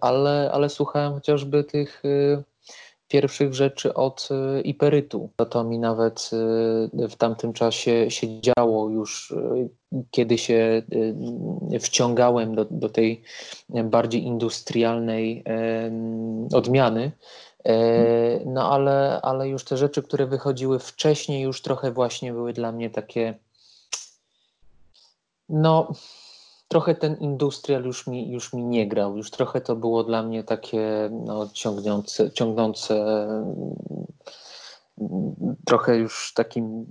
ale, 0.00 0.50
ale 0.52 0.68
słuchałem 0.68 1.12
chociażby 1.12 1.64
tych 1.64 2.02
pierwszych 3.08 3.54
rzeczy 3.54 3.94
od 3.94 4.28
Iperytu. 4.64 5.30
To, 5.50 5.64
mi 5.64 5.78
nawet 5.78 6.30
w 6.92 7.16
tamtym 7.16 7.52
czasie 7.52 8.10
się 8.10 8.26
działo 8.40 8.88
już, 8.88 9.34
kiedy 10.10 10.38
się 10.38 10.82
wciągałem 11.80 12.54
do, 12.54 12.64
do 12.64 12.88
tej 12.88 13.22
bardziej 13.84 14.22
industrialnej 14.22 15.44
odmiany. 16.52 17.12
No 18.46 18.72
ale, 18.72 19.20
ale 19.22 19.48
już 19.48 19.64
te 19.64 19.76
rzeczy, 19.76 20.02
które 20.02 20.26
wychodziły 20.26 20.78
wcześniej, 20.78 21.42
już 21.42 21.62
trochę 21.62 21.92
właśnie 21.92 22.32
były 22.32 22.52
dla 22.52 22.72
mnie 22.72 22.90
takie. 22.90 23.34
No, 25.50 25.92
trochę 26.68 26.94
ten 26.94 27.16
industrial 27.16 27.84
już 27.84 28.06
mi, 28.06 28.32
już 28.32 28.52
mi 28.52 28.64
nie 28.64 28.88
grał. 28.88 29.16
Już 29.16 29.30
trochę 29.30 29.60
to 29.60 29.76
było 29.76 30.04
dla 30.04 30.22
mnie 30.22 30.44
takie 30.44 31.10
no, 31.12 31.48
ciągnące, 31.52 32.30
ciągnące 32.30 33.26
trochę 35.66 35.96
już 35.96 36.32
takim 36.34 36.86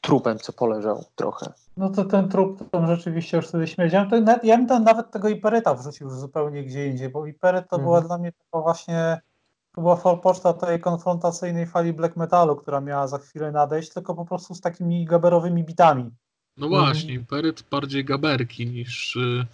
trupem, 0.00 0.38
co 0.38 0.52
poleżał 0.52 1.04
trochę. 1.14 1.52
No 1.76 1.90
to 1.90 2.04
ten 2.04 2.28
trup 2.28 2.70
tam 2.70 2.86
rzeczywiście 2.86 3.36
już 3.36 3.48
wtedy 3.48 3.66
śmierdziałem. 3.66 4.26
ja 4.42 4.56
bym 4.56 4.66
tam 4.66 4.84
nawet 4.84 5.10
tego 5.10 5.28
Iperyta 5.28 5.74
wrzucił 5.74 6.06
już 6.06 6.18
zupełnie 6.18 6.64
gdzie 6.64 6.86
indziej, 6.86 7.08
bo 7.08 7.26
Iperyt 7.26 7.68
to 7.68 7.76
mhm. 7.76 7.82
była 7.82 8.00
dla 8.00 8.18
mnie 8.18 8.32
właśnie 8.52 9.20
to 9.74 9.80
była 9.80 9.96
forpoczta 9.96 10.52
tej 10.52 10.80
konfrontacyjnej 10.80 11.66
fali 11.66 11.92
black 11.92 12.16
metalu, 12.16 12.56
która 12.56 12.80
miała 12.80 13.06
za 13.06 13.18
chwilę 13.18 13.52
nadejść, 13.52 13.92
tylko 13.92 14.14
po 14.14 14.24
prostu 14.24 14.54
z 14.54 14.60
takimi 14.60 15.04
gaberowymi 15.04 15.64
bitami. 15.64 16.10
No 16.58 16.66
mhm. 16.66 16.84
właśnie, 16.84 17.20
peryt 17.20 17.64
bardziej 17.70 18.04
gaberki 18.04 18.66
niż 18.66 19.16
y, 19.16 19.46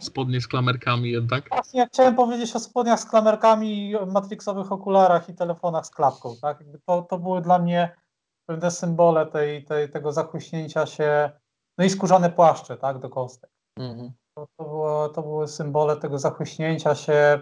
spodnie 0.00 0.40
z 0.40 0.48
klamerkami 0.48 1.10
jednak. 1.10 1.48
Właśnie 1.48 1.80
ja 1.80 1.86
chciałem 1.86 2.14
powiedzieć 2.14 2.56
o 2.56 2.60
spodniach 2.60 3.00
z 3.00 3.04
klamerkami, 3.06 3.94
matrixowych 4.06 4.72
okularach 4.72 5.28
i 5.28 5.34
telefonach 5.34 5.86
z 5.86 5.90
klapką. 5.90 6.36
Tak? 6.42 6.64
To, 6.86 7.02
to 7.02 7.18
były 7.18 7.40
dla 7.40 7.58
mnie 7.58 7.96
pewne 8.46 8.70
symbole 8.70 9.26
tej, 9.26 9.64
tej, 9.64 9.90
tego 9.90 10.12
zachuśnięcia 10.12 10.86
się, 10.86 11.30
no 11.78 11.84
i 11.84 11.90
skórzane 11.90 12.30
płaszcze 12.30 12.76
tak, 12.76 12.98
do 12.98 13.10
kostek. 13.10 13.50
Mhm. 13.78 14.12
To, 14.34 14.46
to, 14.56 14.64
było, 14.64 15.08
to 15.08 15.22
były 15.22 15.48
symbole 15.48 15.96
tego 15.96 16.18
zachuśnięcia 16.18 16.94
się 16.94 17.40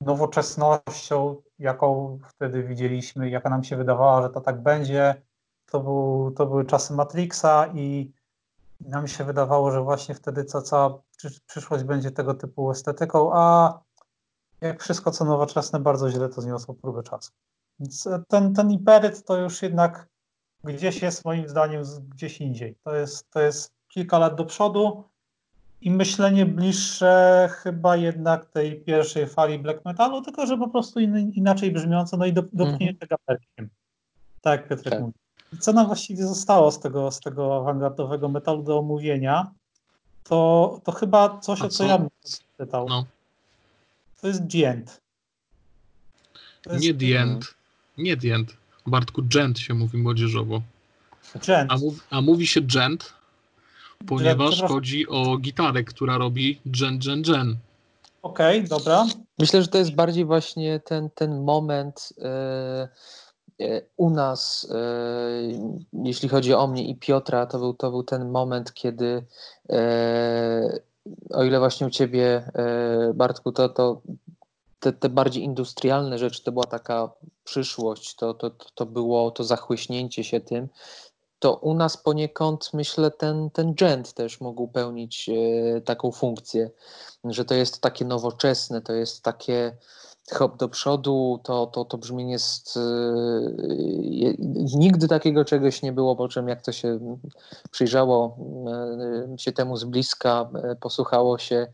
nowoczesnością, 0.00 1.42
jaką 1.58 2.18
wtedy 2.28 2.62
widzieliśmy, 2.62 3.30
jaka 3.30 3.50
nam 3.50 3.64
się 3.64 3.76
wydawała, 3.76 4.22
że 4.22 4.30
to 4.30 4.40
tak 4.40 4.62
będzie. 4.62 5.22
To, 5.70 5.80
był, 5.80 6.32
to 6.36 6.46
były 6.46 6.64
czasy 6.64 6.94
Matrixa 6.94 7.66
i 7.74 8.12
nam 8.80 9.08
się 9.08 9.24
wydawało, 9.24 9.70
że 9.70 9.82
właśnie 9.82 10.14
wtedy 10.14 10.44
co, 10.44 10.62
cała 10.62 10.98
przyszłość 11.46 11.84
będzie 11.84 12.10
tego 12.10 12.34
typu 12.34 12.70
estetyką, 12.70 13.30
a 13.34 13.78
jak 14.60 14.82
wszystko 14.82 15.10
co 15.10 15.24
nowoczesne, 15.24 15.80
bardzo 15.80 16.10
źle 16.10 16.28
to 16.28 16.40
zniosło 16.40 16.74
próbę 16.74 17.02
czasu. 17.02 17.32
Więc 17.80 18.06
e, 18.06 18.22
ten, 18.28 18.54
ten 18.54 18.70
iperyt 18.70 19.24
to 19.24 19.36
już 19.36 19.62
jednak 19.62 20.08
gdzieś 20.64 21.02
jest 21.02 21.24
moim 21.24 21.48
zdaniem 21.48 21.82
gdzieś 22.08 22.40
indziej. 22.40 22.76
To 22.84 22.94
jest, 22.94 23.30
to 23.30 23.40
jest 23.40 23.72
kilka 23.88 24.18
lat 24.18 24.34
do 24.34 24.44
przodu 24.44 25.04
i 25.80 25.90
myślenie 25.90 26.46
bliższe 26.46 27.48
chyba 27.52 27.96
jednak 27.96 28.46
tej 28.46 28.80
pierwszej 28.80 29.26
fali 29.26 29.58
black 29.58 29.84
metalu, 29.84 30.22
tylko 30.22 30.46
że 30.46 30.58
po 30.58 30.68
prostu 30.68 31.00
in, 31.00 31.16
inaczej 31.16 31.72
brzmiące, 31.72 32.16
no 32.16 32.26
i 32.26 32.32
do, 32.32 32.42
dotknięte 32.52 33.06
mm 33.28 33.40
-hmm. 33.60 33.68
Tak, 34.40 34.60
jak 34.60 34.68
Piotrek 34.68 34.94
tak. 34.94 35.00
mówi 35.00 35.23
co 35.60 35.72
nam 35.72 35.86
właściwie 35.86 36.26
zostało 36.26 36.70
z 36.70 36.80
tego, 36.80 37.10
z 37.10 37.20
tego 37.20 37.56
awangardowego 37.56 38.28
metalu 38.28 38.62
do 38.62 38.78
omówienia, 38.78 39.50
to, 40.24 40.80
to 40.84 40.92
chyba 40.92 41.38
coś, 41.38 41.62
A 41.62 41.64
o 41.64 41.68
co, 41.68 41.76
co 41.76 41.84
ja 41.84 41.98
bym 41.98 42.08
pytał. 42.56 42.88
No. 42.88 43.04
To 44.20 44.28
jest 44.28 44.46
Dient. 44.46 45.00
Nie 46.80 46.94
Dient. 46.94 47.54
Nie 47.98 48.16
Dient. 48.16 48.56
Bartku, 48.86 49.22
Gent 49.22 49.58
się 49.58 49.74
mówi 49.74 49.98
młodzieżowo. 49.98 50.62
Gent. 51.46 51.72
A, 51.72 51.76
mów, 51.76 52.06
a 52.10 52.20
mówi 52.20 52.46
się 52.46 52.60
Gent, 52.60 53.12
ponieważ 54.06 54.62
chodzi 54.62 55.08
o 55.08 55.36
gitarę, 55.38 55.84
która 55.84 56.18
robi 56.18 56.60
Gen, 56.66 56.98
Gen, 56.98 57.22
Gen. 57.22 57.56
Okej, 58.22 58.58
okay, 58.58 58.68
dobra. 58.68 59.06
Myślę, 59.38 59.62
że 59.62 59.68
to 59.68 59.78
jest 59.78 59.94
bardziej 59.94 60.24
właśnie 60.24 60.80
ten, 60.80 61.10
ten 61.10 61.44
moment... 61.44 62.12
Yy 62.18 62.88
u 63.96 64.10
nas, 64.10 64.68
e, 64.70 64.78
jeśli 65.92 66.28
chodzi 66.28 66.54
o 66.54 66.66
mnie 66.66 66.88
i 66.88 66.96
Piotra, 66.96 67.46
to 67.46 67.58
był, 67.58 67.74
to 67.74 67.90
był 67.90 68.02
ten 68.02 68.30
moment, 68.30 68.74
kiedy 68.74 69.26
e, 69.70 70.80
o 71.30 71.44
ile 71.44 71.58
właśnie 71.58 71.86
u 71.86 71.90
ciebie, 71.90 72.50
Bartku, 73.14 73.52
to, 73.52 73.68
to 73.68 74.02
te, 74.80 74.92
te 74.92 75.08
bardziej 75.08 75.42
industrialne 75.42 76.18
rzeczy 76.18 76.42
to 76.42 76.52
była 76.52 76.64
taka 76.64 77.10
przyszłość, 77.44 78.16
to, 78.16 78.34
to, 78.34 78.50
to 78.74 78.86
było 78.86 79.30
to 79.30 79.44
zachłyśnięcie 79.44 80.24
się 80.24 80.40
tym, 80.40 80.68
to 81.38 81.54
u 81.54 81.74
nas 81.74 81.96
poniekąd 81.96 82.70
myślę 82.74 83.10
ten, 83.10 83.50
ten 83.50 83.74
gent 83.74 84.12
też 84.12 84.40
mógł 84.40 84.68
pełnić 84.68 85.28
e, 85.28 85.80
taką 85.80 86.12
funkcję, 86.12 86.70
że 87.24 87.44
to 87.44 87.54
jest 87.54 87.80
takie 87.80 88.04
nowoczesne, 88.04 88.82
to 88.82 88.92
jest 88.92 89.22
takie 89.22 89.76
hop 90.32 90.56
do 90.56 90.68
przodu, 90.68 91.40
to, 91.42 91.66
to, 91.66 91.84
to 91.84 91.98
brzmienie 91.98 92.32
jest. 92.32 92.76
Yy, 92.76 94.36
nigdy 94.76 95.08
takiego 95.08 95.44
czegoś 95.44 95.82
nie 95.82 95.92
było, 95.92 96.16
po 96.16 96.28
czym 96.28 96.48
jak 96.48 96.62
to 96.62 96.72
się 96.72 97.18
przyjrzało 97.70 98.38
yy, 99.28 99.38
się 99.38 99.52
temu 99.52 99.76
z 99.76 99.84
bliska, 99.84 100.50
yy, 100.64 100.76
posłuchało 100.76 101.38
się 101.38 101.66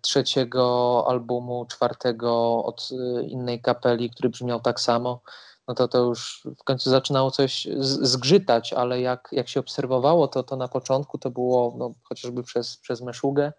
trzeciego 0.00 1.04
albumu, 1.08 1.66
czwartego 1.66 2.64
od 2.64 2.88
innej 3.28 3.60
kapeli, 3.60 4.10
który 4.10 4.28
brzmiał 4.28 4.60
tak 4.60 4.80
samo, 4.80 5.20
no 5.68 5.74
to 5.74 5.88
to 5.88 5.98
już 5.98 6.48
w 6.60 6.64
końcu 6.64 6.90
zaczynało 6.90 7.30
coś 7.30 7.68
zgrzytać, 7.80 8.72
ale 8.72 9.00
jak, 9.00 9.28
jak 9.32 9.48
się 9.48 9.60
obserwowało, 9.60 10.28
to, 10.28 10.42
to 10.42 10.56
na 10.56 10.68
początku 10.68 11.18
to 11.18 11.30
było 11.30 11.74
no, 11.78 11.94
chociażby 12.02 12.42
przez, 12.42 12.76
przez 12.76 13.00
Meszugę, 13.00 13.52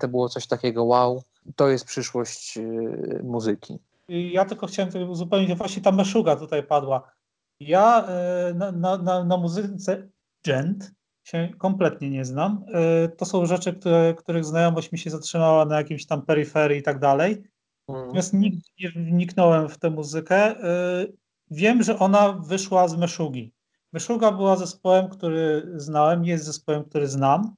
to 0.00 0.08
było 0.08 0.28
coś 0.28 0.46
takiego 0.46 0.84
wow, 0.84 1.22
to 1.56 1.68
jest 1.68 1.84
przyszłość 1.84 2.58
y, 2.58 3.20
muzyki. 3.24 3.78
Ja 4.08 4.44
tylko 4.44 4.66
chciałem 4.66 5.10
uzupełnić, 5.10 5.54
właśnie 5.54 5.82
ta 5.82 5.92
meszuga 5.92 6.36
tutaj 6.36 6.62
padła. 6.62 7.12
Ja 7.60 8.08
y, 8.50 8.54
na, 8.54 8.72
na, 8.98 9.24
na 9.24 9.36
muzyce 9.36 10.08
gent 10.44 10.92
się 11.24 11.48
kompletnie 11.58 12.10
nie 12.10 12.24
znam. 12.24 12.64
Y, 13.04 13.08
to 13.08 13.24
są 13.24 13.46
rzeczy, 13.46 13.72
które, 13.72 14.14
których 14.14 14.44
znajomość 14.44 14.92
mi 14.92 14.98
się 14.98 15.10
zatrzymała 15.10 15.64
na 15.64 15.76
jakimś 15.76 16.06
tam 16.06 16.22
peryferii 16.22 16.78
i 16.78 16.82
tak 16.82 16.98
dalej. 16.98 17.30
Mhm. 17.88 18.06
Natomiast 18.06 18.34
nigdy 18.34 18.62
nie 18.80 18.90
wniknąłem 18.90 19.68
w 19.68 19.78
tę 19.78 19.90
muzykę. 19.90 20.54
Wiem, 21.50 21.82
że 21.82 21.98
ona 21.98 22.32
wyszła 22.32 22.88
z 22.88 22.96
Meszugi. 22.96 23.52
Meszuga 23.92 24.32
była 24.32 24.56
zespołem, 24.56 25.08
który 25.08 25.72
znałem, 25.76 26.24
jest 26.24 26.44
zespołem, 26.44 26.84
który 26.84 27.06
znam. 27.06 27.54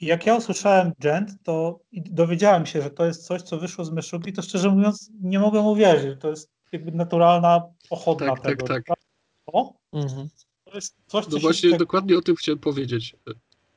I 0.00 0.06
jak 0.06 0.26
ja 0.26 0.36
usłyszałem 0.36 0.92
Gent, 1.00 1.30
to 1.42 1.80
dowiedziałem 1.92 2.66
się, 2.66 2.82
że 2.82 2.90
to 2.90 3.06
jest 3.06 3.26
coś, 3.26 3.42
co 3.42 3.58
wyszło 3.58 3.84
z 3.84 3.90
Meszugi, 3.90 4.32
to 4.32 4.42
szczerze 4.42 4.70
mówiąc 4.70 5.10
nie 5.20 5.38
mogę 5.38 5.60
uwierzyć. 5.60 6.20
To 6.20 6.30
jest 6.30 6.50
jakby 6.72 6.92
naturalna 6.92 7.62
pochodna 7.88 8.26
tak, 8.26 8.40
tego. 8.40 8.66
Tak, 8.66 8.84
tak, 8.86 8.98
o? 9.46 9.74
Mhm. 9.92 10.28
To 10.64 10.74
jest 10.74 10.96
coś, 11.06 11.24
co 11.24 11.30
no 11.30 11.38
właśnie 11.38 11.70
tak... 11.70 11.78
dokładnie 11.78 12.18
o 12.18 12.22
tym 12.22 12.36
chciałem 12.36 12.58
powiedzieć. 12.58 13.16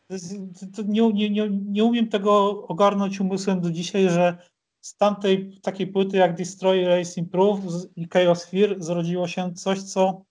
To 0.08 0.14
jest, 0.14 0.36
to 0.76 0.82
nie, 0.82 1.14
nie, 1.14 1.30
nie, 1.30 1.50
nie 1.50 1.84
umiem 1.84 2.10
tego 2.10 2.64
ogarnąć 2.68 3.20
umysłem 3.20 3.62
do 3.62 3.72
dzisiaj, 3.72 4.10
że 4.10 4.38
z 4.82 4.96
tamtej 4.96 5.60
takiej 5.62 5.88
płyty 5.88 6.18
jak 6.18 6.36
Destroy, 6.36 6.86
Race, 6.86 7.20
Improve 7.22 7.62
i 7.96 8.08
Chaos 8.14 8.46
Fear 8.46 8.76
zrodziło 8.80 9.28
się 9.28 9.54
coś, 9.54 9.82
co 9.84 10.22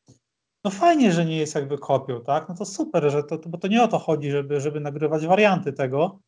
no 0.64 0.70
fajnie, 0.70 1.12
że 1.12 1.24
nie 1.24 1.36
jest 1.36 1.54
jakby 1.54 1.78
kopią, 1.78 2.20
tak? 2.20 2.48
No 2.48 2.54
to 2.54 2.64
super, 2.64 3.10
że 3.10 3.22
to, 3.24 3.38
bo 3.46 3.58
to 3.58 3.68
nie 3.68 3.82
o 3.82 3.88
to 3.88 3.98
chodzi, 3.98 4.30
żeby, 4.30 4.60
żeby 4.60 4.80
nagrywać 4.80 5.26
warianty 5.26 5.72
tego, 5.72 6.20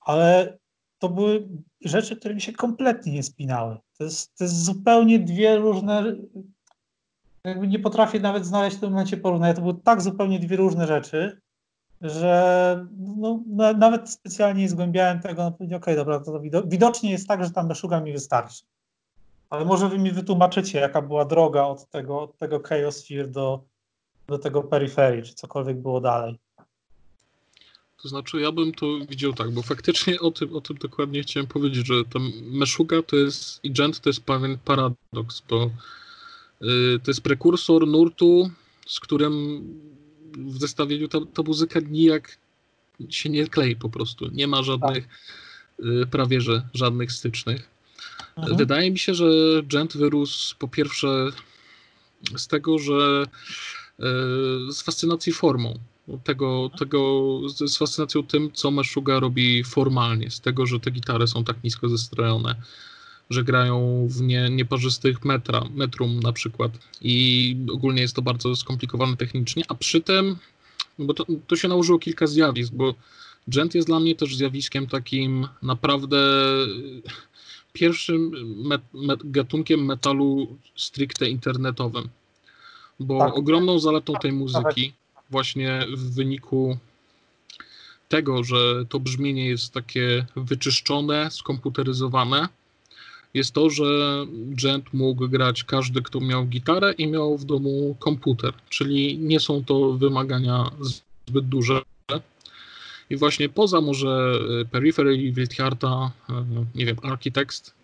ale 0.00 0.58
to 0.98 1.08
były 1.08 1.48
rzeczy, 1.80 2.16
które 2.16 2.34
mi 2.34 2.40
się 2.40 2.52
kompletnie 2.52 3.12
nie 3.12 3.22
spinały. 3.22 3.76
To 3.98 4.04
jest, 4.04 4.38
to 4.38 4.44
jest 4.44 4.64
zupełnie 4.64 5.18
dwie 5.18 5.56
różne. 5.56 6.16
Jakby 7.44 7.68
nie 7.68 7.78
potrafię 7.78 8.20
nawet 8.20 8.46
znaleźć 8.46 8.76
w 8.76 8.80
tym 8.80 8.90
momencie 8.90 9.16
porównania. 9.16 9.54
To 9.54 9.60
były 9.60 9.74
tak 9.74 10.02
zupełnie 10.02 10.38
dwie 10.38 10.56
różne 10.56 10.86
rzeczy, 10.86 11.40
że 12.00 12.86
no, 13.16 13.40
nawet 13.76 14.10
specjalnie 14.10 14.62
nie 14.62 14.68
zgłębiałem 14.68 15.20
tego. 15.20 15.42
No, 15.42 15.48
okej, 15.48 15.76
okay, 15.76 15.96
dobra, 15.96 16.20
to 16.20 16.40
widocznie 16.66 17.10
jest 17.10 17.28
tak, 17.28 17.44
że 17.44 17.50
tam 17.50 17.68
beszuga 17.68 18.00
mi 18.00 18.12
wystarczy. 18.12 18.64
Ale 19.50 19.64
może 19.64 19.88
wy 19.88 19.98
mi 19.98 20.12
wytłumaczycie, 20.12 20.80
jaka 20.80 21.02
była 21.02 21.24
droga 21.24 21.62
od 21.62 21.88
tego, 21.90 22.22
od 22.22 22.36
tego 22.36 22.60
Chaos 22.60 23.06
Fear 23.06 23.28
do, 23.28 23.64
do 24.28 24.38
tego 24.38 24.62
peryferii, 24.62 25.22
czy 25.22 25.34
cokolwiek 25.34 25.78
było 25.78 26.00
dalej. 26.00 26.38
To 28.02 28.08
znaczy, 28.08 28.40
ja 28.40 28.52
bym 28.52 28.72
to 28.72 28.86
widział 29.08 29.32
tak, 29.32 29.50
bo 29.50 29.62
faktycznie 29.62 30.20
o 30.20 30.30
tym, 30.30 30.56
o 30.56 30.60
tym 30.60 30.76
dokładnie 30.76 31.22
chciałem 31.22 31.46
powiedzieć, 31.46 31.86
że 31.86 32.04
tam 32.04 32.32
Meshuga 32.42 33.02
to 33.02 33.16
jest 33.16 33.64
i 33.64 33.72
Gent 33.72 34.00
to 34.00 34.10
jest 34.10 34.20
pewien 34.20 34.58
paradoks, 34.64 35.42
bo 35.48 35.70
yy, 36.60 37.00
to 37.04 37.10
jest 37.10 37.20
prekursor 37.20 37.86
nurtu, 37.86 38.50
z 38.86 39.00
którym 39.00 39.64
w 40.32 40.60
zestawieniu 40.60 41.08
ta, 41.08 41.18
ta 41.34 41.42
muzyka 41.42 41.80
nijak 41.80 42.38
się 43.08 43.28
nie 43.28 43.46
klei 43.46 43.76
po 43.76 43.88
prostu. 43.88 44.28
Nie 44.32 44.46
ma 44.46 44.62
żadnych, 44.62 45.08
yy, 45.78 46.06
prawie 46.06 46.40
że 46.40 46.68
żadnych 46.74 47.12
stycznych. 47.12 47.68
Mhm. 48.36 48.56
Wydaje 48.56 48.90
mi 48.90 48.98
się, 48.98 49.14
że 49.14 49.26
Gent 49.62 49.96
wyrósł 49.96 50.56
po 50.58 50.68
pierwsze 50.68 51.30
z 52.36 52.46
tego, 52.46 52.78
że 52.78 53.26
z 54.70 54.82
fascynacji 54.82 55.32
formą. 55.32 55.78
Tego, 56.24 56.70
tego, 56.78 57.40
z 57.48 57.78
fascynacją 57.78 58.22
tym, 58.22 58.52
co 58.52 58.70
Meshuga 58.70 59.20
robi 59.20 59.64
formalnie, 59.64 60.30
z 60.30 60.40
tego, 60.40 60.66
że 60.66 60.80
te 60.80 60.90
gitary 60.90 61.26
są 61.26 61.44
tak 61.44 61.64
nisko 61.64 61.88
zestrojone, 61.88 62.54
że 63.30 63.44
grają 63.44 64.06
w 64.10 64.20
nie, 64.20 64.48
nieparzystych 64.50 65.24
metra, 65.24 65.64
metrum 65.74 66.20
na 66.20 66.32
przykład 66.32 66.72
i 67.02 67.56
ogólnie 67.72 68.02
jest 68.02 68.16
to 68.16 68.22
bardzo 68.22 68.56
skomplikowane 68.56 69.16
technicznie, 69.16 69.64
a 69.68 69.74
przy 69.74 70.00
tym, 70.00 70.36
bo 70.98 71.14
to, 71.14 71.26
to 71.46 71.56
się 71.56 71.68
nałożyło 71.68 71.98
kilka 71.98 72.26
zjawisk, 72.26 72.72
bo 72.72 72.94
Gent 73.48 73.74
jest 73.74 73.88
dla 73.88 74.00
mnie 74.00 74.14
też 74.14 74.36
zjawiskiem 74.36 74.86
takim 74.86 75.48
naprawdę 75.62 76.18
pierwszym 77.72 78.32
gatunkiem 79.24 79.84
metalu 79.84 80.56
stricte 80.76 81.30
internetowym 81.30 82.08
bo 83.00 83.18
tak. 83.18 83.36
ogromną 83.36 83.78
zaletą 83.78 84.12
tej 84.12 84.32
muzyki 84.32 84.92
właśnie 85.30 85.86
w 85.96 86.14
wyniku 86.14 86.78
tego, 88.08 88.44
że 88.44 88.84
to 88.88 89.00
brzmienie 89.00 89.46
jest 89.46 89.72
takie 89.72 90.26
wyczyszczone, 90.36 91.30
skomputeryzowane, 91.30 92.48
jest 93.34 93.52
to, 93.52 93.70
że 93.70 94.26
Gent 94.34 94.94
mógł 94.94 95.28
grać 95.28 95.64
każdy, 95.64 96.02
kto 96.02 96.20
miał 96.20 96.46
gitarę 96.46 96.92
i 96.92 97.06
miał 97.06 97.38
w 97.38 97.44
domu 97.44 97.96
komputer, 97.98 98.52
czyli 98.68 99.18
nie 99.18 99.40
są 99.40 99.64
to 99.64 99.92
wymagania 99.92 100.70
zbyt 101.26 101.48
duże. 101.48 101.82
I 103.10 103.16
właśnie 103.16 103.48
poza 103.48 103.80
może 103.80 104.40
Periphery, 104.70 105.32
Wildharta, 105.32 106.10
e, 106.30 106.44
nie 106.74 106.86
wiem, 106.86 106.96
Architect, 107.02 107.74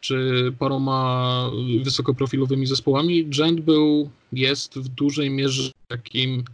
czy 0.00 0.52
paroma 0.58 1.50
wysokoprofilowymi 1.82 2.66
zespołami, 2.66 3.26
Gent 3.26 3.60
był, 3.60 4.10
jest 4.32 4.78
w 4.78 4.88
dużej 4.88 5.30
mierze 5.30 5.70
takim 5.88 6.44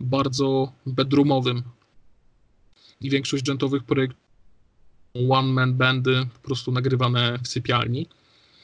bardzo 0.00 0.72
bedroomowym. 0.86 1.62
I 3.00 3.10
większość 3.10 3.44
gentowych 3.44 3.84
projektów 3.84 4.26
one-man 5.30 5.74
bandy 5.74 6.26
po 6.34 6.48
prostu 6.48 6.72
nagrywane 6.72 7.38
w 7.42 7.48
sypialni. 7.48 8.06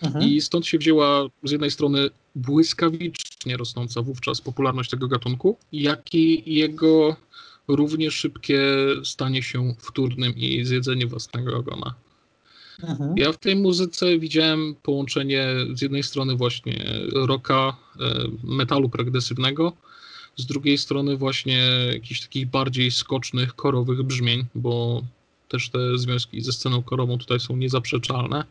Mhm. 0.02 0.24
I 0.24 0.40
stąd 0.40 0.66
się 0.66 0.78
wzięła 0.78 1.26
z 1.44 1.50
jednej 1.50 1.70
strony 1.70 2.10
błyskawicznie 2.34 3.56
rosnąca 3.56 4.02
wówczas 4.02 4.40
popularność 4.40 4.90
tego 4.90 5.08
gatunku, 5.08 5.56
jak 5.72 6.14
i 6.14 6.54
jego 6.54 7.16
równie 7.68 8.10
szybkie 8.10 8.62
stanie 9.04 9.42
się 9.42 9.74
wtórnym 9.78 10.36
i 10.36 10.64
zjedzenie 10.64 11.06
własnego 11.06 11.56
ogona. 11.56 11.94
Mhm. 12.82 13.14
Ja 13.16 13.32
w 13.32 13.38
tej 13.38 13.56
muzyce 13.56 14.18
widziałem 14.18 14.74
połączenie 14.82 15.46
z 15.74 15.82
jednej 15.82 16.02
strony 16.02 16.36
właśnie 16.36 17.00
rocka, 17.12 17.76
e, 18.00 18.14
metalu 18.44 18.88
progresywnego, 18.88 19.72
z 20.36 20.46
drugiej 20.46 20.78
strony 20.78 21.16
właśnie 21.16 21.58
jakichś 21.92 22.20
takich 22.20 22.46
bardziej 22.46 22.90
skocznych, 22.90 23.54
korowych 23.54 24.02
brzmień, 24.02 24.46
bo 24.54 25.02
też 25.48 25.70
te 25.70 25.98
związki 25.98 26.40
ze 26.40 26.52
sceną 26.52 26.82
korową 26.82 27.18
tutaj 27.18 27.40
są 27.40 27.56
niezaprzeczalne. 27.56 28.44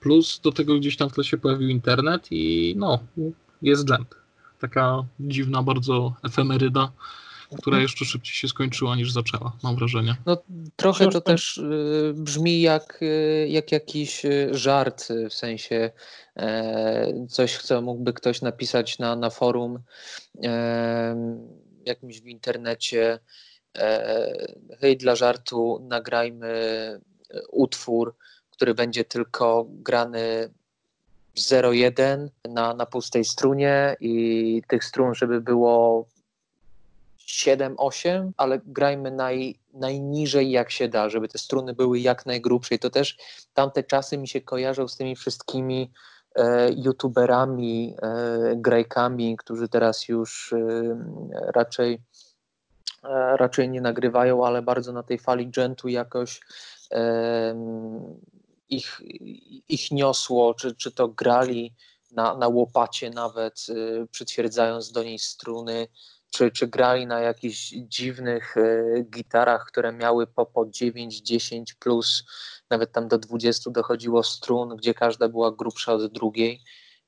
Plus 0.00 0.40
do 0.40 0.52
tego 0.52 0.78
gdzieś 0.78 0.96
tam 0.96 1.10
w 1.10 1.12
tle 1.12 1.24
się 1.24 1.38
pojawił 1.38 1.68
internet 1.68 2.26
i 2.30 2.74
no, 2.76 2.98
jest 3.62 3.84
dżent. 3.84 4.14
Taka 4.60 5.04
dziwna 5.20 5.62
bardzo 5.62 6.14
efemeryda, 6.22 6.92
która 7.56 7.78
jeszcze 7.78 8.04
szybciej 8.04 8.34
się 8.34 8.48
skończyła 8.48 8.96
niż 8.96 9.12
zaczęła, 9.12 9.52
mam 9.62 9.76
wrażenie. 9.76 10.16
No, 10.26 10.42
trochę 10.76 11.08
to 11.08 11.20
też 11.20 11.58
y, 11.58 12.12
brzmi 12.14 12.60
jak, 12.60 13.02
y, 13.02 13.46
jak 13.50 13.72
jakiś 13.72 14.24
y, 14.24 14.48
żart, 14.52 15.08
w 15.30 15.34
sensie 15.34 15.90
e, 16.36 17.26
coś, 17.28 17.58
co 17.58 17.82
mógłby 17.82 18.12
ktoś 18.12 18.42
napisać 18.42 18.98
na, 18.98 19.16
na 19.16 19.30
forum 19.30 19.78
e, 20.44 21.40
jakimś 21.86 22.20
w 22.20 22.26
internecie. 22.26 23.18
E, 23.78 24.46
hej, 24.80 24.96
dla 24.96 25.16
żartu 25.16 25.86
nagrajmy 25.88 27.00
utwór, 27.50 28.14
który 28.50 28.74
będzie 28.74 29.04
tylko 29.04 29.66
grany 29.68 30.50
0,1 31.36 32.28
na, 32.48 32.74
na 32.74 32.86
pustej 32.86 33.24
strunie 33.24 33.96
i 34.00 34.62
tych 34.68 34.84
strun, 34.84 35.14
żeby 35.14 35.40
było 35.40 36.08
7-8, 37.28 38.32
ale 38.36 38.60
grajmy 38.64 39.10
naj, 39.10 39.58
najniżej 39.74 40.50
jak 40.50 40.70
się 40.70 40.88
da, 40.88 41.08
żeby 41.08 41.28
te 41.28 41.38
struny 41.38 41.74
były 41.74 42.00
jak 42.00 42.26
najgrubsze. 42.26 42.74
I 42.74 42.78
to 42.78 42.90
też 42.90 43.16
tamte 43.54 43.82
czasy 43.82 44.18
mi 44.18 44.28
się 44.28 44.40
kojarzą 44.40 44.88
z 44.88 44.96
tymi 44.96 45.16
wszystkimi 45.16 45.92
e, 46.34 46.72
youtuberami, 46.72 47.94
e, 48.02 48.56
grajkami, 48.56 49.36
którzy 49.36 49.68
teraz 49.68 50.08
już 50.08 50.52
e, 50.52 50.58
raczej, 51.54 52.02
raczej 53.38 53.68
nie 53.68 53.80
nagrywają, 53.80 54.46
ale 54.46 54.62
bardzo 54.62 54.92
na 54.92 55.02
tej 55.02 55.18
fali 55.18 55.50
gentu 55.50 55.88
jakoś 55.88 56.40
ich, 58.68 59.00
ich 59.68 59.90
niosło, 59.90 60.54
czy, 60.54 60.74
czy 60.74 60.92
to 60.92 61.08
grali 61.08 61.74
na, 62.12 62.36
na 62.36 62.48
łopacie 62.48 63.10
nawet, 63.10 63.66
przytwierdzając 64.10 64.92
do 64.92 65.02
niej 65.02 65.18
struny, 65.18 65.88
czy, 66.30 66.50
czy 66.50 66.66
grali 66.66 67.06
na 67.06 67.20
jakichś 67.20 67.68
dziwnych 67.68 68.54
gitarach, 69.10 69.66
które 69.66 69.92
miały 69.92 70.26
po, 70.26 70.46
po 70.46 70.66
9, 70.66 71.20
10 71.20 71.74
plus 71.74 72.24
nawet 72.70 72.92
tam 72.92 73.08
do 73.08 73.18
20 73.18 73.70
dochodziło 73.70 74.22
strun, 74.22 74.76
gdzie 74.76 74.94
każda 74.94 75.28
była 75.28 75.52
grubsza 75.52 75.92
od 75.92 76.12
drugiej. 76.12 76.62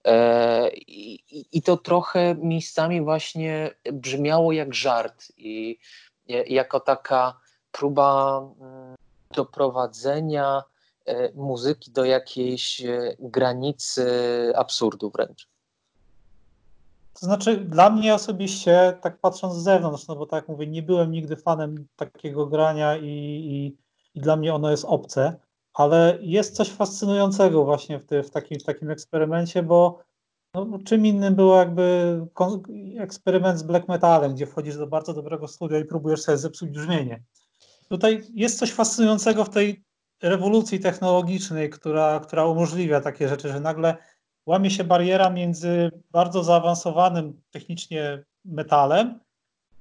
E, 0.04 0.70
I, 0.70 1.22
I, 1.52 1.62
to 1.62 1.76
trochę 1.76 2.34
miejscami 2.34 3.02
właśnie 3.02 3.70
brzmiało 3.92 4.52
jak 4.52 4.74
żart 4.74 5.32
i 5.36 5.78
jako 6.26 6.80
taka 6.80 7.40
próba 7.72 8.38
mm, 8.60 8.94
doprowadzenia 9.30 10.62
e, 11.06 11.32
muzyki 11.32 11.90
do 11.90 12.04
jakiejś 12.04 12.84
e, 12.84 13.16
granicy 13.18 14.06
absurdu 14.56 15.10
wręcz. 15.10 15.49
To 17.12 17.26
znaczy, 17.26 17.56
dla 17.56 17.90
mnie 17.90 18.14
osobiście, 18.14 18.98
tak 19.02 19.20
patrząc 19.20 19.54
z 19.54 19.62
zewnątrz, 19.62 20.08
no 20.08 20.16
bo 20.16 20.26
tak 20.26 20.48
mówię, 20.48 20.66
nie 20.66 20.82
byłem 20.82 21.10
nigdy 21.10 21.36
fanem 21.36 21.86
takiego 21.96 22.46
grania 22.46 22.96
i, 22.96 23.06
i, 23.06 23.76
i 24.14 24.20
dla 24.20 24.36
mnie 24.36 24.54
ono 24.54 24.70
jest 24.70 24.84
obce, 24.84 25.36
ale 25.74 26.18
jest 26.20 26.56
coś 26.56 26.70
fascynującego 26.70 27.64
właśnie 27.64 27.98
w, 27.98 28.06
ty, 28.06 28.22
w, 28.22 28.30
takim, 28.30 28.58
w 28.60 28.64
takim 28.64 28.90
eksperymencie, 28.90 29.62
bo 29.62 29.98
no, 30.54 30.66
czym 30.84 31.06
innym 31.06 31.34
było 31.34 31.56
jakby 31.56 32.20
eksperyment 32.98 33.58
z 33.58 33.62
black 33.62 33.88
metalem, 33.88 34.34
gdzie 34.34 34.46
wchodzisz 34.46 34.76
do 34.76 34.86
bardzo 34.86 35.14
dobrego 35.14 35.48
studia 35.48 35.78
i 35.78 35.84
próbujesz 35.84 36.22
sobie 36.22 36.38
zepsuć 36.38 36.70
brzmienie. 36.70 37.22
Tutaj 37.88 38.22
jest 38.34 38.58
coś 38.58 38.72
fascynującego 38.72 39.44
w 39.44 39.50
tej 39.50 39.84
rewolucji 40.22 40.80
technologicznej, 40.80 41.70
która, 41.70 42.20
która 42.20 42.46
umożliwia 42.46 43.00
takie 43.00 43.28
rzeczy, 43.28 43.48
że 43.48 43.60
nagle 43.60 43.96
łamie 44.50 44.70
się 44.70 44.84
bariera 44.84 45.30
między 45.30 45.90
bardzo 46.10 46.44
zaawansowanym 46.44 47.40
technicznie 47.50 48.24
metalem, 48.44 49.20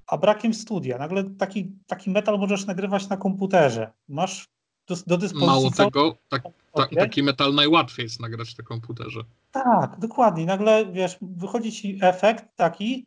a 0.08 0.18
brakiem 0.18 0.54
studia. 0.54 0.98
Nagle 0.98 1.24
taki, 1.24 1.72
taki 1.88 2.10
metal 2.10 2.40
możesz 2.40 2.66
nagrywać 2.66 3.10
na 3.10 3.18
komputerze. 3.18 3.92
Masz 4.08 4.48
do, 4.88 4.96
do 5.08 5.18
dyspozycji. 5.18 5.48
Mało 5.48 5.72
tego, 5.72 6.16
tak, 6.30 6.44
ta, 6.74 6.88
taki 6.96 7.24
metal 7.24 7.56
najłatwiej 7.56 8.04
jest 8.04 8.20
nagrać 8.20 8.58
na 8.58 8.64
komputerze. 8.64 9.20
Tak, 9.52 10.00
dokładnie. 10.00 10.46
Nagle, 10.46 10.86
wiesz, 10.86 11.18
wychodzi 11.22 11.72
ci 11.72 12.00
efekt 12.02 12.46
taki, 12.56 13.06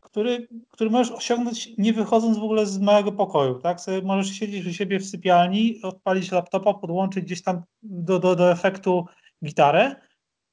który, 0.00 0.48
który 0.70 0.90
możesz 0.90 1.12
osiągnąć 1.12 1.70
nie 1.78 1.92
wychodząc 1.92 2.38
w 2.38 2.42
ogóle 2.42 2.66
z 2.66 2.78
małego 2.78 3.12
pokoju, 3.12 3.54
tak? 3.54 3.80
Sobie 3.80 4.02
możesz 4.02 4.38
siedzieć 4.38 4.66
u 4.66 4.72
siebie 4.72 5.00
w 5.00 5.06
sypialni, 5.06 5.82
odpalić 5.82 6.32
laptopa, 6.32 6.74
podłączyć 6.74 7.24
gdzieś 7.24 7.42
tam 7.42 7.62
do, 7.82 8.18
do, 8.18 8.36
do 8.36 8.50
efektu 8.50 9.06
gitarę 9.44 9.96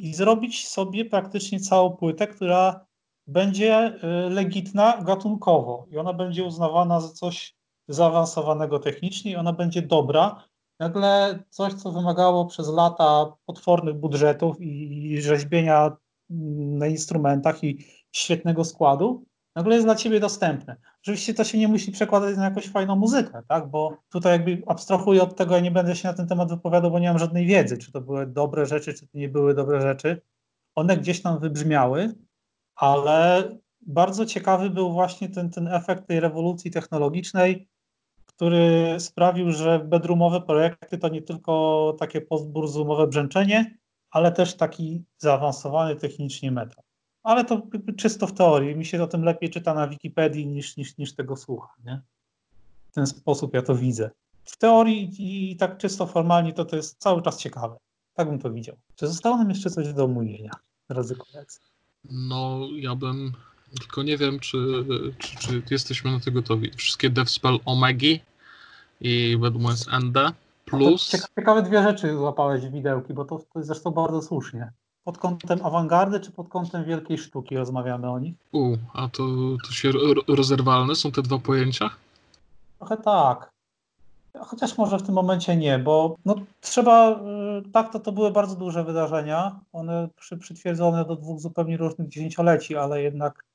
i 0.01 0.13
zrobić 0.13 0.67
sobie 0.67 1.05
praktycznie 1.05 1.59
całą 1.59 1.97
płytę, 1.97 2.27
która 2.27 2.85
będzie 3.27 3.95
y, 4.27 4.29
legitna 4.29 5.03
gatunkowo. 5.03 5.87
I 5.91 5.97
ona 5.97 6.13
będzie 6.13 6.43
uznawana 6.43 6.99
za 6.99 7.09
coś 7.09 7.55
zaawansowanego 7.87 8.79
technicznie 8.79 9.31
i 9.31 9.35
ona 9.35 9.53
będzie 9.53 9.81
dobra, 9.81 10.43
nagle 10.79 11.43
coś, 11.49 11.73
co 11.73 11.91
wymagało 11.91 12.45
przez 12.45 12.67
lata 12.67 13.33
potwornych 13.45 13.95
budżetów 13.95 14.55
i 14.59 15.21
rzeźbienia 15.21 15.97
na 16.79 16.87
instrumentach 16.87 17.63
i 17.63 17.85
świetnego 18.11 18.63
składu, 18.63 19.25
nagle 19.55 19.75
jest 19.75 19.87
dla 19.87 19.95
ciebie 19.95 20.19
dostępne. 20.19 20.75
Oczywiście 21.01 21.33
to 21.33 21.43
się 21.43 21.57
nie 21.57 21.67
musi 21.67 21.91
przekładać 21.91 22.37
na 22.37 22.43
jakąś 22.43 22.67
fajną 22.67 22.95
muzykę, 22.95 23.43
tak? 23.47 23.67
bo 23.67 23.97
tutaj 24.09 24.31
jakby 24.31 24.63
abstrahuję 24.67 25.23
od 25.23 25.35
tego, 25.35 25.55
ja 25.55 25.61
nie 25.61 25.71
będę 25.71 25.95
się 25.95 26.07
na 26.07 26.13
ten 26.13 26.27
temat 26.27 26.49
wypowiadał, 26.49 26.91
bo 26.91 26.99
nie 26.99 27.07
mam 27.07 27.19
żadnej 27.19 27.45
wiedzy, 27.45 27.77
czy 27.77 27.91
to 27.91 28.01
były 28.01 28.27
dobre 28.27 28.65
rzeczy, 28.65 28.93
czy 28.93 29.07
to 29.07 29.17
nie 29.17 29.29
były 29.29 29.53
dobre 29.53 29.81
rzeczy. 29.81 30.21
One 30.75 30.97
gdzieś 30.97 31.21
tam 31.21 31.39
wybrzmiały, 31.39 32.13
ale 32.75 33.49
bardzo 33.81 34.25
ciekawy 34.25 34.69
był 34.69 34.91
właśnie 34.91 35.29
ten, 35.29 35.49
ten 35.49 35.67
efekt 35.67 36.07
tej 36.07 36.19
rewolucji 36.19 36.71
technologicznej, 36.71 37.69
który 38.25 38.95
sprawił, 38.99 39.51
że 39.51 39.79
bedroomowe 39.79 40.41
projekty 40.41 40.97
to 40.97 41.09
nie 41.09 41.21
tylko 41.21 41.95
takie 41.99 42.21
postburzumowe 42.21 43.07
brzęczenie, 43.07 43.77
ale 44.11 44.31
też 44.31 44.57
taki 44.57 45.03
zaawansowany 45.17 45.95
technicznie 45.95 46.51
metal. 46.51 46.83
Ale 47.23 47.45
to 47.45 47.61
czysto 47.97 48.27
w 48.27 48.33
teorii. 48.33 48.75
Mi 48.75 48.85
się 48.85 49.03
o 49.03 49.07
tym 49.07 49.23
lepiej 49.23 49.49
czyta 49.49 49.73
na 49.73 49.87
Wikipedii 49.87 50.47
niż, 50.47 50.77
niż, 50.77 50.97
niż 50.97 51.13
tego 51.13 51.37
słucha. 51.37 51.73
Nie? 51.85 52.01
W 52.91 52.93
ten 52.93 53.07
sposób 53.07 53.53
ja 53.53 53.61
to 53.61 53.75
widzę. 53.75 54.09
W 54.45 54.57
teorii 54.57 55.11
i 55.19 55.55
tak 55.55 55.77
czysto 55.77 56.07
formalnie 56.07 56.53
to, 56.53 56.65
to 56.65 56.75
jest 56.75 56.97
cały 56.97 57.21
czas 57.21 57.37
ciekawe. 57.37 57.77
Tak 58.13 58.29
bym 58.29 58.39
to 58.39 58.51
widział. 58.51 58.75
Czy 58.95 59.07
zostało 59.07 59.37
nam 59.37 59.49
jeszcze 59.49 59.69
coś 59.69 59.93
do 59.93 60.03
omówienia, 60.03 60.51
drodzy 60.89 61.15
koledzy? 61.15 61.59
No, 62.09 62.59
ja 62.75 62.95
bym 62.95 63.31
tylko 63.79 64.03
nie 64.03 64.17
wiem, 64.17 64.39
czy, 64.39 64.85
czy, 65.17 65.37
czy 65.37 65.63
jesteśmy 65.71 66.11
na 66.11 66.19
to 66.19 66.31
gotowi. 66.31 66.71
Wszystkie 66.75 67.09
DevSpell 67.09 67.59
Omegi 67.65 68.21
i 69.01 69.37
Bedmans 69.37 69.87
ND 69.87 70.33
plus... 70.65 71.11
Ciekawe 71.35 71.61
dwie 71.61 71.83
rzeczy 71.83 72.17
złapałeś 72.17 72.61
w 72.61 72.71
widełki, 72.71 73.13
bo 73.13 73.25
to, 73.25 73.39
to 73.53 73.59
jest 73.59 73.67
zresztą 73.67 73.91
bardzo 73.91 74.21
słusznie. 74.21 74.71
Pod 75.03 75.17
kątem 75.17 75.65
awangardy 75.65 76.19
czy 76.19 76.31
pod 76.31 76.49
kątem 76.49 76.85
wielkiej 76.85 77.17
sztuki 77.17 77.57
rozmawiamy 77.57 78.09
o 78.09 78.19
nich? 78.19 78.35
U, 78.51 78.77
a 78.93 79.07
to, 79.07 79.23
to 79.67 79.71
się 79.71 79.91
rozerwalne 80.27 80.95
są 80.95 81.11
te 81.11 81.21
dwa 81.21 81.39
pojęcia? 81.39 81.89
Trochę 82.77 82.97
tak. 82.97 83.51
Chociaż 84.39 84.77
może 84.77 84.97
w 84.97 85.03
tym 85.03 85.15
momencie 85.15 85.55
nie, 85.55 85.79
bo 85.79 86.15
no, 86.25 86.35
trzeba, 86.61 87.11
y, 87.11 87.71
tak, 87.73 87.93
to, 87.93 87.99
to 87.99 88.11
były 88.11 88.31
bardzo 88.31 88.55
duże 88.55 88.83
wydarzenia, 88.83 89.59
one 89.73 90.09
przy, 90.15 90.37
przytwierdzone 90.37 91.05
do 91.05 91.15
dwóch 91.15 91.39
zupełnie 91.39 91.77
różnych 91.77 92.07
dziesięcioleci, 92.07 92.77
ale 92.77 93.01
jednak 93.01 93.45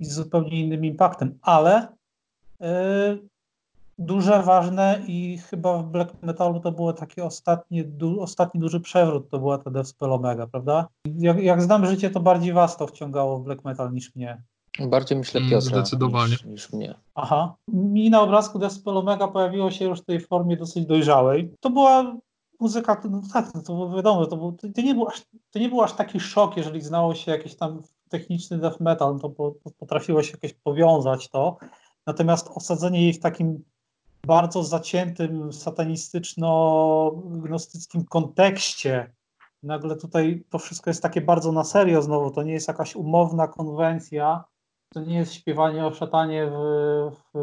z 0.00 0.14
zupełnie 0.14 0.60
innym 0.64 0.84
impaktem, 0.84 1.38
ale 1.42 1.88
yy, 2.60 3.28
duże, 3.98 4.42
ważne 4.42 5.00
i 5.06 5.38
chyba 5.38 5.78
w 5.78 5.86
black 5.86 6.22
metalu 6.22 6.60
to 6.60 6.72
było 6.72 6.92
taki 6.92 7.20
ostatni, 7.20 7.84
du, 7.84 8.20
ostatni 8.20 8.60
duży 8.60 8.80
przewrót, 8.80 9.30
to 9.30 9.38
była 9.38 9.58
ta 9.58 9.70
Deathspell 9.70 10.12
Omega, 10.12 10.46
prawda? 10.46 10.88
Jak, 11.16 11.42
jak 11.42 11.62
znam 11.62 11.86
życie, 11.86 12.10
to 12.10 12.20
bardziej 12.20 12.52
was 12.52 12.76
to 12.76 12.86
wciągało 12.86 13.38
w 13.38 13.44
black 13.44 13.64
metal 13.64 13.92
niż 13.92 14.14
mnie. 14.14 14.42
Bardziej 14.80 15.18
myślę 15.18 15.40
mm, 15.40 15.50
Piotra 15.50 15.70
Zdecydowanie. 15.70 16.30
Niż, 16.30 16.44
niż 16.44 16.72
mnie. 16.72 16.94
Aha. 17.14 17.54
Mi 17.68 18.10
na 18.10 18.20
obrazku 18.20 18.58
Deathspell 18.58 18.96
Omega 18.96 19.28
pojawiło 19.28 19.70
się 19.70 19.84
już 19.84 20.00
w 20.00 20.04
tej 20.04 20.20
formie 20.20 20.56
dosyć 20.56 20.86
dojrzałej. 20.86 21.54
To 21.60 21.70
była 21.70 22.16
muzyka, 22.60 23.02
no 23.10 23.22
tak, 23.32 23.54
no 23.54 23.62
to 23.62 23.90
wiadomo, 23.90 24.26
to, 24.26 24.36
był, 24.36 24.52
to, 24.52 24.82
nie 24.82 24.94
był 24.94 25.08
aż, 25.08 25.22
to 25.50 25.58
nie 25.58 25.68
był 25.68 25.82
aż 25.82 25.92
taki 25.92 26.20
szok, 26.20 26.56
jeżeli 26.56 26.80
znało 26.80 27.14
się 27.14 27.32
jakiś 27.32 27.54
tam 27.54 27.82
techniczny 28.08 28.58
death 28.58 28.80
metal, 28.80 29.18
to 29.20 29.54
potrafiło 29.78 30.22
się 30.22 30.32
jakoś 30.32 30.52
powiązać 30.52 31.28
to. 31.28 31.56
Natomiast 32.06 32.50
osadzenie 32.54 33.02
jej 33.02 33.12
w 33.12 33.20
takim 33.20 33.64
bardzo 34.26 34.62
zaciętym, 34.62 35.52
satanistyczno-gnostyckim 35.52 38.04
kontekście. 38.04 39.12
Nagle 39.62 39.96
tutaj 39.96 40.44
to 40.50 40.58
wszystko 40.58 40.90
jest 40.90 41.02
takie 41.02 41.20
bardzo 41.20 41.52
na 41.52 41.64
serio 41.64 42.02
znowu, 42.02 42.30
to 42.30 42.42
nie 42.42 42.52
jest 42.52 42.68
jakaś 42.68 42.96
umowna 42.96 43.48
konwencja, 43.48 44.44
to 44.94 45.00
nie 45.00 45.16
jest 45.16 45.34
śpiewanie 45.34 45.86
o 45.86 45.94
szatanie 45.94 46.46
w, 46.46 46.52
w, 47.34 47.38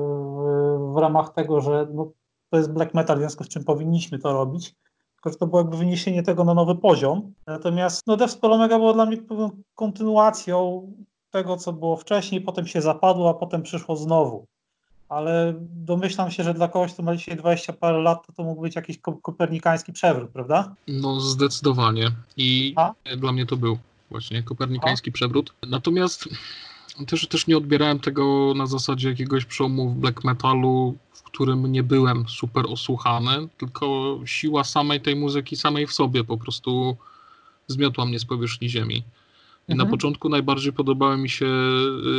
w 0.93 0.97
ramach 0.97 1.33
tego, 1.33 1.61
że 1.61 1.87
no, 1.93 2.11
to 2.49 2.57
jest 2.57 2.73
black 2.73 2.93
metal, 2.93 3.17
w 3.17 3.19
związku 3.19 3.43
z 3.43 3.47
czym 3.47 3.63
powinniśmy 3.63 4.19
to 4.19 4.33
robić, 4.33 4.75
tylko 5.15 5.29
że 5.29 5.35
to 5.35 5.47
było 5.47 5.61
jakby 5.61 5.77
wyniesienie 5.77 6.23
tego 6.23 6.43
na 6.43 6.53
nowy 6.53 6.75
poziom. 6.75 7.33
Natomiast 7.47 8.01
no, 8.07 8.17
Death 8.17 8.33
Spell 8.33 8.53
Omega 8.53 8.77
było 8.77 8.93
dla 8.93 9.05
mnie 9.05 9.17
pewną 9.17 9.49
kontynuacją 9.75 10.91
tego, 11.29 11.57
co 11.57 11.73
było 11.73 11.97
wcześniej, 11.97 12.41
potem 12.41 12.67
się 12.67 12.81
zapadło, 12.81 13.29
a 13.29 13.33
potem 13.33 13.63
przyszło 13.63 13.95
znowu 13.95 14.45
ale 15.09 15.53
domyślam 15.59 16.31
się, 16.31 16.43
że 16.43 16.53
dla 16.53 16.67
kogoś, 16.67 16.93
kto 16.93 17.03
ma 17.03 17.15
dzisiaj 17.15 17.37
20 17.37 17.73
parę 17.73 17.97
lat, 17.97 18.27
to, 18.27 18.33
to 18.33 18.43
mógł 18.43 18.61
być 18.61 18.75
jakiś 18.75 18.97
kopernikański 19.21 19.93
przewrót, 19.93 20.29
prawda? 20.29 20.75
No 20.87 21.19
zdecydowanie 21.19 22.11
i 22.37 22.73
A? 22.75 22.93
dla 23.17 23.31
mnie 23.31 23.45
to 23.45 23.57
był 23.57 23.77
właśnie 24.09 24.43
kopernikański 24.43 25.09
A? 25.09 25.13
przewrót. 25.13 25.53
Natomiast 25.67 26.29
też, 27.07 27.27
też 27.27 27.47
nie 27.47 27.57
odbierałem 27.57 27.99
tego 27.99 28.53
na 28.55 28.65
zasadzie 28.65 29.09
jakiegoś 29.09 29.45
przełomu 29.45 29.89
w 29.89 29.95
black 29.95 30.23
metalu, 30.23 30.97
w 31.13 31.23
którym 31.23 31.71
nie 31.71 31.83
byłem 31.83 32.29
super 32.29 32.65
osłuchany, 32.69 33.47
tylko 33.57 34.19
siła 34.25 34.63
samej 34.63 35.01
tej 35.01 35.15
muzyki 35.15 35.55
samej 35.55 35.87
w 35.87 35.93
sobie 35.93 36.23
po 36.23 36.37
prostu 36.37 36.97
zmiotła 37.67 38.05
mnie 38.05 38.19
z 38.19 38.25
powierzchni 38.25 38.69
ziemi. 38.69 39.03
Mhm. 39.67 39.87
na 39.87 39.91
początku 39.91 40.29
najbardziej 40.29 40.73
podobały 40.73 41.17
mi 41.17 41.29
się 41.29 41.45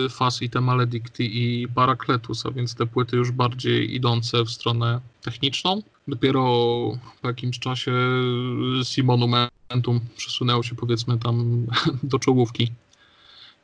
y, 0.06 0.09
Fas 0.09 0.43
i 0.43 0.51
te 0.51 0.60
Maledicty 0.60 1.24
i 1.24 1.68
Parakletus, 1.68 2.47
a 2.47 2.51
więc 2.51 2.74
te 2.74 2.86
płyty 2.86 3.16
już 3.16 3.31
bardziej 3.31 3.94
idące 3.94 4.44
w 4.44 4.51
stronę 4.51 5.01
techniczną. 5.23 5.82
Dopiero 6.09 6.43
po 7.23 7.28
jakimś 7.28 7.59
czasie 7.59 7.93
Simonum 8.85 9.35
momentum 9.70 10.01
przesunęło 10.16 10.62
się 10.62 10.74
powiedzmy 10.74 11.18
tam 11.18 11.66
do 12.02 12.18
czołówki. 12.18 12.73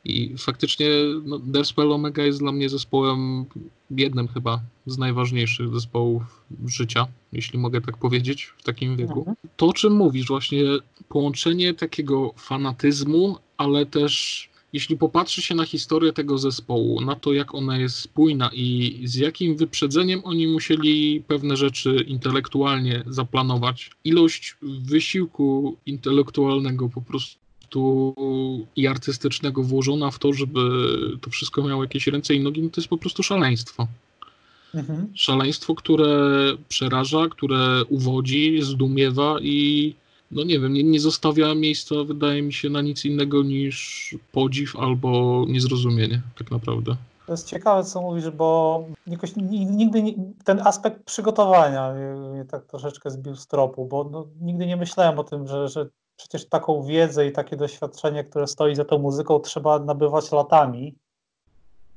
I 0.05 0.37
faktycznie 0.37 0.87
no, 1.25 1.39
Deathspell 1.39 1.91
Omega 1.91 2.23
jest 2.23 2.39
dla 2.39 2.51
mnie 2.51 2.69
zespołem, 2.69 3.45
jednym 3.91 4.27
chyba 4.27 4.61
z 4.85 4.97
najważniejszych 4.97 5.73
zespołów 5.73 6.43
życia, 6.65 7.07
jeśli 7.33 7.59
mogę 7.59 7.81
tak 7.81 7.97
powiedzieć, 7.97 8.53
w 8.57 8.63
takim 8.63 8.97
wieku. 8.97 9.19
Mhm. 9.19 9.37
To, 9.57 9.67
o 9.67 9.73
czym 9.73 9.93
mówisz, 9.93 10.27
właśnie 10.27 10.63
połączenie 11.09 11.73
takiego 11.73 12.33
fanatyzmu, 12.37 13.37
ale 13.57 13.85
też 13.85 14.49
jeśli 14.73 14.97
popatrzy 14.97 15.41
się 15.41 15.55
na 15.55 15.65
historię 15.65 16.13
tego 16.13 16.37
zespołu, 16.37 17.01
na 17.01 17.15
to 17.15 17.33
jak 17.33 17.55
ona 17.55 17.77
jest 17.77 17.95
spójna 17.95 18.49
i 18.53 18.99
z 19.03 19.15
jakim 19.15 19.55
wyprzedzeniem 19.55 20.21
oni 20.23 20.47
musieli 20.47 21.23
pewne 21.27 21.57
rzeczy 21.57 22.05
intelektualnie 22.07 23.03
zaplanować, 23.07 23.91
ilość 24.03 24.57
wysiłku 24.61 25.77
intelektualnego 25.85 26.89
po 26.89 27.01
prostu 27.01 27.42
i 28.75 28.87
artystycznego 28.87 29.63
włożona 29.63 30.11
w 30.11 30.19
to, 30.19 30.33
żeby 30.33 30.59
to 31.21 31.29
wszystko 31.29 31.63
miało 31.63 31.83
jakieś 31.83 32.07
ręce 32.07 32.33
i 32.33 32.39
nogi, 32.39 32.61
no 32.61 32.69
to 32.69 32.81
jest 32.81 32.89
po 32.89 32.97
prostu 32.97 33.23
szaleństwo. 33.23 33.87
Mhm. 34.75 35.07
Szaleństwo, 35.15 35.75
które 35.75 36.07
przeraża, 36.69 37.27
które 37.29 37.83
uwodzi, 37.89 38.61
zdumiewa 38.61 39.37
i 39.41 39.95
no 40.31 40.43
nie 40.43 40.59
wiem, 40.59 40.73
nie, 40.73 40.83
nie 40.83 40.99
zostawia 40.99 41.55
miejsca, 41.55 41.95
wydaje 42.05 42.41
mi 42.41 42.53
się, 42.53 42.69
na 42.69 42.81
nic 42.81 43.05
innego 43.05 43.43
niż 43.43 44.15
podziw 44.31 44.75
albo 44.75 45.45
niezrozumienie, 45.47 46.21
tak 46.37 46.51
naprawdę. 46.51 46.95
To 47.25 47.33
jest 47.33 47.47
ciekawe, 47.47 47.83
co 47.83 48.01
mówisz, 48.01 48.29
bo 48.29 48.83
jakoś 49.07 49.35
nigdy 49.51 50.03
nie, 50.03 50.13
ten 50.43 50.59
aspekt 50.59 51.03
przygotowania 51.03 51.93
mnie 52.33 52.45
tak 52.45 52.65
troszeczkę 52.65 53.11
zbił 53.11 53.35
z 53.35 53.47
tropu, 53.47 53.85
bo 53.85 54.09
no, 54.11 54.27
nigdy 54.41 54.65
nie 54.65 54.77
myślałem 54.77 55.19
o 55.19 55.23
tym, 55.23 55.47
że, 55.47 55.67
że 55.67 55.89
przecież 56.15 56.49
taką 56.49 56.83
wiedzę 56.83 57.27
i 57.27 57.31
takie 57.31 57.57
doświadczenie, 57.57 58.23
które 58.23 58.47
stoi 58.47 58.75
za 58.75 58.85
tą 58.85 58.97
muzyką, 58.97 59.39
trzeba 59.39 59.79
nabywać 59.79 60.31
latami. 60.31 60.95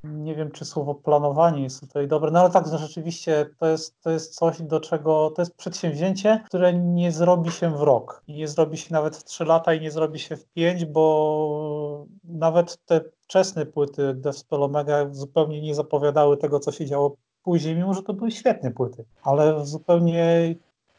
Nie 0.04 0.34
wiem, 0.34 0.50
czy 0.50 0.64
słowo 0.64 0.94
planowanie 0.94 1.62
jest 1.62 1.80
tutaj 1.80 2.08
dobre, 2.08 2.30
no 2.30 2.40
ale 2.40 2.50
tak, 2.50 2.66
no 2.72 2.78
rzeczywiście 2.78 3.46
to 3.58 3.66
jest, 3.66 4.00
to 4.00 4.10
jest 4.10 4.34
coś, 4.34 4.62
do 4.62 4.80
czego, 4.80 5.30
to 5.30 5.42
jest 5.42 5.54
przedsięwzięcie, 5.54 6.42
które 6.46 6.74
nie 6.74 7.12
zrobi 7.12 7.50
się 7.50 7.76
w 7.76 7.80
rok. 7.80 8.22
I 8.28 8.34
nie 8.34 8.48
zrobi 8.48 8.78
się 8.78 8.94
nawet 8.94 9.16
w 9.16 9.24
3 9.24 9.44
lata 9.44 9.74
i 9.74 9.80
nie 9.80 9.90
zrobi 9.90 10.18
się 10.18 10.36
w 10.36 10.46
5, 10.46 10.84
bo 10.84 12.06
nawet 12.24 12.84
te 12.84 13.00
wczesne 13.24 13.66
płyty 13.66 14.14
Deathspell 14.14 14.62
Omega 14.62 15.06
zupełnie 15.10 15.60
nie 15.60 15.74
zapowiadały 15.74 16.36
tego, 16.36 16.60
co 16.60 16.72
się 16.72 16.86
działo 16.86 17.16
później, 17.42 17.76
mimo 17.76 17.94
że 17.94 18.02
to 18.02 18.12
były 18.12 18.30
świetne 18.30 18.70
płyty, 18.70 19.04
ale 19.22 19.60
w 19.60 19.66
zupełnie 19.66 20.54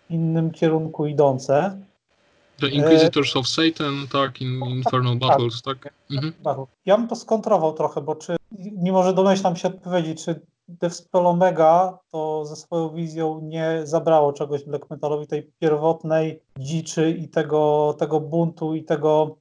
innym 0.10 0.52
kierunku 0.52 1.06
idące. 1.06 1.82
The 2.60 2.68
Inquisitors 2.68 3.36
of 3.36 3.48
Satan, 3.48 4.08
tak, 4.12 4.42
in, 4.42 4.60
Infernal 4.66 5.20
tak, 5.20 5.30
Battles, 5.30 5.62
tak. 5.62 5.94
Mhm. 6.12 6.34
Ja 6.86 6.98
bym 6.98 7.08
to 7.08 7.16
skontrował 7.16 7.74
trochę, 7.74 8.02
bo 8.02 8.16
czy, 8.16 8.36
mimo 8.78 9.04
że 9.04 9.14
domyślam 9.14 9.56
się 9.56 9.68
odpowiedzi, 9.68 10.16
czy 10.16 10.42
Deathspell 10.68 11.28
Omega 11.28 12.00
to 12.12 12.46
ze 12.46 12.56
swoją 12.56 12.90
wizją 12.90 13.40
nie 13.44 13.82
zabrało 13.84 14.34
czegoś 14.34 14.64
black 14.64 14.90
metalowi, 14.90 15.28
tej 15.28 15.52
pierwotnej 15.60 16.44
dziczy 16.60 17.12
i 17.12 17.30
tego, 17.30 17.96
tego 18.00 18.20
buntu 18.20 18.76
i 18.76 18.84
tego, 18.84 19.38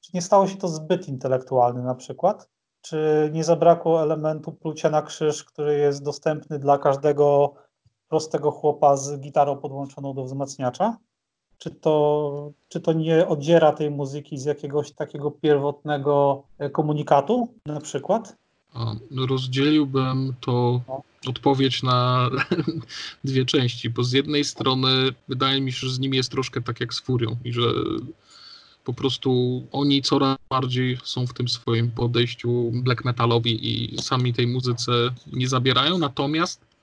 czy 0.00 0.10
nie 0.14 0.22
stało 0.22 0.46
się 0.46 0.56
to 0.56 0.68
zbyt 0.68 1.08
intelektualne 1.08 1.82
na 1.82 1.94
przykład? 1.94 2.48
Czy 2.80 3.30
nie 3.32 3.44
zabrakło 3.44 4.02
elementu 4.02 4.52
plucia 4.52 4.90
na 4.90 5.02
krzyż, 5.02 5.44
który 5.44 5.78
jest 5.78 6.04
dostępny 6.04 6.58
dla 6.58 6.78
każdego 6.78 7.54
prostego 8.08 8.50
chłopa 8.50 8.96
z 8.96 9.20
gitarą 9.20 9.56
podłączoną 9.56 10.14
do 10.14 10.24
wzmacniacza? 10.24 10.96
Czy 11.64 11.70
to, 11.70 12.52
czy 12.68 12.80
to 12.80 12.92
nie 12.92 13.28
oddziera 13.28 13.72
tej 13.72 13.90
muzyki 13.90 14.38
z 14.38 14.44
jakiegoś 14.44 14.92
takiego 14.92 15.30
pierwotnego 15.30 16.42
e, 16.58 16.70
komunikatu 16.70 17.48
na 17.66 17.80
przykład? 17.80 18.36
A, 18.74 18.94
rozdzieliłbym 19.28 20.34
to 20.40 20.80
odpowiedź 21.28 21.82
na 21.82 22.30
dwie 23.24 23.44
części, 23.44 23.90
bo 23.90 24.04
z 24.04 24.12
jednej 24.12 24.44
strony 24.44 24.88
wydaje 25.28 25.60
mi 25.60 25.72
się, 25.72 25.86
że 25.86 25.92
z 25.92 25.98
nimi 25.98 26.16
jest 26.16 26.30
troszkę 26.30 26.62
tak 26.62 26.80
jak 26.80 26.94
z 26.94 27.00
Furią 27.00 27.36
i 27.44 27.52
że 27.52 27.62
po 28.84 28.94
prostu 28.94 29.62
oni 29.72 30.02
coraz 30.02 30.38
bardziej 30.50 30.98
są 31.04 31.26
w 31.26 31.34
tym 31.34 31.48
swoim 31.48 31.90
podejściu 31.90 32.70
black 32.72 33.04
metalowi 33.04 33.68
i 33.68 34.02
sami 34.02 34.34
tej 34.34 34.46
muzyce 34.46 34.92
nie 35.32 35.48
zabierają, 35.48 35.98
natomiast 35.98 36.73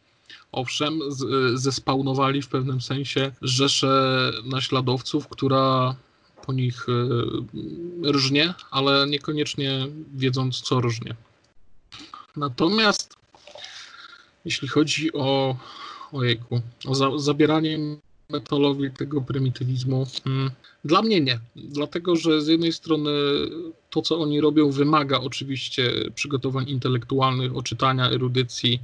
owszem, 0.52 1.00
zespawnowali 1.54 2.42
w 2.42 2.48
pewnym 2.48 2.82
sensie 2.82 3.32
rzeszę 3.42 4.32
naśladowców, 4.46 5.28
która 5.28 5.96
po 6.46 6.54
nich 6.54 6.90
y, 6.90 8.12
rżnie, 8.12 8.54
ale 8.72 9.08
niekoniecznie 9.08 9.88
wiedząc, 10.14 10.62
co 10.62 10.82
rżnie. 10.82 11.16
Natomiast 12.36 13.16
jeśli 14.46 14.68
chodzi 14.68 15.14
o 15.14 15.58
ojejku, 16.12 16.62
o 16.88 16.96
za, 16.96 17.10
zabieranie 17.18 17.80
metalowi 18.30 18.92
tego 18.92 19.22
prymitywizmu, 19.22 20.08
hmm, 20.24 20.52
dla 20.86 21.02
mnie 21.02 21.22
nie. 21.22 21.40
Dlatego, 21.56 22.16
że 22.16 22.42
z 22.42 22.48
jednej 22.48 22.74
strony 22.74 23.12
to, 23.90 24.02
co 24.02 24.20
oni 24.20 24.42
robią, 24.42 24.72
wymaga 24.72 25.20
oczywiście 25.20 25.92
przygotowań 26.16 26.70
intelektualnych, 26.70 27.56
oczytania, 27.56 28.10
erudycji, 28.10 28.82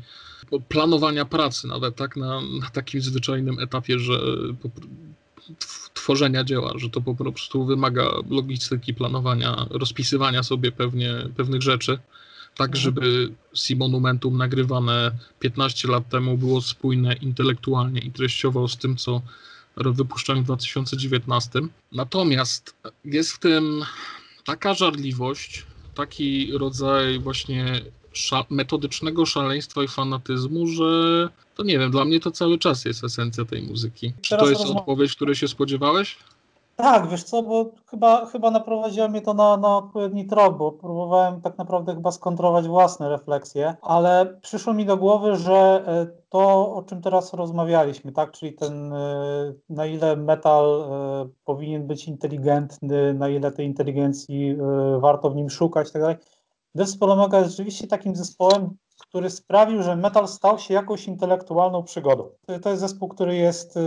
planowania 0.69 1.25
pracy, 1.25 1.67
nawet 1.67 1.95
tak 1.95 2.15
na, 2.15 2.41
na 2.41 2.69
takim 2.69 3.01
zwyczajnym 3.01 3.59
etapie, 3.59 3.99
że 3.99 4.19
tworzenia 5.93 6.43
dzieła, 6.43 6.73
że 6.75 6.89
to 6.89 7.01
po 7.01 7.15
prostu 7.15 7.65
wymaga 7.65 8.09
logistyki, 8.29 8.93
planowania, 8.93 9.65
rozpisywania 9.69 10.43
sobie 10.43 10.71
pewnie 10.71 11.13
pewnych 11.37 11.61
rzeczy, 11.61 11.99
tak 12.55 12.67
Mhm. 12.67 12.83
żeby 12.83 13.33
Simonumentum 13.53 14.37
nagrywane 14.37 15.11
15 15.39 15.87
lat 15.87 16.09
temu 16.09 16.37
było 16.37 16.61
spójne 16.61 17.13
intelektualnie 17.13 18.01
i 18.01 18.11
treściowo 18.11 18.67
z 18.67 18.77
tym, 18.77 18.97
co 18.97 19.21
wypuszczałem 19.77 20.41
w 20.41 20.45
2019. 20.45 21.59
Natomiast 21.91 22.75
jest 23.05 23.31
w 23.31 23.39
tym 23.39 23.85
taka 24.45 24.73
żarliwość, 24.73 25.65
taki 25.95 26.57
rodzaj 26.57 27.19
właśnie 27.19 27.81
sza 28.17 28.43
metodycznego 28.49 29.25
szaleństwa 29.25 29.83
i 29.83 29.87
fanatyzmu, 29.87 30.67
że 30.67 30.83
to 31.55 31.63
nie 31.63 31.79
wiem, 31.79 31.91
dla 31.91 32.05
mnie 32.05 32.19
to 32.19 32.31
cały 32.31 32.57
czas 32.57 32.85
jest 32.85 33.03
esencja 33.03 33.45
tej 33.45 33.61
muzyki. 33.61 34.13
Czy 34.21 34.29
Teraz 34.29 34.45
to 34.45 34.49
jest 34.49 34.61
rozma- 34.61 34.79
odpowiedź, 34.79 35.15
której 35.15 35.35
się 35.35 35.47
spodziewałeś? 35.47 36.17
Tak, 36.77 37.07
wiesz 37.07 37.23
co, 37.23 37.43
bo 37.43 37.65
chyba, 37.85 38.25
chyba 38.25 38.51
naprowadziło 38.51 39.07
mnie 39.07 39.21
to 39.21 39.33
na, 39.33 39.57
na 39.57 39.77
odpowiedni 39.77 40.25
trop, 40.25 40.57
bo 40.57 40.71
próbowałem 40.71 41.41
tak 41.41 41.57
naprawdę 41.57 41.95
chyba 41.95 42.11
skontrować 42.11 42.67
własne 42.67 43.09
refleksje, 43.09 43.75
ale 43.81 44.37
przyszło 44.41 44.73
mi 44.73 44.85
do 44.85 44.97
głowy, 44.97 45.35
że 45.35 45.83
e, 45.87 46.07
to, 46.29 46.75
o 46.75 46.83
czym 46.83 47.01
teraz 47.01 47.33
rozmawialiśmy, 47.33 48.11
tak, 48.11 48.31
czyli 48.31 48.53
ten, 48.53 48.93
e, 48.93 49.53
na 49.69 49.85
ile 49.85 50.15
metal 50.15 50.65
e, 50.65 51.29
powinien 51.45 51.87
być 51.87 52.07
inteligentny, 52.07 53.13
na 53.13 53.29
ile 53.29 53.51
tej 53.51 53.65
inteligencji 53.65 54.57
warto 54.99 55.29
w 55.29 55.35
nim 55.35 55.49
szukać 55.49 55.89
i 55.89 55.93
tak 55.93 56.01
dalej. 56.75 56.85
Deathspell 56.87 57.11
Omega 57.11 57.39
jest 57.39 57.49
rzeczywiście 57.51 57.87
takim 57.87 58.15
zespołem, 58.15 58.77
który 58.99 59.29
sprawił, 59.29 59.83
że 59.83 59.95
metal 59.95 60.27
stał 60.27 60.59
się 60.59 60.73
jakąś 60.73 61.07
intelektualną 61.07 61.83
przygodą. 61.83 62.29
To- 62.61 62.69
jest 62.69 62.81
zespół, 62.81 63.09
który 63.09 63.35
jest 63.35 63.77
e, 63.77 63.81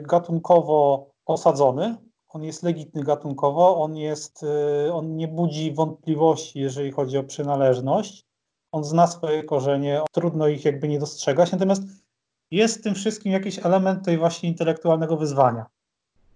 gatunkowo 0.00 1.10
osadzony, 1.26 1.96
on 2.32 2.44
jest 2.44 2.62
legitny 2.62 3.04
gatunkowo, 3.04 3.82
on, 3.82 3.96
jest, 3.96 4.42
y, 4.86 4.92
on 4.92 5.16
nie 5.16 5.28
budzi 5.28 5.72
wątpliwości, 5.72 6.60
jeżeli 6.60 6.90
chodzi 6.90 7.18
o 7.18 7.24
przynależność. 7.24 8.24
On 8.72 8.84
zna 8.84 9.06
swoje 9.06 9.44
korzenie, 9.44 10.02
trudno 10.12 10.48
ich 10.48 10.64
jakby 10.64 10.88
nie 10.88 10.98
dostrzegać, 10.98 11.52
natomiast 11.52 11.82
jest 12.50 12.78
w 12.78 12.82
tym 12.82 12.94
wszystkim 12.94 13.32
jakiś 13.32 13.58
element 13.58 14.04
tej 14.04 14.18
właśnie 14.18 14.48
intelektualnego 14.48 15.16
wyzwania. 15.16 15.66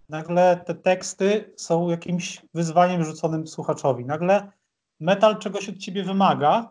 Nagle 0.08 0.56
te 0.66 0.74
teksty 0.74 1.52
są 1.56 1.90
jakimś 1.90 2.42
wyzwaniem 2.54 3.04
rzuconym 3.04 3.46
słuchaczowi. 3.46 4.04
Nagle 4.04 4.52
metal 5.00 5.38
czegoś 5.38 5.68
od 5.68 5.78
ciebie 5.78 6.04
wymaga, 6.04 6.70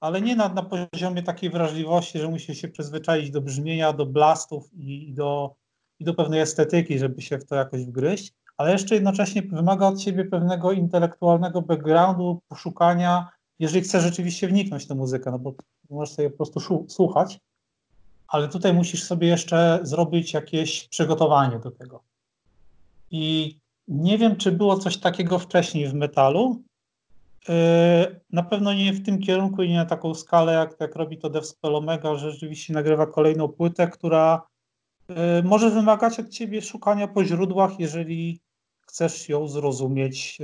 ale 0.00 0.20
nie 0.20 0.36
na, 0.36 0.48
na 0.48 0.62
poziomie 0.62 1.22
takiej 1.22 1.50
wrażliwości, 1.50 2.18
że 2.18 2.28
musisz 2.28 2.58
się 2.58 2.68
przyzwyczaić 2.68 3.30
do 3.30 3.40
brzmienia, 3.40 3.92
do 3.92 4.06
blastów 4.06 4.74
i, 4.74 5.08
i, 5.08 5.14
do, 5.14 5.54
i 5.98 6.04
do 6.04 6.14
pewnej 6.14 6.40
estetyki, 6.40 6.98
żeby 6.98 7.22
się 7.22 7.38
w 7.38 7.44
to 7.44 7.54
jakoś 7.54 7.84
wgryźć, 7.84 8.34
ale 8.56 8.72
jeszcze 8.72 8.94
jednocześnie 8.94 9.42
wymaga 9.42 9.86
od 9.86 10.00
ciebie 10.00 10.24
pewnego 10.24 10.72
intelektualnego 10.72 11.62
backgroundu, 11.62 12.40
poszukania, 12.48 13.28
jeżeli 13.58 13.84
chcesz 13.84 14.02
rzeczywiście 14.02 14.48
wniknąć 14.48 14.84
w 14.84 14.88
tę 14.88 14.94
muzykę, 14.94 15.30
no 15.30 15.38
bo 15.38 15.54
możesz 15.90 16.14
sobie 16.14 16.30
po 16.30 16.36
prostu 16.36 16.86
słuchać, 16.88 17.40
ale 18.28 18.48
tutaj 18.48 18.74
musisz 18.74 19.04
sobie 19.04 19.28
jeszcze 19.28 19.78
zrobić 19.82 20.32
jakieś 20.32 20.88
przygotowanie 20.88 21.58
do 21.58 21.70
tego. 21.70 22.02
I 23.10 23.56
nie 23.88 24.18
wiem, 24.18 24.36
czy 24.36 24.52
było 24.52 24.78
coś 24.78 24.96
takiego 24.96 25.38
wcześniej 25.38 25.88
w 25.88 25.94
metalu. 25.94 26.62
Yy, 27.48 28.20
Na 28.30 28.42
pewno 28.42 28.74
nie 28.74 28.92
w 28.92 29.04
tym 29.04 29.18
kierunku 29.18 29.62
i 29.62 29.68
nie 29.68 29.76
na 29.76 29.86
taką 29.86 30.14
skalę, 30.14 30.52
jak, 30.52 30.80
jak 30.80 30.96
robi 30.96 31.18
to 31.18 31.30
Deathspell 31.30 31.76
Omega, 31.76 32.14
że 32.14 32.30
rzeczywiście 32.30 32.72
nagrywa 32.72 33.06
kolejną 33.06 33.48
płytę, 33.48 33.88
która 33.88 34.46
yy, 35.08 35.16
może 35.44 35.70
wymagać 35.70 36.20
od 36.20 36.28
ciebie 36.28 36.62
szukania 36.62 37.08
po 37.08 37.24
źródłach, 37.24 37.80
jeżeli 37.80 38.40
chcesz 38.86 39.28
ją 39.28 39.48
zrozumieć, 39.48 40.38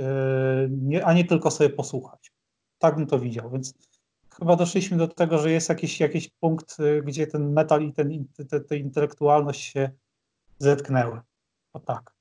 e, 0.93 1.05
a 1.05 1.13
nie 1.13 1.25
tylko 1.25 1.51
sobie 1.51 1.69
posłuchać. 1.69 2.31
Tak 2.77 2.95
bym 2.95 3.07
to 3.07 3.19
widział, 3.19 3.49
więc 3.49 3.73
chyba 4.33 4.55
doszliśmy 4.55 4.97
do 4.97 5.07
tego, 5.07 5.37
że 5.37 5.51
jest 5.51 5.69
jakiś, 5.69 5.99
jakiś 5.99 6.29
punkt, 6.29 6.77
gdzie 7.03 7.27
ten 7.27 7.53
metal 7.53 7.83
i 7.83 7.93
ten, 7.93 8.27
te, 8.49 8.59
te 8.59 8.77
intelektualność 8.77 9.61
się 9.61 9.89
zetknęły. 10.59 11.21
O 11.73 11.79
tak. 11.79 12.12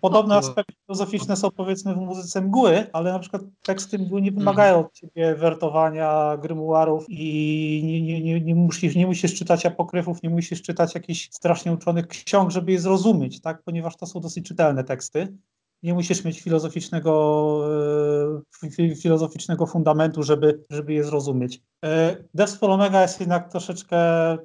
Podobne 0.00 0.34
no, 0.34 0.38
aspekty 0.38 0.72
filozoficzne 0.86 1.36
są 1.36 1.50
powiedzmy 1.50 1.94
w 1.94 1.96
muzyce 1.96 2.40
mgły, 2.40 2.86
ale 2.92 3.12
na 3.12 3.18
przykład 3.18 3.42
teksty 3.62 3.98
mgły 3.98 4.22
nie 4.22 4.32
wymagają 4.32 4.78
od 4.78 4.92
ciebie 4.92 5.34
wertowania 5.34 6.36
grymuarów 6.36 7.06
i 7.08 7.82
nie, 7.84 8.02
nie, 8.02 8.22
nie, 8.22 8.40
nie, 8.40 8.54
musisz, 8.54 8.96
nie 8.96 9.06
musisz 9.06 9.34
czytać 9.34 9.66
apokryfów, 9.66 10.22
nie 10.22 10.30
musisz 10.30 10.62
czytać 10.62 10.94
jakichś 10.94 11.28
strasznie 11.32 11.72
uczonych 11.72 12.08
ksiąg, 12.08 12.50
żeby 12.50 12.72
je 12.72 12.80
zrozumieć, 12.80 13.40
tak? 13.40 13.62
ponieważ 13.62 13.96
to 13.96 14.06
są 14.06 14.20
dosyć 14.20 14.48
czytelne 14.48 14.84
teksty. 14.84 15.36
Nie 15.82 15.94
musisz 15.94 16.24
mieć 16.24 16.40
filozoficznego, 16.40 17.64
e, 18.70 18.96
filozoficznego 18.96 19.66
fundamentu, 19.66 20.22
żeby, 20.22 20.64
żeby 20.70 20.92
je 20.92 21.04
zrozumieć. 21.04 21.62
E, 21.84 22.16
Death 22.34 22.64
Omega 22.64 23.02
jest 23.02 23.20
jednak 23.20 23.50
troszeczkę 23.50 23.98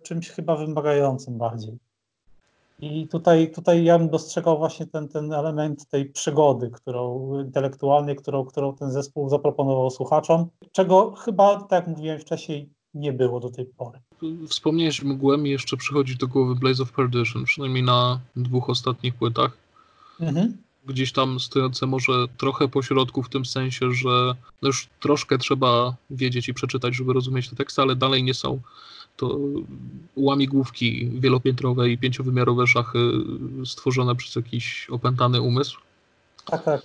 czymś 0.03 0.29
chyba 0.29 0.55
wymagającym 0.55 1.37
bardziej. 1.37 1.88
I 2.81 3.07
tutaj, 3.07 3.51
tutaj 3.51 3.83
ja 3.83 3.99
bym 3.99 4.09
dostrzegał 4.09 4.57
właśnie 4.57 4.87
ten, 4.87 5.07
ten 5.07 5.33
element 5.33 5.87
tej 5.89 6.05
przygody, 6.05 6.69
którą 6.69 7.33
intelektualnej, 7.41 8.15
którą, 8.15 8.45
którą 8.45 8.75
ten 8.75 8.91
zespół 8.91 9.29
zaproponował 9.29 9.89
słuchaczom, 9.89 10.47
czego 10.71 11.11
chyba, 11.11 11.59
tak 11.59 11.71
jak 11.71 11.87
mówiłem 11.87 12.19
wcześniej, 12.19 12.69
nie 12.93 13.13
było 13.13 13.39
do 13.39 13.49
tej 13.49 13.65
pory. 13.65 13.99
Wspomniałeś 14.47 15.03
mgłę, 15.03 15.37
mi 15.37 15.49
jeszcze 15.49 15.77
przychodzi 15.77 16.15
do 16.15 16.27
głowy 16.27 16.55
Blaze 16.55 16.83
of 16.83 16.91
Perdition, 16.91 17.43
przynajmniej 17.43 17.83
na 17.83 18.19
dwóch 18.35 18.69
ostatnich 18.69 19.15
płytach. 19.15 19.57
Mhm. 20.19 20.57
Gdzieś 20.85 21.11
tam 21.11 21.39
stojące 21.39 21.85
może 21.85 22.13
trochę 22.37 22.67
pośrodku 22.67 23.23
w 23.23 23.29
tym 23.29 23.45
sensie, 23.45 23.91
że 23.91 24.35
no 24.61 24.67
już 24.67 24.89
troszkę 24.99 25.37
trzeba 25.37 25.95
wiedzieć 26.09 26.49
i 26.49 26.53
przeczytać, 26.53 26.95
żeby 26.95 27.13
rozumieć 27.13 27.49
te 27.49 27.55
teksty, 27.55 27.81
ale 27.81 27.95
dalej 27.95 28.23
nie 28.23 28.33
są 28.33 28.59
to 29.19 29.37
łamigłówki 30.15 31.11
wielopiętrowe 31.13 31.89
i 31.89 31.97
pięciowymiarowe 31.97 32.67
szachy 32.67 32.99
stworzone 33.65 34.15
przez 34.15 34.35
jakiś 34.35 34.87
opętany 34.89 35.41
umysł. 35.41 35.79
Tak, 36.45 36.63
tak. 36.63 36.81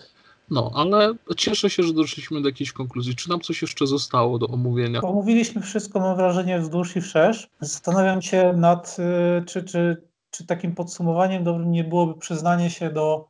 No, 0.50 0.70
ale 0.74 1.14
cieszę 1.36 1.70
się, 1.70 1.82
że 1.82 1.92
doszliśmy 1.92 2.42
do 2.42 2.48
jakiejś 2.48 2.72
konkluzji. 2.72 3.16
Czy 3.16 3.30
nam 3.30 3.40
coś 3.40 3.62
jeszcze 3.62 3.86
zostało 3.86 4.38
do 4.38 4.46
omówienia? 4.46 5.02
Omówiliśmy 5.02 5.62
wszystko, 5.62 6.00
mam 6.00 6.16
wrażenie, 6.16 6.60
wzdłuż 6.60 6.96
i 6.96 7.00
wszerz. 7.00 7.48
Zastanawiam 7.60 8.22
się 8.22 8.52
nad, 8.56 8.96
y, 9.40 9.44
czy, 9.44 9.62
czy, 9.62 10.02
czy 10.30 10.46
takim 10.46 10.74
podsumowaniem 10.74 11.44
dobrym 11.44 11.72
nie 11.72 11.84
byłoby 11.84 12.14
przyznanie 12.20 12.70
się 12.70 12.90
do 12.90 13.28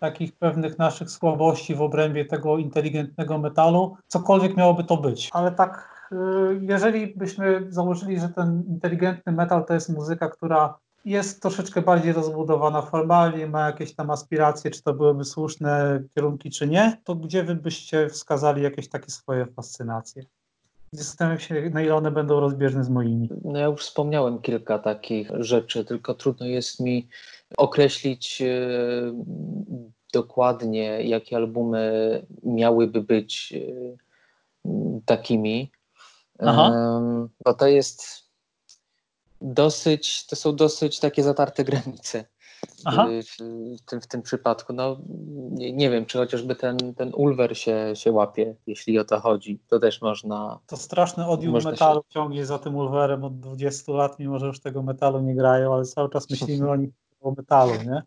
takich 0.00 0.32
pewnych 0.32 0.78
naszych 0.78 1.10
słabości 1.10 1.74
w 1.74 1.82
obrębie 1.82 2.24
tego 2.24 2.58
inteligentnego 2.58 3.38
metalu, 3.38 3.96
cokolwiek 4.08 4.56
miałoby 4.56 4.84
to 4.84 4.96
być. 4.96 5.30
Ale 5.32 5.52
tak 5.52 5.95
jeżeli 6.60 7.14
byśmy 7.16 7.66
założyli, 7.68 8.20
że 8.20 8.28
ten 8.28 8.64
inteligentny 8.68 9.32
metal 9.32 9.64
to 9.64 9.74
jest 9.74 9.88
muzyka, 9.88 10.28
która 10.28 10.78
jest 11.04 11.42
troszeczkę 11.42 11.82
bardziej 11.82 12.12
rozbudowana 12.12 12.82
formalnie, 12.82 13.46
ma 13.46 13.66
jakieś 13.66 13.94
tam 13.94 14.10
aspiracje, 14.10 14.70
czy 14.70 14.82
to 14.82 14.94
byłyby 14.94 15.24
słuszne 15.24 16.02
kierunki, 16.14 16.50
czy 16.50 16.68
nie, 16.68 17.00
to 17.04 17.14
gdzie 17.14 17.44
wy 17.44 17.54
byście 17.54 18.08
wskazali 18.08 18.62
jakieś 18.62 18.88
takie 18.88 19.10
swoje 19.10 19.46
fascynacje? 19.46 20.22
Zastanawiam 20.92 21.40
się, 21.40 21.70
na 21.70 21.82
ile 21.82 21.94
one 21.94 22.10
będą 22.10 22.40
rozbieżne 22.40 22.84
z 22.84 22.90
moimi. 22.90 23.28
No 23.44 23.58
ja 23.58 23.66
już 23.66 23.80
wspomniałem 23.80 24.38
kilka 24.38 24.78
takich 24.78 25.30
rzeczy, 25.34 25.84
tylko 25.84 26.14
trudno 26.14 26.46
jest 26.46 26.80
mi 26.80 27.08
określić 27.56 28.40
yy, 28.40 29.14
dokładnie, 30.12 31.02
jakie 31.02 31.36
albumy 31.36 32.22
miałyby 32.44 33.02
być 33.02 33.52
yy, 33.52 33.96
takimi. 35.04 35.70
Aha. 36.38 36.72
bo 37.44 37.54
to 37.54 37.66
jest 37.66 38.26
dosyć, 39.40 40.26
to 40.26 40.36
są 40.36 40.56
dosyć 40.56 41.00
takie 41.00 41.22
zatarte 41.22 41.64
granice. 41.64 42.24
W, 42.86 43.24
w, 43.80 43.84
tym, 43.84 44.00
w 44.00 44.06
tym 44.06 44.22
przypadku. 44.22 44.72
No, 44.72 44.96
nie, 45.50 45.72
nie, 45.72 45.90
wiem, 45.90 46.06
czy 46.06 46.18
chociażby 46.18 46.56
ten, 46.56 46.94
ten 46.94 47.12
Ulver 47.14 47.58
się, 47.58 47.90
się 47.94 48.12
łapie, 48.12 48.56
jeśli 48.66 48.98
o 48.98 49.04
to 49.04 49.20
chodzi. 49.20 49.60
To 49.68 49.78
też 49.78 50.02
można. 50.02 50.58
To 50.66 50.76
straszny 50.76 51.26
odium 51.26 51.54
metalu 51.64 52.00
się... 52.00 52.08
ciągnie 52.08 52.46
za 52.46 52.58
tym 52.58 52.76
Ulverem 52.76 53.24
od 53.24 53.40
20 53.40 53.92
lat, 53.92 54.18
mimo 54.18 54.38
że 54.38 54.46
już 54.46 54.60
tego 54.60 54.82
metalu 54.82 55.20
nie 55.20 55.34
grają, 55.34 55.74
ale 55.74 55.84
cały 55.84 56.10
czas 56.10 56.30
myślimy 56.30 56.70
o 56.70 56.76
nich 56.76 56.90
o 57.20 57.30
metalu, 57.36 57.72
nie? 57.72 58.02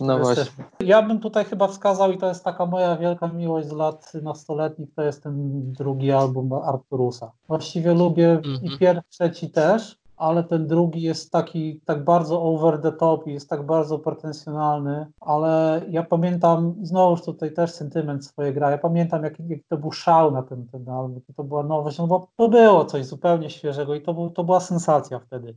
No 0.00 0.18
właśnie. 0.18 0.64
Ja 0.80 1.02
bym 1.02 1.20
tutaj 1.20 1.44
chyba 1.44 1.68
wskazał, 1.68 2.12
i 2.12 2.18
to 2.18 2.28
jest 2.28 2.44
taka 2.44 2.66
moja 2.66 2.96
wielka 2.96 3.28
miłość 3.28 3.68
z 3.68 3.72
lat 3.72 4.12
nastoletnich, 4.22 4.94
to 4.94 5.02
jest 5.02 5.22
ten 5.22 5.62
drugi 5.72 6.12
album 6.12 6.52
Arturusa. 6.52 7.32
Właściwie 7.48 7.94
lubię 7.94 8.30
mm 8.30 8.42
-hmm. 8.42 8.62
i 8.62 8.62
mhm. 8.62 8.78
pierwszy, 8.78 9.08
trzeci 9.08 9.50
też, 9.50 9.98
ale 10.16 10.44
ten 10.44 10.66
drugi 10.66 11.02
jest 11.02 11.32
taki 11.32 11.80
tak 11.84 12.04
bardzo 12.04 12.42
over 12.42 12.80
the 12.82 12.92
top 12.92 13.26
i 13.26 13.32
jest 13.32 13.48
tak 13.48 13.66
bardzo 13.66 13.98
pretensjonalny, 13.98 15.06
ale 15.20 15.82
ja 15.88 16.02
pamiętam, 16.02 16.74
znowuż 16.82 17.22
tutaj 17.22 17.54
też 17.54 17.70
sentyment 17.70 18.26
swoje 18.26 18.52
gra, 18.52 18.70
ja 18.70 18.78
pamiętam 18.78 19.24
jaki, 19.24 19.48
jak 19.48 19.60
to 19.68 19.76
był 19.76 19.92
szał 19.92 20.30
na 20.30 20.42
ten, 20.42 20.68
ten 20.68 20.88
album, 20.88 21.20
to 21.36 21.44
była 21.44 21.62
nowość, 21.62 21.98
no 21.98 22.06
bo 22.06 22.28
to 22.36 22.48
było 22.48 22.84
coś 22.84 23.06
zupełnie 23.06 23.50
świeżego 23.50 23.94
i 23.94 24.02
to, 24.02 24.14
był, 24.14 24.30
to 24.30 24.44
była 24.44 24.60
sensacja 24.60 25.18
wtedy 25.18 25.56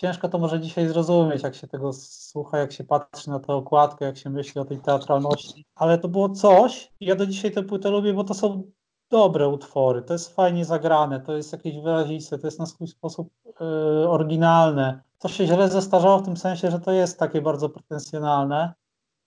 ciężko 0.00 0.28
to 0.28 0.38
może 0.38 0.60
dzisiaj 0.60 0.88
zrozumieć, 0.88 1.42
jak 1.42 1.54
się 1.54 1.66
tego 1.66 1.92
słucha, 1.92 2.58
jak 2.58 2.72
się 2.72 2.84
patrzy 2.84 3.30
na 3.30 3.40
tę 3.40 3.52
okładkę, 3.54 4.04
jak 4.04 4.16
się 4.16 4.30
myśli 4.30 4.60
o 4.60 4.64
tej 4.64 4.78
teatralności, 4.78 5.64
ale 5.74 5.98
to 5.98 6.08
było 6.08 6.28
coś. 6.28 6.92
Ja 7.00 7.14
do 7.14 7.26
dzisiaj 7.26 7.52
tę 7.52 7.62
płytę 7.62 7.90
lubię, 7.90 8.14
bo 8.14 8.24
to 8.24 8.34
są 8.34 8.70
dobre 9.10 9.48
utwory, 9.48 10.02
to 10.02 10.12
jest 10.12 10.34
fajnie 10.34 10.64
zagrane, 10.64 11.20
to 11.20 11.36
jest 11.36 11.52
jakieś 11.52 11.80
wyraziste, 11.80 12.38
to 12.38 12.46
jest 12.46 12.58
na 12.58 12.66
swój 12.66 12.88
sposób 12.88 13.28
yy, 13.60 14.08
oryginalne. 14.08 15.00
To 15.18 15.28
się 15.28 15.46
źle 15.46 15.70
zestarzało 15.70 16.18
w 16.18 16.24
tym 16.24 16.36
sensie, 16.36 16.70
że 16.70 16.80
to 16.80 16.92
jest 16.92 17.18
takie 17.18 17.42
bardzo 17.42 17.68
pretensjonalne, 17.68 18.74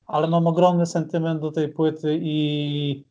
ale 0.05 0.27
mam 0.27 0.47
ogromny 0.47 0.85
sentyment 0.85 1.41
do 1.41 1.51
tej 1.51 1.69
płyty 1.69 2.19
i 2.21 3.05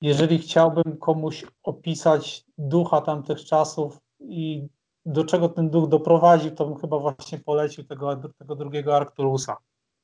jeżeli 0.00 0.38
chciałbym 0.38 0.96
komuś 0.96 1.46
opisać 1.62 2.44
ducha 2.58 3.00
tamtych 3.00 3.44
czasów 3.44 4.00
i 4.20 4.68
do 5.06 5.24
czego 5.24 5.48
ten 5.48 5.70
duch 5.70 5.88
doprowadził, 5.88 6.50
to 6.50 6.66
bym 6.66 6.78
chyba 6.78 6.98
właśnie 6.98 7.38
polecił 7.38 7.84
tego, 7.84 8.16
tego 8.38 8.56
drugiego 8.56 8.96
Arcturusa. 8.96 9.56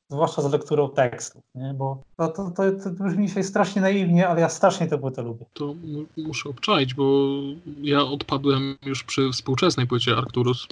Zwłaszcza 0.09 0.43
z 0.43 0.53
lekturą 0.53 0.89
tekstów, 0.89 1.43
nie? 1.55 1.75
bo 1.75 2.03
to, 2.17 2.29
to, 2.29 2.51
to, 2.51 2.63
to 2.85 2.91
brzmi 2.91 3.29
strasznie 3.29 3.83
naiwnie, 3.83 4.29
ale 4.29 4.41
ja 4.41 4.49
strasznie 4.49 4.87
tę 4.87 4.99
płytę 4.99 5.23
lubię. 5.23 5.47
To 5.55 5.75
muszę 6.17 6.49
obczaić, 6.49 6.95
bo 6.95 7.29
ja 7.83 8.03
odpadłem 8.03 8.77
już 8.87 9.05
przy 9.05 9.31
współczesnej 9.33 9.87
płycie 9.87 10.17
Arcturus, 10.17 10.67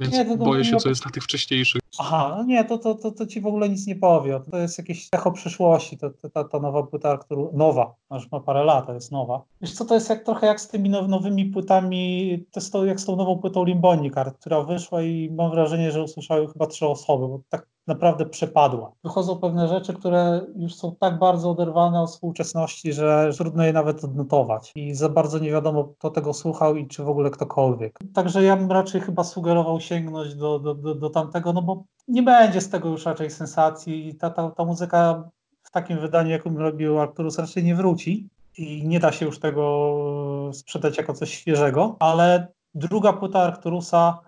więc 0.00 0.14
nie, 0.14 0.24
to, 0.24 0.30
to, 0.30 0.44
boję 0.44 0.64
się, 0.64 0.76
co 0.76 0.88
jest 0.88 1.04
na 1.04 1.10
tych 1.10 1.24
wcześniejszych. 1.24 1.80
Aha, 1.98 2.34
no 2.38 2.44
nie, 2.44 2.64
to, 2.64 2.78
to, 2.78 2.94
to, 2.94 3.10
to 3.10 3.26
ci 3.26 3.40
w 3.40 3.46
ogóle 3.46 3.68
nic 3.68 3.86
nie 3.86 3.96
powie. 3.96 4.40
To 4.50 4.58
jest 4.58 4.78
jakieś 4.78 5.08
echo 5.12 5.32
przyszłości, 5.32 5.98
to, 5.98 6.10
to, 6.10 6.30
ta, 6.30 6.44
ta 6.44 6.58
nowa 6.58 6.82
płyta, 6.82 7.18
która, 7.18 7.42
nowa, 7.52 7.94
już 8.10 8.32
ma 8.32 8.40
parę 8.40 8.64
lat, 8.64 8.86
to 8.86 8.94
jest 8.94 9.12
nowa. 9.12 9.42
Wiesz 9.60 9.72
co, 9.72 9.84
to 9.84 9.94
jest 9.94 10.10
jak, 10.10 10.24
trochę 10.24 10.46
jak 10.46 10.60
z 10.60 10.68
tymi 10.68 10.90
nowymi 10.90 11.46
płytami, 11.46 12.44
to 12.50 12.60
jest 12.60 12.72
to 12.72 12.84
jak 12.84 13.00
z 13.00 13.04
tą 13.04 13.16
nową 13.16 13.38
płytą 13.38 13.64
Limbonikar, 13.64 14.34
która 14.34 14.62
wyszła 14.62 15.02
i 15.02 15.30
mam 15.30 15.50
wrażenie, 15.50 15.92
że 15.92 16.02
usłyszały 16.02 16.52
chyba 16.52 16.66
trzy 16.66 16.86
osoby, 16.86 17.28
bo 17.28 17.40
tak 17.48 17.66
naprawdę 17.88 18.26
przepadła. 18.26 18.92
Wychodzą 19.04 19.36
pewne 19.36 19.68
rzeczy, 19.68 19.94
które 19.94 20.40
już 20.56 20.74
są 20.74 20.94
tak 21.00 21.18
bardzo 21.18 21.50
oderwane 21.50 22.00
od 22.00 22.10
współczesności, 22.10 22.92
że 22.92 23.30
trudno 23.36 23.64
je 23.64 23.72
nawet 23.72 24.04
odnotować 24.04 24.72
i 24.74 24.94
za 24.94 25.08
bardzo 25.08 25.38
nie 25.38 25.50
wiadomo, 25.50 25.84
kto 25.84 26.10
tego 26.10 26.34
słuchał 26.34 26.76
i 26.76 26.86
czy 26.86 27.02
w 27.02 27.08
ogóle 27.08 27.30
ktokolwiek. 27.30 27.98
Także 28.14 28.42
ja 28.42 28.56
bym 28.56 28.72
raczej 28.72 29.00
chyba 29.00 29.24
sugerował 29.24 29.80
sięgnąć 29.80 30.34
do, 30.34 30.58
do, 30.58 30.74
do, 30.74 30.94
do 30.94 31.10
tamtego, 31.10 31.52
no 31.52 31.62
bo 31.62 31.84
nie 32.08 32.22
będzie 32.22 32.60
z 32.60 32.70
tego 32.70 32.88
już 32.88 33.06
raczej 33.06 33.30
sensacji 33.30 34.08
i 34.08 34.14
ta, 34.14 34.30
ta, 34.30 34.50
ta 34.50 34.64
muzyka 34.64 35.30
w 35.62 35.70
takim 35.70 35.98
wydaniu, 35.98 36.30
jakim 36.30 36.58
robił 36.58 36.98
Arturus, 36.98 37.38
raczej 37.38 37.64
nie 37.64 37.74
wróci 37.74 38.28
i 38.58 38.88
nie 38.88 39.00
da 39.00 39.12
się 39.12 39.26
już 39.26 39.40
tego 39.40 40.50
sprzedać 40.52 40.98
jako 40.98 41.14
coś 41.14 41.30
świeżego, 41.30 41.96
ale 42.00 42.48
druga 42.74 43.12
płyta 43.12 43.40
Arturusa 43.40 44.18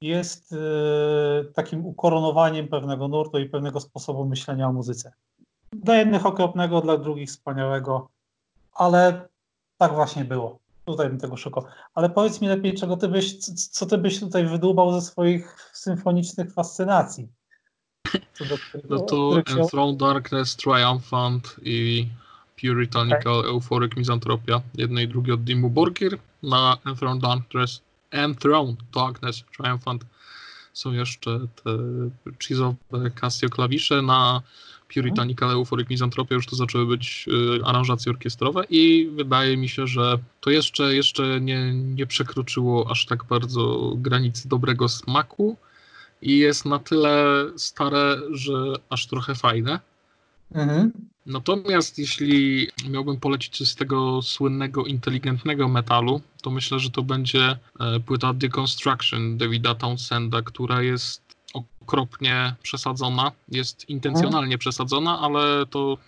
jest 0.00 0.52
y, 0.52 0.56
takim 1.54 1.86
ukoronowaniem 1.86 2.68
pewnego 2.68 3.08
nurtu 3.08 3.38
i 3.38 3.48
pewnego 3.48 3.80
sposobu 3.80 4.24
myślenia 4.24 4.68
o 4.68 4.72
muzyce. 4.72 5.12
Dla 5.72 5.96
jednych 5.96 6.26
okropnego, 6.26 6.80
dla 6.80 6.96
drugich 6.96 7.28
wspaniałego, 7.28 8.08
ale 8.74 9.28
tak 9.78 9.94
właśnie 9.94 10.24
było. 10.24 10.58
Tutaj 10.84 11.08
bym 11.08 11.18
tego 11.18 11.36
szukał. 11.36 11.64
Ale 11.94 12.10
powiedz 12.10 12.40
mi 12.40 12.48
lepiej, 12.48 12.74
czego 12.74 12.96
ty 12.96 13.08
byś, 13.08 13.38
co 13.70 13.86
ty 13.86 13.98
byś 13.98 14.20
tutaj 14.20 14.46
wydłubał 14.46 14.92
ze 14.92 15.00
swoich 15.00 15.70
symfonicznych 15.72 16.52
fascynacji? 16.52 17.28
no 18.90 18.98
to 18.98 19.42
Enthroned 19.46 19.96
Darkness, 19.96 20.56
Triumphant 20.56 21.56
i 21.62 22.08
Puritanical 22.60 23.38
okay. 23.38 23.50
Euphoric 23.50 23.96
Misanthropia. 23.96 24.60
Jedne 24.74 25.02
i 25.02 25.08
drugie 25.08 25.34
od 25.34 25.44
Dimmu 25.44 25.70
Borgir 25.70 26.18
na 26.42 26.76
Enthroned 26.86 27.22
Darkness, 27.22 27.82
Enthroned 28.10 28.76
Darkness, 28.94 29.44
Triumphant 29.56 30.04
są 30.72 30.92
jeszcze 30.92 31.40
te 31.64 31.70
cheese'owe 32.38 33.10
Casio 33.14 33.48
klawisze 33.48 34.02
na 34.02 34.42
Puritanical 34.94 35.50
Euphoric 35.50 35.90
Misanthropia 35.90 36.34
już 36.34 36.46
to 36.46 36.56
zaczęły 36.56 36.86
być 36.86 37.26
y, 37.58 37.64
aranżacje 37.64 38.12
orkiestrowe 38.12 38.64
i 38.70 39.10
wydaje 39.12 39.56
mi 39.56 39.68
się, 39.68 39.86
że 39.86 40.18
to 40.40 40.50
jeszcze, 40.50 40.94
jeszcze 40.94 41.40
nie, 41.40 41.74
nie 41.74 42.06
przekroczyło 42.06 42.90
aż 42.90 43.06
tak 43.06 43.24
bardzo 43.24 43.92
granicy 43.96 44.48
dobrego 44.48 44.88
smaku 44.88 45.56
i 46.22 46.38
jest 46.38 46.64
na 46.64 46.78
tyle 46.78 47.44
stare, 47.56 48.16
że 48.30 48.54
aż 48.90 49.06
trochę 49.06 49.34
fajne. 49.34 49.80
Mhm. 50.54 50.92
Natomiast 51.26 51.98
jeśli 51.98 52.68
miałbym 52.88 53.20
polecić 53.20 53.68
z 53.68 53.74
tego 53.74 54.22
słynnego, 54.22 54.84
inteligentnego 54.84 55.68
metalu, 55.68 56.20
to 56.42 56.50
myślę, 56.50 56.78
że 56.78 56.90
to 56.90 57.02
będzie 57.02 57.58
e, 57.80 58.00
płyta 58.00 58.32
Deconstruction 58.32 59.38
Davida 59.38 59.74
Townsenda, 59.74 60.42
która 60.42 60.82
jest 60.82 61.22
okropnie 61.54 62.54
przesadzona, 62.62 63.32
jest 63.48 63.88
intencjonalnie 63.88 64.58
przesadzona, 64.58 65.20
ale 65.20 65.66
to 65.70 65.98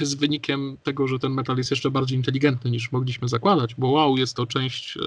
jest 0.00 0.18
wynikiem 0.18 0.76
tego, 0.82 1.08
że 1.08 1.18
ten 1.18 1.32
metal 1.32 1.56
jest 1.56 1.70
jeszcze 1.70 1.90
bardziej 1.90 2.18
inteligentny 2.18 2.70
niż 2.70 2.92
mogliśmy 2.92 3.28
zakładać, 3.28 3.74
bo 3.74 3.88
wow, 3.88 4.16
jest 4.16 4.36
to 4.36 4.46
część 4.46 4.96
e, 4.96 5.00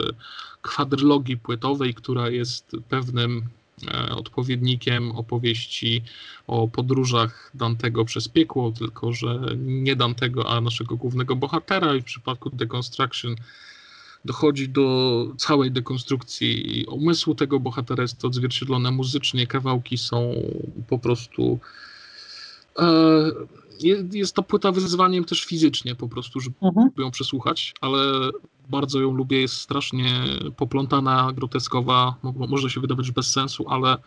kwadrylogii 0.62 1.38
płytowej, 1.38 1.94
która 1.94 2.30
jest 2.30 2.72
pewnym 2.90 3.44
odpowiednikiem 4.12 5.12
opowieści 5.12 6.04
o 6.48 6.68
podróżach 6.68 7.52
Dantego 7.54 8.06
przez 8.06 8.28
piekło, 8.28 8.72
tylko 8.72 9.14
że 9.14 9.40
nie 9.58 9.96
Dantego, 9.96 10.50
a 10.50 10.62
naszego 10.62 10.96
głównego 10.96 11.36
bohatera. 11.36 11.96
I 11.96 12.02
w 12.02 12.06
przypadku 12.06 12.50
Deconstruction 12.50 13.36
dochodzi 14.26 14.70
do 14.70 15.28
całej 15.38 15.72
dekonstrukcji 15.72 16.86
umysłu 16.86 17.36
tego 17.36 17.60
bohatera, 17.60 18.02
jest 18.02 18.18
to 18.18 18.28
odzwierciedlone 18.28 18.92
muzycznie, 18.92 19.48
kawałki 19.48 19.98
są 19.98 20.34
po 20.88 21.00
prostu 21.00 21.60
e, 21.64 21.89
jest, 23.82 24.14
jest 24.14 24.36
to 24.36 24.44
płyta 24.44 24.72
wyzwaniem 24.72 25.26
też 25.26 25.44
fizycznie 25.46 25.96
po 25.96 26.08
prostu, 26.08 26.40
żeby 26.40 26.56
Mhm. 26.62 26.90
ją 26.98 27.12
przesłuchać, 27.12 27.74
ale 27.82 28.00
bardzo 28.70 29.00
ją 29.02 29.12
lubię, 29.12 29.42
jest 29.42 29.54
strasznie 29.56 30.10
poplątana, 30.58 31.32
groteskowa, 31.36 32.16
mo- 32.24 32.48
może 32.48 32.70
się 32.70 32.80
wydawać 32.82 33.12
bez 33.12 33.32
sensu, 33.32 33.66
ale 33.70 33.94
e, 33.94 33.98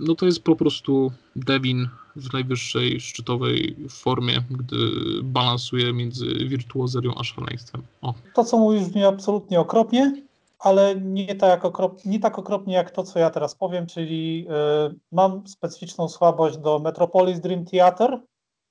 no 0.00 0.14
to 0.14 0.26
jest 0.26 0.42
po 0.42 0.56
prostu 0.56 1.12
Devin 1.36 1.88
w 2.16 2.32
najwyższej 2.32 3.00
szczytowej 3.00 3.76
formie, 3.88 4.42
gdy 4.50 4.76
balansuje 5.22 5.92
między 5.92 6.26
wirtuozerią 6.34 7.14
a 7.16 7.24
szaleństwem. 7.24 7.82
O, 8.02 8.14
To, 8.34 8.44
co 8.44 8.58
mówisz, 8.58 8.88
brzmi 8.88 9.04
absolutnie 9.04 9.60
okropnie, 9.60 10.22
ale 10.58 10.96
nie 10.96 11.34
tak, 11.34 11.64
okrop, 11.64 12.04
nie 12.04 12.20
tak 12.20 12.38
okropnie 12.38 12.74
jak 12.74 12.90
to, 12.90 13.02
co 13.02 13.18
ja 13.18 13.30
teraz 13.30 13.54
powiem, 13.54 13.86
czyli 13.86 14.46
y, 14.90 14.98
mam 15.12 15.46
specyficzną 15.46 16.08
słabość 16.08 16.58
do 16.58 16.78
Metropolis 16.78 17.40
Dream 17.40 17.64
Theater 17.64 18.20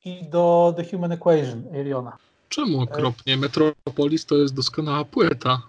i 0.06 0.30
do 0.30 0.74
The 0.78 0.84
Human 0.84 1.12
Equation 1.12 1.64
Ariona. 1.80 2.18
czemu 2.50 2.82
okropnie? 2.82 3.38
Metropolis 3.38 4.26
to 4.26 4.36
jest 4.36 4.56
doskonała 4.56 5.06
płyta. 5.06 5.62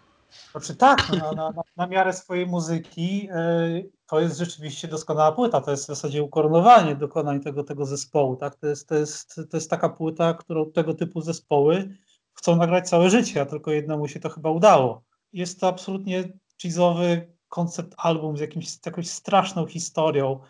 Znaczy 0.53 0.77
tak, 0.77 1.11
na, 1.11 1.33
na, 1.33 1.51
na, 1.51 1.63
na 1.77 1.87
miarę 1.87 2.13
swojej 2.13 2.47
muzyki 2.47 3.29
y, 3.31 3.91
to 4.07 4.21
jest 4.21 4.39
rzeczywiście 4.39 4.89
doskonała 4.89 5.33
płyta, 5.33 5.61
to 5.61 5.71
jest 5.71 5.85
w 5.85 5.87
zasadzie 5.87 6.23
ukoronowanie 6.23 6.97
dokonań 6.97 7.41
tego, 7.41 7.65
tego 7.65 7.87
zespołu, 7.87 8.37
tak? 8.37 8.57
To 8.57 8.67
jest, 8.67 8.89
to, 8.89 8.95
jest, 8.95 9.41
to 9.51 9.57
jest 9.57 9.71
taka 9.71 9.89
płyta, 9.89 10.35
którą 10.35 10.73
tego 10.73 10.95
typu 10.95 11.21
zespoły 11.21 11.89
chcą 12.33 12.57
nagrać 12.57 12.89
całe 12.89 13.11
życie, 13.11 13.41
a 13.41 13.47
tylko 13.47 13.71
jednemu 13.71 14.09
się 14.09 14.21
to 14.21 14.29
chyba 14.29 14.51
udało. 14.51 15.03
Jest 15.33 15.61
to 15.61 15.69
absolutnie 15.69 16.33
cheese'owy 16.63 17.21
koncept 17.49 17.95
album 17.97 18.37
z, 18.37 18.41
jakimś, 18.41 18.71
z 18.71 18.87
jakąś 18.87 19.09
straszną 19.09 19.67
historią, 19.67 20.41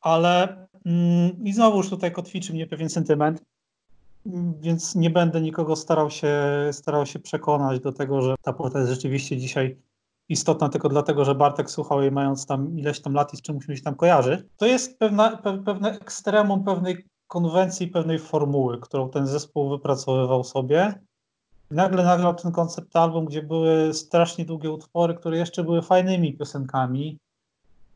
ale 0.00 0.66
mm, 0.86 1.44
i 1.44 1.52
znowuż 1.52 1.90
tutaj 1.90 2.12
kotwiczy 2.12 2.52
mnie 2.52 2.66
pewien 2.66 2.88
sentyment, 2.88 3.42
więc 4.60 4.94
nie 4.94 5.10
będę 5.10 5.40
nikogo 5.40 5.76
starał 5.76 6.10
się, 6.10 6.32
starał 6.72 7.06
się 7.06 7.18
przekonać 7.18 7.80
do 7.80 7.92
tego, 7.92 8.22
że 8.22 8.34
ta 8.42 8.52
płyta 8.52 8.78
jest 8.78 8.90
rzeczywiście 8.90 9.36
dzisiaj 9.36 9.78
istotna 10.28 10.68
tylko 10.68 10.88
dlatego, 10.88 11.24
że 11.24 11.34
Bartek 11.34 11.70
słuchał 11.70 12.02
jej 12.02 12.12
mając 12.12 12.46
tam 12.46 12.78
ileś 12.78 13.00
tam 13.00 13.14
lat 13.14 13.34
i 13.34 13.36
z 13.36 13.42
czymś 13.42 13.68
mi 13.68 13.76
się 13.76 13.82
tam 13.82 13.94
kojarzy. 13.94 14.48
To 14.56 14.66
jest 14.66 14.98
pewna, 14.98 15.36
pe, 15.36 15.62
pewne 15.64 15.90
ekstremum 15.90 16.64
pewnej 16.64 17.06
konwencji, 17.26 17.88
pewnej 17.88 18.18
formuły, 18.18 18.80
którą 18.80 19.10
ten 19.10 19.26
zespół 19.26 19.70
wypracowywał 19.70 20.44
sobie. 20.44 20.94
Nagle 21.70 22.04
nagrał 22.04 22.34
ten 22.34 22.52
koncept 22.52 22.96
album, 22.96 23.24
gdzie 23.24 23.42
były 23.42 23.94
strasznie 23.94 24.44
długie 24.44 24.70
utwory, 24.70 25.14
które 25.14 25.38
jeszcze 25.38 25.64
były 25.64 25.82
fajnymi 25.82 26.34
piosenkami. 26.36 27.18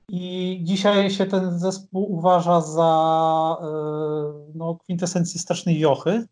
I 0.09 0.61
dzisiaj 0.63 1.11
się 1.11 1.27
ten 1.27 1.59
zespół 1.59 2.13
uważa 2.13 2.61
za 2.61 3.57
yy, 3.63 4.53
no, 4.55 4.75
kwintesencję 4.75 5.41
strasznej 5.41 5.79
wiochy. 5.79 6.27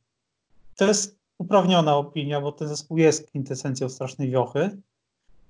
To 0.76 0.84
jest 0.84 1.18
uprawniona 1.38 1.96
opinia, 1.96 2.40
bo 2.40 2.52
ten 2.52 2.68
zespół 2.68 2.98
jest 2.98 3.26
kwintesencją 3.26 3.88
strasznej 3.88 4.30
wiochy, 4.30 4.78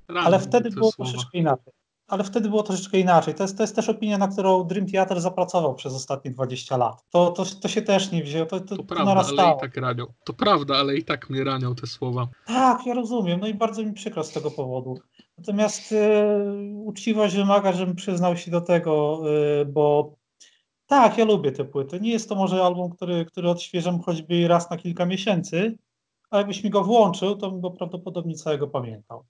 ale 0.08 0.30
Radzę 0.30 0.38
wtedy 0.38 0.70
te 0.70 0.74
było 0.76 0.92
słowa. 0.92 1.10
troszeczkę 1.10 1.38
inaczej. 1.38 1.72
Ale 2.10 2.24
wtedy 2.24 2.48
było 2.48 2.62
troszeczkę 2.62 2.98
inaczej. 2.98 3.34
To 3.34 3.44
jest, 3.44 3.56
to 3.56 3.62
jest 3.62 3.76
też 3.76 3.88
opinia, 3.88 4.18
na 4.18 4.28
którą 4.28 4.64
Dream 4.64 4.86
Theater 4.86 5.20
zapracował 5.20 5.74
przez 5.74 5.94
ostatnie 5.94 6.30
20 6.30 6.76
lat. 6.76 7.04
To, 7.10 7.30
to, 7.30 7.44
to 7.44 7.68
się 7.68 7.82
też 7.82 8.12
nie 8.12 8.22
wzięło, 8.22 8.46
to, 8.46 8.60
to, 8.60 8.76
To 8.76 8.84
prawda, 8.84 9.04
ale 9.04 9.14
narastało. 9.14 9.56
i 9.56 9.60
tak 9.60 9.76
ranią. 9.76 10.06
To 10.24 10.32
prawda, 10.32 10.76
ale 10.76 10.96
i 10.96 11.04
tak 11.04 11.30
mnie 11.30 11.44
ranią 11.44 11.74
te 11.74 11.86
słowa. 11.86 12.28
Tak, 12.46 12.86
ja 12.86 12.94
rozumiem, 12.94 13.40
no 13.40 13.46
i 13.46 13.54
bardzo 13.54 13.82
mi 13.82 13.92
przykro 13.92 14.24
z 14.24 14.32
tego 14.32 14.50
powodu. 14.50 14.98
Natomiast 15.38 15.92
e, 15.92 16.36
uczciwość 16.74 17.36
wymaga, 17.36 17.72
żebym 17.72 17.96
przyznał 17.96 18.36
się 18.36 18.50
do 18.50 18.60
tego, 18.60 19.22
e, 19.60 19.64
bo 19.64 20.14
tak, 20.86 21.18
ja 21.18 21.24
lubię 21.24 21.52
te 21.52 21.64
płyty. 21.64 22.00
Nie 22.00 22.10
jest 22.10 22.28
to 22.28 22.34
może 22.34 22.64
album, 22.64 22.90
który, 22.90 23.24
który 23.24 23.50
odświeżam 23.50 24.02
choćby 24.02 24.48
raz 24.48 24.70
na 24.70 24.76
kilka 24.76 25.06
miesięcy, 25.06 25.78
ale 26.30 26.40
jakbyś 26.40 26.64
mi 26.64 26.70
go 26.70 26.84
włączył, 26.84 27.36
to 27.36 27.50
bym 27.50 27.60
go 27.60 27.70
prawdopodobnie 27.70 28.34
całego 28.34 28.68
pamiętał. 28.68 29.24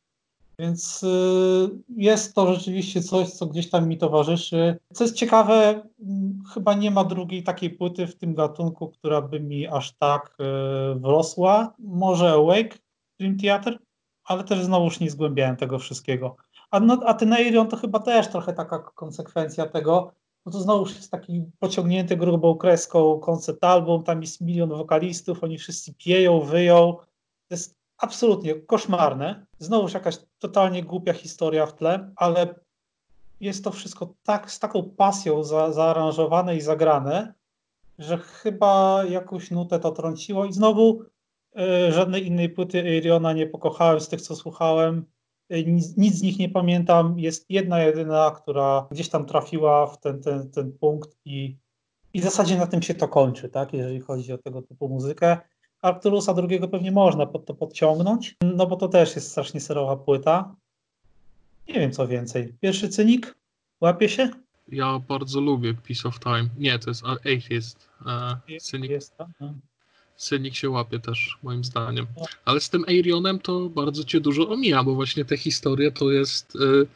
Więc 0.60 1.02
y, 1.02 1.70
jest 1.96 2.34
to 2.34 2.54
rzeczywiście 2.54 3.02
coś, 3.02 3.30
co 3.30 3.46
gdzieś 3.46 3.70
tam 3.70 3.88
mi 3.88 3.98
towarzyszy. 3.98 4.76
Co 4.92 5.04
jest 5.04 5.16
ciekawe, 5.16 5.82
m, 6.00 6.42
chyba 6.54 6.74
nie 6.74 6.90
ma 6.90 7.04
drugiej 7.04 7.42
takiej 7.42 7.70
płyty 7.70 8.06
w 8.06 8.16
tym 8.16 8.34
gatunku, 8.34 8.88
która 8.88 9.22
by 9.22 9.40
mi 9.40 9.66
aż 9.66 9.92
tak 9.92 10.36
y, 10.40 11.00
wrosła. 11.00 11.74
Może 11.78 12.30
Awake 12.30 12.78
Dream 13.18 13.36
Theater, 13.38 13.78
ale 14.24 14.44
też 14.44 14.64
znowuż 14.64 15.00
nie 15.00 15.10
zgłębiałem 15.10 15.56
tego 15.56 15.78
wszystkiego. 15.78 16.36
A, 16.70 16.80
no, 16.80 17.00
a 17.06 17.14
ten 17.14 17.32
Aerion 17.32 17.68
to 17.68 17.76
chyba 17.76 17.98
też 17.98 18.28
trochę 18.28 18.52
taka 18.52 18.78
konsekwencja 18.78 19.66
tego, 19.66 20.12
bo 20.44 20.50
to 20.50 20.60
znowuż 20.60 20.96
jest 20.96 21.10
taki 21.10 21.44
pociągnięty 21.58 22.16
grubą 22.16 22.54
kreską 22.54 23.20
koncept 23.20 23.64
album, 23.64 24.02
tam 24.02 24.20
jest 24.20 24.40
milion 24.40 24.68
wokalistów, 24.68 25.44
oni 25.44 25.58
wszyscy 25.58 25.94
pieją, 25.94 26.40
wyją. 26.40 26.96
To 27.48 27.54
jest 27.54 27.79
absolutnie 28.00 28.54
koszmarne. 28.54 29.46
Znowuż 29.58 29.94
jakaś 29.94 30.18
totalnie 30.38 30.82
głupia 30.82 31.12
historia 31.12 31.66
w 31.66 31.74
tle, 31.74 32.12
ale 32.16 32.54
jest 33.40 33.64
to 33.64 33.70
wszystko 33.70 34.14
tak, 34.22 34.50
z 34.50 34.58
taką 34.58 34.82
pasją 34.82 35.44
za, 35.44 35.72
zaaranżowane 35.72 36.56
i 36.56 36.60
zagrane, 36.60 37.34
że 37.98 38.18
chyba 38.18 39.04
jakąś 39.04 39.50
nutę 39.50 39.80
to 39.80 39.90
trąciło 39.90 40.46
i 40.46 40.52
znowu 40.52 41.02
y, 41.88 41.92
żadnej 41.92 42.26
innej 42.26 42.48
płyty 42.48 42.80
Aeriona 42.80 43.32
nie 43.32 43.46
pokochałem 43.46 44.00
z 44.00 44.08
tych, 44.08 44.20
co 44.20 44.36
słuchałem. 44.36 45.04
Y, 45.52 45.64
Nic, 45.64 45.96
nic 45.96 46.14
z 46.14 46.22
nich 46.22 46.38
nie 46.38 46.48
pamiętam. 46.48 47.18
Jest 47.18 47.50
jedna 47.50 47.82
jedyna, 47.82 48.30
która 48.30 48.88
gdzieś 48.90 49.08
tam 49.08 49.26
trafiła 49.26 49.86
w 49.86 50.00
ten, 50.00 50.22
ten, 50.22 50.50
ten 50.50 50.72
punkt 50.72 51.16
i, 51.24 51.56
i 52.12 52.20
w 52.20 52.24
zasadzie 52.24 52.56
na 52.56 52.66
tym 52.66 52.82
się 52.82 52.94
to 52.94 53.08
kończy, 53.08 53.48
tak? 53.48 53.72
jeżeli 53.72 54.00
chodzi 54.00 54.32
o 54.32 54.38
tego 54.38 54.62
typu 54.62 54.88
muzykę. 54.88 55.38
Arturusa 55.82 56.34
drugiego 56.34 56.68
pewnie 56.68 56.92
można 56.92 57.26
pod 57.26 57.46
to 57.46 57.54
podciągnąć, 57.54 58.36
no 58.42 58.66
bo 58.66 58.76
to 58.76 58.88
też 58.88 59.16
jest 59.16 59.30
strasznie 59.30 59.60
serowa 59.60 59.96
płyta. 59.96 60.54
Nie 61.68 61.74
wiem 61.74 61.92
co 61.92 62.08
więcej. 62.08 62.54
Pierwszy 62.60 62.88
cynik? 62.88 63.34
Łapie 63.80 64.08
się? 64.08 64.30
Ja 64.68 64.98
bardzo 65.08 65.40
lubię 65.40 65.74
Piece 65.74 66.08
of 66.08 66.20
Time. 66.20 66.48
Nie, 66.58 66.78
to 66.78 66.90
jest 66.90 67.04
Atheist. 67.04 67.88
E, 68.06 68.58
Cynik, 68.60 68.90
jest, 68.90 69.16
tak? 69.16 69.28
no. 69.40 69.54
cynik 70.16 70.54
się 70.54 70.70
łapie 70.70 70.98
też, 70.98 71.38
moim 71.42 71.64
zdaniem. 71.64 72.06
Ale 72.44 72.60
z 72.60 72.70
tym 72.70 72.84
Aerionem 72.88 73.38
to 73.38 73.68
bardzo 73.68 74.04
cię 74.04 74.20
dużo 74.20 74.48
omija, 74.48 74.84
bo 74.84 74.94
właśnie 74.94 75.24
te 75.24 75.36
historie 75.36 75.92
to 75.92 76.10
jest 76.10 76.56
y, 76.56 76.86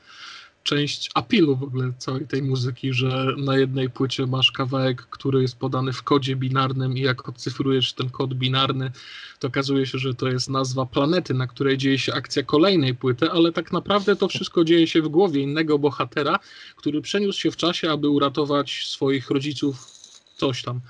część 0.65 1.11
apilu 1.15 1.57
w 1.57 1.63
ogóle 1.63 1.93
całej 1.99 2.27
tej 2.27 2.43
muzyki, 2.43 2.93
że 2.93 3.27
na 3.37 3.59
jednej 3.59 3.91
płycie 3.91 4.27
masz 4.27 4.53
kawałek, 4.53 5.03
który 5.03 5.43
jest 5.43 5.57
podany 5.57 5.93
w 5.93 6.03
kodzie 6.03 6.37
binarnym 6.37 6.97
i 6.97 7.01
jak 7.01 7.29
odcyfrujesz 7.29 7.93
ten 7.93 8.11
kod 8.11 8.35
binarny, 8.35 8.91
to 9.39 9.49
okazuje 9.49 9.87
się, 9.87 9.99
że 9.99 10.15
to 10.15 10.29
jest 10.29 10.51
nazwa 10.51 10.87
planety, 10.87 11.35
na 11.35 11.47
której 11.47 11.79
dzieje 11.79 11.99
się 11.99 12.15
akcja 12.15 12.43
kolejnej 12.43 12.95
płyty, 12.95 13.31
ale 13.31 13.53
tak 13.53 13.73
naprawdę 13.73 14.17
to 14.17 14.29
wszystko 14.29 14.65
dzieje 14.65 14.87
się 14.87 15.03
w 15.03 15.09
głowie 15.09 15.41
innego 15.41 15.79
bohatera, 15.79 16.39
który 16.77 17.01
przeniósł 17.01 17.41
się 17.41 17.51
w 17.51 17.57
czasie, 17.57 17.91
aby 17.91 18.09
uratować 18.09 18.87
swoich 18.87 19.31
rodziców, 19.31 19.87
coś 20.37 20.63
tam. 20.63 20.81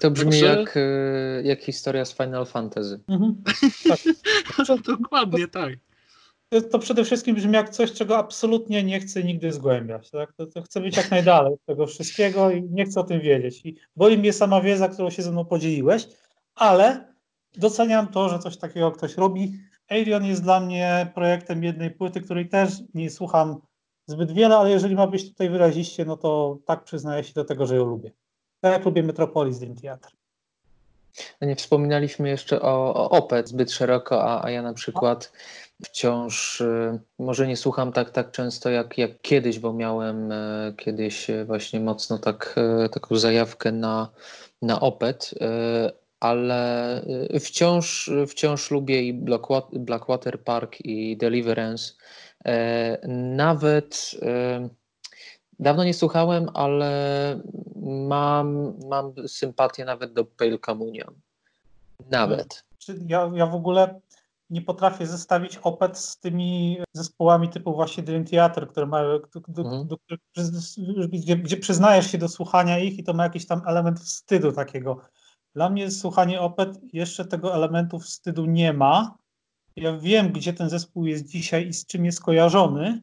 To 0.00 0.10
brzmi 0.10 0.30
Także- 0.30 0.46
jak, 0.46 0.76
e, 0.76 1.42
jak 1.44 1.60
historia 1.60 2.04
z 2.04 2.16
Final 2.16 2.46
Fantasy. 2.46 3.00
Mhm. 3.08 3.42
Dokładnie 4.98 5.48
tak. 5.48 5.74
To 6.70 6.78
przede 6.78 7.04
wszystkim 7.04 7.36
brzmi 7.36 7.52
jak 7.52 7.70
coś, 7.70 7.92
czego 7.92 8.18
absolutnie 8.18 8.82
nie 8.82 9.00
chcę 9.00 9.22
nigdy 9.24 9.52
zgłębiać. 9.52 10.10
Tak? 10.10 10.32
To, 10.32 10.46
to 10.46 10.62
chcę 10.62 10.80
być 10.80 10.96
jak 10.96 11.10
najdalej 11.10 11.54
od 11.54 11.64
tego 11.64 11.86
wszystkiego 11.86 12.50
i 12.50 12.62
nie 12.62 12.84
chcę 12.84 13.00
o 13.00 13.04
tym 13.04 13.20
wiedzieć. 13.20 13.66
I 13.66 13.76
boli 13.96 14.18
mnie 14.18 14.32
sama 14.32 14.60
wiedza, 14.60 14.88
którą 14.88 15.10
się 15.10 15.22
ze 15.22 15.32
mną 15.32 15.44
podzieliłeś, 15.44 16.08
ale 16.54 17.14
doceniam 17.56 18.08
to, 18.08 18.28
że 18.28 18.38
coś 18.38 18.56
takiego 18.56 18.92
ktoś 18.92 19.16
robi. 19.16 19.52
Alien 19.88 20.24
jest 20.24 20.42
dla 20.42 20.60
mnie 20.60 21.12
projektem 21.14 21.64
jednej 21.64 21.90
płyty, 21.90 22.20
której 22.20 22.48
też 22.48 22.72
nie 22.94 23.10
słucham 23.10 23.60
zbyt 24.06 24.32
wiele, 24.32 24.56
ale 24.56 24.70
jeżeli 24.70 24.94
ma 24.94 25.06
być 25.06 25.28
tutaj 25.28 25.50
wyraziście, 25.50 26.04
no 26.04 26.16
to 26.16 26.58
tak 26.66 26.84
przyznaję 26.84 27.24
się 27.24 27.32
do 27.34 27.44
tego, 27.44 27.66
że 27.66 27.76
ją 27.76 27.84
lubię. 27.84 28.12
Tak 28.60 28.72
jak 28.72 28.84
lubię 28.84 29.02
Metropolis 29.02 29.58
Dream 29.58 29.76
Theater. 29.76 30.12
No 31.40 31.48
nie 31.48 31.56
wspominaliśmy 31.56 32.28
jeszcze 32.28 32.62
o, 32.62 32.94
o 32.94 33.10
OPET 33.10 33.48
zbyt 33.48 33.72
szeroko, 33.72 34.24
a, 34.24 34.44
a 34.44 34.50
ja 34.50 34.62
na 34.62 34.74
przykład 34.74 35.32
wciąż 35.84 36.60
y, 36.60 37.00
może 37.18 37.46
nie 37.46 37.56
słucham 37.56 37.92
tak, 37.92 38.10
tak 38.10 38.30
często 38.30 38.70
jak, 38.70 38.98
jak 38.98 39.20
kiedyś, 39.20 39.58
bo 39.58 39.72
miałem 39.72 40.32
y, 40.32 40.74
kiedyś 40.76 41.26
właśnie 41.46 41.80
mocno 41.80 42.18
tak, 42.18 42.54
y, 42.84 42.88
taką 42.88 43.16
zajawkę 43.16 43.72
na, 43.72 44.08
na 44.62 44.80
OPET, 44.80 45.34
ale 46.20 47.02
wciąż, 47.40 48.10
wciąż 48.28 48.70
lubię 48.70 49.02
i 49.02 49.14
Blackwater 49.72 50.44
Park 50.44 50.80
i 50.80 51.16
Deliverance. 51.16 51.92
Nawet 53.36 54.10
dawno 55.58 55.84
nie 55.84 55.94
słuchałem, 55.94 56.48
ale 56.54 57.40
mam, 57.84 58.74
mam 58.88 59.12
sympatię 59.28 59.84
nawet 59.84 60.12
do 60.12 60.24
Pale 60.24 60.58
Communion. 60.58 61.14
Nawet. 62.10 62.64
Ja, 63.06 63.30
ja 63.34 63.46
w 63.46 63.54
ogóle 63.54 64.00
nie 64.50 64.62
potrafię 64.62 65.06
zestawić 65.06 65.58
OPET 65.62 65.98
z 65.98 66.20
tymi 66.20 66.78
zespołami 66.92 67.48
typu 67.48 67.74
właśnie 67.74 68.02
Dream 68.02 68.24
Theater, 68.24 68.68
które 68.68 68.86
mają, 68.86 69.18
do, 69.34 69.40
do, 69.48 69.62
mhm. 69.62 69.86
do, 69.86 69.96
gdzie, 71.08 71.36
gdzie 71.36 71.56
przyznajesz 71.56 72.10
się 72.10 72.18
do 72.18 72.28
słuchania 72.28 72.78
ich 72.78 72.98
i 72.98 73.04
to 73.04 73.12
ma 73.12 73.22
jakiś 73.22 73.46
tam 73.46 73.62
element 73.66 74.00
wstydu 74.00 74.52
takiego. 74.52 75.00
Dla 75.54 75.70
mnie 75.70 75.90
słuchanie 75.90 76.40
OPET 76.40 76.78
jeszcze 76.92 77.24
tego 77.24 77.54
elementu 77.54 77.98
wstydu 77.98 78.46
nie 78.46 78.72
ma. 78.72 79.18
Ja 79.76 79.98
wiem, 79.98 80.32
gdzie 80.32 80.52
ten 80.52 80.70
zespół 80.70 81.06
jest 81.06 81.26
dzisiaj 81.26 81.68
i 81.68 81.72
z 81.72 81.86
czym 81.86 82.04
jest 82.04 82.20
kojarzony, 82.20 83.02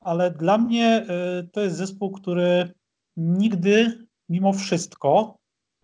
ale 0.00 0.30
dla 0.30 0.58
mnie 0.58 1.06
y, 1.40 1.48
to 1.48 1.60
jest 1.60 1.76
zespół, 1.76 2.10
który 2.10 2.72
nigdy, 3.16 4.06
mimo 4.28 4.52
wszystko, 4.52 5.36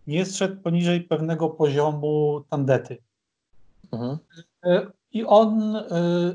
nie 0.07 0.25
zszedł 0.25 0.61
poniżej 0.61 1.01
pewnego 1.01 1.49
poziomu 1.49 2.43
tandety. 2.49 2.97
Mhm. 3.91 4.17
Y, 4.65 4.91
I 5.11 5.25
on 5.25 5.75
y, 5.75 5.81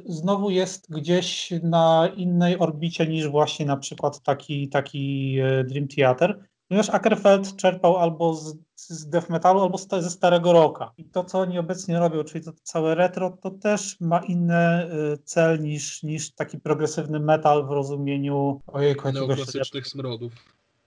znowu 0.05 0.51
jest 0.51 0.91
gdzieś 0.91 1.53
na 1.63 2.09
innej 2.17 2.59
orbicie 2.59 3.07
niż 3.07 3.29
właśnie 3.29 3.67
na 3.67 3.77
przykład 3.77 4.23
taki, 4.23 4.69
taki 4.69 5.37
Dream 5.65 5.89
Theater, 5.89 6.45
ponieważ 6.69 6.91
Ackerfeld 6.91 7.57
czerpał 7.57 7.97
albo 7.97 8.35
z, 8.35 8.57
z 8.89 9.09
death 9.09 9.31
metalu, 9.31 9.61
albo 9.61 9.79
ze 9.79 10.11
starego 10.11 10.53
rocka. 10.53 10.93
I 10.99 11.05
to, 11.05 11.25
co 11.25 11.39
oni 11.39 11.59
obecnie 11.59 11.99
robią, 11.99 12.25
czyli 12.25 12.45
to 12.45 12.53
całe 12.63 12.95
retro, 12.95 13.31
to 13.43 13.51
też 13.51 14.01
ma 14.01 14.19
inny 14.19 14.91
cel 15.25 15.61
niż, 15.61 16.03
niż 16.03 16.35
taki 16.35 16.59
progresywny 16.59 17.21
metal 17.21 17.67
w 17.67 17.71
rozumieniu 17.71 18.61
ojejku, 18.67 19.13
Neoklasycznych 19.13 19.87
smrodów. 19.87 20.33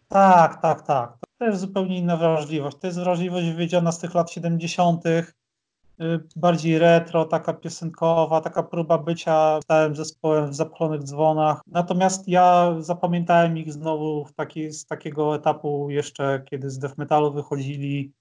Tak, 0.08 0.62
tak, 0.62 0.88
tak. 0.88 1.18
To 1.38 1.46
jest 1.46 1.60
zupełnie 1.60 1.98
inna 1.98 2.18
wrażliwość. 2.18 2.78
To 2.78 2.88
jest 2.88 3.00
wrażliwość 3.00 3.48
wywiedziona 3.48 3.92
z 3.92 4.00
tych 4.00 4.14
lat 4.14 4.32
70., 4.32 5.06
y, 5.06 5.26
bardziej 6.36 6.80
retro, 6.80 7.26
taka 7.26 7.54
piosenkowa, 7.54 8.42
taka 8.42 8.64
próba 8.64 8.98
bycia 8.98 9.60
całym 9.68 9.96
zespołem 9.96 10.50
w 10.50 10.56
zapalonych 10.56 11.04
dzwonach. 11.04 11.62
Natomiast 11.68 12.28
ja 12.28 12.76
zapamiętałem 12.80 13.58
ich 13.58 13.74
znowu 13.74 14.26
taki, 14.36 14.72
z 14.72 14.86
takiego 14.86 15.36
etapu 15.36 15.90
jeszcze, 15.90 16.44
kiedy 16.46 16.70
z 16.70 16.80
death 16.80 16.98
metalu 16.98 17.34
wychodzili 17.34 18.12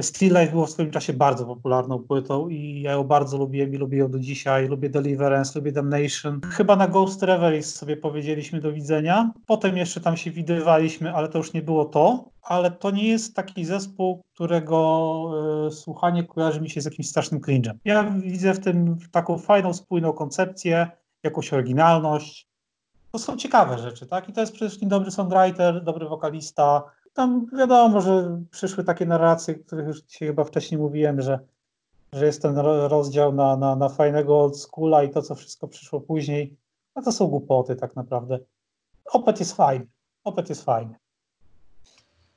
Still 0.00 0.32
Life 0.40 0.52
było 0.52 0.66
w 0.66 0.70
swoim 0.70 0.90
czasie 0.90 1.12
bardzo 1.12 1.46
popularną 1.46 1.98
płytą 1.98 2.48
i 2.48 2.82
ja 2.82 2.92
ją 2.92 3.04
bardzo 3.04 3.38
lubiłem 3.38 3.74
i 3.74 3.76
lubię 3.76 3.98
ją 3.98 4.10
do 4.10 4.18
dzisiaj. 4.18 4.68
Lubię 4.68 4.90
Deliverance, 4.90 5.58
lubię 5.58 5.72
Damnation. 5.72 6.40
Chyba 6.40 6.76
na 6.76 6.88
Ghost 6.88 7.22
Reveries 7.22 7.74
sobie 7.74 7.96
powiedzieliśmy 7.96 8.60
do 8.60 8.72
widzenia. 8.72 9.32
Potem 9.46 9.76
jeszcze 9.76 10.00
tam 10.00 10.16
się 10.16 10.30
widywaliśmy, 10.30 11.14
ale 11.14 11.28
to 11.28 11.38
już 11.38 11.52
nie 11.52 11.62
było 11.62 11.84
to. 11.84 12.24
Ale 12.42 12.70
to 12.70 12.90
nie 12.90 13.08
jest 13.08 13.36
taki 13.36 13.64
zespół, 13.64 14.22
którego 14.34 15.30
y, 15.68 15.70
słuchanie 15.70 16.24
kojarzy 16.24 16.60
mi 16.60 16.70
się 16.70 16.80
z 16.80 16.84
jakimś 16.84 17.08
strasznym 17.08 17.40
cringe'em. 17.40 17.74
Ja 17.84 18.10
widzę 18.10 18.54
w 18.54 18.60
tym 18.60 18.98
taką 19.10 19.38
fajną, 19.38 19.74
spójną 19.74 20.12
koncepcję, 20.12 20.90
jakąś 21.22 21.52
oryginalność. 21.52 22.48
To 23.12 23.18
są 23.18 23.36
ciekawe 23.36 23.78
rzeczy, 23.78 24.06
tak? 24.06 24.28
I 24.28 24.32
to 24.32 24.40
jest 24.40 24.52
przede 24.52 24.68
wszystkim 24.68 24.88
dobry 24.88 25.10
songwriter, 25.10 25.84
dobry 25.84 26.08
wokalista, 26.08 26.82
tam 27.14 27.46
wiadomo, 27.58 28.00
że 28.00 28.42
przyszły 28.50 28.84
takie 28.84 29.06
narracje, 29.06 29.54
których 29.54 29.86
już 29.86 30.02
dzisiaj 30.02 30.28
chyba 30.28 30.44
wcześniej 30.44 30.80
mówiłem, 30.80 31.20
że, 31.20 31.38
że 32.12 32.26
jest 32.26 32.42
ten 32.42 32.58
rozdział 32.58 33.32
na, 33.32 33.56
na, 33.56 33.76
na 33.76 33.88
fajnego 33.88 34.40
old 34.40 34.58
schoola 34.58 35.02
i 35.02 35.10
to, 35.10 35.22
co 35.22 35.34
wszystko 35.34 35.68
przyszło 35.68 36.00
później. 36.00 36.56
A 36.94 37.02
to 37.02 37.12
są 37.12 37.26
głupoty 37.26 37.76
tak 37.76 37.96
naprawdę. 37.96 38.38
Opet 39.04 39.40
jest 39.40 39.56
fajny. 39.56 39.86
Opet 40.24 40.48
jest 40.48 40.64
fajny. 40.64 40.94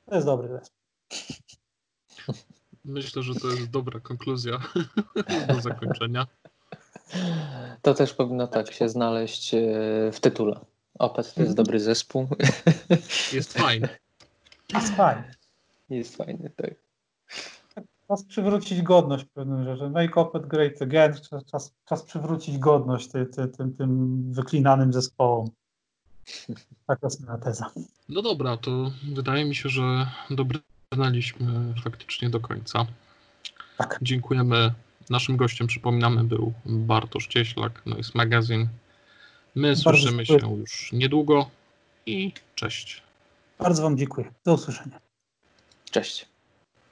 To 0.06 0.14
jest 0.14 0.26
dobry 0.26 0.48
zespół. 0.48 0.78
Myślę, 2.84 3.22
że 3.22 3.34
to 3.34 3.48
jest 3.48 3.70
dobra 3.70 4.00
konkluzja 4.00 4.58
do 5.54 5.60
zakończenia. 5.60 6.26
To 7.82 7.94
też 7.94 8.14
powinno 8.14 8.46
tak 8.46 8.72
się 8.72 8.88
znaleźć 8.88 9.54
e, 9.54 9.60
w 10.12 10.20
tytule. 10.20 10.60
Opet 10.98 11.34
to 11.34 11.40
jest 11.40 11.50
mhm. 11.50 11.54
dobry 11.54 11.80
zespół. 11.80 12.26
Jest 13.32 13.52
fajny. 13.52 13.88
Jest 14.74 14.94
fajny. 14.94 15.34
Jest 15.90 16.16
fajny, 16.16 16.50
tak. 16.56 16.74
Czas 18.08 18.24
przywrócić 18.24 18.82
godność 18.82 19.24
pewnym 19.24 19.64
rzeczom. 19.64 19.92
Make 19.92 20.16
up 20.16 20.38
it 20.38 20.46
great 20.46 20.82
again. 20.82 21.14
Czas, 21.50 21.74
czas 21.88 22.02
przywrócić 22.02 22.58
godność 22.58 23.08
ty, 23.08 23.26
ty, 23.26 23.48
tym, 23.48 23.74
tym 23.74 24.22
wyklinanym 24.32 24.92
zespołom. 24.92 25.50
Taka 26.86 27.06
jest 27.06 27.26
moja 27.26 27.38
teza. 27.38 27.70
No 28.08 28.22
dobra, 28.22 28.56
to 28.56 28.90
wydaje 29.14 29.44
mi 29.44 29.54
się, 29.54 29.68
że 29.68 30.06
dobrnęliśmy 30.30 31.74
faktycznie 31.84 32.30
do 32.30 32.40
końca. 32.40 32.86
Tak. 33.78 33.98
Dziękujemy. 34.02 34.72
Naszym 35.10 35.36
gościem, 35.36 35.66
przypominamy, 35.66 36.24
był 36.24 36.52
Bartosz 36.66 37.26
Cieślak, 37.26 37.86
Noise 37.86 38.12
Magazine. 38.14 38.66
My 39.54 39.68
Bardzo 39.68 39.82
słyszymy 39.82 40.26
się 40.26 40.56
już 40.56 40.92
niedługo 40.92 41.50
i 42.06 42.32
cześć. 42.54 43.05
Bardzo 43.58 43.82
Wam 43.82 43.96
dziękuję. 43.96 44.32
Do 44.44 44.54
usłyszenia. 44.54 45.00
Cześć. 45.90 46.26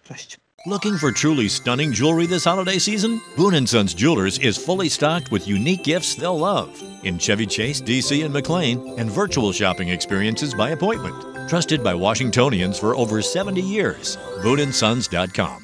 Cześć. 0.05 0.39
Looking 0.67 0.99
for 0.99 1.13
truly 1.13 1.51
stunning 1.51 1.93
jewelry 1.93 2.27
this 2.27 2.45
holiday 2.45 2.79
season? 2.81 3.21
Boone 3.37 3.67
& 3.67 3.69
Sons 3.69 3.95
Jewelers 3.95 4.39
is 4.39 4.57
fully 4.57 4.89
stocked 4.89 5.31
with 5.31 5.47
unique 5.47 5.85
gifts 5.85 6.15
they'll 6.15 6.39
love 6.39 6.71
in 7.03 7.19
Chevy 7.19 7.47
Chase, 7.47 7.83
DC, 7.83 8.25
and 8.25 8.33
McLean, 8.33 8.99
and 8.99 9.11
virtual 9.11 9.53
shopping 9.53 9.91
experiences 9.91 10.55
by 10.55 10.71
appointment. 10.71 11.15
Trusted 11.51 11.85
by 11.85 11.95
Washingtonians 11.95 12.79
for 12.79 12.97
over 12.97 13.21
70 13.21 13.61
years. 13.61 14.17
BooneandSons.com. 14.43 15.64